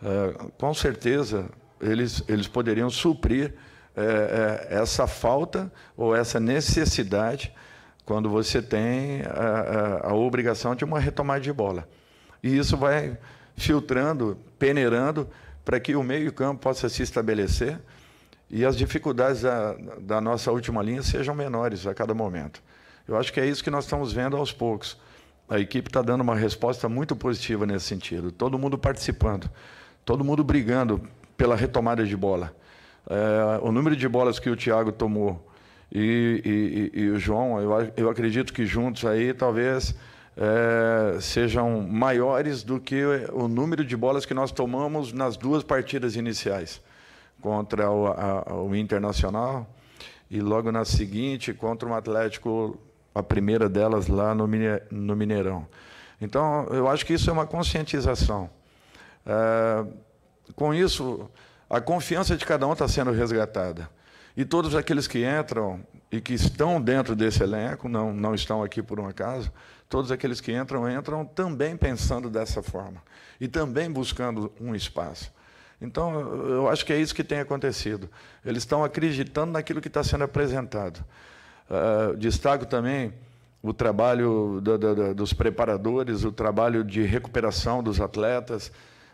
é, 0.00 0.50
com 0.56 0.72
certeza 0.72 1.50
eles, 1.80 2.22
eles 2.28 2.46
poderiam 2.46 2.88
suprir 2.88 3.52
é, 3.96 4.68
é, 4.70 4.76
essa 4.76 5.08
falta 5.08 5.72
ou 5.96 6.14
essa 6.14 6.38
necessidade 6.38 7.52
quando 8.04 8.30
você 8.30 8.62
tem 8.62 9.22
a, 9.22 10.04
a, 10.06 10.10
a 10.10 10.14
obrigação 10.14 10.76
de 10.76 10.84
uma 10.84 11.00
retomada 11.00 11.40
de 11.40 11.52
bola. 11.52 11.88
E 12.44 12.58
isso 12.58 12.76
vai 12.76 13.16
filtrando, 13.56 14.36
peneirando, 14.58 15.26
para 15.64 15.80
que 15.80 15.96
o 15.96 16.02
meio-campo 16.02 16.60
possa 16.60 16.90
se 16.90 17.02
estabelecer 17.02 17.80
e 18.50 18.66
as 18.66 18.76
dificuldades 18.76 19.40
da, 19.40 19.72
da, 19.98 20.20
nossa 20.20 20.52
última 20.52 20.82
linha 20.82 21.02
sejam 21.02 21.34
menores 21.34 21.86
a 21.86 21.94
cada 21.94 22.12
momento. 22.12 22.62
Eu 23.08 23.16
acho 23.16 23.32
que 23.32 23.40
é 23.40 23.46
isso 23.46 23.64
que 23.64 23.70
nós 23.70 23.84
estamos 23.84 24.12
vendo 24.12 24.36
aos 24.36 24.52
poucos. 24.52 25.00
A 25.48 25.58
equipe 25.58 25.88
está 25.88 26.02
dando 26.02 26.20
uma 26.20 26.36
resposta 26.36 26.86
muito 26.86 27.16
positiva 27.16 27.64
nesse 27.64 27.86
sentido. 27.86 28.30
Todo 28.30 28.58
mundo 28.58 28.76
participando, 28.76 29.50
todo 30.04 30.22
mundo 30.22 30.44
brigando 30.44 31.00
pela 31.38 31.56
retomada 31.56 32.04
de 32.04 32.14
bola. 32.14 32.54
É, 33.08 33.58
o 33.62 33.72
número 33.72 33.96
de 33.96 34.06
bolas 34.06 34.38
que 34.38 34.50
o 34.50 34.56
Thiago 34.56 34.92
tomou 34.92 35.50
e, 35.90 36.42
e, 36.44 36.98
e, 36.98 37.04
e 37.04 37.08
o 37.08 37.18
João, 37.18 37.58
eu, 37.58 37.92
eu 37.96 38.10
acredito 38.10 38.52
que 38.52 38.66
juntos 38.66 39.06
aí 39.06 39.32
talvez 39.32 39.94
é, 40.36 41.20
sejam 41.20 41.80
maiores 41.82 42.62
do 42.62 42.80
que 42.80 43.04
o 43.32 43.46
número 43.46 43.84
de 43.84 43.96
bolas 43.96 44.26
que 44.26 44.34
nós 44.34 44.50
tomamos 44.50 45.12
nas 45.12 45.36
duas 45.36 45.62
partidas 45.62 46.16
iniciais 46.16 46.82
contra 47.40 47.90
o, 47.90 48.06
a, 48.06 48.54
o 48.54 48.74
Internacional 48.74 49.66
e 50.30 50.40
logo 50.40 50.72
na 50.72 50.84
seguinte 50.84 51.52
contra 51.52 51.88
o 51.88 51.94
Atlético, 51.94 52.78
a 53.14 53.22
primeira 53.22 53.68
delas 53.68 54.08
lá 54.08 54.34
no, 54.34 54.48
no 54.90 55.16
Mineirão. 55.16 55.66
Então, 56.20 56.66
eu 56.70 56.88
acho 56.88 57.04
que 57.04 57.12
isso 57.12 57.28
é 57.30 57.32
uma 57.32 57.46
conscientização. 57.46 58.50
É, 59.26 59.84
com 60.56 60.74
isso, 60.74 61.30
a 61.68 61.80
confiança 61.80 62.36
de 62.36 62.44
cada 62.44 62.66
um 62.66 62.72
está 62.72 62.88
sendo 62.88 63.12
resgatada. 63.12 63.88
E 64.36 64.44
todos 64.44 64.74
aqueles 64.74 65.06
que 65.06 65.24
entram 65.24 65.80
e 66.16 66.20
que 66.20 66.32
estão 66.32 66.80
dentro 66.80 67.16
desse 67.16 67.42
elenco, 67.42 67.88
não, 67.88 68.12
não 68.12 68.34
estão 68.36 68.62
aqui 68.62 68.80
por 68.80 69.00
um 69.00 69.06
acaso, 69.08 69.50
todos 69.88 70.12
aqueles 70.12 70.40
que 70.40 70.52
entram, 70.52 70.88
entram 70.88 71.24
também 71.24 71.76
pensando 71.76 72.30
dessa 72.30 72.62
forma 72.62 73.02
e 73.40 73.48
também 73.48 73.90
buscando 73.90 74.52
um 74.60 74.76
espaço. 74.76 75.32
Então, 75.80 76.20
eu 76.46 76.68
acho 76.68 76.86
que 76.86 76.92
é 76.92 77.00
isso 77.00 77.12
que 77.12 77.24
tem 77.24 77.40
acontecido. 77.40 78.08
Eles 78.44 78.62
estão 78.62 78.84
acreditando 78.84 79.52
naquilo 79.52 79.80
que 79.80 79.88
está 79.88 80.04
sendo 80.04 80.22
apresentado. 80.22 81.04
Uh, 81.68 82.16
destaco 82.16 82.64
também 82.64 83.12
o 83.60 83.72
trabalho 83.72 84.60
do, 84.62 84.78
do, 84.78 85.14
dos 85.14 85.32
preparadores, 85.32 86.22
o 86.22 86.30
trabalho 86.30 86.84
de 86.84 87.02
recuperação 87.02 87.82
dos 87.82 88.00
atletas. 88.00 88.70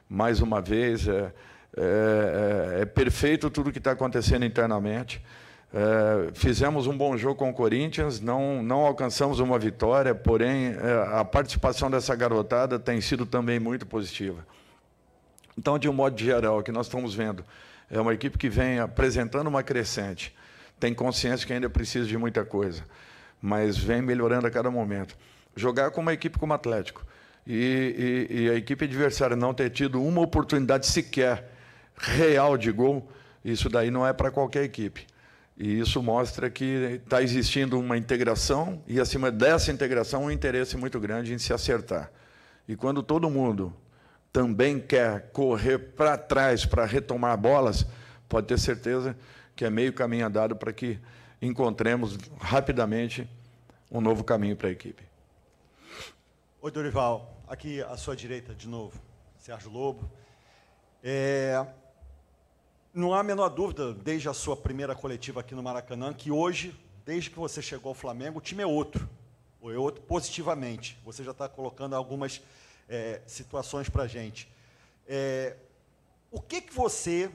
Mais 0.06 0.42
uma 0.42 0.60
vez, 0.60 1.08
é, 1.08 1.32
é, 1.76 2.76
é, 2.76 2.82
é 2.82 2.84
perfeito 2.84 3.48
tudo 3.48 3.70
o 3.70 3.72
que 3.72 3.78
está 3.78 3.92
acontecendo 3.92 4.44
internamente. 4.44 5.24
É, 5.72 6.30
fizemos 6.34 6.88
um 6.88 6.96
bom 6.96 7.16
jogo 7.16 7.36
com 7.36 7.48
o 7.48 7.54
Corinthians, 7.54 8.20
não, 8.20 8.60
não 8.60 8.80
alcançamos 8.80 9.38
uma 9.38 9.56
vitória, 9.56 10.14
porém 10.14 10.74
é, 10.74 11.18
a 11.18 11.24
participação 11.24 11.88
dessa 11.88 12.14
garotada 12.16 12.78
tem 12.78 13.00
sido 13.00 13.24
também 13.24 13.60
muito 13.60 13.86
positiva. 13.86 14.44
Então, 15.56 15.78
de 15.78 15.88
um 15.88 15.92
modo 15.92 16.18
geral, 16.18 16.58
o 16.58 16.62
que 16.62 16.72
nós 16.72 16.86
estamos 16.86 17.14
vendo 17.14 17.44
é 17.88 18.00
uma 18.00 18.12
equipe 18.12 18.36
que 18.36 18.48
vem 18.48 18.80
apresentando 18.80 19.46
uma 19.46 19.62
crescente, 19.62 20.34
tem 20.80 20.92
consciência 20.92 21.46
que 21.46 21.52
ainda 21.52 21.70
precisa 21.70 22.06
de 22.06 22.16
muita 22.16 22.44
coisa, 22.44 22.84
mas 23.40 23.76
vem 23.76 24.02
melhorando 24.02 24.46
a 24.46 24.50
cada 24.50 24.70
momento. 24.70 25.16
Jogar 25.54 25.90
com 25.92 26.00
uma 26.00 26.12
equipe 26.12 26.38
como 26.38 26.52
o 26.52 26.56
Atlético 26.56 27.04
e, 27.46 28.26
e, 28.30 28.42
e 28.42 28.50
a 28.50 28.54
equipe 28.54 28.86
adversária 28.86 29.36
não 29.36 29.54
ter 29.54 29.70
tido 29.70 30.02
uma 30.02 30.20
oportunidade 30.20 30.86
sequer 30.86 31.48
real 31.96 32.56
de 32.56 32.72
gol, 32.72 33.08
isso 33.44 33.68
daí 33.68 33.90
não 33.90 34.06
é 34.06 34.12
para 34.12 34.30
qualquer 34.30 34.64
equipe. 34.64 35.06
E 35.62 35.78
isso 35.78 36.02
mostra 36.02 36.48
que 36.48 37.02
está 37.04 37.22
existindo 37.22 37.78
uma 37.78 37.98
integração 37.98 38.82
e, 38.86 38.98
acima 38.98 39.30
dessa 39.30 39.70
integração, 39.70 40.24
um 40.24 40.30
interesse 40.30 40.74
muito 40.74 40.98
grande 40.98 41.34
em 41.34 41.38
se 41.38 41.52
acertar. 41.52 42.10
E 42.66 42.74
quando 42.74 43.02
todo 43.02 43.28
mundo 43.28 43.70
também 44.32 44.80
quer 44.80 45.30
correr 45.32 45.78
para 45.78 46.16
trás 46.16 46.64
para 46.64 46.86
retomar 46.86 47.36
bolas, 47.36 47.86
pode 48.26 48.46
ter 48.46 48.58
certeza 48.58 49.14
que 49.54 49.62
é 49.62 49.68
meio 49.68 49.92
caminho 49.92 50.26
andado 50.26 50.56
para 50.56 50.72
que 50.72 50.98
encontremos 51.42 52.16
rapidamente 52.40 53.28
um 53.90 54.00
novo 54.00 54.24
caminho 54.24 54.56
para 54.56 54.68
a 54.68 54.72
equipe. 54.72 55.02
Oi, 56.62 56.70
Dorival. 56.70 57.36
Aqui 57.46 57.82
à 57.82 57.98
sua 57.98 58.16
direita, 58.16 58.54
de 58.54 58.66
novo, 58.66 58.98
Sérgio 59.36 59.70
Lobo. 59.70 60.10
É, 61.04 61.66
não 62.92 63.14
há 63.14 63.20
a 63.20 63.22
menor 63.22 63.48
dúvida, 63.48 63.94
desde 63.94 64.28
a 64.28 64.34
sua 64.34 64.56
primeira 64.56 64.94
coletiva 64.94 65.40
aqui 65.40 65.54
no 65.54 65.62
Maracanã, 65.62 66.12
que 66.12 66.30
hoje 66.30 66.74
desde 67.04 67.30
que 67.30 67.38
você 67.38 67.60
chegou 67.60 67.90
ao 67.90 67.94
Flamengo, 67.94 68.38
o 68.38 68.42
time 68.42 68.62
é 68.62 68.66
outro. 68.66 69.08
Ou 69.60 69.72
é 69.72 69.76
outro 69.76 70.00
positivamente. 70.02 70.98
Você 71.04 71.24
já 71.24 71.32
está 71.32 71.48
colocando 71.48 71.94
algumas 71.94 72.40
é, 72.88 73.20
situações 73.26 73.88
para 73.88 74.04
a 74.04 74.06
gente. 74.06 74.48
É, 75.08 75.56
o 76.30 76.40
que, 76.40 76.60
que 76.60 76.72
você 76.72 77.30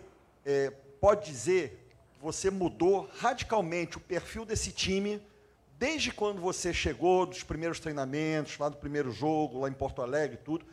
é, 0.46 0.70
pode 1.02 1.26
dizer 1.26 1.90
que 2.14 2.22
você 2.22 2.50
mudou 2.50 3.10
radicalmente 3.18 3.98
o 3.98 4.00
perfil 4.00 4.46
desse 4.46 4.72
time 4.72 5.22
desde 5.78 6.10
quando 6.10 6.40
você 6.40 6.74
chegou, 6.74 7.26
dos 7.26 7.44
primeiros 7.44 7.80
treinamentos, 7.80 8.58
lá 8.58 8.70
do 8.70 8.78
primeiro 8.78 9.12
jogo, 9.12 9.60
lá 9.60 9.68
em 9.68 9.74
Porto 9.74 10.02
Alegre 10.02 10.38
e 10.42 10.44
tudo, 10.44 10.66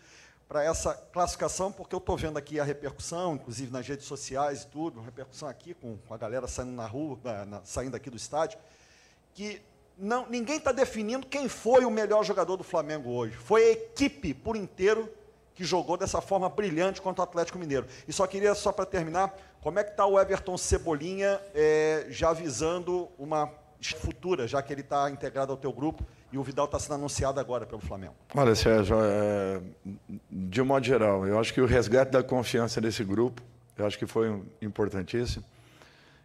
para 0.53 0.63
essa 0.63 0.93
classificação, 1.11 1.73
porque 1.73 1.95
eu 1.95 1.99
estou 1.99 2.15
vendo 2.15 2.37
aqui 2.37 2.61
a 2.61 2.65
repercussão, 2.65 3.37
inclusive 3.37 3.73
nas 3.73 3.89
redes 3.89 4.05
sociais 4.05 4.65
e 4.65 4.67
tudo, 4.67 5.01
repercussão 5.01 5.49
aqui 5.49 5.73
com, 5.73 5.97
com 5.97 6.13
a 6.13 6.19
galera 6.19 6.47
saindo 6.47 6.73
na 6.73 6.87
rua, 6.87 7.19
na, 7.25 7.47
na, 7.47 7.61
saindo 7.65 7.97
aqui 7.97 8.11
do 8.11 8.19
estádio, 8.19 8.59
que 9.33 9.63
não, 9.97 10.29
ninguém 10.29 10.59
está 10.59 10.71
definindo 10.71 11.27
quem 11.27 11.49
foi 11.49 11.87
o 11.87 11.91
melhor 11.91 12.23
jogador 12.23 12.59
do 12.59 12.65
Flamengo 12.65 13.09
hoje. 13.09 13.35
Foi 13.35 13.65
a 13.65 13.71
equipe 13.71 14.35
por 14.35 14.55
inteiro 14.55 15.11
que 15.55 15.65
jogou 15.65 15.97
dessa 15.97 16.21
forma 16.21 16.51
brilhante 16.51 17.01
contra 17.01 17.23
o 17.23 17.25
Atlético 17.25 17.59
Mineiro. 17.59 17.87
E 18.07 18.13
só 18.13 18.27
queria, 18.27 18.55
só 18.55 18.73
para 18.73 18.85
terminar, 18.85 19.35
como 19.63 19.79
é 19.79 19.85
que 19.85 19.93
está 19.93 20.05
o 20.05 20.21
Everton 20.21 20.59
Cebolinha 20.59 21.41
é, 21.55 22.09
já 22.11 22.35
visando 22.35 23.09
uma 23.19 23.51
futura, 23.97 24.47
já 24.47 24.61
que 24.61 24.71
ele 24.71 24.83
está 24.83 25.09
integrado 25.09 25.51
ao 25.51 25.57
teu 25.57 25.73
grupo 25.73 26.05
e 26.33 26.39
o 26.39 26.43
Vidal 26.43 26.65
está 26.65 26.79
sendo 26.79 26.95
anunciado 26.95 27.39
agora 27.39 27.67
pelo 27.67 27.81
Flamengo? 27.81 28.15
Olha, 28.35 28.55
Sérgio, 28.55 28.97
é, 29.01 29.61
de 30.31 30.63
um 30.63 30.65
modo 30.65 30.85
geral, 30.85 31.27
eu 31.27 31.39
acho 31.39 31.53
que 31.53 31.61
o 31.61 31.67
resgate 31.67 32.11
da 32.11 32.23
confiança 32.23 32.81
desse 32.81 33.05
grupo, 33.05 33.43
eu 33.77 33.87
acho 33.87 33.99
que 33.99 34.07
foi 34.07 34.43
importantíssimo, 34.61 35.45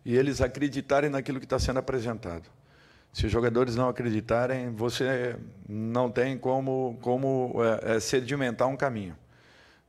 e 0.05 0.15
eles 0.15 0.39
acreditarem 0.39 1.09
naquilo 1.09 1.39
que 1.39 1.45
está 1.45 1.59
sendo 1.59 1.79
apresentado. 1.79 2.49
Se 3.11 3.25
os 3.25 3.31
jogadores 3.31 3.75
não 3.75 3.89
acreditarem, 3.89 4.69
você 4.73 5.35
não 5.67 6.09
tem 6.09 6.37
como, 6.37 6.97
como 7.01 7.55
é, 7.83 7.95
é, 7.95 7.99
sedimentar 7.99 8.67
um 8.67 8.77
caminho. 8.77 9.17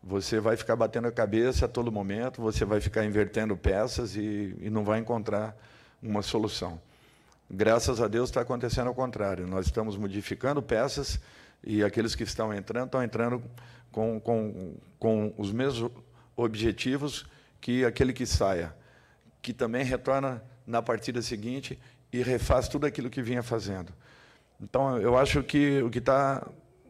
Você 0.03 0.41
vai 0.41 0.57
ficar 0.57 0.75
batendo 0.75 1.09
a 1.09 1.13
cabeça 1.13 1.67
a 1.67 1.69
todo 1.69 1.93
momento, 1.93 2.41
você 2.41 2.65
vai 2.65 2.81
ficar 2.81 3.05
invertendo 3.05 3.57
peças 3.57 4.17
e, 4.17 4.57
e 4.61 4.71
não 4.71 4.83
vai 4.83 4.99
encontrar 4.99 5.57
uma 6.03 6.23
solução. 6.23 6.81
Graças 7.51 8.01
a 8.01 8.09
Deus 8.09 8.29
está 8.29 8.43
acontecendo 8.43 8.89
ao 8.89 8.95
contrário. 8.95 9.47
Nós 9.47 9.67
estamos 9.67 9.97
modificando 9.97 10.63
peças 10.63 11.19
e 11.65 11.83
aqueles 11.83 12.15
que 12.15 12.23
estão 12.23 12.53
entrando 12.53 12.87
estão 12.87 13.03
entrando 13.03 13.43
com, 13.91 14.21
com, 14.21 14.75
com 14.99 15.35
os 15.39 15.51
mesmos 15.51 15.91
objetivos 16.37 17.27
que 17.61 17.85
aquele 17.85 18.13
que 18.13 18.27
saia, 18.27 18.75
que 19.41 19.53
também 19.53 19.83
retorna 19.83 20.43
na 20.67 20.83
partida 20.83 21.23
seguinte 21.23 21.79
e 22.13 22.23
refaz 22.23 22.69
tudo 22.69 22.87
aquilo 22.87 23.09
que 23.09 23.23
vinha 23.23 23.43
fazendo. 23.43 23.93
Então, 24.61 24.99
eu 24.99 25.17
acho 25.17 25.43
que 25.43 25.83
o 25.83 25.91
que 25.91 25.99
está 25.99 26.47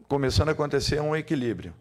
começando 0.07 0.49
a 0.49 0.51
acontecer 0.51 0.97
é 0.97 1.01
um 1.01 1.15
equilíbrio. 1.15 1.73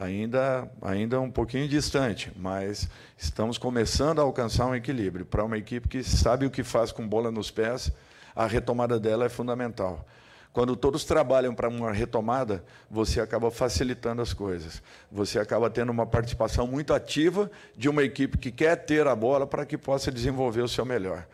Ainda, 0.00 0.70
ainda 0.80 1.20
um 1.20 1.28
pouquinho 1.28 1.66
distante, 1.66 2.30
mas 2.36 2.88
estamos 3.16 3.58
começando 3.58 4.20
a 4.20 4.22
alcançar 4.22 4.66
um 4.66 4.74
equilíbrio. 4.76 5.26
Para 5.26 5.42
uma 5.42 5.58
equipe 5.58 5.88
que 5.88 6.04
sabe 6.04 6.46
o 6.46 6.50
que 6.52 6.62
faz 6.62 6.92
com 6.92 7.04
bola 7.06 7.32
nos 7.32 7.50
pés, 7.50 7.90
a 8.32 8.46
retomada 8.46 9.00
dela 9.00 9.24
é 9.24 9.28
fundamental. 9.28 10.06
Quando 10.52 10.76
todos 10.76 11.04
trabalham 11.04 11.52
para 11.52 11.68
uma 11.68 11.90
retomada, 11.90 12.64
você 12.88 13.20
acaba 13.20 13.50
facilitando 13.50 14.22
as 14.22 14.32
coisas. 14.32 14.80
Você 15.10 15.36
acaba 15.40 15.68
tendo 15.68 15.90
uma 15.90 16.06
participação 16.06 16.64
muito 16.64 16.94
ativa 16.94 17.50
de 17.76 17.88
uma 17.88 18.04
equipe 18.04 18.38
que 18.38 18.52
quer 18.52 18.76
ter 18.76 19.04
a 19.04 19.16
bola 19.16 19.48
para 19.48 19.66
que 19.66 19.76
possa 19.76 20.12
desenvolver 20.12 20.62
o 20.62 20.68
seu 20.68 20.84
melhor. 20.84 21.26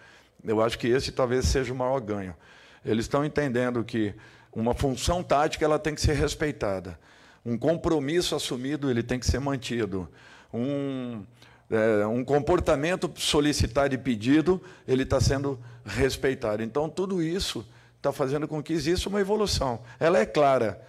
Eu 0.42 0.62
acho 0.62 0.78
que 0.78 0.88
esse 0.88 1.12
talvez 1.12 1.44
seja 1.44 1.70
o 1.70 1.76
maior 1.76 2.00
ganho. 2.00 2.34
Eles 2.82 3.04
estão 3.04 3.26
entendendo 3.26 3.84
que 3.84 4.14
uma 4.50 4.72
função 4.72 5.22
tática 5.22 5.66
ela 5.66 5.78
tem 5.78 5.94
que 5.94 6.00
ser 6.00 6.14
respeitada. 6.14 6.98
Um 7.44 7.58
compromisso 7.58 8.34
assumido 8.34 8.90
ele 8.90 9.02
tem 9.02 9.18
que 9.18 9.26
ser 9.26 9.38
mantido. 9.38 10.08
Um, 10.52 11.24
é, 11.70 12.06
um 12.06 12.24
comportamento 12.24 13.10
solicitado 13.16 13.94
e 13.94 13.98
pedido 13.98 14.62
ele 14.86 15.02
está 15.02 15.20
sendo 15.20 15.58
respeitado. 15.84 16.62
Então 16.62 16.88
tudo 16.88 17.22
isso 17.22 17.66
está 17.96 18.12
fazendo 18.12 18.46
com 18.46 18.62
que 18.62 18.72
exista 18.72 19.08
uma 19.08 19.20
evolução. 19.20 19.80
Ela 19.98 20.18
é 20.18 20.26
clara, 20.26 20.80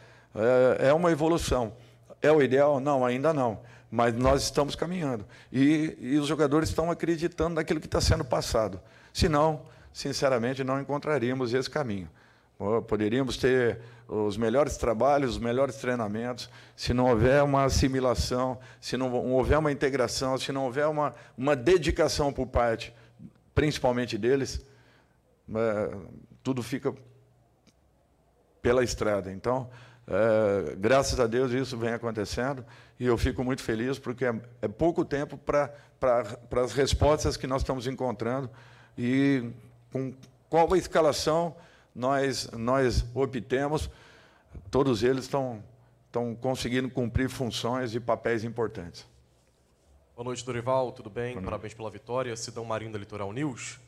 é, 0.80 0.90
é 0.90 0.94
uma 0.94 1.12
evolução. 1.12 1.74
É 2.22 2.32
o 2.32 2.42
ideal? 2.42 2.80
Não, 2.80 3.06
ainda 3.06 3.34
não 3.34 3.60
mas 3.96 4.14
nós 4.14 4.44
estamos 4.44 4.76
caminhando. 4.76 5.26
E, 5.50 5.98
e, 6.02 6.18
os 6.18 6.28
jogadores 6.28 6.68
estão 6.68 6.92
acreditando 6.92 7.56
naquilo 7.56 7.80
que 7.80 7.86
está 7.86 8.02
sendo 8.02 8.26
passado. 8.26 8.82
Senão, 9.14 9.62
sinceramente, 9.94 10.66
não 10.66 10.82
encontraríamos 10.82 11.54
esse 11.54 11.70
caminho. 11.70 12.10
Poderíamos 12.90 13.38
ter 13.38 13.80
os 14.08 14.38
melhores 14.38 14.78
trabalhos, 14.78 15.32
os 15.32 15.40
melhores 15.40 15.78
treinamentos, 15.78 16.50
se 16.76 16.94
não 16.94 17.10
houver 17.10 17.44
uma 17.44 17.64
assimilação, 17.64 18.60
se 18.80 18.98
não 18.98 19.12
houver 19.32 19.58
uma 19.58 19.72
integração, 19.72 20.38
se 20.38 20.52
não 20.52 20.66
houver 20.66 20.88
uma, 20.88 21.16
uma 21.38 21.56
dedicação 21.56 22.32
por 22.32 22.48
parte, 22.48 22.94
principalmente 23.54 24.18
deles, 24.18 24.66
é, 25.54 25.98
tudo 26.44 26.62
fica 26.62 26.94
pela 28.62 28.84
estrada. 28.84 29.32
Então, 29.32 29.70
é, 30.08 30.76
graças 30.76 31.20
a 31.20 31.26
Deus 31.26 31.52
isso 31.52 31.78
vem 31.78 31.94
acontecendo 31.94 32.64
e 33.00 33.06
eu 33.08 33.18
fico 33.18 33.44
muito 33.44 33.64
feliz 33.64 33.98
porque 33.98 34.26
é, 34.26 34.40
é 34.62 34.68
pouco 34.68 35.04
tempo 35.04 35.36
para 35.38 35.74
as 36.64 36.74
respostas 36.74 37.36
que 37.36 37.48
nós 37.48 37.64
estamos 37.64 37.88
encontrando 37.88 38.50
e 38.96 39.50
com 39.92 40.14
qual 40.48 40.72
a 40.72 40.78
escalação 40.78 41.56
nós, 41.96 42.50
nós 42.52 43.06
obtemos, 43.16 43.90
todos 44.70 45.02
eles 45.02 45.24
estão, 45.24 45.64
estão 46.08 46.36
conseguindo 46.36 46.90
cumprir 46.90 47.30
funções 47.30 47.96
e 47.96 48.00
papéis 48.00 48.44
importantes. 48.44 49.08
Boa 50.14 50.26
noite, 50.26 50.46
Dorival, 50.46 50.92
tudo 50.92 51.10
bem? 51.10 51.42
Parabéns 51.42 51.74
pela 51.74 51.90
vitória. 51.90 52.36
Sidão 52.36 52.66
Marinho 52.66 52.92
da 52.92 53.00
Litoral 53.00 53.32
News. 53.32 53.80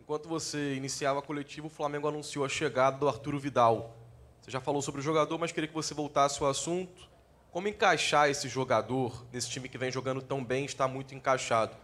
Enquanto 0.00 0.28
você 0.28 0.74
iniciava 0.74 1.18
a 1.18 1.22
coletiva, 1.22 1.66
o 1.66 1.70
Flamengo 1.70 2.06
anunciou 2.06 2.44
a 2.44 2.48
chegada 2.48 2.96
do 2.96 3.08
Arturo 3.08 3.38
Vidal. 3.38 3.96
Você 4.40 4.50
já 4.50 4.60
falou 4.60 4.80
sobre 4.80 5.00
o 5.00 5.04
jogador, 5.04 5.36
mas 5.38 5.50
queria 5.50 5.66
que 5.66 5.74
você 5.74 5.94
voltasse 5.94 6.40
ao 6.40 6.48
assunto. 6.48 7.08
Como 7.50 7.66
encaixar 7.66 8.28
esse 8.28 8.48
jogador 8.48 9.24
nesse 9.32 9.48
time 9.48 9.68
que 9.68 9.78
vem 9.78 9.90
jogando 9.90 10.22
tão 10.22 10.44
bem, 10.44 10.64
está 10.64 10.86
muito 10.86 11.14
encaixado? 11.14 11.76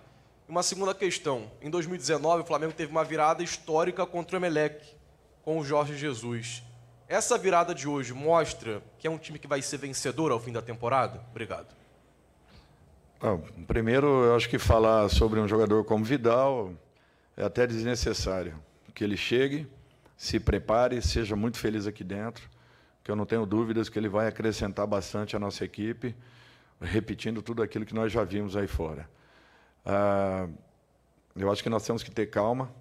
Uma 0.49 0.63
segunda 0.63 0.95
questão. 0.95 1.51
Em 1.61 1.71
2019, 1.71 2.43
o 2.43 2.45
Flamengo 2.45 2.73
teve 2.73 2.93
uma 2.93 3.03
virada 3.03 3.43
histórica 3.43 4.05
contra 4.05 4.37
o 4.37 4.39
Emelec, 4.39 4.85
com 5.43 5.59
o 5.59 5.65
Jorge 5.65 5.97
Jesus. 5.97 6.63
Essa 7.09 7.37
virada 7.37 7.75
de 7.75 7.89
hoje 7.89 8.15
mostra 8.15 8.83
que 8.99 9.07
é 9.07 9.11
um 9.11 9.19
time 9.19 9.39
que 9.39 9.47
vai 9.47 9.61
ser 9.61 9.77
vencedor 9.77 10.33
ao 10.33 10.41
fim 10.41 10.53
da 10.53 10.63
temporada? 10.63 11.21
Obrigado. 11.31 11.75
Ah, 13.21 13.39
primeiro, 13.67 14.07
eu 14.25 14.35
acho 14.35 14.49
que 14.49 14.59
falar 14.59 15.09
sobre 15.09 15.39
um 15.39 15.47
jogador 15.47 15.85
como 15.85 16.05
Vidal 16.05 16.73
é 17.37 17.45
até 17.45 17.67
desnecessário. 17.67 18.59
Que 18.95 19.05
ele 19.05 19.17
chegue, 19.17 19.67
se 20.17 20.41
prepare, 20.41 21.01
seja 21.03 21.37
muito 21.37 21.59
feliz 21.59 21.87
aqui 21.87 22.03
dentro, 22.03 22.49
que 23.03 23.11
eu 23.11 23.17
não 23.17 23.27
tenho 23.27 23.45
dúvidas 23.45 23.89
que 23.89 23.99
ele 23.99 24.09
vai 24.09 24.27
acrescentar 24.27 24.87
bastante 24.87 25.37
à 25.37 25.39
nossa 25.39 25.65
equipe, 25.65 26.15
repetindo 26.81 27.43
tudo 27.43 27.63
aquilo 27.63 27.85
que 27.85 27.95
nós 27.95 28.11
já 28.11 28.25
vimos 28.25 28.57
aí 28.57 28.67
fora. 28.67 29.09
Ah, 29.85 30.49
eu 31.37 31.51
acho 31.51 31.63
que 31.63 31.71
nós 31.71 31.85
temos 31.87 32.03
que 32.03 32.11
ter 32.11 32.27
calma, 32.27 32.73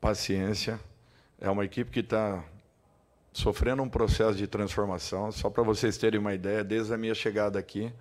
paciência. 0.00 0.78
É 1.40 1.48
uma 1.48 1.64
equipe 1.64 1.90
que 1.90 2.00
está 2.00 2.42
sofrendo 3.32 3.82
um 3.82 3.88
processo 3.88 4.36
de 4.36 4.46
transformação. 4.46 5.30
Só 5.30 5.48
para 5.48 5.62
vocês 5.62 5.96
terem 5.96 6.18
uma 6.18 6.34
ideia, 6.34 6.64
desde 6.64 6.92
a 6.92 6.98
minha 6.98 7.14
chegada 7.14 7.58
aqui, 7.58 7.92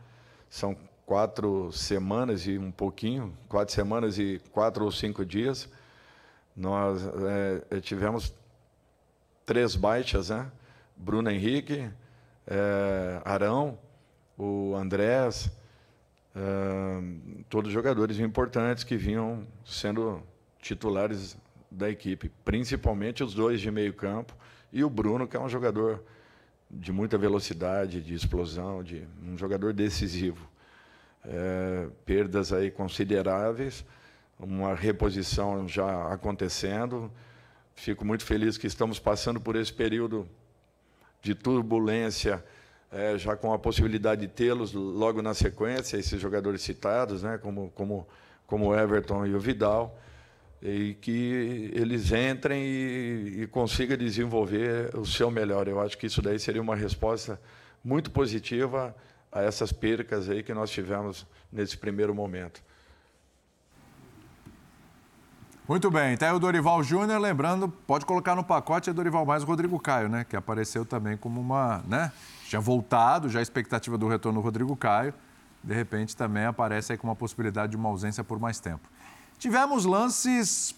são 0.50 0.76
quatro 1.06 1.72
semanas 1.72 2.48
e 2.48 2.58
um 2.58 2.72
pouquinho, 2.72 3.34
quatro 3.48 3.74
semanas 3.74 4.18
e 4.18 4.42
quatro 4.52 4.84
ou 4.84 4.92
cinco 4.92 5.26
dias, 5.26 5.70
nós 6.56 7.02
é, 7.72 7.80
tivemos 7.80 8.34
três 9.46 9.76
baixas, 9.76 10.30
né? 10.30 10.52
Bruno 10.96 11.30
Henrique, 11.30 11.90
é, 12.48 13.22
Arão, 13.24 13.78
o 14.38 14.76
Andrés, 14.76 15.52
todos 17.50 17.72
jogadores 17.72 18.20
importantes 18.20 18.84
que 18.84 18.96
vinham 18.96 19.48
sendo 19.66 20.22
titulares 20.62 21.36
da 21.70 21.90
equipe, 21.90 22.32
principalmente 22.44 23.24
os 23.24 23.34
dois 23.34 23.60
de 23.60 23.70
meio 23.70 23.94
campo 23.94 24.34
e 24.72 24.84
o 24.84 24.90
Bruno, 24.90 25.28
que 25.28 25.36
é 25.36 25.40
um 25.40 25.50
jogador 25.50 26.04
de 26.70 26.92
muita 26.92 27.18
velocidade, 27.18 28.02
de 28.02 28.14
explosão, 28.14 28.84
de 28.84 29.08
um 29.24 29.38
jogador 29.38 29.74
decisivo. 29.74 30.48
É, 31.26 31.88
perdas 32.06 32.54
aí 32.54 32.72
consideráveis, 32.72 33.84
uma 34.40 34.76
reposição 34.76 35.68
já 35.68 36.12
acontecendo. 36.14 37.12
Fico 37.76 38.06
muito 38.06 38.24
feliz 38.24 38.58
que 38.58 38.68
estamos 38.68 39.00
passando 39.00 39.40
por 39.40 39.56
esse 39.56 39.74
período 39.74 40.28
de 41.22 41.36
turbulência 41.36 42.44
é, 42.92 43.18
já 43.18 43.36
com 43.36 43.52
a 43.54 43.60
possibilidade 43.60 44.22
de 44.22 44.28
tê-los 44.28 44.74
logo 44.74 45.22
na 45.22 45.34
sequência, 45.34 45.98
esses 45.98 46.20
jogadores 46.20 46.62
citados, 46.62 47.24
né, 47.24 47.38
como, 47.38 47.70
como, 47.72 48.08
como 48.46 48.74
Everton 48.74 49.26
e 49.26 49.34
o 49.34 49.40
Vidal. 49.40 50.00
E 50.62 50.96
que 50.96 51.72
eles 51.74 52.12
entrem 52.12 52.64
e, 52.64 53.42
e 53.44 53.48
consigam 53.48 53.98
desenvolver 53.98 54.96
o 54.96 55.06
seu 55.06 55.30
melhor. 55.30 55.68
Eu 55.68 55.80
acho 55.80 55.98
que 55.98 56.08
isso 56.08 56.22
daí 56.22 56.40
seria 56.40 56.62
uma 56.62 56.76
resposta 56.76 57.40
muito 57.84 58.12
positiva 58.12 58.96
a 59.32 59.42
essas 59.42 59.72
percas 59.72 60.30
aí 60.30 60.42
que 60.42 60.54
nós 60.54 60.70
tivemos 60.70 61.26
nesse 61.52 61.78
primeiro 61.78 62.14
momento. 62.14 62.62
Muito 65.68 65.92
bem, 65.92 66.18
aí 66.22 66.32
o 66.32 66.40
Dorival 66.40 66.82
Júnior, 66.82 67.20
lembrando, 67.20 67.68
pode 67.68 68.06
colocar 68.06 68.36
no 68.36 68.44
pacote 68.44 68.90
é 68.90 68.94
Dorival 68.94 69.26
mais 69.26 69.44
o 69.44 69.46
Rodrigo 69.46 69.78
Caio, 69.78 70.08
né? 70.08 70.24
Que 70.24 70.38
apareceu 70.38 70.86
também 70.86 71.18
como 71.18 71.42
uma, 71.42 71.84
né? 71.86 72.10
Já 72.48 72.58
voltado, 72.58 73.28
já 73.28 73.40
a 73.40 73.42
expectativa 73.42 73.98
do 73.98 74.08
retorno 74.08 74.40
do 74.40 74.44
Rodrigo 74.44 74.74
Caio. 74.78 75.14
De 75.62 75.74
repente 75.74 76.16
também 76.16 76.46
aparece 76.46 76.94
aí 76.94 76.98
com 76.98 77.06
uma 77.06 77.18
possibilidade 77.18 77.72
de 77.72 77.76
uma 77.76 77.90
ausência 77.90 78.24
por 78.24 78.40
mais 78.40 78.62
tempo. 78.62 78.88
Tivemos 79.40 79.86
lances 79.86 80.74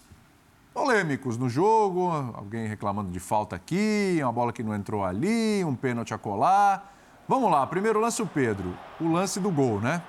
polêmicos 0.74 1.38
no 1.38 1.48
jogo, 1.48 2.10
alguém 2.34 2.66
reclamando 2.66 3.10
de 3.10 3.18
falta 3.18 3.56
aqui, 3.56 4.18
uma 4.22 4.30
bola 4.30 4.52
que 4.52 4.62
não 4.62 4.74
entrou 4.74 5.02
ali, 5.02 5.64
um 5.64 5.74
pênalti 5.74 6.12
a 6.12 6.18
colar. 6.18 6.92
Vamos 7.26 7.50
lá, 7.50 7.66
primeiro 7.66 7.98
lance 7.98 8.20
o 8.20 8.26
Pedro, 8.26 8.76
o 9.00 9.10
lance 9.10 9.40
do 9.40 9.50
gol, 9.50 9.80
né? 9.80 10.02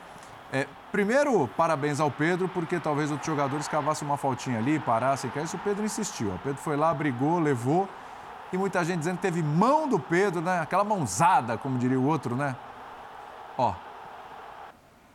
É, 0.52 0.68
primeiro, 0.91 1.47
parabéns 1.56 2.02
ao 2.02 2.12
Pedro, 2.12 2.49
porque 2.49 2.78
talvez 2.78 3.10
outros 3.10 3.28
jogadores 3.28 3.70
cavassem 3.70 4.06
uma 4.06 4.18
faltinha 4.18 4.58
ali, 4.58 4.80
parassem, 4.80 5.32
que 5.32 5.39
isso 5.39 5.56
o 5.56 5.60
Pedro 5.60 5.86
insistiu. 5.86 6.34
O 6.34 6.39
Pedro 6.39 6.62
foi 6.62 6.76
lá, 6.76 6.93
brigou, 6.93 7.39
levou. 7.39 7.88
E 8.52 8.58
muita 8.58 8.84
gente 8.84 8.99
dizendo 8.99 9.16
que 9.16 9.22
teve 9.22 9.41
mão 9.41 9.88
do 9.88 9.97
Pedro, 9.97 10.41
né? 10.41 10.60
Aquela 10.60 10.84
mãozada, 10.84 11.58
como 11.58 11.78
diria 11.78 11.97
o 11.97 12.06
outro, 12.06 12.36
né? 12.36 12.54
Ó. 13.58 13.74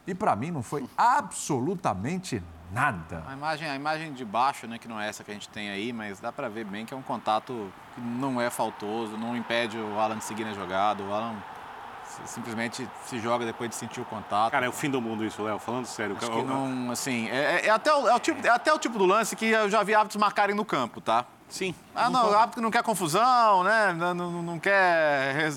E 0.06 0.14
para 0.14 0.34
mim 0.34 0.50
não 0.50 0.62
foi 0.62 0.88
absolutamente 0.96 2.42
nada. 2.72 3.24
A 3.26 3.32
imagem, 3.32 3.68
a 3.68 3.74
imagem 3.74 4.12
de 4.12 4.24
baixo, 4.24 4.66
né, 4.66 4.78
que 4.78 4.88
não 4.88 5.00
é 5.00 5.08
essa 5.08 5.24
que 5.24 5.30
a 5.30 5.34
gente 5.34 5.48
tem 5.48 5.70
aí, 5.70 5.92
mas 5.92 6.20
dá 6.20 6.32
para 6.32 6.48
ver 6.48 6.64
bem 6.64 6.84
que 6.84 6.92
é 6.92 6.96
um 6.96 7.02
contato 7.02 7.72
que 7.94 8.00
não 8.00 8.40
é 8.40 8.50
faltoso, 8.50 9.16
não 9.16 9.36
impede 9.36 9.78
o 9.78 9.98
Alan 9.98 10.18
de 10.18 10.24
seguir 10.24 10.44
na 10.44 10.52
jogada. 10.52 11.02
O 11.02 11.12
Alan 11.12 11.36
simplesmente 12.24 12.88
se 13.04 13.18
joga 13.18 13.44
depois 13.44 13.70
de 13.70 13.76
sentir 13.76 14.00
o 14.00 14.04
contato. 14.04 14.50
Cara, 14.52 14.66
é 14.66 14.68
o 14.68 14.72
fim 14.72 14.90
do 14.90 15.00
mundo 15.00 15.24
isso, 15.24 15.42
Léo, 15.42 15.58
falando 15.58 15.86
sério. 15.86 16.16
Acho 16.16 16.30
que 16.30 16.42
não, 16.42 16.90
assim, 16.90 17.28
é, 17.28 17.60
é, 17.62 17.66
é 17.66 17.70
até 17.70 17.92
o, 17.92 18.08
é, 18.08 18.14
o 18.14 18.18
tipo, 18.18 18.46
é 18.46 18.50
até 18.50 18.72
o 18.72 18.78
tipo 18.78 18.98
do 18.98 19.04
lance 19.04 19.36
que 19.36 19.46
eu 19.46 19.68
já 19.68 19.82
vi 19.82 19.94
hábitos 19.94 20.16
marcarem 20.16 20.54
no 20.54 20.64
campo, 20.64 21.00
tá? 21.00 21.24
Sim. 21.48 21.74
Ah, 21.94 22.10
não, 22.10 22.30
o 22.30 22.34
hábito 22.36 22.56
que 22.56 22.60
não 22.60 22.70
quer 22.70 22.82
confusão, 22.82 23.62
né? 23.62 23.92
Não, 23.92 24.14
não, 24.14 24.42
não 24.42 24.58
quer 24.58 25.50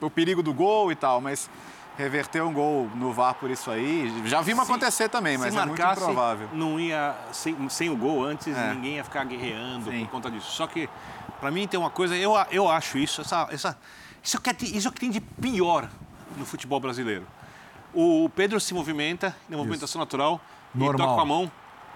o 0.00 0.08
perigo 0.08 0.42
do 0.42 0.54
gol 0.54 0.92
e 0.92 0.94
tal, 0.94 1.20
mas 1.20 1.50
reverter 1.96 2.42
um 2.42 2.52
gol 2.52 2.90
no 2.94 3.12
VAR 3.12 3.34
por 3.34 3.50
isso 3.50 3.70
aí, 3.70 4.22
já 4.26 4.40
vimos 4.40 4.64
acontecer 4.64 5.08
também, 5.08 5.38
mas 5.38 5.54
é 5.54 5.64
muito 5.64 5.80
improvável. 5.80 6.48
não 6.52 6.78
ia, 6.78 7.14
sem, 7.32 7.68
sem 7.68 7.88
o 7.88 7.96
gol 7.96 8.24
antes, 8.24 8.56
é. 8.56 8.74
ninguém 8.74 8.96
ia 8.96 9.04
ficar 9.04 9.24
guerreando 9.24 9.90
Sim. 9.90 10.00
por 10.00 10.10
conta 10.10 10.30
disso. 10.30 10.50
Só 10.50 10.66
que, 10.66 10.88
para 11.40 11.50
mim, 11.50 11.68
tem 11.68 11.78
uma 11.78 11.90
coisa, 11.90 12.16
eu, 12.16 12.32
eu 12.50 12.68
acho 12.68 12.98
isso, 12.98 13.20
essa, 13.20 13.48
essa 13.50 13.78
isso, 14.22 14.36
é 14.36 14.54
que, 14.54 14.64
isso 14.64 14.88
é 14.88 14.90
que 14.90 15.00
tem 15.00 15.10
de 15.10 15.20
pior 15.20 15.88
no 16.36 16.44
futebol 16.44 16.80
brasileiro. 16.80 17.26
O 17.92 18.28
Pedro 18.34 18.58
se 18.58 18.74
movimenta, 18.74 19.36
na 19.48 19.56
movimentação 19.56 19.88
isso. 19.90 19.98
natural, 19.98 20.40
Normal. 20.74 20.94
e 20.94 20.98
toca 20.98 21.14
com 21.14 21.20
a 21.20 21.24
mão 21.24 21.52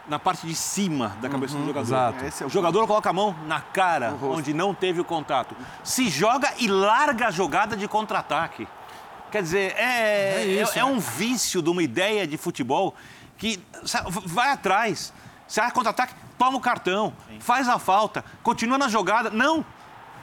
na 0.07 0.18
parte 0.18 0.46
de 0.46 0.55
cima 0.55 1.16
da 1.20 1.28
cabeça 1.28 1.55
uhum, 1.55 1.62
do 1.62 1.66
jogador. 1.66 1.86
Exato. 1.86 2.24
É 2.24 2.44
o, 2.44 2.46
o 2.46 2.51
jogador 2.51 2.86
coloca 2.86 3.11
a 3.11 3.12
mão 3.12 3.36
na 3.46 3.61
cara, 3.61 4.14
onde 4.22 4.55
não 4.55 4.72
teve 4.72 5.01
o 5.01 5.05
contato. 5.05 5.57
Se 5.82 6.09
joga 6.09 6.53
e 6.59 6.68
larga 6.68 7.28
a 7.28 7.30
jogada 7.30 7.76
de 7.76 7.86
contra-ataque. 7.88 8.66
Quer 9.31 9.43
dizer, 9.43 9.74
é, 9.76 10.43
é, 10.43 10.47
isso, 10.47 10.79
é, 10.79 10.83
é 10.83 10.85
um 10.85 10.99
vício 10.99 11.62
de 11.62 11.70
uma 11.70 11.83
ideia 11.83 12.26
de 12.26 12.37
futebol 12.37 12.95
que 13.37 13.61
vai 14.26 14.51
atrás. 14.51 15.12
Vai 15.55 15.70
contra-ataque, 15.70 16.14
toma 16.39 16.57
o 16.57 16.61
cartão, 16.61 17.12
Sim. 17.29 17.41
faz 17.41 17.68
a 17.68 17.79
falta, 17.79 18.24
continua 18.43 18.76
na 18.76 18.89
jogada. 18.89 19.31
Não, 19.31 19.64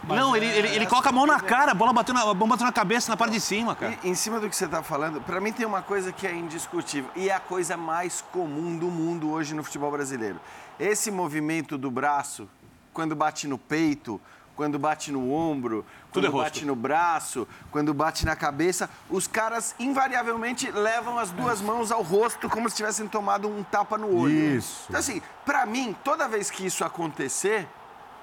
mas 0.08 0.20
não, 0.20 0.36
ele, 0.36 0.46
é, 0.46 0.58
ele, 0.58 0.68
ele 0.70 0.86
coloca 0.86 1.10
a 1.10 1.12
mão 1.12 1.26
na 1.26 1.40
cara, 1.40 1.72
a 1.72 1.76
bola 1.76 1.92
bateu 1.92 2.14
na, 2.14 2.22
bola 2.34 2.52
bateu 2.52 2.66
na 2.66 2.72
cabeça, 2.72 3.12
na 3.12 3.18
parte 3.18 3.34
de 3.34 3.42
cima, 3.42 3.76
cara. 3.76 3.98
E, 4.04 4.10
em 4.10 4.14
cima 4.16 4.40
do 4.40 4.48
que 4.50 4.56
você 4.56 4.66
está 4.66 4.84
falando, 4.84 5.20
para 5.22 5.42
mim 5.42 5.52
tem 5.52 5.66
uma 5.66 5.82
coisa 5.82 6.12
que 6.12 6.28
é 6.28 6.34
indiscutível 6.34 7.10
e 7.16 7.30
é 7.30 7.34
a 7.34 7.40
coisa 7.40 7.76
mais 7.76 8.24
comum 8.32 8.78
do 8.78 8.88
mundo 8.88 9.32
hoje 9.32 9.56
no 9.56 9.64
futebol 9.64 9.92
brasileiro. 9.92 10.40
Esse 10.80 11.10
movimento 11.10 11.78
do 11.78 11.90
braço, 11.90 12.48
quando 12.94 13.16
bate 13.16 13.48
no 13.48 13.58
peito, 13.58 14.22
quando 14.56 14.80
bate 14.80 15.12
no 15.12 15.32
ombro, 15.34 15.86
quando 16.12 16.28
é 16.28 16.32
bate 16.32 16.66
no 16.66 16.76
braço, 16.76 17.48
quando 17.72 17.94
bate 17.94 18.26
na 18.26 18.36
cabeça, 18.36 18.90
os 19.10 19.28
caras 19.28 19.76
invariavelmente 19.80 20.72
levam 20.72 21.20
as 21.20 21.30
duas 21.32 21.62
mãos 21.62 21.92
ao 21.92 22.02
rosto 22.02 22.50
como 22.50 22.70
se 22.70 22.76
tivessem 22.76 23.08
tomado 23.08 23.48
um 23.48 23.64
tapa 23.64 23.98
no 23.98 24.16
olho. 24.16 24.58
Isso. 24.58 24.86
Então, 24.88 25.00
assim, 25.00 25.22
para 25.46 25.66
mim, 25.66 25.96
toda 26.04 26.28
vez 26.28 26.50
que 26.50 26.66
isso 26.66 26.84
acontecer, 26.86 27.68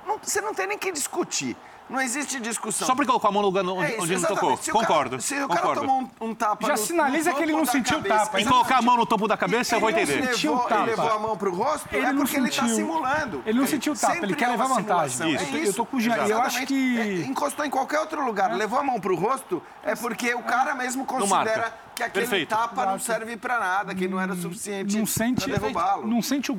não, 0.06 0.18
você 0.18 0.40
não 0.40 0.54
tem 0.54 0.66
nem 0.66 0.78
que 0.78 0.90
discutir. 0.90 1.56
Não 1.88 2.00
existe 2.00 2.40
discussão. 2.40 2.86
Só 2.86 2.94
porque 2.94 3.06
colocou 3.06 3.28
a 3.28 3.32
mão 3.32 3.42
no 3.42 3.48
lugar 3.48 3.64
onde, 3.64 3.84
é 3.84 3.94
isso, 3.94 4.02
onde 4.02 4.16
não 4.16 4.22
tocou. 4.22 4.58
Concordo. 4.72 5.20
se 5.20 5.34
o 5.34 5.48
cara 5.48 5.60
concordo. 5.60 5.80
tomou 5.82 6.00
um, 6.00 6.28
um 6.28 6.34
tapa 6.34 6.66
Já 6.66 6.72
no, 6.72 6.78
sinaliza 6.78 7.30
no 7.30 7.36
que 7.36 7.42
ele 7.42 7.52
não 7.52 7.66
sentiu 7.66 7.98
o 7.98 8.02
tapa. 8.02 8.40
E 8.40 8.44
colocar 8.44 8.78
a 8.78 8.82
mão 8.82 8.96
no 8.96 9.06
topo 9.06 9.28
da 9.28 9.36
cabeça, 9.36 9.76
eu 9.76 9.80
vou 9.80 9.90
entender. 9.90 10.14
Ele 10.14 10.26
levou, 10.26 10.66
ele 10.70 10.84
levou 10.84 11.10
a 11.10 11.18
mão 11.18 11.36
pro 11.36 11.54
rosto, 11.54 11.88
ele 11.92 12.06
é 12.06 12.12
porque 12.12 12.36
ele 12.36 12.48
está 12.48 12.68
simulando. 12.68 13.42
Ele 13.44 13.58
não 13.58 13.66
sentiu 13.66 13.92
o 13.92 13.96
tapa, 13.96 14.24
ele 14.24 14.34
quer 14.34 14.46
é 14.46 14.48
levar 14.48 14.66
vantagem. 14.66 15.34
Isso. 15.34 15.56
Eu 15.56 15.74
tô 15.74 15.86
com 15.86 15.96
o 15.96 16.00
eu 16.00 16.40
acho 16.40 16.66
que... 16.66 16.98
É, 16.98 17.26
encostou 17.26 17.64
em 17.64 17.70
qualquer 17.70 18.00
outro 18.00 18.24
lugar, 18.24 18.50
é. 18.50 18.54
levou 18.54 18.78
a 18.78 18.82
mão 18.82 19.00
pro 19.00 19.14
rosto, 19.14 19.62
é 19.82 19.94
porque 19.94 20.34
o 20.34 20.42
cara 20.42 20.74
mesmo 20.74 21.04
considera 21.04 21.72
que 21.94 22.02
aquele 22.02 22.26
Perfeito. 22.26 22.48
tapa 22.48 22.86
não 22.86 22.98
serve 22.98 23.36
para 23.36 23.58
nada, 23.58 23.94
que 23.94 24.08
não 24.08 24.20
era 24.20 24.34
suficiente 24.34 24.96
não 24.96 25.06
sente, 25.06 25.48
derrubá-lo. 25.48 26.06
Não 26.06 26.22
sente 26.22 26.50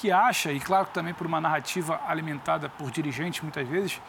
que 0.00 0.10
acha, 0.10 0.50
e 0.50 0.58
claro 0.58 0.86
que 0.86 0.94
também 0.94 1.12
por 1.12 1.26
uma 1.26 1.42
narrativa 1.42 2.00
alimentada 2.08 2.70
por 2.70 2.90
dirigentes 2.90 3.42
muitas 3.42 3.68
vezes, 3.68 4.00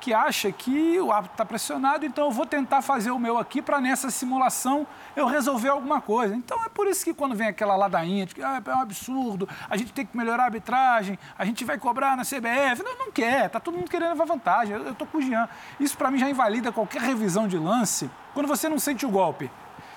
que 0.00 0.12
acha 0.12 0.50
que 0.50 1.00
o 1.00 1.12
árbitro 1.12 1.34
está 1.34 1.44
pressionado, 1.44 2.04
então 2.04 2.24
eu 2.24 2.30
vou 2.32 2.44
tentar 2.44 2.82
fazer 2.82 3.12
o 3.12 3.18
meu 3.18 3.38
aqui 3.38 3.62
para 3.62 3.80
nessa 3.80 4.10
simulação 4.10 4.84
eu 5.14 5.26
resolver 5.26 5.68
alguma 5.68 6.00
coisa. 6.00 6.34
Então 6.34 6.64
é 6.64 6.68
por 6.68 6.88
isso 6.88 7.04
que 7.04 7.14
quando 7.14 7.36
vem 7.36 7.46
aquela 7.46 7.76
ladainha 7.76 8.26
de 8.26 8.34
que 8.34 8.42
ah, 8.42 8.60
é 8.64 8.74
um 8.74 8.80
absurdo, 8.80 9.48
a 9.70 9.76
gente 9.76 9.92
tem 9.92 10.04
que 10.04 10.16
melhorar 10.16 10.42
a 10.42 10.46
arbitragem, 10.46 11.16
a 11.38 11.44
gente 11.44 11.64
vai 11.64 11.78
cobrar 11.78 12.16
na 12.16 12.24
CBF. 12.24 12.82
Não, 12.82 12.98
não 12.98 13.12
quer, 13.12 13.48
tá 13.48 13.60
todo 13.60 13.76
mundo 13.76 13.88
querendo 13.88 14.10
levar 14.10 14.26
vantagem. 14.26 14.74
Eu, 14.74 14.90
estou 14.90 15.06
com 15.06 15.18
o 15.18 15.22
Jean. 15.22 15.48
Isso 15.78 15.96
para 15.96 16.10
mim 16.10 16.18
já 16.18 16.28
invalida 16.28 16.72
qualquer 16.72 17.02
revisão 17.02 17.46
de 17.46 17.56
lance 17.56 18.10
quando 18.34 18.48
você 18.48 18.68
não 18.68 18.80
sente 18.80 19.06
o 19.06 19.08
golpe. 19.08 19.48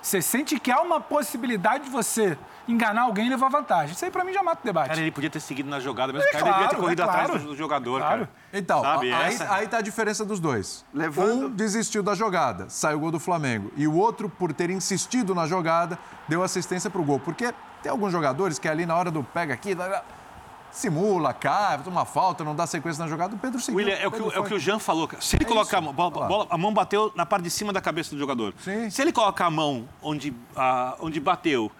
Você 0.01 0.21
sente 0.21 0.59
que 0.59 0.71
há 0.71 0.81
uma 0.81 0.99
possibilidade 0.99 1.85
de 1.85 1.89
você 1.89 2.37
enganar 2.67 3.01
alguém 3.01 3.27
e 3.27 3.29
levar 3.29 3.49
vantagem. 3.49 3.93
Isso 3.93 4.05
aí 4.05 4.11
pra 4.11 4.23
mim 4.23 4.31
já 4.31 4.43
mata 4.43 4.61
o 4.61 4.65
debate. 4.65 4.89
Cara, 4.89 5.01
ele 5.01 5.11
podia 5.11 5.29
ter 5.29 5.39
seguido 5.39 5.69
na 5.69 5.79
jogada, 5.79 6.13
mas 6.13 6.23
é, 6.23 6.27
o 6.27 6.31
cara 6.31 6.43
claro, 6.43 6.55
deveria 6.55 6.75
ter 6.75 6.81
corrido 6.81 7.01
é 7.01 7.05
claro. 7.05 7.23
atrás 7.23 7.43
do 7.43 7.55
jogador, 7.55 7.99
claro. 7.99 8.19
cara. 8.19 8.29
Então, 8.53 8.81
Sabe, 8.81 9.13
aí, 9.13 9.33
essa... 9.33 9.53
aí 9.53 9.67
tá 9.67 9.77
a 9.77 9.81
diferença 9.81 10.23
dos 10.23 10.39
dois. 10.39 10.85
Levando... 10.93 11.47
Um 11.47 11.49
desistiu 11.49 12.01
da 12.03 12.13
jogada, 12.13 12.69
saiu 12.69 12.97
o 12.97 13.01
gol 13.01 13.11
do 13.11 13.19
Flamengo. 13.19 13.71
E 13.75 13.87
o 13.87 13.95
outro, 13.95 14.29
por 14.29 14.53
ter 14.53 14.69
insistido 14.69 15.33
na 15.35 15.47
jogada, 15.47 15.97
deu 16.27 16.43
assistência 16.43 16.89
pro 16.89 17.03
gol. 17.03 17.19
Porque 17.19 17.53
tem 17.81 17.91
alguns 17.91 18.11
jogadores 18.11 18.59
que 18.59 18.67
ali 18.67 18.85
na 18.85 18.95
hora 18.95 19.11
do 19.11 19.23
pega 19.23 19.53
aqui 19.53 19.75
simula, 20.71 21.33
cai, 21.33 21.77
toma 21.79 22.05
falta, 22.05 22.43
não 22.43 22.55
dá 22.55 22.65
sequência 22.67 23.03
na 23.03 23.09
jogada, 23.09 23.35
o 23.35 23.39
Pedro 23.39 23.59
seguiu. 23.59 23.77
William, 23.77 23.95
é 23.95 24.07
o, 24.07 24.11
que, 24.11 24.35
é 24.35 24.39
o 24.39 24.43
que 24.43 24.53
o 24.53 24.59
Jean 24.59 24.79
falou. 24.79 25.09
Se 25.19 25.35
ele 25.35 25.45
é 25.45 25.47
colocar 25.47 25.77
a 25.77 25.81
mão, 25.81 25.93
bola, 25.93 26.27
bola, 26.27 26.47
a 26.49 26.57
mão 26.57 26.73
bateu 26.73 27.11
na 27.15 27.25
parte 27.25 27.43
de 27.43 27.49
cima 27.49 27.73
da 27.73 27.81
cabeça 27.81 28.11
do 28.11 28.19
jogador. 28.19 28.53
Sim. 28.59 28.89
Se 28.89 29.01
ele 29.01 29.11
colocar 29.11 29.45
a 29.45 29.51
mão 29.51 29.87
onde, 30.01 30.33
a, 30.55 30.95
onde 30.99 31.19
bateu, 31.19 31.71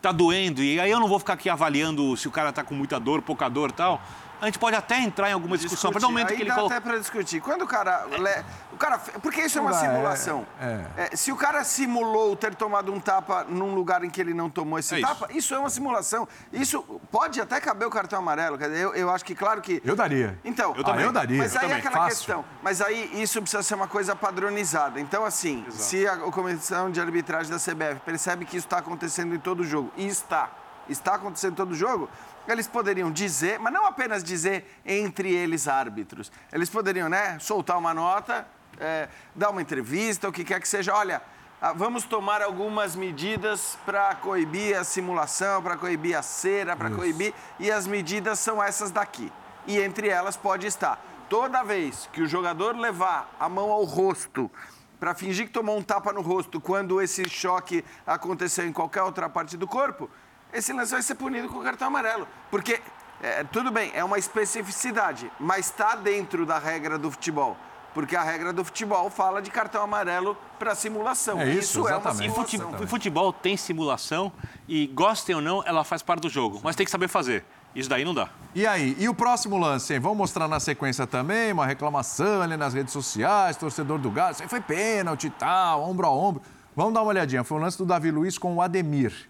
tá 0.00 0.12
doendo, 0.12 0.62
e 0.62 0.80
aí 0.80 0.90
eu 0.90 0.98
não 0.98 1.08
vou 1.08 1.18
ficar 1.18 1.34
aqui 1.34 1.48
avaliando 1.48 2.16
se 2.16 2.28
o 2.28 2.30
cara 2.30 2.52
tá 2.52 2.64
com 2.64 2.74
muita 2.74 2.98
dor, 2.98 3.22
pouca 3.22 3.48
dor 3.48 3.70
e 3.70 3.74
tal 3.74 4.00
a 4.40 4.46
gente 4.46 4.58
pode 4.58 4.74
até 4.74 4.98
entrar 5.00 5.28
em 5.28 5.32
alguma 5.32 5.56
discussão. 5.56 5.90
Discutir. 5.90 6.06
momento 6.06 6.30
Aí 6.30 6.36
que 6.36 6.42
ele 6.42 6.50
coloca... 6.50 6.74
até 6.74 6.82
para 6.82 6.98
discutir. 6.98 7.40
Quando 7.40 7.62
o 7.62 7.66
cara, 7.66 8.06
le... 8.06 8.44
cara. 8.80 8.98
Porque 8.98 9.42
isso 9.42 9.58
é 9.58 9.60
uma 9.60 9.74
simulação. 9.74 10.46
É, 10.60 10.86
é. 10.96 11.08
É, 11.12 11.16
se 11.16 11.30
o 11.30 11.36
cara 11.36 11.62
simulou 11.62 12.34
ter 12.34 12.54
tomado 12.54 12.92
um 12.92 12.98
tapa 12.98 13.44
num 13.44 13.74
lugar 13.74 14.02
em 14.02 14.10
que 14.10 14.20
ele 14.20 14.34
não 14.34 14.48
tomou 14.48 14.78
esse 14.78 14.96
é 14.96 15.00
tapa, 15.00 15.26
isso. 15.28 15.38
isso. 15.38 15.54
é 15.54 15.58
uma 15.58 15.70
simulação. 15.70 16.26
Isso 16.52 16.82
pode 17.12 17.40
até 17.40 17.60
caber 17.60 17.86
o 17.86 17.90
cartão 17.90 18.18
amarelo. 18.18 18.56
Quer 18.58 18.68
dizer, 18.70 18.82
eu, 18.82 18.94
eu 18.94 19.10
acho 19.10 19.24
que, 19.24 19.34
claro 19.34 19.60
que. 19.60 19.80
Eu 19.84 19.94
daria. 19.94 20.38
Então, 20.42 20.74
eu, 20.74 20.82
também. 20.82 21.04
Ah, 21.04 21.08
eu 21.08 21.12
daria. 21.12 21.38
Mas 21.38 21.54
aí 21.54 21.70
é 21.70 21.74
aquela 21.74 21.96
Fácil. 21.96 22.16
questão. 22.16 22.44
Mas 22.62 22.80
aí 22.80 23.22
isso 23.22 23.40
precisa 23.40 23.62
ser 23.62 23.74
uma 23.74 23.86
coisa 23.86 24.16
padronizada. 24.16 24.98
Então, 24.98 25.24
assim, 25.24 25.64
Exato. 25.68 25.82
se 25.82 26.08
a, 26.08 26.14
a 26.14 26.32
comissão 26.32 26.90
de 26.90 27.00
arbitragem 27.00 27.52
da 27.52 27.58
CBF 27.58 28.00
percebe 28.04 28.44
que 28.44 28.56
isso 28.56 28.66
está 28.66 28.78
acontecendo 28.78 29.34
em 29.34 29.38
todo 29.38 29.62
jogo, 29.62 29.92
e 29.96 30.06
está, 30.06 30.50
está 30.88 31.14
acontecendo 31.14 31.52
em 31.52 31.56
todo 31.56 31.74
jogo 31.74 32.08
eles 32.48 32.66
poderiam 32.66 33.12
dizer, 33.12 33.60
mas 33.60 33.72
não 33.72 33.86
apenas 33.86 34.24
dizer 34.24 34.80
entre 34.84 35.32
eles 35.32 35.68
árbitros, 35.68 36.32
eles 36.52 36.68
poderiam 36.68 37.08
né, 37.08 37.38
soltar 37.38 37.78
uma 37.78 37.94
nota, 37.94 38.46
é, 38.80 39.08
dar 39.34 39.50
uma 39.50 39.62
entrevista, 39.62 40.28
o 40.28 40.32
que 40.32 40.44
quer 40.44 40.60
que 40.60 40.68
seja. 40.68 40.94
Olha, 40.94 41.22
ah, 41.60 41.72
vamos 41.74 42.04
tomar 42.04 42.40
algumas 42.40 42.96
medidas 42.96 43.78
para 43.84 44.14
coibir 44.14 44.76
a 44.78 44.82
simulação, 44.82 45.62
para 45.62 45.76
coibir 45.76 46.16
a 46.16 46.22
cera, 46.22 46.74
para 46.74 46.90
coibir. 46.90 47.34
E 47.58 47.70
as 47.70 47.86
medidas 47.86 48.38
são 48.38 48.62
essas 48.62 48.90
daqui. 48.90 49.30
E 49.66 49.78
entre 49.78 50.08
elas 50.08 50.36
pode 50.36 50.66
estar: 50.66 50.98
toda 51.28 51.62
vez 51.62 52.08
que 52.12 52.22
o 52.22 52.26
jogador 52.26 52.74
levar 52.74 53.30
a 53.38 53.48
mão 53.48 53.70
ao 53.70 53.84
rosto 53.84 54.50
para 54.98 55.14
fingir 55.14 55.46
que 55.46 55.52
tomou 55.52 55.78
um 55.78 55.82
tapa 55.82 56.12
no 56.12 56.20
rosto 56.20 56.60
quando 56.60 57.00
esse 57.00 57.26
choque 57.28 57.82
aconteceu 58.06 58.66
em 58.66 58.72
qualquer 58.72 59.02
outra 59.02 59.30
parte 59.30 59.56
do 59.56 59.66
corpo, 59.66 60.10
esse 60.52 60.72
lance 60.74 60.92
vai 60.92 61.02
ser 61.02 61.14
punido 61.14 61.48
com 61.48 61.62
cartão 61.62 61.88
amarelo. 61.88 62.28
Porque, 62.50 62.80
é, 63.22 63.42
tudo 63.44 63.70
bem, 63.70 63.90
é 63.94 64.04
uma 64.04 64.18
especificidade, 64.18 65.30
mas 65.40 65.66
está 65.66 65.94
dentro 65.94 66.44
da 66.44 66.58
regra 66.58 66.98
do 66.98 67.10
futebol. 67.10 67.56
Porque 67.92 68.14
a 68.14 68.22
regra 68.22 68.52
do 68.52 68.64
futebol 68.64 69.10
fala 69.10 69.42
de 69.42 69.50
cartão 69.50 69.82
amarelo 69.82 70.36
para 70.58 70.74
simulação. 70.74 71.40
É 71.40 71.48
isso, 71.50 71.58
isso 71.58 71.88
é 71.88 71.92
exatamente. 71.92 72.28
uma 72.28 72.46
simulação. 72.46 72.70
Futebol, 72.70 72.86
futebol 72.86 73.32
tem 73.32 73.56
simulação 73.56 74.32
e, 74.68 74.86
gostem 74.88 75.34
ou 75.34 75.42
não, 75.42 75.62
ela 75.66 75.82
faz 75.82 76.02
parte 76.02 76.22
do 76.22 76.28
jogo. 76.28 76.60
Mas 76.62 76.76
tem 76.76 76.84
que 76.84 76.90
saber 76.90 77.08
fazer. 77.08 77.44
Isso 77.74 77.88
daí 77.88 78.04
não 78.04 78.14
dá. 78.14 78.28
E 78.54 78.66
aí? 78.66 78.96
E 78.98 79.08
o 79.08 79.14
próximo 79.14 79.56
lance, 79.56 79.94
hein? 79.94 80.00
Vamos 80.00 80.18
mostrar 80.18 80.48
na 80.48 80.58
sequência 80.58 81.06
também, 81.06 81.52
uma 81.52 81.66
reclamação 81.66 82.42
ali 82.42 82.56
nas 82.56 82.74
redes 82.74 82.92
sociais, 82.92 83.56
torcedor 83.56 83.98
do 83.98 84.10
Galo, 84.10 84.32
isso 84.32 84.42
aí 84.42 84.48
foi 84.48 84.60
pênalti 84.60 85.28
e 85.28 85.30
tal, 85.30 85.88
ombro 85.88 86.06
a 86.06 86.10
ombro. 86.10 86.42
Vamos 86.74 86.94
dar 86.94 87.02
uma 87.02 87.08
olhadinha. 87.08 87.44
Foi 87.44 87.58
o 87.58 87.60
lance 87.60 87.78
do 87.78 87.84
Davi 87.84 88.10
Luiz 88.10 88.38
com 88.38 88.54
o 88.54 88.62
Ademir. 88.62 89.28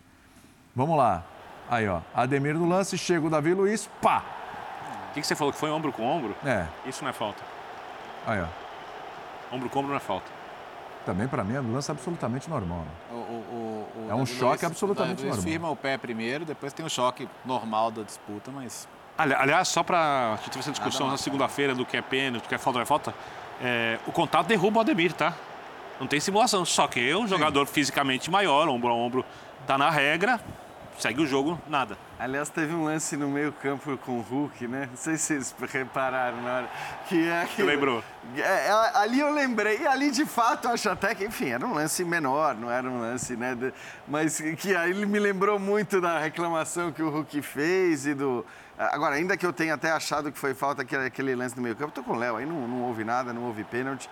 Vamos 0.75 0.97
lá. 0.97 1.25
Aí, 1.69 1.89
ó. 1.89 2.01
Ademir 2.15 2.55
no 2.55 2.69
lance, 2.69 2.97
chega 2.97 3.27
o 3.27 3.31
Davi 3.31 3.55
Luiz, 3.55 3.89
pá! 4.01 4.25
O 5.11 5.15
que, 5.15 5.21
que 5.21 5.27
você 5.27 5.35
falou 5.35 5.53
que 5.53 5.59
foi 5.59 5.71
ombro 5.71 5.93
com 5.93 6.05
ombro? 6.05 6.35
É. 6.45 6.67
Isso 6.87 7.03
não 7.03 7.11
é 7.11 7.13
falta. 7.13 7.43
Aí, 8.27 8.41
ó. 8.41 8.47
Ombro 9.55 9.69
com 9.69 9.79
ombro 9.81 9.91
não 9.91 9.97
é 9.97 10.01
falta. 10.01 10.27
Também 11.05 11.27
para 11.27 11.43
mim 11.43 11.55
é 11.57 11.61
um 11.61 11.73
lance 11.73 11.91
absolutamente 11.91 12.49
normal. 12.49 12.81
Né? 12.81 12.91
O, 13.11 13.15
o, 13.15 13.89
o, 13.97 14.07
É 14.11 14.15
um 14.15 14.19
Davi 14.19 14.33
choque 14.35 14.67
absolutamente 14.67 15.13
o 15.15 15.17
Davi 15.17 15.23
Luiz 15.29 15.37
normal. 15.37 15.53
firma 15.53 15.71
o 15.71 15.77
pé 15.77 15.97
primeiro, 15.99 16.45
depois 16.45 16.73
tem 16.73 16.85
o 16.85 16.91
choque 16.91 17.27
normal 17.45 17.91
da 17.91 18.03
disputa, 18.03 18.51
mas 18.51 18.87
Ali- 19.19 19.35
Aliás, 19.35 19.69
só 19.69 19.83
para. 19.83 20.33
A 20.33 20.37
gente 20.37 20.47
teve 20.51 20.61
essa 20.61 20.71
discussão 20.71 21.07
Nada 21.07 21.13
na 21.13 21.19
segunda-feira 21.19 21.75
do 21.75 21.85
que 21.85 21.97
é 21.97 22.01
pênalti, 22.03 22.45
do 22.45 22.49
que 22.49 22.55
é 22.55 22.59
falta, 22.59 22.79
não 22.79 22.83
é 22.83 22.87
falta. 22.87 23.15
é, 23.63 23.99
o 24.07 24.13
contato 24.13 24.47
derruba 24.47 24.79
o 24.79 24.81
Ademir, 24.81 25.13
tá? 25.13 25.35
Não 25.99 26.07
tem 26.07 26.19
simulação. 26.21 26.65
Só 26.65 26.87
que 26.87 27.15
um 27.15 27.27
jogador 27.27 27.67
fisicamente 27.67 28.31
maior, 28.31 28.67
ombro 28.69 28.89
a 28.89 28.95
ombro, 28.95 29.25
tá 29.67 29.77
na 29.77 29.91
regra, 29.91 30.41
segue 31.01 31.23
o 31.23 31.27
jogo, 31.27 31.59
nada. 31.67 31.97
Aliás, 32.19 32.49
teve 32.49 32.75
um 32.75 32.85
lance 32.85 33.17
no 33.17 33.29
meio-campo 33.29 33.97
com 33.99 34.19
o 34.19 34.21
Hulk, 34.21 34.69
né? 34.69 34.87
Não 34.91 34.97
sei 34.97 35.17
se 35.17 35.43
vocês 35.43 35.55
repararam 35.73 36.41
na 36.43 36.53
hora. 36.57 36.71
Que 37.09 37.29
é 37.29 37.43
aquilo- 37.43 37.69
lembrou? 37.69 38.05
É, 38.37 38.41
é, 38.69 38.71
ali 38.99 39.19
eu 39.21 39.33
lembrei, 39.33 39.79
e 39.81 39.87
ali 39.87 40.11
de 40.11 40.27
fato 40.27 40.69
acho 40.69 40.89
até 40.91 41.15
que, 41.15 41.25
enfim, 41.25 41.49
era 41.51 41.67
um 41.67 41.73
lance 41.73 42.05
menor, 42.05 42.55
não 42.55 42.71
era 42.71 42.89
um 42.89 43.01
lance, 43.01 43.37
né? 43.37 43.57
mas 44.07 44.41
que 44.59 44.77
aí 44.77 44.91
ele 44.91 45.07
me 45.07 45.19
lembrou 45.19 45.59
muito 45.59 46.01
da 46.01 46.19
reclamação 46.19 46.93
que 46.93 47.03
o 47.03 47.09
Hulk 47.11 47.41
fez 47.43 48.07
e 48.07 48.15
do. 48.15 48.45
Agora, 48.79 49.15
ainda 49.17 49.37
que 49.37 49.45
eu 49.45 49.53
tenha 49.53 49.75
até 49.75 49.91
achado 49.91 50.31
que 50.33 50.39
foi 50.39 50.55
falta 50.55 50.83
aquele, 50.83 51.05
aquele 51.07 51.35
lance 51.35 51.57
no 51.57 51.63
meio-campo, 51.63 51.93
tô 51.93 52.03
com 52.03 52.13
o 52.13 52.17
Léo, 52.17 52.37
aí 52.37 52.47
não, 52.47 52.67
não 52.67 52.83
houve 52.83 53.05
nada, 53.05 53.33
não 53.33 53.43
houve 53.45 53.63
pênalti. 53.65 54.09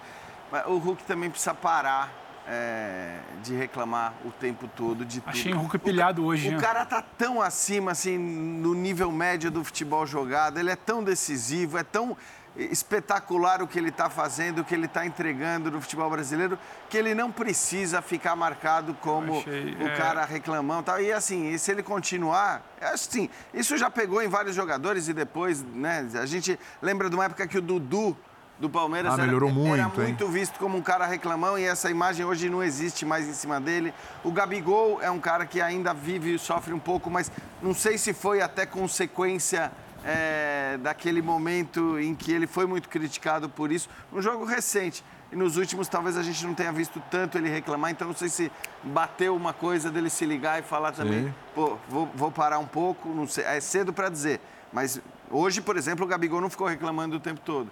Mas 0.50 0.66
o 0.66 0.76
Hulk 0.78 1.04
também 1.04 1.30
precisa 1.30 1.54
parar. 1.54 2.10
É, 2.48 3.18
de 3.42 3.54
reclamar 3.54 4.14
o 4.24 4.30
tempo 4.30 4.66
todo 4.68 5.04
de 5.04 5.20
tudo. 5.20 5.30
Achei 5.30 5.52
o 5.52 5.58
Hulk 5.58 5.78
pilhado 5.78 6.24
hoje, 6.24 6.48
O 6.48 6.52
né? 6.52 6.58
cara 6.58 6.84
tá 6.86 7.02
tão 7.02 7.42
acima, 7.42 7.92
assim, 7.92 8.16
no 8.16 8.74
nível 8.74 9.12
médio 9.12 9.50
do 9.50 9.62
futebol 9.62 10.06
jogado, 10.06 10.58
ele 10.58 10.70
é 10.70 10.76
tão 10.76 11.04
decisivo, 11.04 11.76
é 11.76 11.84
tão 11.84 12.16
espetacular 12.56 13.62
o 13.62 13.68
que 13.68 13.78
ele 13.78 13.90
está 13.90 14.10
fazendo, 14.10 14.60
o 14.60 14.64
que 14.64 14.74
ele 14.74 14.86
está 14.86 15.06
entregando 15.06 15.70
no 15.70 15.80
futebol 15.80 16.10
brasileiro, 16.10 16.58
que 16.88 16.96
ele 16.96 17.14
não 17.14 17.30
precisa 17.30 18.02
ficar 18.02 18.34
marcado 18.34 18.94
como 18.94 19.38
Achei, 19.38 19.76
o 19.78 19.86
é. 19.86 19.96
cara 19.96 20.24
reclamão. 20.24 20.80
e 20.80 20.82
Tal. 20.82 21.00
E 21.00 21.12
assim, 21.12 21.50
e 21.50 21.58
se 21.58 21.70
ele 21.70 21.82
continuar, 21.82 22.62
assim, 22.80 23.28
isso 23.54 23.76
já 23.76 23.88
pegou 23.90 24.22
em 24.22 24.28
vários 24.28 24.56
jogadores 24.56 25.06
e 25.06 25.12
depois, 25.12 25.62
né? 25.62 26.08
A 26.14 26.26
gente 26.26 26.58
lembra 26.82 27.08
de 27.08 27.14
uma 27.14 27.26
época 27.26 27.46
que 27.46 27.58
o 27.58 27.62
Dudu 27.62 28.16
do 28.58 28.68
Palmeiras 28.68 29.12
Ah, 29.12 29.14
era- 29.14 29.22
melhorou 29.26 29.48
era, 29.50 29.58
muito, 29.58 30.00
hein? 30.00 30.06
muito 30.08 30.28
visto 30.28 30.58
como 30.58 30.76
um 30.76 30.82
cara 30.82 31.06
reclamão 31.06 31.58
e 31.58 31.64
essa 31.64 31.90
imagem 31.90 32.24
hoje 32.26 32.48
não 32.50 32.62
existe 32.62 33.04
mais 33.06 33.26
em 33.28 33.32
cima 33.32 33.60
dele. 33.60 33.94
O 34.24 34.32
Gabigol 34.32 35.00
é 35.00 35.10
um 35.10 35.20
cara 35.20 35.46
que 35.46 35.60
ainda 35.60 35.94
vive 35.94 36.34
e 36.34 36.38
sofre 36.38 36.72
um 36.72 36.78
pouco, 36.78 37.08
mas 37.08 37.30
não 37.62 37.72
sei 37.72 37.96
se 37.96 38.12
foi 38.12 38.40
até 38.42 38.66
consequência 38.66 39.70
é, 40.04 40.76
daquele 40.80 41.20
momento 41.22 41.98
em 41.98 42.14
que 42.14 42.32
ele 42.32 42.46
foi 42.46 42.66
muito 42.66 42.88
criticado 42.88 43.48
por 43.48 43.70
isso. 43.70 43.88
Um 44.12 44.20
jogo 44.22 44.44
recente. 44.44 45.04
E 45.30 45.36
nos 45.36 45.56
últimos 45.58 45.88
talvez 45.88 46.16
a 46.16 46.22
gente 46.22 46.44
não 46.46 46.54
tenha 46.54 46.72
visto 46.72 47.02
tanto 47.10 47.36
ele 47.36 47.50
reclamar, 47.50 47.90
então 47.90 48.08
não 48.08 48.14
sei 48.14 48.28
se 48.30 48.50
bateu 48.82 49.36
uma 49.36 49.52
coisa 49.52 49.90
dele 49.90 50.08
se 50.08 50.24
ligar 50.24 50.58
e 50.58 50.62
falar 50.62 50.92
também, 50.92 51.24
Sim. 51.26 51.34
pô, 51.54 51.76
vou, 51.88 52.08
vou 52.14 52.30
parar 52.32 52.58
um 52.58 52.64
pouco, 52.66 53.10
não 53.10 53.26
sei, 53.26 53.44
é 53.44 53.60
cedo 53.60 53.92
para 53.92 54.08
dizer. 54.08 54.40
Mas 54.72 55.00
hoje, 55.30 55.60
por 55.60 55.76
exemplo, 55.76 56.06
o 56.06 56.08
Gabigol 56.08 56.40
não 56.40 56.48
ficou 56.48 56.66
reclamando 56.66 57.16
o 57.16 57.20
tempo 57.20 57.40
todo. 57.44 57.70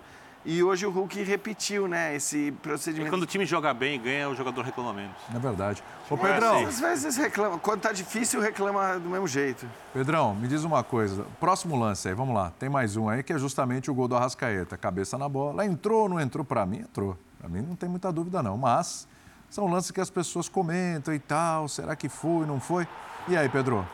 E 0.49 0.63
hoje 0.63 0.87
o 0.87 0.91
Hulk 0.91 1.25
repetiu, 1.25 1.89
né, 1.89 2.15
esse 2.15 2.37
E 2.47 2.53
procedimento. 2.53 3.11
quando 3.11 3.23
o 3.23 3.27
time 3.27 3.45
joga 3.45 3.75
bem 3.75 3.97
e 3.97 3.99
ganha, 3.99 4.29
o 4.29 4.35
jogador 4.37 4.63
reclama 4.65 4.93
menos. 4.93 5.17
É 5.35 5.39
verdade. 5.41 5.83
Ô, 6.09 6.15
é 6.15 6.19
Pedrão, 6.19 6.55
assim. 6.59 6.65
Às 6.67 6.81
vezes 6.81 7.17
reclama, 7.17 7.59
quando 7.59 7.81
tá 7.81 7.91
difícil, 7.93 8.41
reclama 8.41 8.97
do 9.01 9.09
mesmo 9.11 9.27
jeito. 9.27 9.69
Pedrão, 9.93 10.37
me 10.37 10.47
diz 10.47 10.63
uma 10.63 10.85
coisa. 10.85 11.27
Próximo 11.41 11.75
lance 11.77 12.07
aí, 12.09 12.15
vamos 12.15 12.33
lá. 12.33 12.53
Tem 12.61 12.69
mais 12.69 12.97
um 12.97 13.09
aí 13.09 13.25
que 13.25 13.33
é 13.33 13.39
justamente 13.39 13.91
o 13.91 13.95
gol 13.95 14.07
do 14.07 14.15
Arrascaeta. 14.17 14.77
Cabeça 14.77 15.19
na 15.19 15.29
bola. 15.29 15.67
Entrou, 15.67 16.09
não 16.09 16.21
entrou? 16.21 16.45
Pra 16.45 16.65
mim, 16.65 16.79
entrou. 16.79 17.19
Pra 17.41 17.49
mim 17.49 17.63
não 17.63 17.75
tem 17.75 17.89
muita 17.89 18.13
dúvida, 18.13 18.41
não. 18.41 18.57
Mas 18.57 19.09
são 19.51 19.67
lances 19.67 19.91
que 19.91 20.01
as 20.01 20.11
pessoas 20.11 20.49
comentam 20.49 21.13
e 21.13 21.19
tal. 21.19 21.67
Será 21.67 21.97
que 21.97 22.09
foi, 22.09 22.47
não 22.47 22.61
foi? 22.61 22.87
E 23.27 23.37
aí, 23.37 23.49
Pedro? 23.49 23.85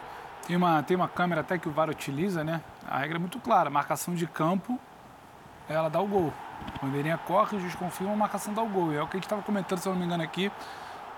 Tem 0.46 0.54
uma, 0.54 0.82
tem 0.82 0.96
uma 0.98 1.08
câmera 1.08 1.40
até 1.40 1.56
que 1.56 1.66
o 1.66 1.72
VAR 1.72 1.88
utiliza, 1.88 2.44
né? 2.44 2.60
A 2.86 2.98
regra 2.98 3.16
é 3.16 3.18
muito 3.18 3.38
clara. 3.38 3.70
Marcação 3.70 4.14
de 4.14 4.26
campo, 4.26 4.78
ela 5.72 5.88
dá 5.88 6.00
o 6.00 6.06
gol. 6.06 6.32
Bandeirinha 6.80 7.18
corre, 7.18 7.56
o 7.56 7.60
juiz 7.60 7.74
confirma, 7.74 8.12
a 8.12 8.16
marcação 8.16 8.52
dá 8.52 8.62
o 8.62 8.68
gol. 8.68 8.92
E 8.92 8.96
é 8.96 9.02
o 9.02 9.06
que 9.06 9.16
a 9.16 9.18
gente 9.18 9.24
estava 9.24 9.42
comentando, 9.42 9.78
se 9.78 9.88
eu 9.88 9.92
não 9.92 10.00
me 10.00 10.06
engano, 10.06 10.22
aqui 10.22 10.50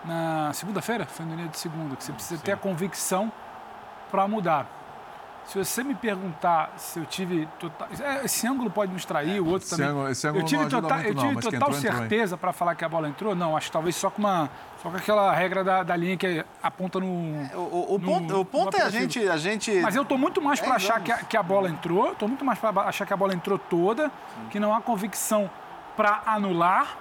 na 0.04 0.52
segunda-feira, 0.52 1.06
foi 1.06 1.24
no 1.24 1.36
dia 1.36 1.48
de 1.48 1.58
segunda, 1.58 1.96
que 1.96 2.04
você 2.04 2.12
precisa 2.12 2.42
ter 2.42 2.52
a 2.52 2.56
convicção 2.56 3.32
para 4.10 4.28
mudar. 4.28 4.66
Se 5.46 5.58
você 5.58 5.84
me 5.84 5.94
perguntar 5.94 6.72
se 6.76 6.98
eu 6.98 7.04
tive 7.04 7.46
total. 7.58 7.86
é, 8.00 8.24
Esse 8.24 8.46
ângulo 8.46 8.70
pode 8.70 8.90
nos 8.92 9.04
trair, 9.04 9.40
o 9.40 9.46
outro 9.46 9.66
Esse 9.66 9.76
também. 9.76 9.86
ângulo- 9.92 10.08
esse 10.08 10.26
ângulo 10.26 10.42
eu 10.42 10.46
tive 10.46 10.62
não 10.62 10.70
total, 10.70 10.98
muito 10.98 11.08
eu 11.08 11.14
não, 11.14 11.22
tive 11.22 11.34
que 11.36 11.42
total 11.42 11.68
entrou, 11.76 11.80
certeza 11.98 12.36
para 12.38 12.52
falar 12.52 12.74
que 12.74 12.84
a 12.84 12.88
bola 12.88 13.08
entrou? 13.08 13.34
Não, 13.34 13.54
acho 13.56 13.66
que 13.66 13.72
talvez 13.72 13.94
só 13.94 14.08
com 14.10 14.20
uma. 14.20 14.48
Só 14.82 14.90
com 14.90 14.96
aquela 14.96 15.32
regra 15.34 15.62
da, 15.62 15.82
da 15.82 15.94
linha 15.96 16.16
que 16.16 16.44
aponta 16.62 16.98
no. 16.98 17.06
o, 17.06 17.58
o- 17.58 17.94
o 17.94 17.98
no- 17.98 18.06
ponto, 18.06 18.34
o 18.34 18.38
no 18.38 18.44
ponto 18.44 18.76
é 18.76 18.82
a 18.82 18.88
gente, 18.90 19.28
a 19.28 19.36
gente. 19.36 19.70
Mas 19.80 19.94
eu 19.94 20.04
tô 20.04 20.16
muito 20.16 20.40
mais 20.40 20.60
para 20.60 20.72
É, 20.72 20.76
achar 20.76 21.00
que 21.00 21.12
a, 21.12 21.18
que 21.18 21.36
a 21.36 21.42
bola 21.42 21.68
entrou, 21.68 22.14
tô 22.14 22.26
muito 22.26 22.44
mais 22.44 22.58
para 22.58 22.80
achar 22.82 23.04
que 23.06 23.12
a 23.12 23.16
bola 23.16 23.34
entrou 23.34 23.58
toda, 23.58 24.10
que 24.50 24.58
não 24.58 24.74
há 24.74 24.80
convicção 24.80 25.50
para 25.96 26.22
anular 26.26 26.96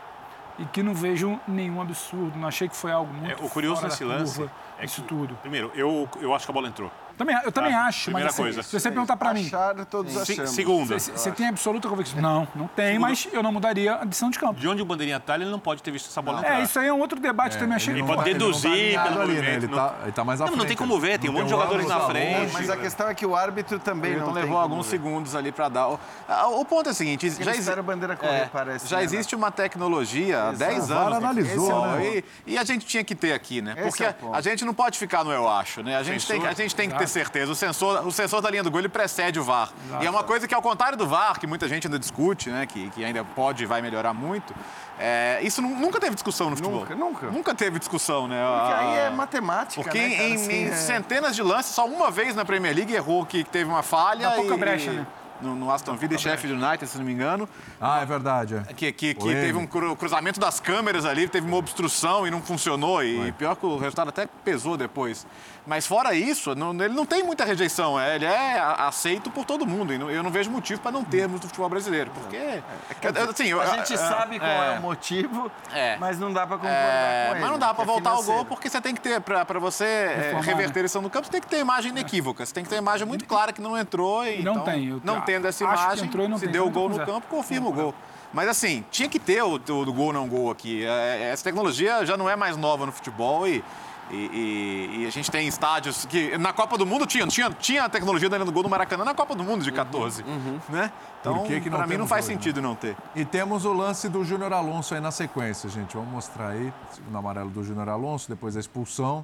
e 0.59 0.65
que 0.65 0.83
não 0.83 0.93
vejo 0.93 1.39
nenhum 1.47 1.81
absurdo. 1.81 2.37
Não 2.37 2.47
achei 2.47 2.67
que 2.67 2.75
foi 2.75 2.91
algo 2.91 3.11
muito 3.13 3.41
É, 3.41 3.45
o 3.45 3.49
curioso 3.49 3.77
fora 3.81 3.87
nesse 3.87 4.03
da 4.03 4.09
lance 4.13 4.37
curva, 4.37 4.51
é 4.79 4.85
isso 4.85 5.01
que- 5.01 5.07
tudo. 5.07 5.35
Primeiro, 5.41 5.71
eu, 5.75 6.07
eu 6.21 6.35
acho 6.35 6.45
que 6.45 6.51
a 6.51 6.53
bola 6.53 6.67
entrou. 6.67 6.91
Também, 7.17 7.37
eu 7.43 7.51
também 7.51 7.71
Tá, 7.71 7.81
acho, 7.85 8.05
primeira 8.05 8.25
mas 8.27 8.33
assim, 8.33 8.43
coisa. 8.43 8.63
se 8.63 8.79
você 8.79 8.89
perguntar 8.89 9.15
para 9.17 9.33
mim, 9.33 9.45
Acharam, 9.45 9.85
todos 9.85 10.13
Se- 10.13 10.33
achamos. 10.33 10.51
segunda, 10.51 10.97
você, 10.99 11.31
tem 11.31 11.47
absoluta 11.47 11.87
convicção? 11.87 12.19
Não, 12.21 12.47
não 12.55 12.67
tem, 12.67 12.97
mas 12.97 13.27
eu 13.31 13.43
não 13.43 13.51
mudaria 13.51 13.95
a 13.95 14.03
decisão 14.03 14.29
de 14.29 14.39
campo. 14.39 14.59
de 14.59 14.67
onde 14.67 14.81
o 14.81 14.85
bandeirinha 14.85 15.19
tá, 15.19 15.35
ele 15.35 15.45
não 15.45 15.59
pode 15.59 15.83
ter 15.83 15.91
visto 15.91 16.07
essa 16.09 16.21
bola 16.21 16.39
entrar. 16.39 16.59
É, 16.59 16.63
isso 16.63 16.79
aí 16.79 16.87
é 16.87 16.93
um 16.93 16.99
outro 16.99 17.19
debate 17.19 17.57
também. 17.57 17.75
Achei 17.75 17.93
ele 17.93 18.01
que 18.01 18.07
pode 18.07 18.23
deduzir 18.23 18.71
ele 18.71 18.95
não 18.97 19.03
tá 19.03 19.09
pelo 19.09 19.21
ali, 19.21 19.31
né? 19.33 19.35
movimento, 19.41 19.63
Ele 19.65 19.67
não- 19.75 19.77
tá, 19.89 19.95
ele 20.03 20.11
tá 20.11 20.23
mais 20.23 20.41
à 20.41 20.45
Não, 20.45 20.51
mas 20.51 20.57
não 20.57 20.65
tem 20.65 20.75
frente. 20.75 20.89
como 20.89 20.99
ver, 20.99 21.19
tem 21.19 21.29
um 21.29 21.33
monte 21.33 21.43
de 21.45 21.49
jogadores 21.51 21.87
na 21.87 21.99
frente. 22.01 22.51
Mas 22.53 22.69
a 22.69 22.77
questão 22.77 23.07
é 23.07 23.13
que 23.13 23.25
o 23.25 23.35
árbitro 23.35 23.79
também 23.79 24.13
Então 24.13 24.27
não 24.27 24.33
tem 24.33 24.43
levou 24.43 24.57
alguns 24.57 24.87
segundos 24.87 25.35
ali 25.35 25.51
para 25.51 25.69
dar. 25.69 25.89
O, 25.89 25.99
ah, 26.27 26.47
o 26.47 26.65
ponto 26.65 26.89
é 26.89 26.91
o 26.91 26.95
seguinte: 26.95 27.27
Ele 27.27 27.43
já, 27.43 27.51
exi- 27.51 27.59
espera 27.61 27.79
a 27.79 27.83
bandeira 27.83 28.15
correr, 28.15 28.33
é, 28.41 28.45
parece, 28.51 28.87
já 28.87 28.97
né, 28.97 29.03
existe 29.03 29.35
uma 29.35 29.51
tecnologia 29.51 30.45
há 30.49 30.51
10 30.51 30.85
O 30.85 30.87
VAR 30.93 31.01
anos. 31.07 31.17
analisou, 31.17 31.85
é 31.85 31.97
né? 31.99 32.23
e, 32.47 32.53
e 32.53 32.57
a 32.57 32.63
gente 32.63 32.85
tinha 32.85 33.03
que 33.03 33.13
ter 33.15 33.33
aqui, 33.33 33.61
né? 33.61 33.75
Porque 33.75 34.03
é 34.03 34.15
a 34.31 34.41
gente 34.41 34.65
não 34.65 34.73
pode 34.73 34.97
ficar 34.97 35.23
no 35.23 35.31
eu 35.31 35.47
acho, 35.49 35.83
né? 35.83 35.95
A 35.95 36.03
gente, 36.03 36.25
tem, 36.25 36.37
Sensor. 36.37 36.49
a 36.49 36.53
gente 36.53 36.75
tem 36.75 36.89
que 36.89 37.02
ter 37.05 37.11
certeza. 37.11 37.51
O 37.51 37.55
sensor, 37.55 38.05
o 38.07 38.11
sensor 38.11 38.41
da 38.41 38.49
linha 38.49 38.63
do 38.63 38.69
gol 38.71 38.79
ele 38.81 38.89
precede 38.89 39.39
o 39.39 39.43
VAR. 39.43 39.69
E 40.01 40.05
é 40.05 40.09
uma 40.09 40.23
coisa 40.23 40.47
que, 40.47 40.53
ao 40.53 40.61
contrário 40.61 40.97
do 40.97 41.07
VAR, 41.07 41.39
que 41.39 41.47
muita 41.47 41.67
gente 41.67 41.87
ainda 41.87 41.99
discute, 41.99 42.49
né? 42.49 42.65
Que, 42.65 42.89
que 42.91 43.03
ainda 43.05 43.23
pode 43.23 43.63
e 43.63 43.65
vai 43.65 43.81
melhorar 43.81 44.13
muito. 44.13 44.53
é, 44.99 45.39
isso 45.41 45.61
nu- 45.61 45.75
nunca 45.75 45.99
teve 45.99 46.13
discussão 46.13 46.49
no 46.49 46.55
futebol. 46.55 46.81
Nunca, 46.81 46.95
nunca. 46.95 47.27
Nunca 47.31 47.55
teve 47.55 47.79
discussão, 47.79 48.27
né? 48.27 48.41
Porque 48.45 48.73
aí 48.73 48.95
é 48.97 49.07
Ah, 49.07 49.11
matemática, 49.11 49.81
porque 49.81 49.97
né, 49.97 50.09
cara? 50.15 50.23
em, 50.29 50.35
Assim, 50.35 50.51
em 50.53 50.67
é- 50.69 50.75
centenas 50.75 51.35
de 51.35 51.41
lances, 51.41 51.73
só 51.73 51.85
uma 51.85 52.11
vez 52.11 52.35
na 52.35 52.45
Premier 52.45 52.75
League 52.75 52.93
errou 52.93 53.25
que 53.25 53.43
teve 53.43 53.69
uma 53.69 53.81
falha. 53.83 54.29
Dá 54.29 54.35
pouca 54.35 54.53
e- 54.53 54.57
brecha, 54.57 54.91
né? 54.91 55.07
No, 55.43 55.55
no 55.55 55.71
Aston 55.71 55.95
Villa 55.95 56.15
e 56.15 56.17
Sheffield 56.17 56.63
United, 56.63 56.87
se 56.89 56.97
não 56.97 57.05
me 57.05 57.11
engano. 57.11 57.47
Ah, 57.79 58.01
é 58.01 58.05
verdade. 58.05 58.55
É. 58.67 58.73
Que, 58.73 58.91
que, 58.91 59.13
que 59.13 59.25
teve 59.33 59.57
um 59.57 59.67
cru- 59.67 59.95
cruzamento 59.95 60.39
das 60.39 60.59
câmeras 60.59 61.05
ali, 61.05 61.27
teve 61.27 61.45
uma 61.45 61.57
obstrução 61.57 62.25
e 62.25 62.31
não 62.31 62.41
funcionou. 62.41 63.03
E 63.03 63.31
pior 63.33 63.55
que 63.55 63.65
o 63.65 63.77
resultado 63.77 64.09
até 64.09 64.25
pesou 64.45 64.77
depois. 64.77 65.27
Mas 65.65 65.85
fora 65.87 66.13
isso, 66.13 66.55
não- 66.55 66.71
ele 66.73 66.93
não 66.93 67.05
tem 67.05 67.23
muita 67.23 67.45
rejeição. 67.45 67.99
é, 67.99 68.15
Ele 68.15 68.25
é 68.25 68.59
aceito 68.79 69.29
por 69.29 69.45
todo 69.45 69.65
mundo. 69.65 69.93
E 69.93 69.97
não- 69.97 70.09
eu 70.09 70.21
não 70.23 70.29
vejo 70.31 70.49
motivo 70.49 70.79
para 70.81 70.91
não 70.91 71.03
termos 71.03 71.39
no 71.41 71.47
futebol 71.47 71.69
brasileiro. 71.69 72.11
Porque. 72.11 72.35
eu- 72.37 73.29
assim, 73.29 73.45
eu- 73.47 73.61
A 73.61 73.65
gente 73.67 73.93
é, 73.93 73.97
sabe 73.97 74.39
qual 74.39 74.49
é, 74.49 74.75
é. 74.75 74.79
o 74.79 74.81
motivo, 74.81 75.51
É. 75.73 75.97
mas 75.97 76.19
não 76.19 76.31
dá 76.33 76.45
pra 76.47 76.57
concordar 76.57 76.75
É, 76.77 77.25
com 77.27 77.31
ele. 77.35 77.41
mas 77.41 77.51
não 77.51 77.59
dá 77.59 77.69
é 77.69 77.85
voltar 77.85 78.09
ao 78.11 78.15
gol 78.17 78.23
financeiro. 78.23 78.45
porque 78.45 78.69
você 78.69 78.81
tem 78.81 78.93
que 78.95 79.01
ter, 79.01 79.19
pra, 79.21 79.43
pra 79.45 79.59
você 79.59 79.83
é, 79.85 80.39
reverter 80.41 80.79
né? 80.81 80.85
isso 80.85 81.01
no 81.01 81.09
campo, 81.09 81.25
você 81.25 81.31
tem 81.31 81.41
que 81.41 81.47
ter 81.47 81.59
imagem 81.59 81.91
inequívoca. 81.91 82.45
Você 82.45 82.53
tem 82.53 82.63
que 82.63 82.69
ter 82.69 82.77
imagem 82.77 83.07
muito 83.07 83.25
clara 83.25 83.51
que 83.53 83.61
não 83.61 83.77
entrou. 83.77 84.25
E, 84.25 84.41
Não 84.43 84.53
então, 84.53 84.63
tem, 84.65 84.85
eu 84.89 85.01
Não 85.03 85.15
acho 85.17 85.25
tendo 85.33 85.47
essa 85.47 85.65
que 85.65 85.71
imagem, 85.71 86.05
entrou 86.05 86.25
e 86.25 86.29
não 86.29 86.37
se 86.37 86.45
tem, 86.45 86.53
deu 86.53 86.63
o 86.63 86.65
não 86.67 86.73
gol 86.73 86.89
no 86.89 86.99
campo, 86.99 87.27
confirma 87.27 87.69
o 87.69 87.73
gol. 87.73 87.95
Mas 88.31 88.47
assim, 88.47 88.83
tinha 88.91 89.09
que 89.09 89.19
ter 89.19 89.43
o, 89.43 89.59
o, 89.59 89.81
o 89.81 89.93
gol 89.93 90.13
não 90.13 90.27
gol 90.27 90.51
aqui. 90.51 90.85
É, 90.85 91.21
é, 91.21 91.29
essa 91.31 91.43
tecnologia 91.43 92.05
já 92.05 92.17
não 92.17 92.29
é 92.29 92.35
mais 92.35 92.57
nova 92.57 92.85
no 92.85 92.91
futebol 92.91 93.47
e, 93.47 93.63
e, 94.11 94.15
e, 94.15 95.01
e, 95.01 95.05
a 95.07 95.11
gente 95.11 95.29
tem 95.31 95.47
estádios 95.47 96.05
que. 96.05 96.37
Na 96.37 96.51
Copa 96.51 96.77
do 96.77 96.85
Mundo 96.85 97.05
tinha, 97.05 97.27
tinha, 97.27 97.49
tinha 97.51 97.85
a 97.85 97.89
tecnologia 97.89 98.29
da 98.29 98.37
do 98.39 98.51
gol 98.51 98.63
do 98.63 98.69
Maracanã 98.69 99.05
na 99.05 99.13
Copa 99.13 99.35
do 99.35 99.43
Mundo 99.43 99.63
de 99.63 99.71
14. 99.71 100.23
Uhum, 100.23 100.29
uhum. 100.29 100.59
Né? 100.69 100.91
Então, 101.21 101.43
que 101.43 101.61
que 101.61 101.69
para 101.69 101.87
mim 101.87 101.97
não 101.97 102.07
faz 102.07 102.25
hoje, 102.25 102.33
sentido 102.33 102.61
né? 102.61 102.67
não 102.67 102.75
ter. 102.75 102.95
E 103.15 103.23
temos 103.23 103.65
o 103.65 103.73
lance 103.73 104.09
do 104.09 104.23
Júnior 104.23 104.51
Alonso 104.51 104.93
aí 104.93 104.99
na 104.99 105.11
sequência, 105.11 105.69
gente. 105.69 105.95
Vamos 105.95 106.11
mostrar 106.11 106.49
aí. 106.49 106.73
Segundo 106.91 107.17
amarelo 107.17 107.49
do 107.49 107.63
Júnior 107.63 107.89
Alonso, 107.89 108.29
depois 108.29 108.57
a 108.57 108.59
expulsão 108.59 109.23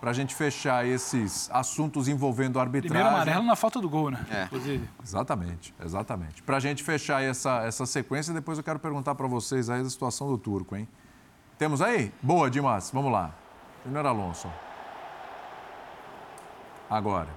para 0.00 0.10
a 0.10 0.14
gente 0.14 0.34
fechar 0.34 0.86
esses 0.86 1.50
assuntos 1.52 2.08
envolvendo 2.08 2.58
a 2.58 2.62
arbitragem. 2.62 2.90
Primeiro 2.90 3.08
amarelo 3.08 3.44
na 3.44 3.56
falta 3.56 3.80
do 3.80 3.88
gol, 3.88 4.10
né? 4.10 4.24
É. 4.30 4.44
Inclusive. 4.44 4.88
Exatamente, 5.02 5.74
exatamente. 5.84 6.42
Para 6.42 6.56
a 6.56 6.60
gente 6.60 6.82
fechar 6.82 7.22
essa, 7.22 7.62
essa 7.64 7.84
sequência, 7.84 8.32
depois 8.32 8.58
eu 8.58 8.64
quero 8.64 8.78
perguntar 8.78 9.14
para 9.14 9.26
vocês 9.26 9.68
aí 9.68 9.82
da 9.82 9.90
situação 9.90 10.28
do 10.28 10.38
Turco, 10.38 10.76
hein? 10.76 10.88
Temos 11.58 11.82
aí? 11.82 12.12
Boa, 12.22 12.48
Dimas, 12.48 12.90
vamos 12.92 13.10
lá. 13.10 13.32
Júnior 13.84 14.06
Alonso. 14.06 14.48
Agora. 16.88 17.28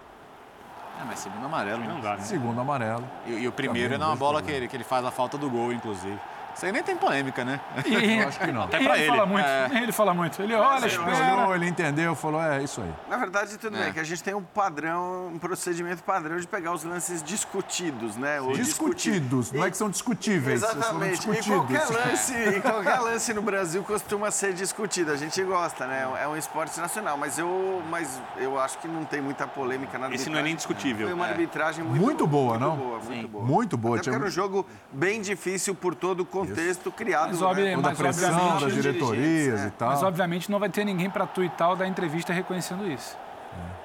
É, 0.99 1.03
mas 1.03 1.19
segundo 1.19 1.45
amarelo, 1.45 1.83
não 1.83 1.99
dá, 1.99 2.15
né? 2.17 2.23
Segundo 2.23 2.61
amarelo. 2.61 3.07
E, 3.25 3.31
e 3.31 3.47
o 3.47 3.51
primeiro 3.51 3.93
Também 3.93 4.07
é 4.07 4.09
na 4.09 4.15
bola 4.15 4.41
que 4.41 4.51
ele, 4.51 4.67
que 4.67 4.75
ele 4.75 4.83
faz 4.83 5.03
a 5.03 5.09
falta 5.09 5.37
do 5.37 5.49
gol, 5.49 5.73
inclusive. 5.73 6.19
Isso 6.55 6.65
aí 6.65 6.71
nem 6.71 6.83
tem 6.83 6.95
polêmica, 6.95 7.43
né? 7.43 7.59
E, 7.85 8.19
eu 8.21 8.27
acho 8.27 8.39
que 8.39 8.51
não. 8.51 8.63
Até 8.63 8.79
pra 8.79 8.97
ele. 8.97 9.03
Ele 9.03 9.11
fala 9.11 9.25
muito. 9.25 9.45
É. 9.45 9.83
Ele 9.83 9.91
fala 9.91 10.13
muito. 10.13 10.41
Ele 10.41 10.53
olha, 10.55 10.85
ele 10.85 10.97
olhou, 10.97 11.55
ele 11.55 11.67
entendeu, 11.67 12.15
falou, 12.15 12.41
é 12.41 12.63
isso 12.63 12.81
aí. 12.81 12.93
Na 13.09 13.17
verdade, 13.17 13.57
tudo 13.57 13.77
é. 13.77 13.83
bem, 13.83 13.93
que 13.93 13.99
a 13.99 14.03
gente 14.03 14.23
tem 14.23 14.33
um 14.33 14.43
padrão, 14.43 15.27
um 15.27 15.39
procedimento 15.39 16.03
padrão 16.03 16.37
de 16.37 16.47
pegar 16.47 16.73
os 16.73 16.83
lances 16.83 17.23
discutidos, 17.23 18.15
né? 18.15 18.41
Ou 18.41 18.53
discutidos, 18.53 19.51
não 19.51 19.65
é 19.65 19.71
que 19.71 19.77
são 19.77 19.89
discutíveis. 19.89 20.61
Exatamente. 20.63 21.29
E 21.29 21.43
qualquer, 21.43 21.85
lance, 21.89 22.33
e 22.33 22.61
qualquer 22.61 22.99
lance 22.99 23.33
no 23.33 23.41
Brasil 23.41 23.83
costuma 23.83 24.31
ser 24.31 24.53
discutido. 24.53 25.11
A 25.11 25.17
gente 25.17 25.41
gosta, 25.43 25.87
né? 25.87 26.07
É 26.21 26.27
um 26.27 26.37
esporte 26.37 26.79
nacional, 26.79 27.17
mas 27.17 27.37
eu, 27.37 27.81
mas 27.89 28.21
eu 28.37 28.59
acho 28.59 28.77
que 28.79 28.87
não 28.87 29.03
tem 29.03 29.21
muita 29.21 29.47
polêmica 29.47 29.97
na 29.97 30.05
arbitragem. 30.05 30.15
Esse 30.15 30.29
não 30.29 30.39
é 30.39 30.43
nem 30.43 30.55
discutível. 30.55 31.07
Foi 31.07 31.13
uma 31.13 31.27
é. 31.27 31.31
arbitragem 31.31 31.83
muito, 31.83 32.01
muito 32.01 32.27
boa, 32.27 32.57
muito 32.57 32.65
não? 32.65 32.77
Boa, 32.77 32.99
muito 32.99 33.27
boa. 33.27 33.43
Muito 33.43 33.77
boa. 33.77 33.97
Até 33.97 34.11
era 34.11 34.23
um 34.23 34.29
jogo 34.29 34.65
bem 34.91 35.21
difícil 35.21 35.75
por 35.75 35.95
todo 35.95 36.21
o 36.21 36.25
contexto 36.47 36.89
Isso. 36.89 36.91
criado. 36.91 37.37
Mas, 37.37 37.57
né? 37.57 37.75
mas, 37.75 37.97
pressão 37.97 38.59
das 38.59 38.73
diretorias 38.73 39.61
é. 39.61 39.67
e 39.67 39.71
tal. 39.71 39.89
Mas, 39.89 40.03
obviamente, 40.03 40.51
não 40.51 40.59
vai 40.59 40.69
ter 40.69 40.85
ninguém 40.85 41.09
para 41.09 41.25
tuitar 41.25 41.69
ou 41.69 41.75
dar 41.75 41.87
entrevista 41.87 42.33
reconhecendo 42.33 42.89
isso. 42.89 43.17
É. 43.53 43.81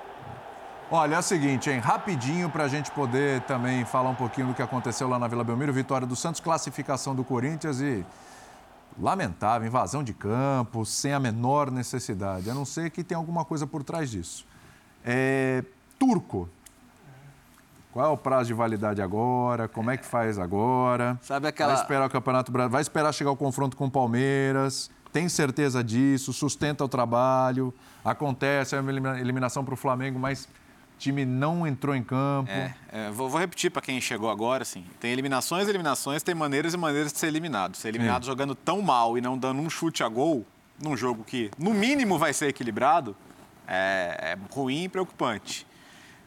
Olha, 0.91 1.16
é 1.16 1.19
o 1.19 1.23
seguinte, 1.23 1.69
hein? 1.69 1.81
Rapidinho 1.81 2.49
para 2.49 2.65
a 2.65 2.69
gente 2.69 2.91
poder 2.93 3.41
também 3.43 3.85
falar 3.85 4.11
um 4.11 4.15
pouquinho 4.15 4.49
do 4.49 4.55
que 4.55 4.62
aconteceu 4.62 5.09
lá 5.09 5.19
na 5.19 5.27
Vila 5.27 5.43
Belmiro. 5.43 5.73
Vitória 5.73 6.07
do 6.07 6.15
Santos, 6.15 6.41
classificação 6.41 7.15
do 7.15 7.24
Corinthians 7.24 7.81
e 7.81 8.07
lamentável, 8.99 9.66
invasão 9.66 10.05
de 10.05 10.15
campo, 10.15 10.87
sem 10.87 11.12
a 11.12 11.19
menor 11.19 11.70
necessidade. 11.70 12.49
A 12.49 12.55
não 12.55 12.65
ser 12.65 12.91
que 12.91 13.03
tem 13.03 13.16
alguma 13.16 13.45
coisa 13.45 13.66
por 13.66 13.83
trás 13.83 14.11
disso. 14.11 14.47
É... 15.05 15.65
Turco, 15.99 16.49
qual 17.97 18.10
é 18.10 18.12
o 18.12 18.16
prazo 18.18 18.48
de 18.48 18.52
validade 18.52 19.01
agora? 19.01 19.68
Como 19.68 19.90
é 19.90 19.97
que 19.97 20.05
faz 20.05 20.39
agora? 20.39 21.18
Sabe 21.23 21.48
aquela... 21.48 21.73
Vai 21.73 21.82
esperar 21.82 22.06
o 22.06 22.10
Campeonato 22.10 22.52
Brasileiro, 22.52 22.73
vai 22.73 22.82
esperar 22.82 23.10
chegar 23.14 23.31
o 23.31 23.36
confronto 23.36 23.74
com 23.74 23.86
o 23.86 23.90
Palmeiras, 23.90 24.90
tem 25.14 25.31
certeza 25.31 25.82
disso, 25.82 26.31
sustenta 26.31 26.85
o 26.85 26.89
trabalho, 26.89 27.73
acontece 28.05 28.77
a 28.77 28.81
eliminação 29.18 29.64
para 29.64 29.73
o 29.73 29.78
Flamengo, 29.78 30.18
mas 30.18 30.44
o 30.44 30.98
time 30.98 31.24
não 31.24 31.66
entrou 31.66 31.97
em 31.97 32.02
campo. 32.02 32.51
É, 32.51 32.74
é, 32.93 33.10
vou, 33.10 33.31
vou, 33.31 33.40
repetir 33.40 33.70
para 33.70 33.81
quem 33.81 33.98
chegou 33.98 34.28
agora, 34.28 34.60
assim, 34.60 34.85
tem 35.01 35.10
eliminações, 35.10 35.66
eliminações, 35.66 36.23
tem 36.23 36.35
maneiras 36.35 36.74
e 36.74 36.77
maneiras 36.77 37.14
de 37.14 37.18
ser 37.18 37.28
eliminado. 37.28 37.78
Ser 37.78 37.89
eliminado 37.89 38.24
é. 38.24 38.27
jogando 38.27 38.55
tão 38.55 38.82
mal 38.82 39.16
e 39.16 39.23
não 39.23 39.39
dando 39.39 39.62
um 39.62 39.70
chute 39.70 40.02
a 40.02 40.09
gol, 40.10 40.44
num 40.78 40.98
jogo 40.98 41.24
que, 41.24 41.51
no 41.59 41.73
mínimo, 41.73 42.18
vai 42.18 42.35
ser 42.35 42.48
equilibrado, 42.48 43.16
é, 43.66 44.36
é 44.36 44.55
ruim 44.55 44.85
e 44.85 44.89
preocupante. 44.90 45.66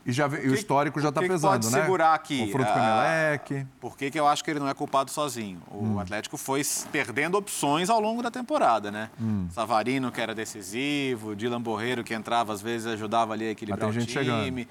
E, 0.10 0.11
já, 0.11 0.27
e 0.27 0.49
o 0.49 0.56
histórico 0.56 0.99
já 0.99 1.10
está 1.10 1.22
pesando, 1.22 1.52
pode 1.52 1.72
né? 1.72 1.81
segurar 1.81 2.15
aqui? 2.15 2.45
O 2.48 2.52
fruto 2.52 2.73
Canelec. 2.73 3.68
Por 3.80 3.95
que, 3.95 4.10
que 4.10 4.19
eu 4.19 4.27
acho 4.27 4.44
que 4.44 4.49
ele 4.49 4.60
não 4.60 4.68
é 4.68 4.73
culpado 4.73 5.11
sozinho? 5.11 5.61
O 5.69 5.84
hum. 5.84 5.99
Atlético 5.99 6.36
foi 6.36 6.64
perdendo 6.91 7.38
opções 7.38 7.90
ao 7.90 7.99
longo 7.99 8.23
da 8.23 8.31
temporada, 8.31 8.90
né? 8.90 9.11
Hum. 9.22 9.48
Savarino, 9.52 10.11
que 10.11 10.19
era 10.19 10.34
decisivo, 10.34 11.36
Dylan 11.36 11.61
Borreiro, 11.61 12.03
que 12.03 12.14
entrava 12.14 12.52
às 12.52 12.61
vezes 12.61 12.88
ajudava 12.88 13.34
ali 13.34 13.48
a 13.48 13.52
equilibrar 13.52 13.88
o 13.88 13.91
time. 13.91 14.07
Chegando. 14.07 14.68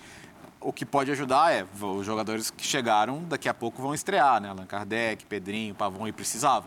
O 0.61 0.73
que 0.73 0.85
pode 0.85 1.13
ajudar 1.13 1.53
é 1.53 1.65
os 1.81 2.05
jogadores 2.05 2.51
que 2.51 2.67
chegaram 2.67 3.23
daqui 3.23 3.49
a 3.49 3.55
pouco 3.55 3.81
vão 3.81 3.95
estrear, 3.95 4.41
né? 4.41 4.49
Allan 4.49 4.67
Kardec, 4.67 5.25
Pedrinho, 5.25 5.73
Pavão, 5.73 6.09
e 6.09 6.13
precisava. 6.13 6.67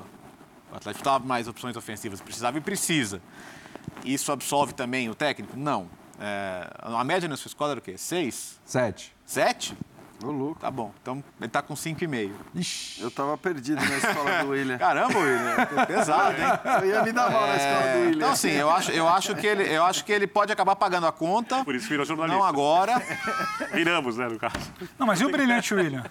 O 0.71 0.77
Atlético 0.77 1.01
estava 1.01 1.25
mais 1.25 1.49
opções 1.49 1.75
ofensivas, 1.75 2.21
precisava 2.21 2.57
e 2.57 2.61
precisa. 2.61 3.21
Isso 4.05 4.31
absolve 4.31 4.73
também 4.73 5.09
o 5.09 5.15
técnico? 5.15 5.57
Não. 5.57 5.87
É, 6.23 6.69
a 6.79 7.03
média 7.03 7.27
na 7.27 7.35
sua 7.35 7.49
escola 7.49 7.71
era 7.71 7.79
o 7.79 7.83
quê? 7.83 7.97
Seis? 7.97 8.59
Sete. 8.63 9.15
Sete? 9.25 9.75
Ô, 10.23 10.31
louco. 10.31 10.59
Tá 10.59 10.69
bom. 10.69 10.91
Então, 11.01 11.23
ele 11.39 11.49
tá 11.49 11.61
com 11.61 11.73
5,5. 11.73 12.31
Ixi. 12.53 13.01
Eu 13.01 13.09
tava 13.09 13.35
perdido 13.37 13.83
na 13.83 13.97
escola 13.97 14.43
do 14.43 14.49
William. 14.49 14.77
Caramba, 14.77 15.17
William. 15.17 15.85
Pesado, 15.87 16.35
hein? 16.39 16.47
Eu 16.83 16.89
ia 16.89 17.03
me 17.03 17.11
dar 17.11 17.31
mal 17.31 17.45
é... 17.45 17.47
na 17.47 17.55
escola 17.55 17.81
do 17.81 17.99
William. 17.99 18.15
Então, 18.17 18.31
assim, 18.31 18.51
eu 18.51 18.69
acho, 18.69 18.91
eu, 18.91 19.07
acho 19.07 19.35
que 19.35 19.47
ele, 19.47 19.63
eu 19.63 19.83
acho 19.83 20.05
que 20.05 20.11
ele 20.11 20.27
pode 20.27 20.51
acabar 20.51 20.75
pagando 20.75 21.07
a 21.07 21.11
conta. 21.11 21.63
Por 21.65 21.73
isso 21.73 21.89
virou 21.89 22.05
jornalista. 22.05 22.37
Não 22.37 22.45
agora. 22.45 23.01
Viramos, 23.73 24.17
né, 24.17 24.27
no 24.27 24.37
caso. 24.37 24.71
Não, 24.99 25.07
mas 25.07 25.19
e 25.19 25.25
o 25.25 25.31
brilhante 25.31 25.73
William? 25.73 26.03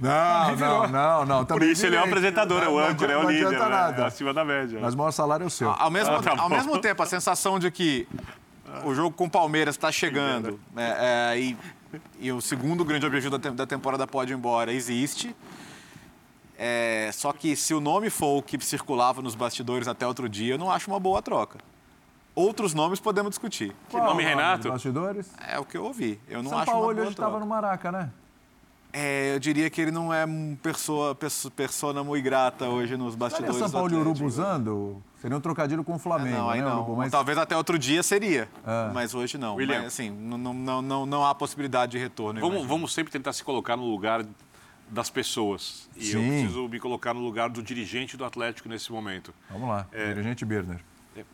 Não, 0.00 0.56
não, 0.56 0.88
não, 0.88 1.24
não. 1.26 1.44
Por 1.44 1.62
isso 1.62 1.84
ele 1.84 1.96
é 1.96 2.00
o 2.00 2.04
apresentador, 2.04 2.62
é 2.62 2.68
o 2.68 2.78
âncora, 2.78 3.12
é 3.12 3.16
o 3.18 3.28
líder. 3.28 3.58
Não 3.58 3.68
nada. 3.68 4.04
É 4.04 4.06
acima 4.06 4.32
da 4.32 4.44
média. 4.44 4.78
Mas 4.80 4.94
o 4.94 4.96
maior 4.96 5.10
salário 5.10 5.44
é 5.44 5.46
o 5.46 5.50
seu. 5.50 5.70
Ao 5.70 5.90
mesmo, 5.90 6.14
ah, 6.14 6.22
tá 6.22 6.34
ao 6.38 6.48
mesmo 6.48 6.78
tempo, 6.78 7.02
a 7.02 7.06
sensação 7.06 7.58
de 7.58 7.70
que 7.70 8.08
o 8.84 8.94
jogo 8.94 9.14
com 9.14 9.24
o 9.24 9.30
Palmeiras 9.30 9.74
está 9.74 9.92
chegando. 9.92 10.60
É, 10.76 11.34
é, 11.34 11.40
e, 11.40 11.56
e, 12.20 12.32
o 12.32 12.40
segundo 12.40 12.84
grande 12.84 13.06
objetivo 13.06 13.38
da, 13.38 13.66
temporada 13.66 14.06
pode 14.06 14.32
ir 14.32 14.36
embora 14.36 14.72
existe. 14.72 15.34
É, 16.58 17.10
só 17.12 17.32
que 17.32 17.56
se 17.56 17.74
o 17.74 17.80
nome 17.80 18.08
for 18.08 18.38
o 18.38 18.42
que 18.42 18.62
circulava 18.64 19.20
nos 19.20 19.34
bastidores 19.34 19.88
até 19.88 20.06
outro 20.06 20.28
dia, 20.28 20.54
eu 20.54 20.58
não 20.58 20.70
acho 20.70 20.90
uma 20.90 21.00
boa 21.00 21.20
troca. 21.20 21.58
Outros 22.34 22.72
nomes 22.72 22.98
podemos 22.98 23.30
discutir. 23.30 23.74
Que 23.90 23.96
nome, 23.96 24.22
Renato? 24.22 24.70
Bastidores? 24.70 25.30
É 25.46 25.58
o 25.58 25.64
que 25.64 25.76
eu 25.76 25.84
ouvi. 25.84 26.18
Eu 26.28 26.42
não 26.42 26.50
São 26.50 26.58
acho 26.58 26.70
Paulo 26.70 26.86
uma 26.86 26.94
boa 26.94 27.04
hoje 27.04 27.12
estava 27.12 27.38
no 27.38 27.46
Maraca, 27.46 27.92
né? 27.92 28.10
É, 28.92 29.34
eu 29.34 29.38
diria 29.38 29.70
que 29.70 29.80
ele 29.80 29.90
não 29.90 30.12
é 30.12 30.26
um 30.26 30.54
pessoa, 30.62 31.14
persona 31.14 32.04
muito 32.04 32.22
grata 32.22 32.68
hoje 32.68 32.94
nos 32.94 33.14
bastidores. 33.14 33.56
São 33.56 33.70
Paulo 33.70 33.94
e 33.94 33.96
Urubu 33.96 34.26
usando? 34.26 35.02
Seria 35.18 35.36
um 35.36 35.40
trocadilho 35.40 35.82
com 35.82 35.94
o 35.94 35.98
Flamengo, 35.98 36.36
é, 36.36 36.38
não, 36.38 36.50
aí 36.50 36.60
né, 36.60 36.68
não. 36.68 36.96
Mas... 36.96 37.10
Talvez 37.10 37.38
até 37.38 37.56
outro 37.56 37.78
dia 37.78 38.02
seria, 38.02 38.48
é. 38.66 38.92
mas 38.92 39.14
hoje 39.14 39.38
não. 39.38 39.54
William. 39.54 39.78
Mas, 39.78 39.86
assim, 39.86 40.10
não, 40.10 40.36
não, 40.36 40.82
não, 40.82 41.06
não 41.06 41.24
há 41.24 41.34
possibilidade 41.34 41.92
de 41.92 41.98
retorno. 41.98 42.40
Vamos, 42.40 42.66
vamos 42.66 42.92
sempre 42.92 43.10
tentar 43.10 43.32
se 43.32 43.42
colocar 43.42 43.76
no 43.76 43.84
lugar 43.84 44.26
das 44.90 45.08
pessoas. 45.08 45.88
E 45.96 46.04
Sim. 46.04 46.18
eu 46.18 46.28
preciso 46.28 46.68
me 46.68 46.78
colocar 46.78 47.14
no 47.14 47.20
lugar 47.20 47.48
do 47.48 47.62
dirigente 47.62 48.16
do 48.16 48.26
Atlético 48.26 48.68
nesse 48.68 48.92
momento. 48.92 49.32
Vamos 49.48 49.68
lá, 49.68 49.86
é, 49.90 50.08
dirigente 50.08 50.44
Birner. 50.44 50.80
É, 51.16 51.24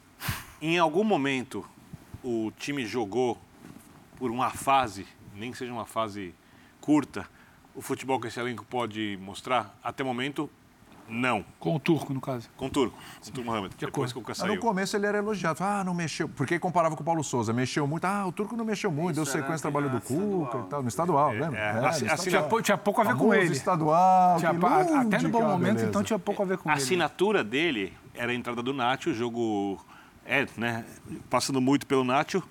em 0.63 0.79
algum 0.79 1.03
momento, 1.03 1.65
o 2.23 2.53
time 2.57 2.87
jogou 2.87 3.37
por 4.17 4.31
uma 4.31 4.51
fase, 4.51 5.07
nem 5.35 5.51
que 5.51 5.59
seja 5.59 5.73
uma 5.73 5.87
fase 5.87 6.33
curta, 6.81 7.27
o 7.79 7.81
futebol 7.81 8.19
que 8.19 8.27
esse 8.27 8.41
elenco 8.41 8.65
pode 8.65 9.17
mostrar? 9.23 9.79
Até 9.85 10.03
o 10.03 10.07
momento, 10.07 10.51
não. 11.09 11.45
Com 11.61 11.77
o 11.77 11.79
Turco, 11.79 12.13
no 12.13 12.21
caso. 12.21 12.51
Com 12.57 12.67
o 12.67 12.71
Turco. 12.71 12.97
Com 12.97 13.29
o 13.31 13.33
Turco 13.33 13.49
Mohamed. 13.49 13.77
De 13.77 13.87
depois 13.87 14.13
que 14.13 14.19
o 14.19 14.35
saiu. 14.35 14.57
No 14.57 14.61
começo 14.61 14.97
ele 14.97 15.07
era 15.07 15.19
elogiado. 15.19 15.63
Ah, 15.63 15.85
não 15.85 15.95
mexeu. 15.95 16.29
Porque 16.29 16.59
comparava 16.59 16.97
com 16.97 17.03
o 17.03 17.05
Paulo 17.05 17.23
Souza. 17.23 17.53
Mexeu 17.53 17.87
muito. 17.87 18.05
Ah, 18.05 18.27
o 18.27 18.33
Turco 18.33 18.57
não 18.57 18.65
mexeu 18.65 18.91
muito. 18.91 19.23
Isso, 19.23 19.33
deu 19.33 19.41
sequência 19.41 19.63
trabalho 19.63 19.89
do 19.89 20.01
Cuca 20.01 20.59
e 20.59 20.63
tal. 20.65 20.83
No 20.83 20.89
estadual, 20.89 21.31
é, 21.31 21.41
lembra? 21.41 21.57
É, 21.57 21.63
é, 21.63 21.87
assim, 21.87 22.07
estadual. 22.07 22.63
Tinha, 22.63 22.77
pouco 22.77 23.01
a 23.01 23.05
ver 23.05 23.15
com 23.15 23.33
ele. 23.33 23.53
estadual. 23.53 24.39
Tinha, 24.39 24.51
até 24.51 25.23
no 25.23 25.29
bom 25.29 25.43
momento, 25.43 25.75
beleza. 25.75 25.87
então 25.87 26.03
tinha 26.03 26.19
pouco 26.19 26.43
a 26.43 26.47
ver 26.47 26.59
com 26.59 26.69
a 26.69 26.73
ele. 26.73 26.81
A 26.81 26.85
assinatura 26.85 27.45
dele 27.45 27.97
era 28.13 28.33
a 28.33 28.35
entrada 28.35 28.61
do 28.61 28.75
Nacho, 28.75 29.11
o 29.11 29.15
jogo... 29.15 29.79
É, 30.27 30.47
né? 30.57 30.85
Passando 31.31 31.61
muito 31.61 31.87
pelo 31.87 32.03
Nacho. 32.03 32.43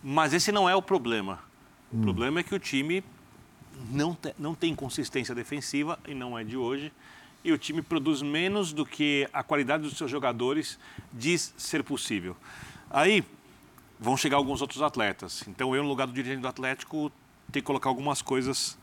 Mas 0.00 0.32
esse 0.32 0.52
não 0.52 0.68
é 0.68 0.76
o 0.76 0.80
problema. 0.80 1.40
O 1.92 1.96
hum. 1.96 2.02
problema 2.02 2.38
é 2.38 2.42
que 2.44 2.54
o 2.54 2.58
time 2.58 3.04
não, 3.90 4.14
te, 4.14 4.34
não 4.38 4.54
tem 4.54 4.74
consistência 4.74 5.34
defensiva, 5.34 5.98
e 6.06 6.14
não 6.14 6.38
é 6.38 6.44
de 6.44 6.56
hoje, 6.56 6.92
e 7.44 7.52
o 7.52 7.58
time 7.58 7.80
produz 7.80 8.22
menos 8.22 8.72
do 8.72 8.84
que 8.84 9.28
a 9.32 9.42
qualidade 9.42 9.84
dos 9.84 9.96
seus 9.96 10.10
jogadores 10.10 10.78
diz 11.12 11.54
ser 11.56 11.84
possível. 11.84 12.36
Aí 12.90 13.24
vão 14.00 14.16
chegar 14.16 14.36
alguns 14.36 14.60
outros 14.60 14.82
atletas. 14.82 15.44
Então 15.46 15.74
eu, 15.74 15.82
no 15.82 15.88
lugar 15.88 16.06
do 16.06 16.12
dirigente 16.12 16.42
do 16.42 16.48
Atlético, 16.48 17.10
tenho 17.52 17.62
que 17.62 17.66
colocar 17.66 17.88
algumas 17.88 18.20
coisas 18.20 18.76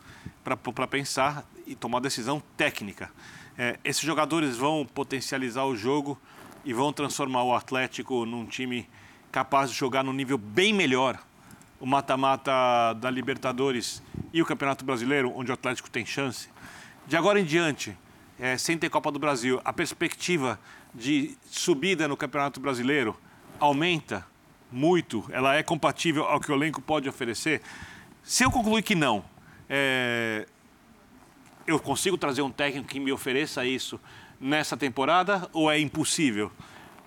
para 0.43 0.87
pensar 0.87 1.45
e 1.67 1.75
tomar 1.75 1.99
decisão 1.99 2.41
técnica. 2.55 3.11
É, 3.57 3.77
esses 3.83 4.01
jogadores 4.01 4.57
vão 4.57 4.85
potencializar 4.85 5.65
o 5.65 5.75
jogo 5.75 6.19
e 6.65 6.73
vão 6.73 6.93
transformar 6.93 7.43
o 7.43 7.53
Atlético 7.53 8.25
num 8.25 8.45
time 8.45 8.89
capaz 9.31 9.71
de 9.71 9.77
jogar 9.77 10.03
num 10.03 10.13
nível 10.13 10.37
bem 10.37 10.73
melhor 10.73 11.19
o 11.83 11.85
mata-mata 11.85 12.93
da 12.93 13.11
Libertadores 13.11 14.01
e 14.31 14.41
o 14.41 14.45
Campeonato 14.45 14.85
Brasileiro, 14.85 15.33
onde 15.35 15.51
o 15.51 15.53
Atlético 15.53 15.89
tem 15.89 16.05
chance. 16.05 16.47
De 17.05 17.17
agora 17.17 17.41
em 17.41 17.43
diante, 17.43 17.93
é, 18.39 18.57
sem 18.57 18.77
ter 18.77 18.89
Copa 18.89 19.11
do 19.11 19.19
Brasil, 19.19 19.59
a 19.65 19.73
perspectiva 19.73 20.57
de 20.95 21.37
subida 21.45 22.07
no 22.07 22.15
Campeonato 22.15 22.61
Brasileiro 22.61 23.19
aumenta 23.59 24.25
muito? 24.71 25.25
Ela 25.29 25.55
é 25.55 25.61
compatível 25.61 26.23
ao 26.23 26.39
que 26.39 26.49
o 26.49 26.55
elenco 26.55 26.81
pode 26.81 27.09
oferecer? 27.09 27.61
Se 28.23 28.45
eu 28.45 28.49
concluir 28.49 28.81
que 28.81 28.95
não, 28.95 29.21
é, 29.69 30.47
eu 31.67 31.77
consigo 31.81 32.17
trazer 32.17 32.43
um 32.43 32.49
técnico 32.49 32.87
que 32.87 32.97
me 32.97 33.11
ofereça 33.11 33.65
isso 33.65 33.99
nessa 34.39 34.77
temporada 34.77 35.49
ou 35.51 35.69
é 35.69 35.77
impossível? 35.81 36.49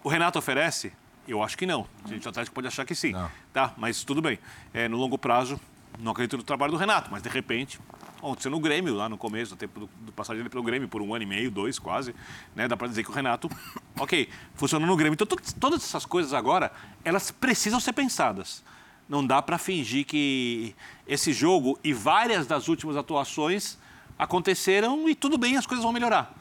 O 0.04 0.10
Renato 0.10 0.38
oferece? 0.38 0.92
Eu 1.26 1.42
acho 1.42 1.56
que 1.56 1.66
não. 1.66 1.86
A 2.04 2.08
gente 2.08 2.28
Atlético 2.28 2.54
pode 2.54 2.66
achar 2.66 2.84
que 2.84 2.94
sim. 2.94 3.12
Não. 3.12 3.30
Tá, 3.52 3.74
mas 3.76 4.04
tudo 4.04 4.22
bem. 4.22 4.38
É, 4.72 4.88
no 4.88 4.96
longo 4.96 5.18
prazo, 5.18 5.60
não 5.98 6.12
acredito 6.12 6.36
no 6.36 6.42
trabalho 6.42 6.72
do 6.72 6.78
Renato, 6.78 7.10
mas 7.10 7.22
de 7.22 7.28
repente, 7.28 7.80
aconteceu 8.18 8.50
no 8.50 8.60
Grêmio, 8.60 8.94
lá 8.94 9.08
no 9.08 9.18
começo 9.18 9.54
do 9.54 9.58
tempo 9.58 9.80
do, 9.80 9.90
do 10.00 10.12
passagem 10.12 10.38
dele 10.38 10.50
pelo 10.50 10.62
Grêmio, 10.62 10.88
por 10.88 11.02
um 11.02 11.14
ano 11.14 11.24
e 11.24 11.26
meio, 11.26 11.50
dois 11.50 11.78
quase, 11.78 12.14
né? 12.54 12.68
Dá 12.68 12.76
para 12.76 12.88
dizer 12.88 13.02
que 13.02 13.10
o 13.10 13.12
Renato, 13.12 13.50
ok, 13.98 14.28
funcionou 14.54 14.86
no 14.86 14.96
Grêmio. 14.96 15.14
Então, 15.14 15.26
todas 15.58 15.82
essas 15.82 16.04
coisas 16.04 16.32
agora, 16.32 16.70
elas 17.04 17.30
precisam 17.30 17.80
ser 17.80 17.92
pensadas. 17.92 18.62
Não 19.08 19.24
dá 19.24 19.40
para 19.40 19.58
fingir 19.58 20.04
que 20.04 20.74
esse 21.06 21.32
jogo 21.32 21.78
e 21.82 21.92
várias 21.92 22.46
das 22.46 22.68
últimas 22.68 22.96
atuações 22.96 23.78
aconteceram 24.18 25.08
e 25.08 25.14
tudo 25.14 25.38
bem, 25.38 25.56
as 25.56 25.66
coisas 25.66 25.84
vão 25.84 25.92
melhorar. 25.92 26.34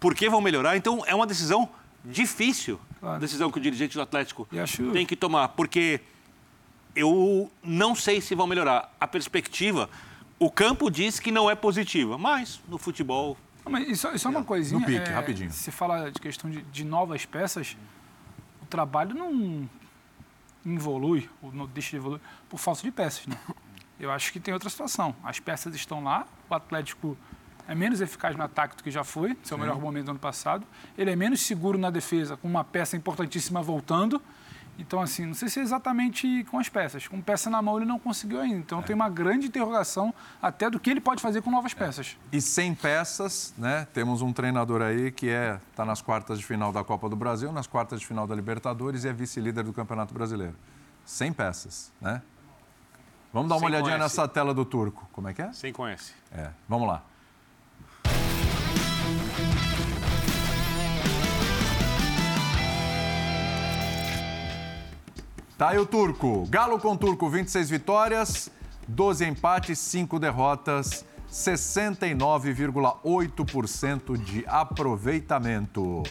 Por 0.00 0.14
que 0.14 0.28
vão 0.28 0.40
melhorar? 0.40 0.76
Então, 0.76 1.04
é 1.06 1.14
uma 1.14 1.26
decisão 1.26 1.68
difícil, 2.04 2.80
claro. 2.98 3.20
decisão 3.20 3.50
que 3.50 3.58
o 3.58 3.60
dirigente 3.60 3.94
do 3.94 4.02
Atlético 4.02 4.48
acho... 4.52 4.90
tem 4.92 5.04
que 5.04 5.16
tomar, 5.16 5.48
porque 5.48 6.00
eu 6.94 7.50
não 7.62 7.94
sei 7.94 8.20
se 8.20 8.34
vão 8.34 8.46
melhorar. 8.46 8.94
A 9.00 9.06
perspectiva, 9.06 9.88
o 10.38 10.50
campo 10.50 10.90
diz 10.90 11.20
que 11.20 11.30
não 11.30 11.50
é 11.50 11.54
positiva, 11.54 12.18
mas 12.18 12.60
no 12.68 12.78
futebol. 12.78 13.36
mas 13.68 13.88
isso, 13.88 14.08
isso, 14.08 14.26
é 14.26 14.30
uma 14.30 14.44
coisinha. 14.44 14.80
No 14.80 14.86
pique, 14.86 15.08
é, 15.08 15.12
rapidinho. 15.12 15.50
Se 15.50 15.70
fala 15.70 16.10
de 16.10 16.20
questão 16.20 16.50
de, 16.50 16.62
de, 16.62 16.84
novas 16.84 17.24
peças, 17.24 17.76
o 18.62 18.66
trabalho 18.66 19.14
não 19.14 19.68
evolui, 20.64 21.28
ou 21.42 21.52
não 21.52 21.66
deixa 21.66 21.90
de 21.90 21.96
evoluir, 21.96 22.20
por 22.48 22.58
falta 22.58 22.82
de 22.82 22.90
peças, 22.90 23.26
né? 23.26 23.38
Eu 23.98 24.10
acho 24.10 24.32
que 24.32 24.40
tem 24.40 24.54
outra 24.54 24.70
situação. 24.70 25.14
As 25.22 25.38
peças 25.38 25.74
estão 25.74 26.02
lá, 26.02 26.26
o 26.48 26.54
Atlético 26.54 27.18
é 27.70 27.74
menos 27.74 28.00
eficaz 28.00 28.34
no 28.34 28.42
ataque 28.42 28.76
do 28.76 28.82
que 28.82 28.90
já 28.90 29.04
foi, 29.04 29.36
seu 29.44 29.56
Sim. 29.56 29.62
melhor 29.62 29.80
momento 29.80 30.06
do 30.06 30.10
ano 30.10 30.18
passado. 30.18 30.66
Ele 30.98 31.08
é 31.08 31.14
menos 31.14 31.40
seguro 31.42 31.78
na 31.78 31.88
defesa, 31.88 32.36
com 32.36 32.48
uma 32.48 32.64
peça 32.64 32.96
importantíssima 32.96 33.62
voltando. 33.62 34.20
Então, 34.76 35.00
assim, 35.00 35.24
não 35.24 35.34
sei 35.34 35.48
se 35.48 35.60
é 35.60 35.62
exatamente 35.62 36.44
com 36.50 36.58
as 36.58 36.68
peças. 36.68 37.06
Com 37.06 37.20
peça 37.20 37.48
na 37.48 37.62
mão 37.62 37.76
ele 37.76 37.86
não 37.86 37.96
conseguiu 37.96 38.40
ainda. 38.40 38.56
Então, 38.56 38.80
é. 38.80 38.82
tem 38.82 38.96
uma 38.96 39.08
grande 39.08 39.46
interrogação 39.46 40.12
até 40.42 40.68
do 40.68 40.80
que 40.80 40.90
ele 40.90 41.00
pode 41.00 41.22
fazer 41.22 41.42
com 41.42 41.50
novas 41.50 41.70
é. 41.70 41.76
peças. 41.76 42.16
E 42.32 42.40
sem 42.40 42.74
peças, 42.74 43.54
né? 43.56 43.86
Temos 43.94 44.20
um 44.20 44.32
treinador 44.32 44.82
aí 44.82 45.12
que 45.12 45.28
é 45.28 45.60
está 45.70 45.84
nas 45.84 46.02
quartas 46.02 46.40
de 46.40 46.44
final 46.44 46.72
da 46.72 46.82
Copa 46.82 47.08
do 47.08 47.14
Brasil, 47.14 47.52
nas 47.52 47.68
quartas 47.68 48.00
de 48.00 48.06
final 48.06 48.26
da 48.26 48.34
Libertadores 48.34 49.04
e 49.04 49.08
é 49.08 49.12
vice-líder 49.12 49.62
do 49.62 49.72
Campeonato 49.72 50.12
Brasileiro. 50.12 50.56
Sem 51.04 51.32
peças, 51.32 51.92
né? 52.00 52.20
Vamos 53.32 53.48
dar 53.48 53.54
uma 53.54 53.60
Sem 53.60 53.68
olhadinha 53.68 53.96
conhece. 53.96 54.16
nessa 54.18 54.26
tela 54.26 54.52
do 54.52 54.64
turco. 54.64 55.08
Como 55.12 55.28
é 55.28 55.34
que 55.34 55.40
é? 55.40 55.52
Sem 55.52 55.72
conhece. 55.72 56.14
É. 56.32 56.50
Vamos 56.68 56.88
lá. 56.88 57.04
Tá 65.60 65.68
aí 65.68 65.78
o 65.78 65.84
turco. 65.84 66.46
Galo 66.48 66.80
com 66.80 66.96
turco, 66.96 67.28
26 67.28 67.68
vitórias, 67.68 68.48
12 68.88 69.26
empates, 69.26 69.78
5 69.78 70.18
derrotas, 70.18 71.04
69,8% 71.30 74.16
de 74.16 74.42
aproveitamento. 74.46 76.02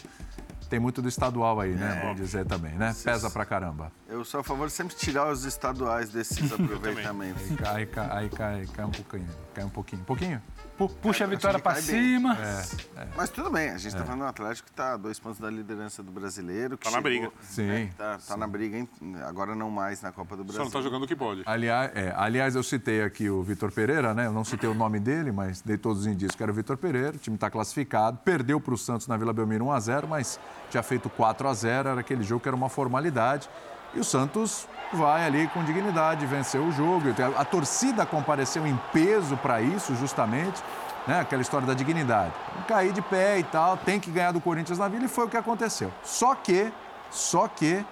Tem 0.68 0.78
muito 0.78 1.02
do 1.02 1.08
estadual 1.08 1.58
aí, 1.58 1.72
né? 1.72 1.98
É. 1.98 2.02
Vamos 2.02 2.20
dizer 2.20 2.46
também, 2.46 2.74
né? 2.74 2.94
Pesa 3.02 3.28
pra 3.28 3.44
caramba. 3.44 3.90
Eu 4.08 4.24
sou 4.24 4.38
a 4.38 4.44
favor 4.44 4.68
de 4.68 4.72
sempre 4.72 4.94
tirar 4.94 5.28
os 5.28 5.44
estaduais 5.44 6.10
desses 6.10 6.52
aproveitamentos. 6.54 7.42
aí, 7.50 7.56
cai, 7.56 7.86
cai, 7.86 8.08
aí 8.08 8.28
cai, 8.28 8.64
cai 8.72 8.84
um 8.84 8.92
pouquinho. 8.92 9.28
Cai 9.52 9.64
um 9.64 9.68
pouquinho. 9.68 10.02
Um 10.02 10.04
pouquinho? 10.04 10.40
Puxa 10.88 11.24
a 11.24 11.26
vitória 11.26 11.58
para 11.58 11.80
cima. 11.80 12.38
É, 12.38 13.02
é. 13.02 13.08
Mas 13.16 13.30
tudo 13.30 13.50
bem, 13.50 13.70
a 13.70 13.78
gente 13.78 13.88
está 13.88 14.00
é. 14.00 14.04
falando 14.04 14.20
do 14.20 14.26
Atlético 14.26 14.66
que 14.66 14.72
está 14.72 14.94
a 14.94 14.96
dois 14.96 15.18
pontos 15.18 15.40
da 15.40 15.50
liderança 15.50 16.02
do 16.02 16.10
brasileiro. 16.10 16.74
Está 16.74 16.90
na 16.90 17.00
briga. 17.00 17.30
Sim. 17.42 17.84
Está 17.84 18.18
tá 18.18 18.36
na 18.36 18.46
briga, 18.46 18.76
hein? 18.76 18.88
agora 19.26 19.54
não 19.54 19.70
mais 19.70 20.02
na 20.02 20.12
Copa 20.12 20.36
do 20.36 20.44
Brasil. 20.44 20.58
Só 20.58 20.60
não 20.60 20.68
está 20.68 20.80
jogando 20.80 21.04
o 21.04 21.06
que 21.06 21.16
pode. 21.16 21.42
Aliás, 21.46 21.90
é, 21.94 22.12
aliás, 22.16 22.54
eu 22.54 22.62
citei 22.62 23.02
aqui 23.02 23.28
o 23.28 23.42
Vitor 23.42 23.72
Pereira, 23.72 24.14
né? 24.14 24.26
Eu 24.26 24.32
não 24.32 24.44
citei 24.44 24.68
o 24.68 24.74
nome 24.74 25.00
dele, 25.00 25.32
mas 25.32 25.60
dei 25.60 25.76
todos 25.76 26.00
os 26.00 26.06
indícios 26.06 26.34
que 26.34 26.42
era 26.42 26.52
o 26.52 26.54
Vitor 26.54 26.76
Pereira. 26.76 27.16
O 27.16 27.18
time 27.18 27.36
está 27.36 27.50
classificado, 27.50 28.18
perdeu 28.24 28.60
para 28.60 28.74
o 28.74 28.78
Santos 28.78 29.06
na 29.06 29.16
Vila 29.16 29.32
Belmiro 29.32 29.66
1x0, 29.66 30.06
mas 30.06 30.40
tinha 30.70 30.82
feito 30.82 31.10
4x0, 31.10 31.68
era 31.68 32.00
aquele 32.00 32.22
jogo 32.22 32.40
que 32.40 32.48
era 32.48 32.56
uma 32.56 32.68
formalidade. 32.68 33.48
E 33.94 33.98
o 33.98 34.04
Santos 34.04 34.68
vai 34.92 35.24
ali 35.24 35.48
com 35.48 35.62
dignidade, 35.64 36.26
venceu 36.26 36.64
o 36.64 36.72
jogo. 36.72 37.08
A 37.36 37.44
torcida 37.44 38.04
compareceu 38.04 38.66
em 38.66 38.78
peso 38.92 39.36
para 39.36 39.60
isso, 39.60 39.94
justamente 39.96 40.62
né? 41.06 41.20
Aquela 41.20 41.42
história 41.42 41.66
da 41.66 41.74
dignidade. 41.74 42.32
Cair 42.66 42.92
de 42.92 43.02
pé 43.02 43.38
e 43.38 43.42
tal, 43.42 43.76
tem 43.76 43.98
que 43.98 44.10
ganhar 44.10 44.32
do 44.32 44.40
Corinthians 44.40 44.78
na 44.78 44.88
Vila 44.88 45.04
e 45.04 45.08
foi 45.08 45.24
o 45.26 45.28
que 45.28 45.36
aconteceu. 45.36 45.92
Só 46.02 46.34
que, 46.34 46.72
só 47.10 47.48
que, 47.48 47.84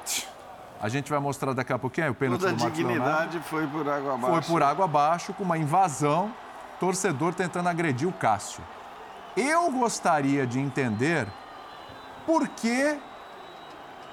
a 0.80 0.88
gente 0.88 1.10
vai 1.10 1.18
mostrar 1.18 1.52
daqui 1.52 1.72
a 1.72 1.78
pouquinho 1.78 2.10
o 2.10 2.14
pênalti 2.14 2.40
Toda 2.40 2.52
do 2.52 2.60
Marcos 2.60 2.76
dignidade 2.78 3.08
Leonardo. 3.08 3.42
foi 3.42 3.66
por 3.66 3.88
água 3.88 4.14
abaixo. 4.14 4.32
Foi 4.32 4.42
por 4.42 4.62
água 4.62 4.84
abaixo, 4.84 5.32
com 5.32 5.42
uma 5.42 5.58
invasão, 5.58 6.32
torcedor 6.78 7.34
tentando 7.34 7.68
agredir 7.68 8.08
o 8.08 8.12
Cássio. 8.12 8.62
Eu 9.36 9.70
gostaria 9.72 10.46
de 10.46 10.60
entender 10.60 11.26
por 12.26 12.46
que 12.48 12.98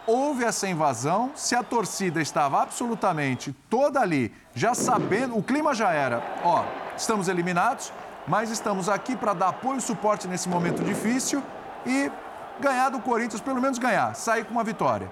houve 0.07 0.43
essa 0.43 0.67
invasão, 0.67 1.31
se 1.35 1.55
a 1.55 1.63
torcida 1.63 2.21
estava 2.21 2.61
absolutamente 2.61 3.55
toda 3.69 3.99
ali, 3.99 4.31
já 4.53 4.73
sabendo, 4.73 5.37
o 5.37 5.43
clima 5.43 5.73
já 5.73 5.91
era, 5.91 6.23
ó, 6.43 6.63
estamos 6.95 7.27
eliminados, 7.27 7.91
mas 8.27 8.49
estamos 8.49 8.89
aqui 8.89 9.15
para 9.15 9.33
dar 9.33 9.49
apoio 9.49 9.77
e 9.77 9.81
suporte 9.81 10.27
nesse 10.27 10.49
momento 10.49 10.83
difícil 10.83 11.41
e 11.85 12.11
ganhar 12.59 12.89
do 12.89 12.99
Corinthians, 12.99 13.41
pelo 13.41 13.61
menos 13.61 13.77
ganhar, 13.77 14.15
sair 14.15 14.45
com 14.45 14.51
uma 14.51 14.63
vitória. 14.63 15.11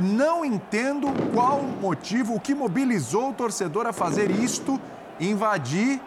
Não 0.00 0.44
entendo 0.44 1.06
qual 1.32 1.58
o 1.58 1.80
motivo, 1.80 2.34
o 2.34 2.40
que 2.40 2.54
mobilizou 2.54 3.30
o 3.30 3.32
torcedor 3.32 3.86
a 3.86 3.92
fazer 3.92 4.30
isto, 4.30 4.80
invadir 5.20 6.00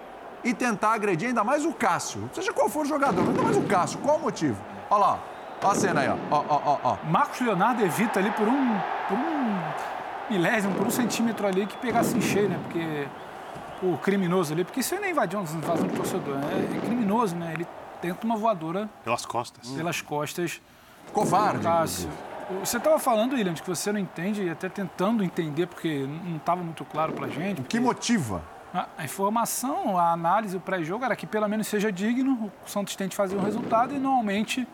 e 0.43 0.53
tentar 0.53 0.93
agredir 0.93 1.29
ainda 1.29 1.43
mais 1.43 1.65
o 1.65 1.73
Cássio. 1.73 2.29
Seja 2.33 2.51
qual 2.51 2.67
for 2.67 2.81
o 2.81 2.85
jogador, 2.85 3.21
ainda 3.21 3.41
mais 3.41 3.55
o 3.55 3.63
Cássio. 3.63 3.99
Qual 3.99 4.17
o 4.17 4.21
motivo? 4.21 4.57
Olha 4.89 4.99
lá, 4.99 5.19
ó 5.63 5.71
a 5.71 5.75
cena 5.75 6.01
aí, 6.01 6.09
ó. 6.09 6.17
Ó, 6.31 6.43
ó, 6.49 6.79
ó, 6.83 6.97
Marcos 7.09 7.41
Leonardo 7.41 7.83
evita 7.83 8.19
ali 8.19 8.31
por 8.31 8.47
um, 8.47 8.79
por 9.07 9.17
um 9.17 9.59
milésimo, 10.29 10.75
por 10.75 10.87
um 10.87 10.91
centímetro 10.91 11.47
ali 11.47 11.65
que 11.65 11.77
pegasse 11.77 12.15
em 12.17 12.21
cheio, 12.21 12.49
né? 12.49 12.59
Porque 12.63 13.07
o 13.81 13.97
criminoso 13.97 14.53
ali, 14.53 14.63
porque 14.63 14.79
isso 14.79 14.93
aí 14.93 14.99
não 14.99 15.07
é 15.07 15.11
invasão, 15.11 15.41
invasão 15.41 15.87
de 15.87 15.95
torcedor, 15.95 16.35
né? 16.35 16.69
é 16.75 16.85
criminoso, 16.85 17.35
né? 17.35 17.53
Ele 17.53 17.67
tenta 18.01 18.25
uma 18.25 18.35
voadora. 18.35 18.89
Pelas 19.03 19.25
costas. 19.25 19.69
Pelas 19.69 20.01
costas. 20.01 20.61
Covarde. 21.13 21.67
Você 22.61 22.77
estava 22.77 22.97
falando, 22.97 23.33
William, 23.33 23.53
de 23.53 23.61
que 23.61 23.67
você 23.67 23.91
não 23.91 23.99
entende, 23.99 24.43
e 24.43 24.49
até 24.49 24.69
tentando 24.69 25.23
entender, 25.23 25.67
porque 25.67 26.07
não 26.23 26.37
estava 26.37 26.63
muito 26.63 26.85
claro 26.85 27.11
para 27.11 27.25
a 27.25 27.29
gente. 27.29 27.61
O 27.61 27.63
que 27.63 27.79
motiva? 27.79 28.41
A 28.97 29.03
informação, 29.03 29.97
a 29.97 30.11
análise, 30.11 30.55
o 30.55 30.59
pré-jogo 30.59 31.03
era 31.03 31.15
que 31.15 31.25
pelo 31.25 31.47
menos 31.47 31.67
seja 31.67 31.91
digno, 31.91 32.51
o 32.65 32.69
Santos 32.69 32.95
tente 32.95 33.15
fazer 33.15 33.35
um 33.35 33.41
resultado 33.41 33.95
e 33.95 33.99
normalmente 33.99 34.67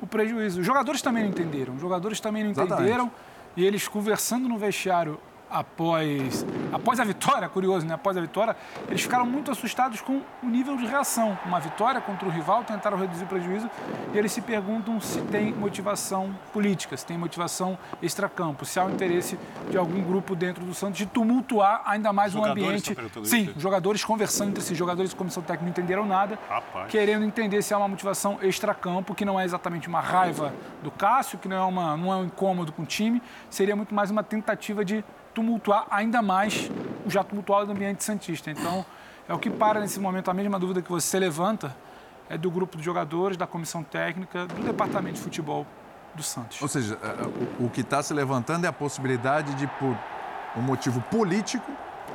o 0.00 0.06
prejuízo. 0.06 0.60
Os 0.60 0.66
jogadores 0.66 1.02
também 1.02 1.22
não 1.24 1.30
entenderam, 1.30 1.74
os 1.74 1.80
jogadores 1.80 2.20
também 2.20 2.42
não 2.44 2.50
Exatamente. 2.50 2.80
entenderam 2.80 3.10
e 3.56 3.64
eles 3.64 3.86
conversando 3.88 4.48
no 4.48 4.56
vestiário 4.58 5.18
após, 5.50 6.46
após 6.72 7.00
a 7.00 7.04
vitória, 7.04 7.48
curioso, 7.50 7.86
né? 7.86 7.94
Após 7.94 8.16
a 8.16 8.20
vitória, 8.20 8.56
eles 8.88 9.02
ficaram 9.02 9.26
muito 9.26 9.50
assustados 9.50 10.00
com 10.00 10.22
o 10.42 10.46
nível 10.46 10.76
de 10.76 10.86
reação. 10.86 11.38
Uma 11.44 11.60
vitória 11.60 12.00
contra 12.00 12.28
o 12.28 12.30
rival, 12.30 12.64
tentaram 12.64 12.96
reduzir 12.96 13.24
o 13.24 13.26
prejuízo 13.26 13.70
e 14.14 14.18
eles 14.18 14.32
se 14.32 14.40
perguntam 14.40 15.00
se 15.00 15.20
tem 15.22 15.52
motivação 15.52 16.34
política, 16.52 16.96
se 16.96 17.04
tem 17.04 17.18
motivação 17.18 17.78
extracampo, 18.00 18.64
se 18.64 18.78
há 18.78 18.84
o 18.84 18.90
interesse 18.90 19.38
de 19.70 19.76
algum 19.76 20.02
grupo 20.02 20.34
dentro 20.34 20.64
do 20.64 20.74
Santos 20.74 20.98
de 20.98 21.06
tumultuar 21.06 21.82
ainda 21.84 22.12
mais 22.12 22.34
o 22.34 22.40
um 22.40 22.44
ambiente. 22.44 22.96
Sim, 23.24 23.42
isso. 23.42 23.60
jogadores 23.60 24.04
conversando 24.04 24.50
entre 24.50 24.62
si, 24.62 24.74
jogadores 24.74 25.12
da 25.12 25.16
comissão 25.16 25.42
técnica 25.42 25.64
não 25.64 25.70
entenderam 25.70 26.06
nada, 26.06 26.38
Rapaz. 26.48 26.90
querendo 26.90 27.24
entender 27.24 27.62
se 27.62 27.74
há 27.74 27.78
uma 27.78 27.88
motivação 27.88 28.38
extracampo, 28.42 29.14
que 29.14 29.24
não 29.24 29.38
é 29.38 29.44
exatamente 29.44 29.88
uma 29.88 30.00
raiva 30.00 30.54
do 30.82 30.90
Cássio, 30.90 31.38
que 31.38 31.48
não 31.48 31.56
é, 31.56 31.62
uma, 31.62 31.96
não 31.96 32.12
é 32.12 32.16
um 32.16 32.24
incômodo 32.24 32.72
com 32.72 32.82
o 32.82 32.86
time, 32.86 33.22
seria 33.48 33.76
muito 33.76 33.94
mais 33.94 34.10
uma 34.10 34.22
tentativa 34.22 34.84
de 34.84 35.04
tumultuar 35.34 35.86
ainda 35.90 36.22
mais 36.22 36.70
o 37.04 37.10
já 37.10 37.24
tumultuado 37.24 37.70
ambiente 37.70 38.04
santista. 38.04 38.50
Então, 38.50 38.84
é 39.28 39.34
o 39.34 39.38
que 39.38 39.50
para 39.50 39.80
nesse 39.80 40.00
momento. 40.00 40.30
A 40.30 40.34
mesma 40.34 40.58
dúvida 40.58 40.82
que 40.82 40.90
você 40.90 41.18
levanta 41.18 41.74
é 42.28 42.36
do 42.36 42.50
grupo 42.50 42.76
de 42.76 42.82
jogadores, 42.84 43.36
da 43.36 43.46
comissão 43.46 43.82
técnica, 43.82 44.46
do 44.46 44.62
departamento 44.62 45.16
de 45.16 45.22
futebol 45.22 45.66
do 46.14 46.22
Santos. 46.22 46.60
Ou 46.60 46.68
seja, 46.68 46.98
é, 47.02 47.06
é, 47.06 47.64
o 47.64 47.68
que 47.68 47.80
está 47.80 48.02
se 48.02 48.12
levantando 48.12 48.64
é 48.64 48.68
a 48.68 48.72
possibilidade 48.72 49.54
de, 49.54 49.66
por 49.66 49.96
um 50.56 50.62
motivo 50.62 51.00
político, 51.02 51.70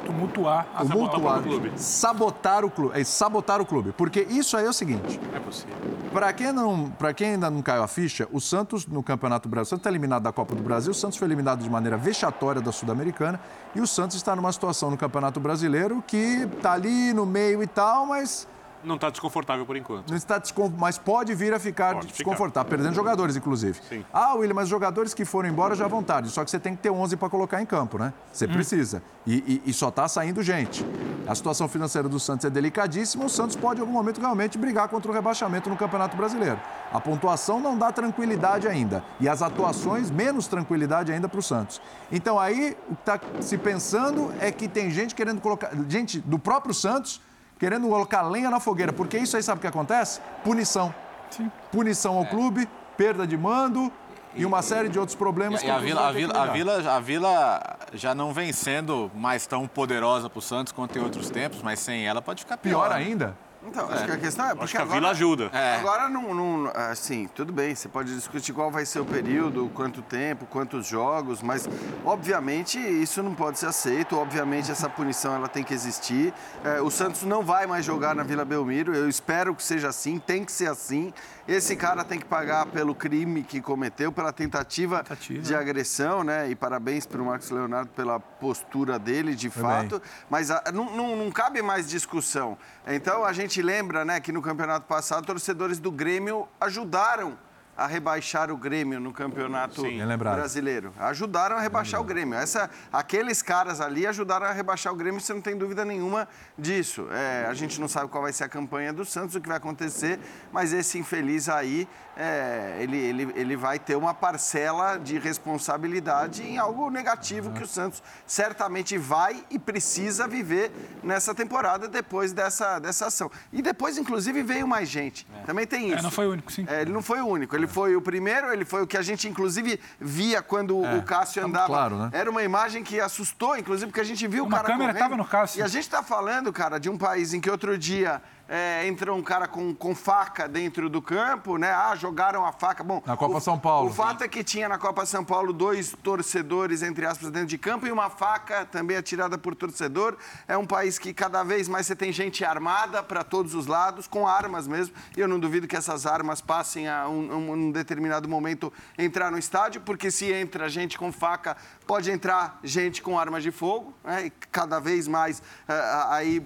tumultuar, 0.06 0.68
tumultuar 0.78 1.40
o 1.40 1.44
clube. 1.44 1.72
sabotar 1.76 2.66
o 2.66 2.70
clube, 2.70 3.00
é 3.00 3.04
sabotar 3.04 3.62
o 3.62 3.66
clube, 3.66 3.92
porque 3.92 4.22
isso 4.22 4.58
aí 4.58 4.66
é 4.66 4.70
o 4.70 4.74
seguinte. 4.74 5.20
É 5.34 5.40
possível. 5.40 5.76
Para 6.12 6.32
quem, 6.32 6.52
não, 6.54 6.94
quem 7.16 7.32
ainda 7.32 7.50
não 7.50 7.62
caiu 7.62 7.84
a 7.84 7.88
ficha, 7.88 8.28
o 8.32 8.40
Santos 8.40 8.88
no 8.88 9.04
Campeonato 9.04 9.50
Brasileiro, 9.50 9.68
o 9.68 9.70
Santos 9.70 9.82
está 9.82 9.90
eliminado 9.90 10.24
da 10.24 10.32
Copa 10.32 10.56
do 10.56 10.64
Brasil, 10.64 10.92
o 10.92 10.96
Santos 10.96 11.18
foi 11.18 11.28
eliminado 11.28 11.62
de 11.62 11.70
maneira 11.70 11.98
vexatória 11.98 12.62
da 12.62 12.72
Sul-Americana 12.72 13.40
e 13.76 13.82
o 13.82 13.88
Santos 13.88 14.16
está 14.16 14.36
numa 14.36 14.52
situação 14.52 14.90
no 14.90 14.98
Campeonato 14.98 15.40
Brasileiro 15.40 16.02
que 16.08 16.48
está 16.56 16.74
ali 16.74 17.12
no 17.14 17.26
meio 17.26 17.62
e 17.62 17.68
tal, 17.68 18.06
mas 18.06 18.48
não 18.86 18.96
está 18.96 19.10
desconfortável 19.10 19.66
por 19.66 19.76
enquanto. 19.76 20.10
Não 20.10 20.18
está 20.18 20.38
descon... 20.38 20.72
Mas 20.78 20.98
pode 20.98 21.34
vir 21.34 21.54
a 21.54 21.60
ficar 21.60 21.96
pode 21.96 22.08
desconfortável, 22.08 22.66
ficar. 22.66 22.78
perdendo 22.78 22.96
jogadores, 22.96 23.36
inclusive. 23.36 23.80
Sim. 23.90 24.06
Ah, 24.14 24.34
William, 24.36 24.54
mas 24.54 24.70
jogadores 24.70 25.14
que 25.14 25.26
foram 25.26 25.50
embora 25.50 25.76
já 25.76 25.88
vão 25.88 26.04
tarde. 26.04 26.30
Só 26.30 26.44
que 26.44 26.52
você 26.52 26.60
tem 26.60 26.76
que 26.76 26.82
ter 26.82 26.90
11 26.90 27.18
para 27.18 27.30
colocar 27.30 27.62
em 27.62 27.66
campo, 27.66 27.98
né? 27.98 28.14
Você 28.32 28.46
hum. 28.46 28.50
precisa. 28.50 29.04
E, 29.26 29.62
e, 29.66 29.70
e 29.70 29.74
só 29.74 29.90
está 29.90 30.08
saindo 30.08 30.44
gente. 30.44 30.86
A 31.28 31.34
situação 31.34 31.68
financeira 31.68 32.08
do 32.08 32.20
Santos 32.20 32.46
é 32.46 32.50
delicadíssima. 32.50 33.26
O 33.26 33.30
Santos 33.30 33.56
pode, 33.56 33.80
em 33.80 33.82
algum 33.82 33.94
momento, 33.94 34.22
realmente 34.22 34.58
brigar 34.58 34.88
contra 34.88 35.10
o 35.10 35.14
rebaixamento 35.14 35.70
no 35.70 35.76
Campeonato 35.76 36.16
Brasileiro. 36.16 36.60
A 36.94 37.02
pontuação 37.02 37.60
não 37.60 37.78
dá 37.78 37.92
tranquilidade 37.92 38.68
ainda. 38.68 39.04
E 39.20 39.28
as 39.28 39.42
atuações, 39.42 40.12
menos 40.12 40.48
tranquilidade 40.48 41.12
ainda 41.12 41.28
para 41.28 41.40
o 41.40 41.44
Santos. 41.44 41.82
Então, 42.12 42.40
aí, 42.40 42.78
o 42.90 42.96
que 42.96 43.02
está 43.02 43.20
se 43.42 43.58
pensando 43.58 44.32
é 44.40 44.52
que 44.52 44.68
tem 44.68 44.92
gente 44.92 45.16
querendo 45.16 45.42
colocar. 45.42 45.72
Gente 45.88 46.20
do 46.20 46.38
próprio 46.38 46.74
Santos 46.74 47.22
querendo 47.60 47.88
colocar 47.88 48.22
lenha 48.24 48.50
na 48.50 48.60
fogueira, 48.60 48.92
porque 48.92 49.18
isso 49.18 49.36
aí 49.36 49.44
sabe 49.44 49.60
o 49.60 49.62
que 49.62 49.68
acontece? 49.68 50.20
Punição. 50.44 50.94
Sim. 51.30 51.52
Punição 51.72 52.18
ao 52.18 52.24
é. 52.24 52.28
clube, 52.28 52.70
perda 52.98 53.26
de 53.26 53.38
mando 53.38 53.92
e 54.36 54.46
uma 54.46 54.62
série 54.62 54.90
de 54.90 55.00
outros 55.00 55.16
problemas. 55.16 55.62
E, 55.64 55.68
e 55.68 55.70
a, 55.70 55.80
Vila, 55.80 56.08
a, 56.08 56.12
Vila, 56.12 56.34
a, 56.34 56.46
Vila, 56.48 56.96
a 56.96 57.00
Vila 57.00 57.78
já 57.94 58.14
não 58.14 58.34
vem 58.34 58.52
sendo 58.52 59.10
mais 59.16 59.48
tão 59.48 59.68
poderosa 59.68 60.30
para 60.30 60.40
o 60.40 60.42
Santos 60.42 60.74
quanto 60.74 60.98
em 60.98 61.02
outros 61.02 61.30
tempos, 61.30 61.62
mas 61.62 61.80
sem 61.80 62.06
ela 62.06 62.22
pode 62.22 62.44
ficar 62.44 62.58
pior. 62.58 62.88
Pior 62.88 62.96
ainda? 62.96 63.38
Então, 63.66 63.90
acho 63.90 64.04
é. 64.04 64.06
que 64.06 64.12
a 64.12 64.18
questão 64.18 64.46
é 64.46 64.50
porque 64.50 64.64
acho 64.64 64.72
que 64.74 64.78
a 64.78 64.82
agora, 64.82 65.00
Vila 65.00 65.12
ajuda. 65.12 65.50
É. 65.52 65.76
Agora, 65.78 66.08
não, 66.08 66.34
não, 66.34 66.72
assim, 66.76 67.28
tudo 67.34 67.52
bem, 67.52 67.74
você 67.74 67.90
pode 67.90 68.14
discutir 68.14 68.54
qual 68.54 68.70
vai 68.70 68.86
ser 68.86 69.00
o 69.00 69.06
período, 69.06 69.70
quanto 69.74 70.02
tempo, 70.02 70.46
quantos 70.46 70.86
jogos, 70.88 71.42
mas, 71.42 71.68
obviamente, 72.04 72.80
isso 72.80 73.24
não 73.24 73.34
pode 73.34 73.60
ser 73.60 73.68
aceito. 73.68 74.18
Obviamente, 74.18 74.72
essa 74.72 74.90
punição 74.90 75.36
ela 75.36 75.48
tem 75.48 75.64
que 75.64 75.74
existir. 75.74 76.34
É, 76.64 76.82
o 76.82 76.92
Santos 76.92 77.24
não 77.24 77.44
vai 77.44 77.66
mais 77.66 77.86
jogar 77.86 78.16
na 78.16 78.24
Vila 78.24 78.46
Belmiro, 78.46 78.94
eu 78.94 79.10
espero 79.10 79.56
que 79.56 79.64
seja 79.64 79.90
assim, 79.90 80.20
tem 80.20 80.44
que 80.44 80.52
ser 80.52 80.68
assim. 80.68 81.14
Esse 81.48 81.76
cara 81.76 82.04
tem 82.04 82.18
que 82.18 82.26
pagar 82.26 82.66
pelo 82.66 82.96
crime 82.96 83.44
que 83.44 83.62
cometeu, 83.62 84.12
pela 84.12 84.34
tentativa, 84.34 85.04
tentativa. 85.04 85.42
de 85.44 85.54
agressão, 85.54 86.24
né? 86.24 86.50
E 86.50 86.56
parabéns 86.56 87.06
para 87.06 87.22
o 87.22 87.26
Marcos 87.26 87.52
Leonardo 87.52 87.92
pela 87.96 88.20
postura 88.20 88.98
dele, 88.98 89.36
de 89.36 89.52
Foi 89.52 89.62
fato. 89.62 90.00
Bem. 90.00 90.10
Mas 90.28 90.50
a, 90.50 90.64
ah, 90.66 90.72
não, 90.72 90.96
não, 90.96 91.16
não 91.16 91.32
cabe 91.32 91.62
mais 91.62 91.88
discussão. 91.88 92.58
Então, 92.88 93.24
a 93.24 93.32
gente 93.32 93.55
lembra, 93.62 94.06
né, 94.06 94.20
que 94.20 94.32
no 94.32 94.42
campeonato 94.42 94.86
passado, 94.88 95.26
torcedores 95.26 95.80
do 95.80 95.92
Grêmio 95.92 96.48
ajudaram 96.60 97.38
a 97.78 97.88
rebaixar 97.88 98.52
o 98.52 98.58
Grêmio 98.58 99.00
no 99.00 99.12
Campeonato 99.12 99.82
Sim, 99.82 100.00
Brasileiro. 100.18 100.94
Ajudaram 100.98 101.58
a 101.58 101.62
rebaixar 101.62 102.00
o 102.00 102.04
Grêmio. 102.04 102.38
Essa, 102.38 102.70
aqueles 102.92 103.42
caras 103.42 103.82
ali 103.82 104.08
ajudaram 104.08 104.46
a 104.46 104.52
rebaixar 104.52 104.94
o 104.94 104.96
Grêmio, 104.96 105.20
você 105.20 105.34
não 105.34 105.42
tem 105.42 105.58
dúvida 105.58 105.84
nenhuma 105.84 106.28
disso. 106.58 107.08
É, 107.12 107.46
a 107.48 107.54
gente 107.54 107.80
não 107.82 107.88
sabe 107.88 108.10
qual 108.10 108.24
vai 108.24 108.34
ser 108.34 108.46
a 108.46 108.50
campanha 108.50 108.94
do 108.94 109.04
Santos, 109.04 109.36
o 109.36 109.42
que 109.42 109.48
vai 109.48 109.58
acontecer, 109.58 110.20
mas 110.52 110.72
esse 110.74 110.98
infeliz 110.98 111.50
aí, 111.50 111.88
é, 112.16 112.78
ele, 112.80 112.98
ele, 112.98 113.34
ele 113.36 113.56
vai 113.56 113.78
ter 113.78 113.96
uma 113.96 114.14
parcela 114.14 114.98
de 114.98 115.18
responsabilidade 115.20 116.44
em 116.44 116.58
algo 116.58 116.90
negativo 116.90 117.52
que 117.52 117.64
o 117.64 117.68
Santos 117.68 118.02
certamente 118.26 118.98
vai 118.98 119.44
e 119.50 119.60
precisa 119.60 120.28
viver 120.28 120.72
nessa 121.04 121.36
temporada 121.36 121.88
depois 121.88 122.32
dessa, 122.32 122.80
dessa 122.80 123.08
ação. 123.08 123.30
E 123.52 123.62
depois, 123.62 123.98
inclusive, 123.98 124.42
veio 124.44 124.68
mais 124.68 124.88
gente. 124.88 125.28
É. 125.42 125.46
Também 125.46 125.68
tem 125.68 125.90
isso. 125.90 126.00
É, 126.00 126.02
não 126.02 126.12
foi 126.12 126.28
o 126.28 126.32
único, 126.32 126.52
sim. 126.52 126.66
É, 126.68 126.82
ele 126.82 126.92
não 126.92 127.02
foi 127.02 127.20
o 127.20 127.28
único. 127.28 127.56
Ele 127.56 127.65
ele 127.66 127.72
foi 127.72 127.96
o 127.96 128.02
primeiro, 128.02 128.54
ele 128.54 128.64
foi 128.64 128.84
o 128.84 128.88
que 128.88 128.98
a 128.98 129.02
gente, 129.02 129.28
inclusive, 129.28 129.80
via 130.00 130.42
quando 130.42 130.86
é, 130.86 130.96
o 130.96 131.04
Cássio 131.04 131.44
andava. 131.44 131.68
Claro, 131.68 131.98
né? 131.98 132.10
Era 132.14 132.30
uma 132.30 132.44
imagem 132.44 132.84
que 132.84 133.00
assustou, 133.00 133.58
inclusive, 133.58 133.88
porque 133.88 134.02
a 134.02 134.06
gente 134.06 134.26
viu 134.28 134.46
uma 134.46 134.58
o 134.58 134.62
cara. 134.62 134.68
A 134.68 134.72
câmera 134.72 134.92
estava 134.94 135.18
no 135.18 135.26
Cássio. 135.26 135.60
E 135.60 135.64
a 135.64 135.68
gente 135.68 135.84
está 135.84 136.04
falando, 136.04 136.54
cara, 136.54 136.80
de 136.80 136.90
um 136.90 136.98
país 136.98 137.34
em 137.34 137.42
que 137.42 137.50
outro 137.50 137.78
dia 137.78 138.22
é, 138.48 138.88
entrou 138.88 139.18
um 139.18 139.24
cara 139.24 139.48
com, 139.48 139.74
com 139.74 139.96
faca 139.96 140.48
dentro 140.48 140.90
do 140.90 141.02
campo, 141.02 141.58
né? 141.58 141.72
Ah, 141.72 141.96
jogaram 141.96 142.46
a 142.46 142.52
faca. 142.52 142.84
Bom, 142.84 143.02
na 143.06 143.18
Copa 143.18 143.38
o, 143.38 143.42
São 143.42 143.58
Paulo. 143.58 143.90
O 143.90 143.94
fato 143.94 144.24
é 144.24 144.28
que 144.28 144.44
tinha 144.44 144.70
na 144.70 144.78
Copa 144.78 145.06
São 145.06 145.24
Paulo 145.24 145.52
dois 145.52 145.96
torcedores, 146.04 146.84
entre 146.84 147.06
aspas, 147.06 147.32
dentro 147.32 147.48
de 147.48 147.58
campo 147.58 147.88
e 147.88 147.92
uma 147.92 148.10
faca 148.10 148.66
também 148.66 148.98
atirada 148.98 149.38
por 149.38 149.56
torcedor. 149.56 150.18
É 150.48 150.58
um 150.58 150.66
país 150.66 151.00
que 151.00 151.14
cada 151.14 151.44
vez 151.44 151.68
mais 151.68 151.88
você 151.88 151.96
tem 151.96 152.12
gente 152.12 152.46
armada 152.46 153.02
para 153.02 153.24
todos 153.24 153.56
os 153.56 153.66
lados, 153.66 154.08
com 154.08 154.28
armas 154.28 154.68
mesmo. 154.68 154.96
E 155.18 155.20
eu 155.20 155.28
não 155.28 155.40
duvido 155.40 155.68
que 155.68 155.76
essas 155.76 156.06
armas 156.06 156.42
passem 156.42 156.88
a 156.88 157.08
um, 157.08 157.34
um, 157.34 157.52
um 157.52 157.72
determinado 157.72 158.30
momento 158.30 158.72
entrar 158.98 159.32
no 159.32 159.38
estádio, 159.38 159.82
porque 159.82 160.12
se 160.12 160.32
entra 160.32 160.70
gente 160.70 160.98
com 160.98 161.12
faca, 161.12 161.58
pode 161.86 162.12
entrar 162.12 162.60
gente 162.64 163.02
com 163.02 163.18
armas 163.18 163.44
de 163.44 163.52
fogo, 163.52 163.94
né? 164.04 164.32
Cada 164.52 164.80
vez 164.80 165.08
mais 165.08 165.40
uh, 165.40 166.10
aí 166.10 166.42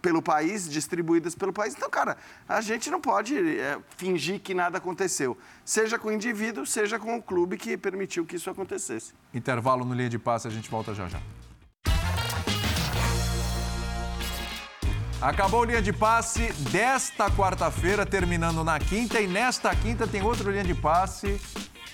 pelo 0.00 0.22
país 0.22 0.68
distribuídas 0.68 1.34
pelo 1.34 1.52
país. 1.52 1.74
Então, 1.74 1.90
cara, 1.90 2.16
a 2.48 2.60
gente 2.60 2.90
não 2.90 3.00
pode 3.00 3.36
é, 3.36 3.78
fingir 3.96 4.40
que 4.40 4.54
nada 4.54 4.78
aconteceu. 4.78 5.36
Seja 5.64 5.98
com 5.98 6.08
o 6.08 6.12
indivíduo, 6.12 6.66
seja 6.66 6.98
com 6.98 7.16
o 7.16 7.22
clube 7.22 7.56
que 7.56 7.76
permitiu 7.76 8.24
que 8.24 8.36
isso 8.36 8.50
acontecesse. 8.50 9.12
Intervalo 9.32 9.84
no 9.84 9.94
linha 9.94 10.08
de 10.08 10.18
passe, 10.18 10.48
a 10.48 10.50
gente 10.50 10.70
volta 10.70 10.94
já 10.94 11.08
já. 11.08 11.20
Acabou 15.20 15.64
linha 15.64 15.80
de 15.80 15.94
passe 15.94 16.52
desta 16.70 17.30
quarta-feira, 17.30 18.04
terminando 18.04 18.62
na 18.62 18.78
quinta, 18.78 19.18
e 19.18 19.26
nesta 19.26 19.74
quinta 19.74 20.06
tem 20.06 20.22
outro 20.22 20.50
linha 20.50 20.62
de 20.62 20.74
passe. 20.74 21.40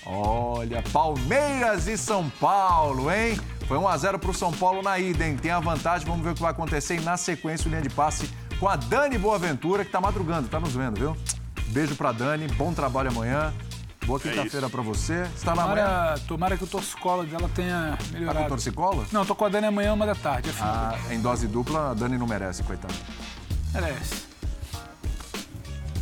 Olha, 0.05 0.83
Palmeiras 0.91 1.87
e 1.87 1.97
São 1.97 2.29
Paulo, 2.29 3.11
hein? 3.11 3.39
Foi 3.67 3.77
1 3.77 3.87
a 3.87 3.97
0 3.97 4.19
para 4.19 4.31
o 4.31 4.33
São 4.33 4.51
Paulo 4.51 4.81
na 4.81 4.99
ida, 4.99 5.25
hein? 5.25 5.37
Tem 5.37 5.51
a 5.51 5.59
vantagem, 5.59 6.05
vamos 6.05 6.23
ver 6.23 6.31
o 6.31 6.35
que 6.35 6.41
vai 6.41 6.51
acontecer. 6.51 6.95
E 6.95 7.01
na 7.01 7.15
sequência, 7.15 7.67
o 7.67 7.69
linha 7.69 7.81
de 7.81 7.89
passe 7.89 8.29
com 8.59 8.67
a 8.67 8.75
Dani 8.75 9.17
Boaventura, 9.17 9.83
que 9.83 9.89
está 9.89 10.01
madrugando, 10.01 10.45
está 10.45 10.59
nos 10.59 10.75
vendo, 10.75 10.99
viu? 10.99 11.17
Beijo 11.67 11.95
para 11.95 12.11
Dani, 12.11 12.47
bom 12.49 12.73
trabalho 12.73 13.09
amanhã. 13.09 13.53
Boa 14.05 14.19
é 14.19 14.29
quinta-feira 14.29 14.67
é 14.67 14.69
para 14.69 14.81
você. 14.81 15.21
Está 15.35 15.53
lá 15.53 15.63
amanhã? 15.63 16.15
Tomara 16.27 16.57
que 16.57 16.63
o 16.65 16.67
torcicolo 16.67 17.23
dela 17.23 17.49
tenha 17.55 17.97
melhorado. 18.11 18.37
Tá 18.37 18.43
com 18.43 18.49
torcicolo? 18.49 19.05
Não, 19.11 19.25
tô 19.25 19.33
com 19.33 19.45
a 19.45 19.49
Dani 19.49 19.67
amanhã, 19.67 19.93
uma 19.93 20.05
da 20.05 20.15
tarde. 20.15 20.49
É 20.49 20.53
ah, 20.59 20.95
em 21.09 21.21
dose 21.21 21.47
dupla, 21.47 21.91
a 21.91 21.93
Dani 21.93 22.17
não 22.17 22.27
merece, 22.27 22.61
coitado. 22.63 22.93
Merece. 23.73 24.25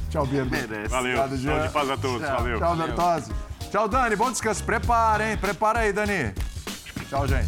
Tchau, 0.09 0.25
Birdo. 0.25 0.49
Merece. 0.49 0.89
Valeu. 0.89 1.19
Obrigado, 1.19 1.37
Jean. 1.37 1.57
Saúde 1.57 1.73
paz 1.73 1.89
a 1.89 1.97
todos. 1.97 2.27
Tchau. 2.27 2.37
Valeu. 2.37 2.59
Tchau, 2.59 2.75
Bertozzi. 2.75 3.31
Tchau, 3.71 3.87
Dani. 3.87 4.17
Bom 4.17 4.29
descanso. 4.29 4.61
Prepara, 4.65 5.31
hein? 5.31 5.37
Prepara 5.37 5.79
aí, 5.79 5.93
Dani. 5.93 6.33
Tchau, 7.09 7.25
gente. 7.25 7.47